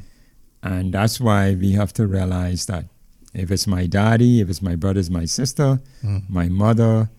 and 0.63 0.93
that's 0.93 1.19
why 1.19 1.53
we 1.55 1.73
have 1.73 1.93
to 1.93 2.07
realize 2.07 2.65
that 2.65 2.85
if 3.33 3.51
it's 3.51 3.67
my 3.67 3.85
daddy, 3.87 4.41
if 4.41 4.49
it's 4.49 4.61
my 4.61 4.75
brothers, 4.75 5.09
my 5.09 5.25
sister, 5.25 5.79
Mhm. 6.03 6.23
my 6.29 6.47
mother, 6.49 7.09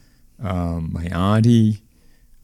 um, 0.43 0.91
my 0.93 1.07
auntie, 1.07 1.83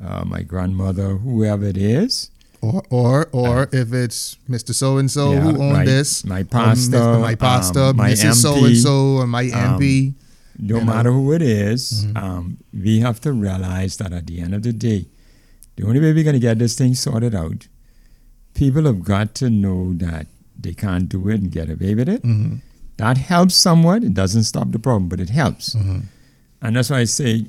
uh, 0.01 0.25
my 0.25 0.43
grandmother, 0.43 1.17
whoever 1.19 1.67
it 1.67 1.77
is, 1.77 2.31
or 2.61 2.83
or 2.91 3.29
or 3.33 3.69
if 3.73 3.93
it's 3.93 4.37
Mr. 4.49 4.75
So 4.75 4.99
and 4.99 5.11
So 5.11 5.33
who 5.33 5.61
owned 5.63 5.73
right. 5.73 5.87
this, 5.87 6.25
My 6.25 6.43
pastor, 6.43 6.97
Mr. 6.99 7.21
my 7.21 7.35
pastor, 7.35 7.81
um, 7.81 7.97
my 7.97 8.11
Mrs. 8.13 8.35
So 8.43 8.65
and 8.65 8.77
So, 8.77 8.95
or 9.19 9.27
my 9.27 9.45
um, 9.51 9.79
MP. 9.81 10.15
no 10.59 10.79
You 10.79 10.85
know? 10.85 10.93
matter 10.93 11.13
who 11.13 11.33
it 11.33 11.43
is, 11.43 12.07
Mhm. 12.07 12.17
um, 12.23 12.57
we 12.73 13.01
have 13.01 13.21
to 13.23 13.33
realize 13.33 13.97
that 13.99 14.13
at 14.13 14.27
the 14.27 14.41
end 14.41 14.55
of 14.55 14.63
the 14.63 14.73
day, 14.73 15.07
the 15.77 15.87
only 15.87 16.01
way 16.01 16.13
we're 16.13 16.25
going 16.25 16.35
to 16.35 16.41
get 16.41 16.59
this 16.59 16.75
thing 16.75 16.95
sorted 16.95 17.35
out, 17.35 17.69
people 18.55 18.85
have 18.85 19.05
got 19.05 19.35
to 19.37 19.49
know 19.51 19.95
that 19.95 20.27
they 20.61 20.75
can't 20.75 21.09
do 21.09 21.29
it 21.29 21.41
and 21.41 21.53
get 21.53 21.71
away 21.71 21.95
with 21.95 22.09
it. 22.09 22.23
Mhm. 22.25 22.61
That 22.97 23.19
helps 23.19 23.55
somewhat. 23.55 24.03
It 24.03 24.15
doesn't 24.15 24.43
stop 24.45 24.73
the 24.73 24.81
problem, 24.81 25.09
but 25.09 25.21
it 25.21 25.31
helps. 25.31 25.75
Mhm. 25.77 26.03
And 26.61 26.75
that's 26.75 26.91
why 26.91 26.99
I 26.99 27.05
say, 27.05 27.47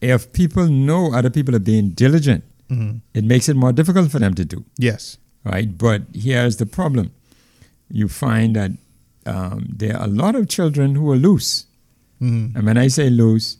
if 0.00 0.32
people 0.32 0.66
know 0.68 1.12
other 1.14 1.30
people 1.30 1.54
are 1.54 1.60
being 1.60 1.90
diligent, 1.90 2.42
Mhm. 2.72 3.00
it 3.14 3.24
makes 3.32 3.48
it 3.48 3.56
more 3.64 3.72
difficult 3.80 4.10
for 4.10 4.18
them 4.24 4.34
to 4.40 4.44
do, 4.44 4.64
Yes. 4.78 5.18
right? 5.44 5.68
But 5.86 6.02
here's 6.26 6.56
the 6.62 6.66
problem: 6.66 7.10
you 8.00 8.08
find 8.08 8.56
that 8.56 8.72
um, 9.32 9.66
there 9.82 9.96
are 9.96 10.04
a 10.04 10.10
lot 10.22 10.34
of 10.34 10.48
children 10.48 10.94
who 10.96 11.10
are 11.12 11.16
loose, 11.16 11.50
Mhm. 12.20 12.56
and 12.56 12.66
when 12.66 12.76
I 12.84 12.88
say 12.88 13.08
loose, 13.10 13.56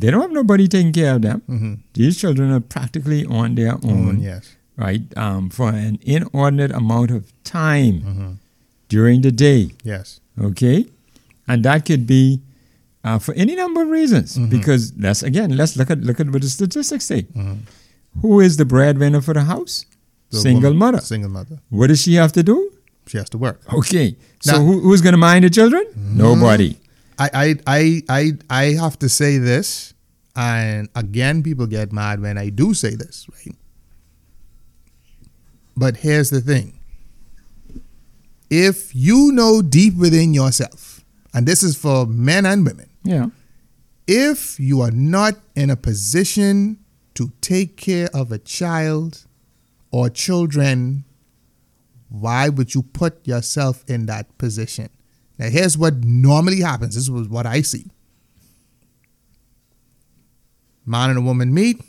they 0.00 0.10
don't 0.10 0.22
have 0.22 0.32
nobody 0.32 0.66
taking 0.68 0.92
care 0.92 1.14
of 1.16 1.22
them. 1.22 1.42
Mhm. 1.48 1.78
These 1.94 2.16
children 2.22 2.50
are 2.56 2.60
practically 2.76 3.24
on 3.26 3.54
their 3.54 3.74
own, 3.84 4.20
yes. 4.20 4.48
right? 4.76 5.02
Um, 5.16 5.50
for 5.50 5.68
an 5.70 5.98
inordinate 6.02 6.72
amount 6.80 7.10
of 7.18 7.30
time 7.44 8.00
Mhm. 8.02 8.32
during 8.88 9.22
the 9.22 9.32
day. 9.32 9.70
Yes. 9.84 10.20
okay 10.48 10.86
and 11.48 11.64
that 11.64 11.84
could 11.84 12.06
be 12.06 12.40
uh, 13.02 13.18
for 13.18 13.32
any 13.34 13.54
number 13.56 13.82
of 13.82 13.88
reasons 13.88 14.36
Mhm. 14.38 14.50
because 14.50 14.92
let's 14.96 15.22
again 15.30 15.56
let's 15.60 15.74
look 15.80 15.90
at 15.94 15.98
look 16.08 16.20
at 16.22 16.30
what 16.30 16.42
the 16.46 16.50
statistics 16.50 17.04
say 17.10 17.22
Mhm. 17.34 17.56
Who 18.22 18.40
is 18.40 18.56
the 18.56 18.64
breadwinner 18.64 19.20
for 19.20 19.34
the 19.34 19.44
house 19.44 19.84
The 20.30 20.38
single 20.40 20.70
woman- 20.72 20.78
mother 20.78 21.00
Single 21.00 21.30
mother. 21.30 21.58
what 21.70 21.86
does 21.88 22.00
she 22.02 22.14
have 22.14 22.32
to 22.32 22.42
do 22.42 22.56
She 23.06 23.16
has 23.18 23.28
to 23.30 23.38
work. 23.38 23.60
okay 23.72 24.16
so 24.40 24.52
Now- 24.52 24.64
who, 24.64 24.80
who's 24.80 25.00
going 25.00 25.12
to 25.14 25.18
mind 25.18 25.44
the 25.44 25.50
children 25.50 25.84
mm-hmm. 25.90 26.16
nobody 26.18 26.76
I, 27.20 27.30
I, 27.34 27.54
I, 27.66 28.02
I, 28.08 28.32
I 28.48 28.64
have 28.74 28.96
to 29.00 29.08
say 29.08 29.38
this. 29.38 29.92
And 30.36 30.88
again, 30.94 31.42
people 31.42 31.66
get 31.66 31.92
mad 31.92 32.20
when 32.20 32.38
I 32.38 32.48
do 32.48 32.74
say 32.74 32.94
this, 32.94 33.26
right? 33.34 33.56
But 35.76 35.96
here's 35.96 36.30
the 36.30 36.40
thing 36.40 36.78
if 38.50 38.94
you 38.94 39.32
know 39.32 39.62
deep 39.62 39.94
within 39.96 40.32
yourself, 40.32 41.04
and 41.34 41.44
this 41.46 41.62
is 41.64 41.76
for 41.76 42.06
men 42.06 42.46
and 42.46 42.64
women, 42.64 42.88
Yeah. 43.02 43.26
if 44.06 44.58
you 44.60 44.80
are 44.80 44.92
not 44.92 45.34
in 45.56 45.70
a 45.70 45.76
position 45.76 46.78
to 47.18 47.32
take 47.40 47.76
care 47.76 48.08
of 48.14 48.30
a 48.30 48.38
child 48.38 49.26
or 49.90 50.08
children, 50.08 51.02
why 52.08 52.48
would 52.48 52.76
you 52.76 52.82
put 52.82 53.26
yourself 53.26 53.84
in 53.88 54.06
that 54.06 54.38
position? 54.38 54.88
Now, 55.36 55.48
here's 55.48 55.76
what 55.76 56.04
normally 56.04 56.60
happens. 56.60 56.94
This 56.94 57.08
was 57.08 57.28
what 57.28 57.44
I 57.44 57.62
see. 57.62 57.86
Man 60.86 61.10
and 61.10 61.18
a 61.18 61.22
woman 61.22 61.52
meet, 61.52 61.82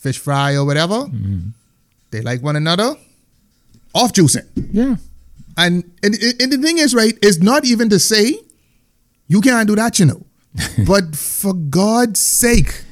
fish 0.00 0.18
fry 0.18 0.56
or 0.56 0.64
whatever. 0.64 1.06
Mm-hmm. 1.06 1.50
They 2.10 2.22
like 2.22 2.42
one 2.42 2.56
another. 2.56 2.96
Off 3.94 4.12
juicing. 4.12 4.48
Yeah. 4.72 4.96
And, 5.56 5.84
and 6.02 6.14
and 6.40 6.52
the 6.52 6.58
thing 6.58 6.78
is, 6.78 6.92
right, 6.92 7.16
is 7.22 7.40
not 7.40 7.64
even 7.64 7.88
to 7.90 8.00
say 8.00 8.40
you 9.28 9.40
can't 9.40 9.68
do 9.68 9.76
that, 9.76 10.00
you 10.00 10.06
know. 10.06 10.26
but 10.86 11.14
for 11.14 11.54
God's 11.54 12.20
sake, 12.20 12.82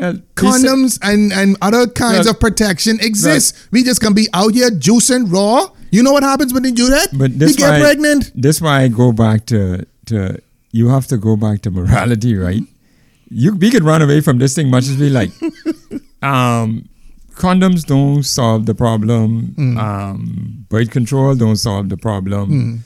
Uh, 0.00 0.12
condoms 0.34 0.98
and, 1.02 1.32
and 1.32 1.56
other 1.62 1.86
kinds 1.86 2.26
of 2.26 2.38
protection 2.38 2.98
exist. 3.00 3.56
we 3.70 3.82
just 3.82 4.00
can 4.00 4.12
be 4.12 4.28
out 4.34 4.52
here 4.54 4.70
juicing 4.70 5.32
raw. 5.32 5.68
You 5.90 6.02
know 6.02 6.12
what 6.12 6.22
happens 6.22 6.52
when 6.52 6.64
you 6.64 6.72
do 6.72 6.90
that? 6.90 7.08
But 7.16 7.32
you 7.32 7.54
get 7.54 7.70
why, 7.70 7.80
pregnant. 7.80 8.30
This 8.34 8.60
why 8.60 8.82
I 8.82 8.88
go 8.88 9.12
back 9.12 9.46
to 9.46 9.86
to 10.06 10.40
you 10.72 10.88
have 10.88 11.06
to 11.06 11.16
go 11.16 11.36
back 11.36 11.62
to 11.62 11.70
morality, 11.70 12.36
right? 12.36 12.62
You 13.30 13.54
we 13.54 13.70
could 13.70 13.84
run 13.84 14.02
away 14.02 14.20
from 14.20 14.38
this 14.38 14.54
thing 14.54 14.70
much 14.70 14.84
as 14.84 14.98
we 14.98 15.08
like. 15.08 15.30
um, 16.22 16.88
condoms 17.34 17.86
don't 17.86 18.22
solve 18.22 18.66
the 18.66 18.74
problem. 18.74 19.54
Hmm. 19.56 19.78
Um, 19.78 20.66
birth 20.68 20.90
control 20.90 21.34
don't 21.34 21.56
solve 21.56 21.88
the 21.88 21.96
problem. 21.96 22.84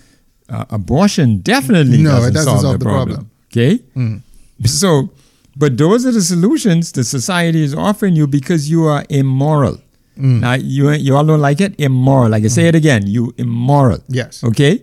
Uh, 0.49 0.65
abortion 0.70 1.39
definitely. 1.39 1.99
No, 2.03 2.11
doesn't, 2.11 2.31
it 2.31 2.35
doesn't 2.35 2.53
solve, 2.53 2.61
solve 2.62 2.78
the 2.78 2.85
problem. 2.85 3.31
problem. 3.53 4.20
Okay, 4.62 4.65
so 4.66 5.11
but 5.56 5.77
those 5.78 6.06
are 6.06 6.12
the 6.12 6.22
solutions 6.22 6.93
the 6.93 7.05
society 7.05 7.62
is 7.62 7.74
offering 7.74 8.14
you 8.16 8.27
because 8.27 8.70
you 8.70 8.85
are 8.85 9.05
immoral. 9.09 9.78
Hmm. 10.16 10.40
Now 10.40 10.55
you 10.55 10.90
you 10.90 11.16
all 11.16 11.24
don't 11.24 11.40
like 11.40 11.60
it. 11.60 11.78
Immoral. 11.81 12.31
Like 12.31 12.44
I 12.44 12.48
say 12.48 12.68
it 12.68 12.74
again. 12.74 13.06
You 13.06 13.35
immoral. 13.39 13.98
Yes. 14.09 14.43
Okay? 14.44 14.82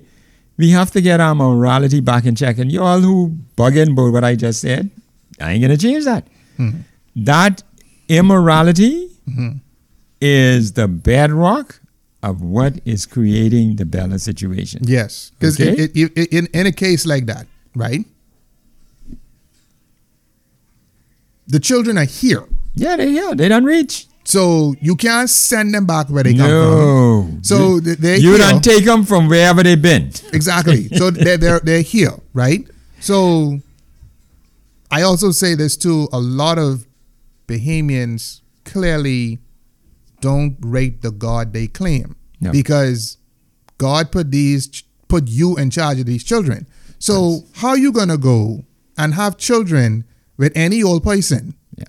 We 0.58 0.72
have 0.72 0.90
to 0.92 1.02
get 1.02 1.20
our 1.20 1.36
morality 1.36 2.00
back 2.02 2.26
in 2.26 2.36
check. 2.36 2.58
And 2.58 2.72
you 2.72 2.82
all 2.82 3.00
who 3.00 3.38
bugging 3.56 3.92
about 3.92 4.12
what 4.14 4.24
I 4.24 4.36
just 4.36 4.62
said, 4.62 4.90
I 5.40 5.52
ain't 5.54 5.62
gonna 5.62 5.78
change 5.78 6.06
that. 6.06 6.26
Mm-hmm. 6.58 6.80
That 7.26 7.62
immorality 8.10 9.10
is 10.22 10.74
the 10.74 10.88
bedrock 10.88 11.80
of 12.24 12.42
what 12.42 12.80
is 12.86 13.06
creating 13.06 13.76
the 13.76 13.86
Bella 13.86 14.18
situation. 14.20 14.82
Yes. 14.86 15.32
Because 15.40 15.60
Okay. 15.60 15.86
in, 15.94 16.48
in 16.54 16.66
a 16.66 16.72
case 16.72 17.06
like 17.06 17.26
that, 17.28 17.46
right? 17.76 18.04
The 21.48 21.60
children 21.60 21.98
are 21.98 22.04
here. 22.06 22.44
Yeah, 22.76 22.96
they 22.98 23.10
yeah, 23.12 23.34
they 23.36 23.48
don't 23.48 23.64
reach. 23.66 24.08
So 24.26 24.76
you 24.82 24.98
can't 24.98 25.30
send 25.30 25.74
them 25.74 25.86
back 25.86 26.10
where 26.10 26.24
they 26.24 26.34
come 26.34 26.50
from. 26.50 26.50
No. 26.50 27.40
So 27.44 27.76
you, 27.76 27.82
they're 27.96 28.18
you 28.18 28.32
here. 28.36 28.40
don't 28.40 28.62
take 28.64 28.84
them 28.84 29.06
from 29.06 29.30
wherever 29.30 29.64
they've 29.64 29.82
been. 29.82 30.12
Exactly. 30.34 30.88
so 30.98 31.10
they're, 31.12 31.38
they're 31.38 31.60
they're 31.62 31.82
here, 31.82 32.12
right? 32.34 32.68
So 33.00 33.60
I 34.92 35.02
also 35.04 35.32
say 35.32 35.56
this 35.56 35.78
too. 35.78 36.10
A 36.12 36.20
lot 36.20 36.58
of 36.60 36.86
Bahamians 37.48 38.42
clearly 38.66 39.40
don't 40.20 40.58
rate 40.62 41.02
the 41.02 41.12
God 41.12 41.54
they 41.54 41.68
claim 41.68 42.16
No. 42.42 42.52
because 42.52 43.18
God 43.78 44.12
put 44.12 44.32
these 44.32 44.84
put 45.08 45.28
you 45.30 45.56
in 45.56 45.70
charge 45.70 46.00
of 46.02 46.06
these 46.06 46.24
children. 46.24 46.68
So 47.00 47.46
how 47.56 47.70
are 47.70 47.78
you 47.78 47.94
gonna 47.94 48.18
go 48.18 48.66
and 48.98 49.14
have 49.14 49.38
children 49.38 50.04
with 50.38 50.52
any 50.56 50.82
old 50.84 51.04
person? 51.04 51.54
Yeah. 51.78 51.86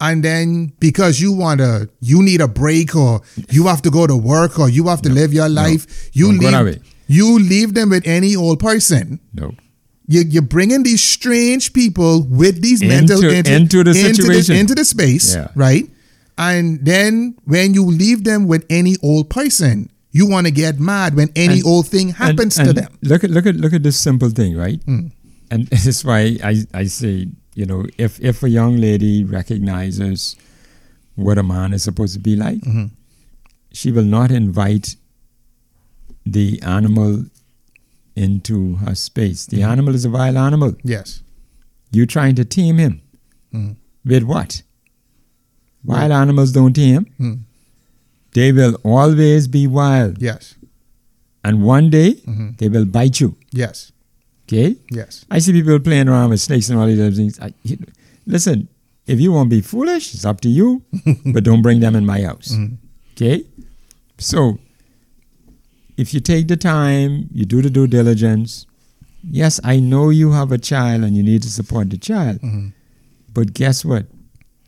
and 0.00 0.22
then 0.22 0.72
because 0.80 1.20
you 1.20 1.32
want 1.32 1.58
to 1.60 1.88
you 2.00 2.22
need 2.22 2.40
a 2.40 2.46
break 2.48 2.94
or 2.94 3.20
you 3.50 3.66
have 3.66 3.82
to 3.82 3.90
go 3.90 4.06
to 4.06 4.16
work 4.16 4.58
or 4.58 4.68
you 4.68 4.86
have 4.86 5.02
to 5.02 5.10
live 5.10 5.32
your 5.32 5.48
life 5.48 5.86
you 6.12 6.26
Don't 6.28 6.38
go 6.40 6.50
that 6.52 6.64
way. 6.64 6.70
leave 6.72 6.82
you 7.08 7.38
leave 7.38 7.74
them 7.74 7.90
with 7.90 8.06
any 8.06 8.36
old 8.36 8.60
person 8.60 9.18
No. 9.34 9.54
you, 10.06 10.20
you're 10.34 10.42
bringing 10.56 10.82
these 10.84 11.02
strange 11.02 11.72
people 11.72 12.22
with 12.42 12.62
these 12.62 12.80
Into- 12.82 12.94
mental 12.94 13.20
into 13.24 13.82
the 13.82 13.94
situation. 13.94 14.54
into 14.56 14.74
the 14.74 14.84
space 14.84 15.34
Yeah. 15.34 15.48
right 15.56 15.90
and 16.36 16.78
then 16.84 17.34
when 17.44 17.74
you 17.74 17.84
leave 17.84 18.22
them 18.22 18.46
with 18.46 18.64
any 18.70 18.94
old 19.02 19.28
person 19.30 19.90
you 20.12 20.26
want 20.30 20.46
to 20.46 20.52
get 20.52 20.78
mad 20.78 21.14
when 21.16 21.28
any 21.34 21.58
And- 21.58 21.66
old 21.66 21.88
thing 21.88 22.10
happens 22.10 22.56
and, 22.58 22.66
to 22.66 22.70
and 22.70 22.78
them 22.78 22.92
Hmm. 23.02 23.08
Look 23.10 23.24
at 23.24 23.30
look 23.30 23.46
at 23.50 23.56
look 23.56 23.72
at 23.72 23.82
this 23.82 23.96
simple 23.98 24.30
thing, 24.30 24.54
right? 24.56 24.78
And 24.86 25.66
this 25.74 25.86
is 25.86 26.04
why 26.04 26.38
I, 26.44 26.62
I 26.74 26.84
say, 26.86 27.26
you 27.58 27.66
know, 27.70 27.78
if 28.06 28.18
if 28.30 28.42
a 28.46 28.50
young 28.54 28.76
lady 28.82 29.12
recognizes 29.36 30.24
what 31.26 31.38
a 31.42 31.44
man 31.50 31.72
is 31.78 31.82
supposed 31.88 32.14
to 32.18 32.20
be 32.28 32.34
like, 32.42 32.60
Mm-hmm. 32.60 32.84
she 33.80 33.90
will 33.96 34.08
not 34.18 34.30
invite 34.40 34.90
the 36.38 36.46
animal 36.62 37.24
into 38.26 38.60
her 38.84 38.94
space. 38.94 39.46
The 39.46 39.58
Mm-hmm. 39.58 39.70
animal 39.72 39.94
is 40.00 40.04
a 40.04 40.12
wild 40.18 40.36
animal. 40.44 40.76
yes 40.94 41.22
You're 41.96 42.12
trying 42.14 42.34
to 42.38 42.44
tame 42.54 42.78
him 42.84 42.94
Mhm. 43.54 43.76
with 44.14 44.22
what? 44.32 44.62
Wild 45.90 46.12
animals 46.22 46.52
don't 46.56 46.74
tame. 46.78 47.06
Mm. 47.18 47.36
They 48.38 48.48
will 48.56 48.74
always 48.96 49.46
be 49.58 49.66
wild, 49.82 50.22
yes 50.30 50.54
and 51.48 51.62
one 51.74 51.88
day 51.98 52.08
Mhm. 52.32 52.48
they 52.62 52.68
will 52.78 52.84
bite 52.98 53.20
you. 53.24 53.30
yes 53.64 53.86
Okay. 54.48 54.76
yes 54.90 55.26
I 55.30 55.40
see 55.40 55.52
people 55.52 55.78
playing 55.78 56.08
around 56.08 56.30
with 56.30 56.40
snakes 56.40 56.70
and 56.70 56.78
all 56.80 56.86
these 56.86 56.98
other 56.98 57.12
things. 57.12 57.38
I, 57.38 57.52
listen, 58.26 58.68
if 59.06 59.20
you 59.20 59.30
want 59.32 59.50
to 59.50 59.56
be 59.56 59.60
foolish, 59.60 60.14
it's 60.14 60.24
up 60.24 60.40
to 60.42 60.48
you, 60.48 60.82
but 61.34 61.44
don't 61.44 61.60
bring 61.60 61.80
them 61.80 61.94
in 61.94 62.06
my 62.06 62.22
house. 62.22 62.54
Okay? 63.12 63.44
So, 64.18 64.58
if 65.98 66.14
you 66.14 66.20
take 66.20 66.48
the 66.48 66.56
time, 66.56 67.28
you 67.32 67.44
do 67.44 67.60
the 67.60 67.70
due 67.70 67.86
diligence. 67.86 68.64
Yes, 69.22 69.60
I 69.64 69.80
know 69.80 70.10
you 70.10 70.32
have 70.32 70.50
a 70.52 70.58
child 70.58 71.02
and 71.04 71.16
you 71.16 71.22
need 71.22 71.42
to 71.42 71.50
support 71.50 71.90
the 71.90 71.98
child, 71.98 72.40
Mhm. 72.40 72.72
but 73.34 73.52
guess 73.52 73.84
what? 73.84 74.06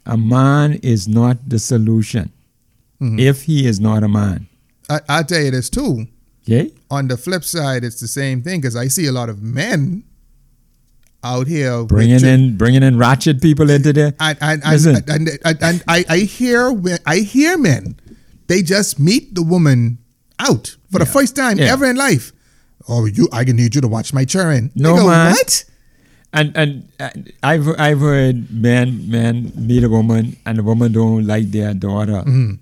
A 0.07 0.17
man 0.19 0.75
is 0.83 1.07
not 1.09 1.49
the 1.49 1.59
solution 1.59 2.33
Mhm. 3.01 3.19
if 3.21 3.43
he 3.45 3.67
is 3.67 3.81
not 3.81 4.03
a 4.03 4.09
man. 4.09 4.47
I, 4.91 5.01
i'll 5.09 5.25
tell 5.25 5.41
you 5.41 5.53
this 5.53 5.71
too 5.71 6.07
Okay? 6.43 6.73
On 6.91 7.09
the 7.09 7.17
flip 7.17 7.45
side, 7.45 7.85
it's 7.85 8.01
the 8.01 8.09
same 8.09 8.43
thing 8.43 8.61
because 8.61 8.77
I 8.77 8.89
see 8.89 9.07
a 9.07 9.13
lot 9.13 9.29
of 9.29 9.43
men 9.43 10.05
out 11.23 11.47
here 11.47 11.85
Bringing 11.85 12.25
in 12.25 12.57
bringing 12.57 12.83
in 12.83 12.97
ratchet 12.99 13.41
people 13.43 13.69
into 13.71 13.93
there. 13.93 14.15
and 14.21 14.39
and 14.41 14.63
and, 14.65 14.87
and, 15.09 15.29
and, 15.45 15.59
and 15.63 15.85
I, 15.87 16.05
I 16.09 16.19
hear 16.19 16.73
I 17.07 17.19
hear 17.19 17.59
men 17.59 17.97
they 18.47 18.63
just 18.63 18.99
meet 18.99 19.35
the 19.35 19.43
woman 19.43 19.99
out 20.39 20.77
for 20.91 20.99
the 20.99 21.07
first 21.07 21.37
time 21.37 21.59
Yeah. 21.59 21.73
ever 21.73 21.85
in 21.87 21.97
life. 21.97 22.33
Oh, 22.89 23.05
you! 23.05 23.29
I 23.33 23.45
can 23.45 23.55
need 23.57 23.75
you 23.77 23.81
to 23.83 23.87
watch 23.89 24.13
my 24.13 24.25
children. 24.25 24.73
No, 24.75 24.97
go, 24.97 25.07
man. 25.07 25.33
What? 25.33 25.65
And 26.33 26.57
and 26.57 26.89
uh, 26.99 27.11
I've 27.45 27.69
I've 27.79 28.01
heard 28.01 28.51
men 28.51 29.09
men 29.11 29.53
meet 29.55 29.85
a 29.85 29.89
woman 29.89 30.37
and 30.47 30.59
the 30.59 30.63
woman 30.65 30.91
don't 30.93 31.27
like 31.27 31.51
their 31.53 31.75
daughter. 31.75 32.25
Mm-hmm. 32.27 32.55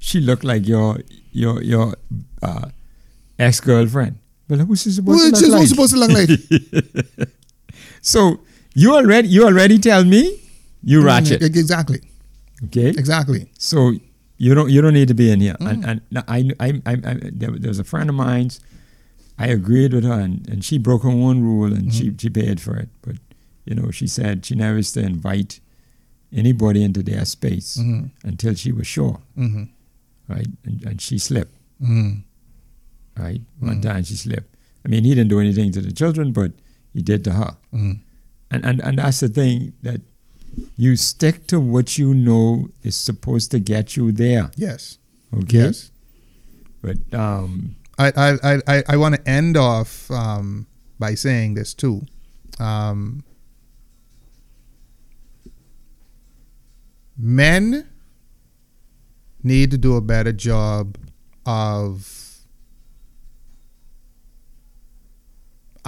She 0.00 0.20
look 0.20 0.42
like 0.44 0.66
your 0.66 0.98
your 1.32 1.62
your 1.62 1.94
uh, 2.42 2.68
ex 3.40 3.60
girlfriend. 3.60 4.18
Well, 4.48 4.60
who's 4.60 4.82
she 4.82 4.90
supposed 4.90 5.18
Well, 5.18 5.32
to 5.32 5.46
look 5.46 5.58
like? 5.60 5.68
supposed 5.68 5.92
to 5.94 5.98
look 5.98 6.10
like? 6.10 7.28
so 8.00 8.40
you 8.74 8.94
already 8.94 9.28
you 9.28 9.44
already 9.44 9.78
tell 9.78 10.04
me 10.04 10.40
you 10.82 11.02
ratchet. 11.04 11.42
Exactly. 11.42 12.00
Okay. 12.64 12.88
Exactly. 12.88 13.50
So 13.58 13.92
you 14.38 14.54
don't 14.54 14.70
you 14.70 14.80
don't 14.80 14.94
need 14.94 15.08
to 15.08 15.14
be 15.14 15.30
in 15.30 15.40
here. 15.40 15.56
Mm. 15.60 15.70
And 15.70 16.00
and 16.12 16.24
I 16.28 16.50
I, 16.60 16.68
I, 16.86 16.92
I 16.92 17.14
there, 17.32 17.50
there 17.50 17.68
was 17.70 17.78
a 17.78 17.84
friend 17.84 18.08
of 18.10 18.16
mine's. 18.16 18.60
I 19.38 19.46
agreed 19.46 19.94
with 19.94 20.04
her, 20.04 20.20
and, 20.20 20.46
and 20.50 20.62
she 20.62 20.76
broke 20.76 21.02
her 21.02 21.08
own 21.08 21.40
rule, 21.42 21.72
and 21.72 21.94
she 21.94 22.12
she 22.18 22.28
paid 22.28 22.60
for 22.60 22.76
it. 22.76 22.88
But 23.02 23.16
you 23.64 23.74
know, 23.74 23.90
she 23.90 24.06
said 24.06 24.44
she 24.44 24.54
never 24.54 24.76
used 24.76 24.94
to 24.94 25.00
invite 25.00 25.60
anybody 26.32 26.82
into 26.84 27.02
their 27.02 27.24
space 27.24 27.76
Mhm. 27.78 28.10
until 28.24 28.54
she 28.54 28.70
was 28.72 28.86
sure, 28.86 29.20
Mm-hmm. 29.38 29.64
right? 30.28 30.46
And, 30.64 30.84
and 30.84 31.00
she 31.00 31.18
slipped, 31.18 31.54
Mm-hmm. 31.82 32.20
Right? 33.18 33.40
One 33.58 33.80
time 33.80 34.04
she 34.04 34.14
slipped. 34.14 34.56
I 34.84 34.88
mean, 34.88 35.04
he 35.04 35.14
didn't 35.14 35.28
do 35.28 35.40
anything 35.40 35.72
to 35.72 35.80
the 35.80 35.92
children, 35.92 36.32
but 36.32 36.52
he 36.92 37.02
did 37.02 37.24
to 37.24 37.32
her. 37.32 37.56
Mm-hmm. 37.72 37.92
And, 38.50 38.64
and, 38.64 38.80
and 38.80 38.98
that's 38.98 39.20
the 39.20 39.28
thing 39.28 39.74
that 39.82 40.00
you 40.76 40.96
stick 40.96 41.46
to 41.48 41.60
what 41.60 41.98
you 41.98 42.14
know 42.14 42.68
is 42.82 42.96
supposed 42.96 43.50
to 43.52 43.58
get 43.58 43.96
you 43.96 44.12
there. 44.12 44.50
Yes. 44.56 44.98
Okay. 45.34 45.58
Yes. 45.58 45.90
But 46.82 46.96
um, 47.12 47.76
I 47.98 48.12
I 48.16 48.30
I 48.42 48.60
I, 48.66 48.82
I 48.88 48.96
want 48.96 49.14
to 49.14 49.28
end 49.28 49.56
off 49.56 50.10
um, 50.10 50.66
by 50.98 51.14
saying 51.14 51.54
this 51.54 51.74
too. 51.74 52.02
Um, 52.58 53.22
men 57.16 57.88
need 59.42 59.70
to 59.70 59.78
do 59.78 59.96
a 59.96 60.00
better 60.00 60.32
job 60.32 60.98
of 61.46 62.19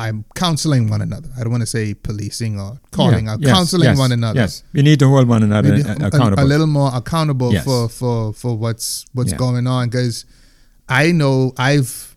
I'm 0.07 0.25
counseling 0.35 0.89
one 0.91 1.01
another. 1.03 1.29
I 1.37 1.41
don't 1.43 1.51
want 1.57 1.63
to 1.63 1.67
say 1.79 1.95
policing 1.95 2.59
or 2.59 2.71
calling 2.91 3.27
Yeah, 3.27 3.33
out, 3.35 3.41
yes, 3.41 3.53
counseling 3.57 3.89
yes, 3.91 3.99
one 3.99 4.13
another. 4.13 4.41
Yes, 4.41 4.63
we 4.73 4.83
need 4.83 4.99
to 4.99 5.09
hold 5.09 5.29
one 5.29 5.43
another 5.43 5.69
Maybe 5.71 5.83
a- 5.89 5.93
a- 5.93 6.07
accountable. 6.09 6.43
A, 6.43 6.47
little 6.53 6.67
more 6.67 6.91
accountable 6.95 7.53
Yes. 7.53 7.65
for 7.65 7.89
for 7.89 8.33
for 8.33 8.53
what's 8.59 9.05
what's 9.13 9.33
Yeah. 9.33 9.39
going 9.39 9.67
on 9.67 9.89
because 9.91 10.25
I 10.89 11.13
know 11.13 11.53
I've 11.57 12.17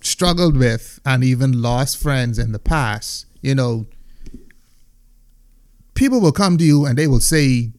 struggled 0.00 0.56
with 0.56 0.98
and 1.04 1.22
even 1.22 1.62
lost 1.62 1.98
friends 1.98 2.38
in 2.38 2.52
the 2.52 2.58
past. 2.58 3.26
You 3.42 3.54
know, 3.54 3.86
people 5.94 6.20
will 6.20 6.32
come 6.32 6.58
to 6.58 6.64
you 6.64 6.84
and 6.86 6.96
they 6.98 7.06
will 7.06 7.20
say 7.20 7.72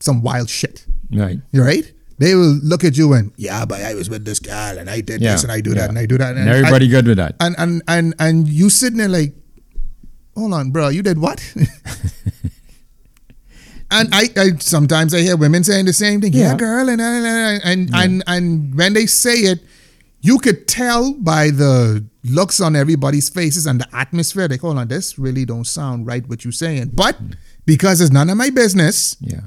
some 0.00 0.22
wild 0.22 0.48
shit. 0.50 0.86
right. 1.10 1.38
Right? 1.54 1.92
They 2.18 2.34
will 2.34 2.54
look 2.62 2.84
at 2.84 2.96
you 2.96 3.12
and 3.14 3.32
yeah, 3.36 3.64
but 3.64 3.80
I 3.82 3.94
was 3.94 4.08
with 4.10 4.24
this 4.24 4.38
girl 4.38 4.78
and 4.78 4.88
I 4.90 5.00
did 5.00 5.20
Yeah, 5.20 5.32
this 5.32 5.42
and 5.42 5.52
I 5.52 5.60
do 5.60 5.70
yeah. 5.70 5.76
that 5.82 5.88
and 5.90 5.98
I 5.98 6.06
do 6.06 6.18
that 6.18 6.36
And 6.36 6.48
everybody 6.48 6.88
good 6.88 7.06
with 7.06 7.16
that. 7.18 7.34
and 7.40 7.54
and 7.58 7.82
and 7.88 8.14
and 8.18 8.48
you 8.48 8.70
sitting 8.70 8.98
there 8.98 9.08
like, 9.08 9.34
hold 10.36 10.52
on, 10.54 10.70
bro, 10.70 10.88
you 10.88 11.02
did 11.02 11.18
what? 11.18 11.42
and 13.90 14.08
I, 14.14 14.28
I 14.36 14.50
sometimes 14.58 15.14
I 15.14 15.20
hear 15.20 15.36
women 15.36 15.64
saying 15.64 15.84
the 15.86 15.92
same 15.92 16.20
thing. 16.20 16.32
Yeah, 16.32 16.52
Yeah. 16.52 16.56
girl, 16.56 16.88
and 16.88 17.00
and 17.00 17.26
and 17.26 17.60
and, 17.64 17.90
and 17.94 18.22
and 18.26 18.74
when 18.74 18.92
they 18.94 19.06
say 19.06 19.34
it, 19.52 19.60
you 20.20 20.38
could 20.38 20.66
tell 20.68 21.12
by 21.14 21.50
the 21.50 22.04
looks 22.24 22.60
on 22.60 22.76
everybody's 22.76 23.28
faces 23.28 23.66
and 23.66 23.80
the 23.80 23.88
atmosphere. 23.94 24.48
Like, 24.48 24.60
hold 24.60 24.78
on, 24.78 24.88
this 24.88 25.18
really 25.18 25.44
don't 25.44 25.66
sound 25.66 26.06
right 26.06 26.26
what 26.28 26.44
you're 26.44 26.52
saying. 26.52 26.90
But 26.94 27.16
because 27.66 28.00
it's 28.00 28.12
none 28.12 28.30
of 28.30 28.36
my 28.36 28.50
business, 28.50 29.16
Yeah. 29.20 29.40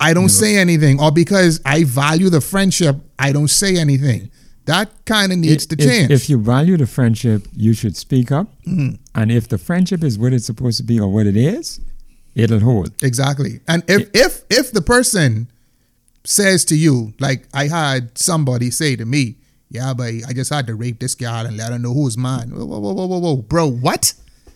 I 0.00 0.14
don't 0.14 0.30
say 0.30 0.56
anything, 0.56 1.00
or 1.00 1.12
because 1.12 1.60
I 1.64 1.84
value 1.84 2.30
the 2.30 2.40
friendship, 2.40 2.96
I 3.18 3.32
don't 3.32 3.48
say 3.50 3.76
anything. 3.76 4.30
That 4.64 4.88
kind 5.04 5.32
of 5.32 5.38
needs 5.38 5.66
to 5.66 5.76
change. 5.76 6.10
If, 6.10 6.30
you 6.30 6.40
value 6.40 6.76
the 6.76 6.86
friendship, 6.86 7.46
you 7.54 7.72
should 7.72 7.96
speak 7.96 8.30
up. 8.30 8.46
Mm-hmm. 8.66 8.96
And 9.14 9.32
if 9.32 9.48
the 9.48 9.58
friendship 9.58 10.04
is 10.04 10.18
what 10.18 10.32
it's 10.32 10.46
supposed 10.46 10.76
to 10.78 10.84
be 10.84 11.00
or 11.00 11.08
what 11.08 11.26
it 11.26 11.36
is, 11.36 11.80
it'll 12.34 12.60
hold. 12.60 12.92
Exactly. 13.02 13.60
And 13.66 13.82
if 13.88 14.08
if 14.14 14.44
if 14.48 14.72
the 14.72 14.82
person 14.82 15.50
says 16.24 16.64
to 16.66 16.76
you, 16.76 17.14
like 17.18 17.48
I 17.52 17.66
had 17.66 18.16
somebody 18.16 18.70
say 18.70 18.96
to 18.96 19.04
me, 19.04 19.36
yeah, 19.70 19.94
but 19.94 20.06
I 20.28 20.32
just 20.32 20.52
had 20.52 20.66
to 20.68 20.74
rape 20.74 21.00
this 21.00 21.14
girl 21.14 21.46
and 21.46 21.56
let 21.56 21.72
her 21.72 21.78
know 21.78 21.92
who's 21.94 22.16
mine. 22.16 22.50
Whoa, 22.50 22.64
whoa, 22.64 22.78
whoa, 22.78 22.92
whoa, 22.92 23.06
whoa, 23.06 23.18
whoa. 23.18 23.36
bro, 23.36 23.68
what? 23.68 24.14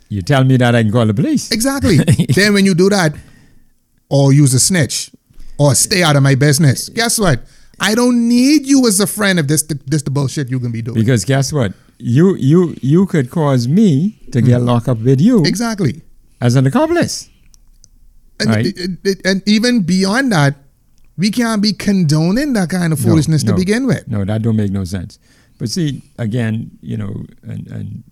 You 0.08 0.22
tell 0.22 0.44
me 0.44 0.56
that 0.58 0.74
I 0.74 0.82
can 0.82 0.92
call 0.92 1.06
the 1.06 1.14
police. 1.14 1.50
Exactly. 1.50 1.96
then 2.34 2.52
when 2.54 2.64
you 2.64 2.74
do 2.74 2.88
that, 2.90 3.14
or 4.10 4.32
use 4.32 4.54
a 4.54 4.60
snitch, 4.60 5.10
or 5.59 5.74
stay 5.74 6.02
out 6.02 6.16
of 6.16 6.22
my 6.22 6.35
business. 6.35 6.89
Guess 6.89 7.18
what? 7.18 7.43
I 7.81 7.94
don't 7.94 8.28
need 8.28 8.66
you 8.66 8.86
as 8.86 9.01
a 9.01 9.06
friend 9.06 9.39
if 9.39 9.47
this 9.47 9.62
this 9.86 10.02
the 10.02 10.10
bullshit 10.10 10.51
you 10.51 10.60
can 10.60 10.72
be 10.72 10.82
doing. 10.82 10.94
Because 10.98 11.24
guess 11.24 11.52
what? 11.52 11.72
You 11.98 12.35
you 12.36 12.74
you 12.82 13.06
could 13.06 13.31
cause 13.31 13.66
me 13.68 14.18
to 14.32 14.40
get 14.43 14.59
Mm-hmm. 14.59 14.66
locked 14.66 14.89
up 14.89 14.98
with 14.98 15.20
you 15.20 15.44
Exactly. 15.44 16.02
as 16.40 16.56
an 16.56 16.66
accomplice. 16.66 17.28
And, 18.40 18.48
Right. 18.51 18.66
it- 18.66 18.78
it- 18.78 18.98
it- 19.05 19.20
and 19.24 19.43
even 19.47 19.82
beyond 19.82 20.32
that, 20.32 20.56
we 21.16 21.31
can't 21.31 21.62
be 21.62 21.72
condoning 21.72 22.52
that 22.55 22.68
kind 22.70 22.93
of 22.93 22.98
No, 23.01 23.06
foolishness 23.10 23.44
to 23.44 23.55
begin 23.55 23.86
with. 23.86 24.09
No, 24.09 24.24
that 24.24 24.43
don't 24.43 24.56
make 24.56 24.72
no 24.72 24.82
sense. 24.85 25.18
But 25.59 25.70
see, 25.70 26.02
again, 26.18 26.72
you 26.82 26.97
know, 26.97 27.24
and 27.44 27.66
and 27.68 28.02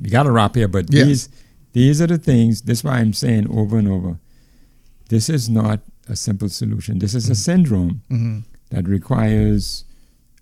we 0.00 0.08
got 0.10 0.24
to 0.24 0.32
wrap 0.32 0.54
here. 0.54 0.68
But 0.68 0.92
Yeah. 0.92 1.04
these 1.04 1.28
these 1.72 2.00
are 2.02 2.06
the 2.08 2.18
things. 2.18 2.62
This 2.62 2.78
is 2.78 2.84
why 2.84 2.98
I'm 2.98 3.12
saying 3.12 3.46
over 3.50 3.78
and 3.78 3.86
over. 3.88 4.18
This 5.08 5.28
is 5.28 5.48
not 5.48 5.80
a 6.10 6.16
simple 6.16 6.48
solution. 6.48 6.98
This 6.98 7.14
is 7.14 7.30
a 7.30 7.34
syndrome 7.34 8.02
Mhm. 8.10 8.42
that 8.70 8.88
requires 8.88 9.84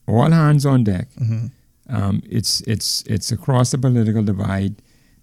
all 0.07 0.31
hands 0.31 0.65
on 0.67 0.85
deck. 0.85 1.09
Mhm. 1.21 1.51
Um, 1.89 2.23
it's 2.29 2.61
it's 2.67 3.03
it's 3.07 3.31
across 3.33 3.71
the 3.71 3.79
political 3.79 4.23
divide. 4.23 4.75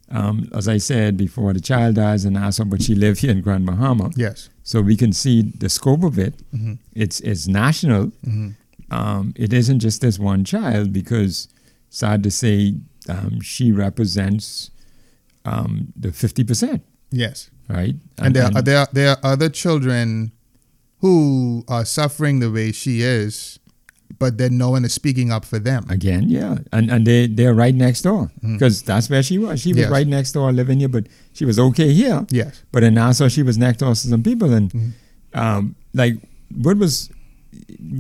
Um, 0.10 0.50
as 0.54 0.68
I 0.68 0.78
said 0.78 1.18
before, 1.18 1.52
the 1.54 1.60
child 1.60 1.96
dies 1.96 2.26
in 2.26 2.34
Nassau, 2.34 2.66
but 2.66 2.82
she 2.84 2.94
lived 2.94 3.20
here 3.22 3.32
in 3.32 3.42
Grand 3.42 3.66
Bahama, 3.66 4.12
Yes. 4.16 4.50
so 4.64 4.82
we 4.82 4.96
can 4.96 5.12
see 5.14 5.42
the 5.42 5.68
scope 5.70 6.04
of 6.04 6.20
it. 6.20 6.36
Mhm. 6.54 6.78
It's 6.94 7.20
it's 7.22 7.48
national. 7.48 8.12
Mhm. 8.26 8.56
Um, 8.92 9.34
it 9.36 9.52
isn't 9.52 9.80
just 9.80 10.02
this 10.02 10.20
one 10.20 10.44
child 10.44 10.94
because, 10.94 11.48
sad 11.90 12.22
to 12.24 12.30
say, 12.32 12.76
um, 13.10 13.42
she 13.42 13.72
represents 13.72 14.70
um, 15.44 15.94
the 15.96 16.12
fifty 16.12 16.44
percent, 16.44 16.82
Yes. 17.16 17.50
right? 17.70 17.96
And, 18.22 18.36
there, 18.36 18.46
are, 18.46 18.62
there, 18.62 18.80
are, 18.84 18.88
there 18.94 19.10
are 19.14 19.20
other 19.24 19.50
children 19.50 20.32
who 21.00 21.64
are 21.68 21.86
suffering 21.86 22.40
the 22.40 22.52
way 22.52 22.72
she 22.72 23.02
is, 23.02 23.60
but 24.20 24.38
then 24.38 24.58
no 24.58 24.70
one 24.70 24.86
is 24.86 24.94
speaking 24.94 25.32
up 25.32 25.46
for 25.46 25.60
them. 25.60 25.86
Again, 25.90 26.24
yeah, 26.30 26.60
and 26.72 26.90
and 26.90 27.06
they 27.06 27.28
they're 27.28 27.54
right 27.54 27.76
next 27.76 28.02
door 28.04 28.32
because 28.42 28.82
that's 28.84 29.10
where 29.10 29.22
she 29.24 29.38
was. 29.38 29.62
She 29.62 29.74
was 29.74 29.82
Yes. 29.84 29.92
right 29.92 30.08
next 30.08 30.32
door, 30.34 30.52
living 30.54 30.80
here, 30.80 30.88
but 30.90 31.08
she 31.34 31.44
was 31.46 31.58
okay 31.60 31.92
here. 31.94 32.26
Yes. 32.32 32.64
But 32.72 32.84
in 32.84 32.94
Nassau, 32.94 33.28
she 33.30 33.44
was 33.44 33.58
next 33.58 33.80
door 33.80 33.90
to 33.90 33.96
some 33.96 34.24
people, 34.24 34.54
and 34.54 34.72
Mm-hmm. 34.72 35.40
um, 35.40 35.76
like 35.94 36.16
what 36.54 36.78
was 36.78 37.10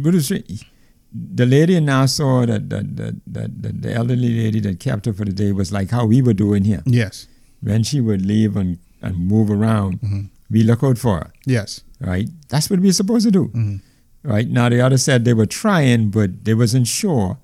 what 0.04 0.14
was 0.14 0.30
the 0.30 1.46
lady 1.46 1.76
in 1.76 1.86
Nassau 1.86 2.46
that, 2.46 2.70
that 2.70 2.96
that 2.96 3.16
that 3.62 3.82
the 3.82 3.94
elderly 3.94 4.32
lady 4.44 4.60
that 4.62 4.80
kept 4.80 5.06
her 5.06 5.14
for 5.14 5.26
the 5.26 5.34
day 5.34 5.52
was 5.52 5.72
like 5.72 5.90
how 5.92 6.06
we 6.06 6.22
were 6.22 6.34
doing 6.34 6.64
here. 6.66 6.84
Yes. 6.86 7.28
When 7.62 7.84
she 7.84 8.00
would 8.00 8.26
leave 8.26 8.56
and 8.56 8.78
and 9.02 9.18
move 9.18 9.50
around, 9.52 10.00
Mm-hmm. 10.02 10.22
we 10.50 10.64
look 10.64 10.84
out 10.84 10.98
for 10.98 11.18
her. 11.18 11.32
Yes. 11.46 11.82
Right, 12.00 12.30
that's 12.50 12.70
what 12.70 12.80
we're 12.80 12.92
supposed 12.94 13.26
to 13.26 13.32
do. 13.32 13.48
Mhm. 13.56 13.82
Right 14.24 14.50
now, 14.50 14.70
the 14.70 14.82
other 14.82 14.98
said 14.98 15.24
they 15.24 15.34
were 15.34 15.46
trying, 15.46 16.10
but 16.10 16.44
they 16.46 16.54
wasn't 16.54 16.88
sure. 16.88 17.38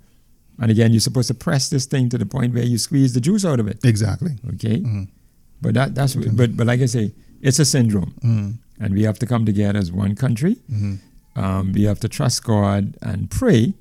And 0.59 0.69
again, 0.69 0.91
you're 0.91 0.99
supposed 0.99 1.27
to 1.29 1.33
press 1.33 1.69
this 1.69 1.85
thing 1.85 2.09
to 2.09 2.17
the 2.17 2.25
point 2.25 2.53
where 2.53 2.63
you 2.65 2.77
squeeze 2.77 3.13
the 3.13 3.21
juice 3.21 3.45
out 3.45 3.59
of 3.59 3.67
it. 3.67 3.79
Exactly. 3.83 4.31
Okay, 4.55 4.79
Mhm. 4.81 5.07
but 5.61 5.73
that 5.75 5.95
that's 5.95 6.15
what- 6.15 6.35
but 6.35 6.57
but 6.57 6.67
like 6.67 6.81
I 6.81 6.85
say, 6.87 7.13
it's 7.41 7.59
a 7.59 7.65
syndrome, 7.65 8.13
Mhm. 8.23 8.57
and 8.79 8.93
we 8.93 9.03
have 9.03 9.17
to 9.19 9.25
come 9.25 9.45
together 9.45 9.79
as 9.79 9.91
one 9.91 10.15
country. 10.15 10.57
Mhm. 10.71 10.99
Um, 11.35 11.71
we 11.71 11.83
have 11.83 11.99
to 12.01 12.09
trust 12.09 12.43
God 12.43 12.97
and 13.01 13.29
pray. 13.29 13.73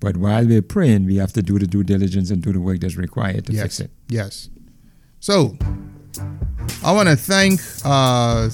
But 0.00 0.16
while 0.16 0.46
we're 0.46 0.62
praying, 0.62 1.04
we 1.06 1.16
have 1.16 1.32
to 1.34 1.42
do 1.42 1.58
the 1.58 1.66
due 1.66 1.82
diligence 1.84 2.30
and 2.30 2.42
do 2.42 2.52
the 2.52 2.60
work 2.60 2.80
that's 2.80 2.96
required 2.96 3.44
to 3.46 3.52
yes. 3.52 3.62
fix 3.62 3.80
it. 3.80 3.90
Yes. 4.08 4.48
So, 5.20 5.56
I 6.82 6.92
want 6.92 7.08
to 7.08 7.16
thank 7.16 7.60
uh, 7.84 8.50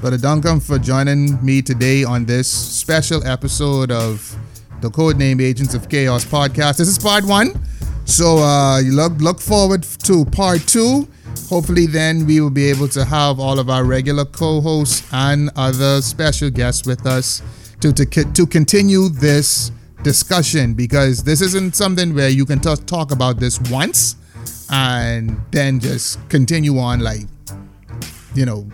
Brother 0.00 0.16
Duncombe 0.18 0.60
for 0.60 0.78
joining 0.78 1.44
me 1.44 1.60
today 1.60 2.04
on 2.04 2.24
this 2.24 2.48
special 2.48 3.26
episode 3.26 3.90
of 3.90 4.36
the 4.80 4.88
Codename 4.88 5.42
Agents 5.42 5.74
of 5.74 5.88
Chaos 5.88 6.24
podcast. 6.24 6.78
This 6.78 6.88
is 6.88 6.98
part 6.98 7.24
one. 7.24 7.52
So, 8.06 8.38
uh, 8.38 8.80
you 8.80 8.92
look, 8.92 9.12
look 9.20 9.40
forward 9.40 9.82
to 9.82 10.24
part 10.24 10.66
two. 10.66 11.06
Hopefully, 11.48 11.86
then 11.86 12.26
we 12.26 12.40
will 12.40 12.50
be 12.50 12.70
able 12.70 12.88
to 12.88 13.04
have 13.04 13.38
all 13.38 13.58
of 13.58 13.68
our 13.68 13.84
regular 13.84 14.24
co 14.24 14.60
hosts 14.60 15.06
and 15.12 15.50
other 15.56 16.00
special 16.00 16.48
guests 16.48 16.86
with 16.86 17.06
us 17.06 17.42
to, 17.80 17.92
to, 17.92 18.06
to 18.06 18.46
continue 18.46 19.08
this 19.08 19.70
discussion 20.02 20.72
because 20.74 21.22
this 21.24 21.40
isn't 21.40 21.76
something 21.76 22.14
where 22.14 22.30
you 22.30 22.46
can 22.46 22.60
just 22.60 22.86
talk 22.86 23.12
about 23.12 23.38
this 23.38 23.60
once 23.70 24.16
and 24.70 25.40
then 25.50 25.80
just 25.80 26.26
continue 26.28 26.78
on 26.78 27.00
like 27.00 27.22
you 28.34 28.46
know 28.46 28.68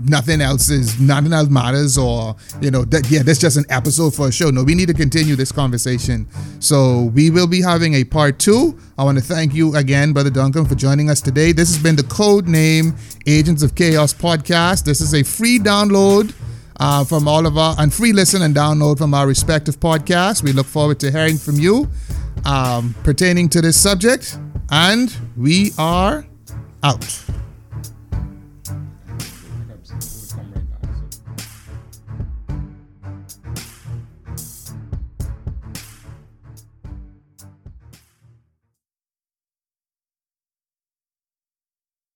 nothing 0.00 0.40
else 0.40 0.70
is 0.70 1.00
nothing 1.00 1.32
else 1.32 1.48
matters 1.48 1.98
or 1.98 2.36
you 2.60 2.70
know 2.70 2.84
that 2.84 3.08
yeah 3.10 3.22
that's 3.22 3.38
just 3.38 3.56
an 3.56 3.64
episode 3.68 4.14
for 4.14 4.28
a 4.28 4.32
show. 4.32 4.50
No 4.50 4.64
we 4.64 4.74
need 4.74 4.88
to 4.88 4.94
continue 4.94 5.36
this 5.36 5.52
conversation. 5.52 6.26
So 6.60 7.04
we 7.14 7.30
will 7.30 7.46
be 7.46 7.60
having 7.60 7.94
a 7.94 8.04
part 8.04 8.38
two. 8.38 8.78
I 8.96 9.04
want 9.04 9.18
to 9.18 9.24
thank 9.24 9.54
you 9.54 9.74
again 9.76 10.12
brother 10.12 10.30
Duncombe 10.30 10.66
for 10.66 10.74
joining 10.74 11.10
us 11.10 11.20
today. 11.20 11.52
This 11.52 11.74
has 11.74 11.82
been 11.82 11.96
the 11.96 12.04
code 12.04 12.48
name 12.48 12.96
agents 13.26 13.62
of 13.62 13.74
chaos 13.74 14.12
podcast. 14.12 14.84
This 14.84 15.00
is 15.00 15.14
a 15.14 15.22
free 15.22 15.58
download 15.58 16.34
uh, 16.80 17.04
from 17.04 17.26
all 17.26 17.46
of 17.46 17.58
our 17.58 17.74
and 17.78 17.92
free 17.92 18.12
listen 18.12 18.42
and 18.42 18.54
download 18.54 18.98
from 18.98 19.14
our 19.14 19.26
respective 19.26 19.78
podcasts. 19.80 20.42
We 20.42 20.52
look 20.52 20.66
forward 20.66 21.00
to 21.00 21.10
hearing 21.10 21.38
from 21.38 21.56
you 21.56 21.88
um, 22.44 22.94
pertaining 23.02 23.48
to 23.50 23.60
this 23.60 23.80
subject 23.80 24.38
and 24.70 25.16
we 25.36 25.72
are 25.78 26.26
out 26.82 27.24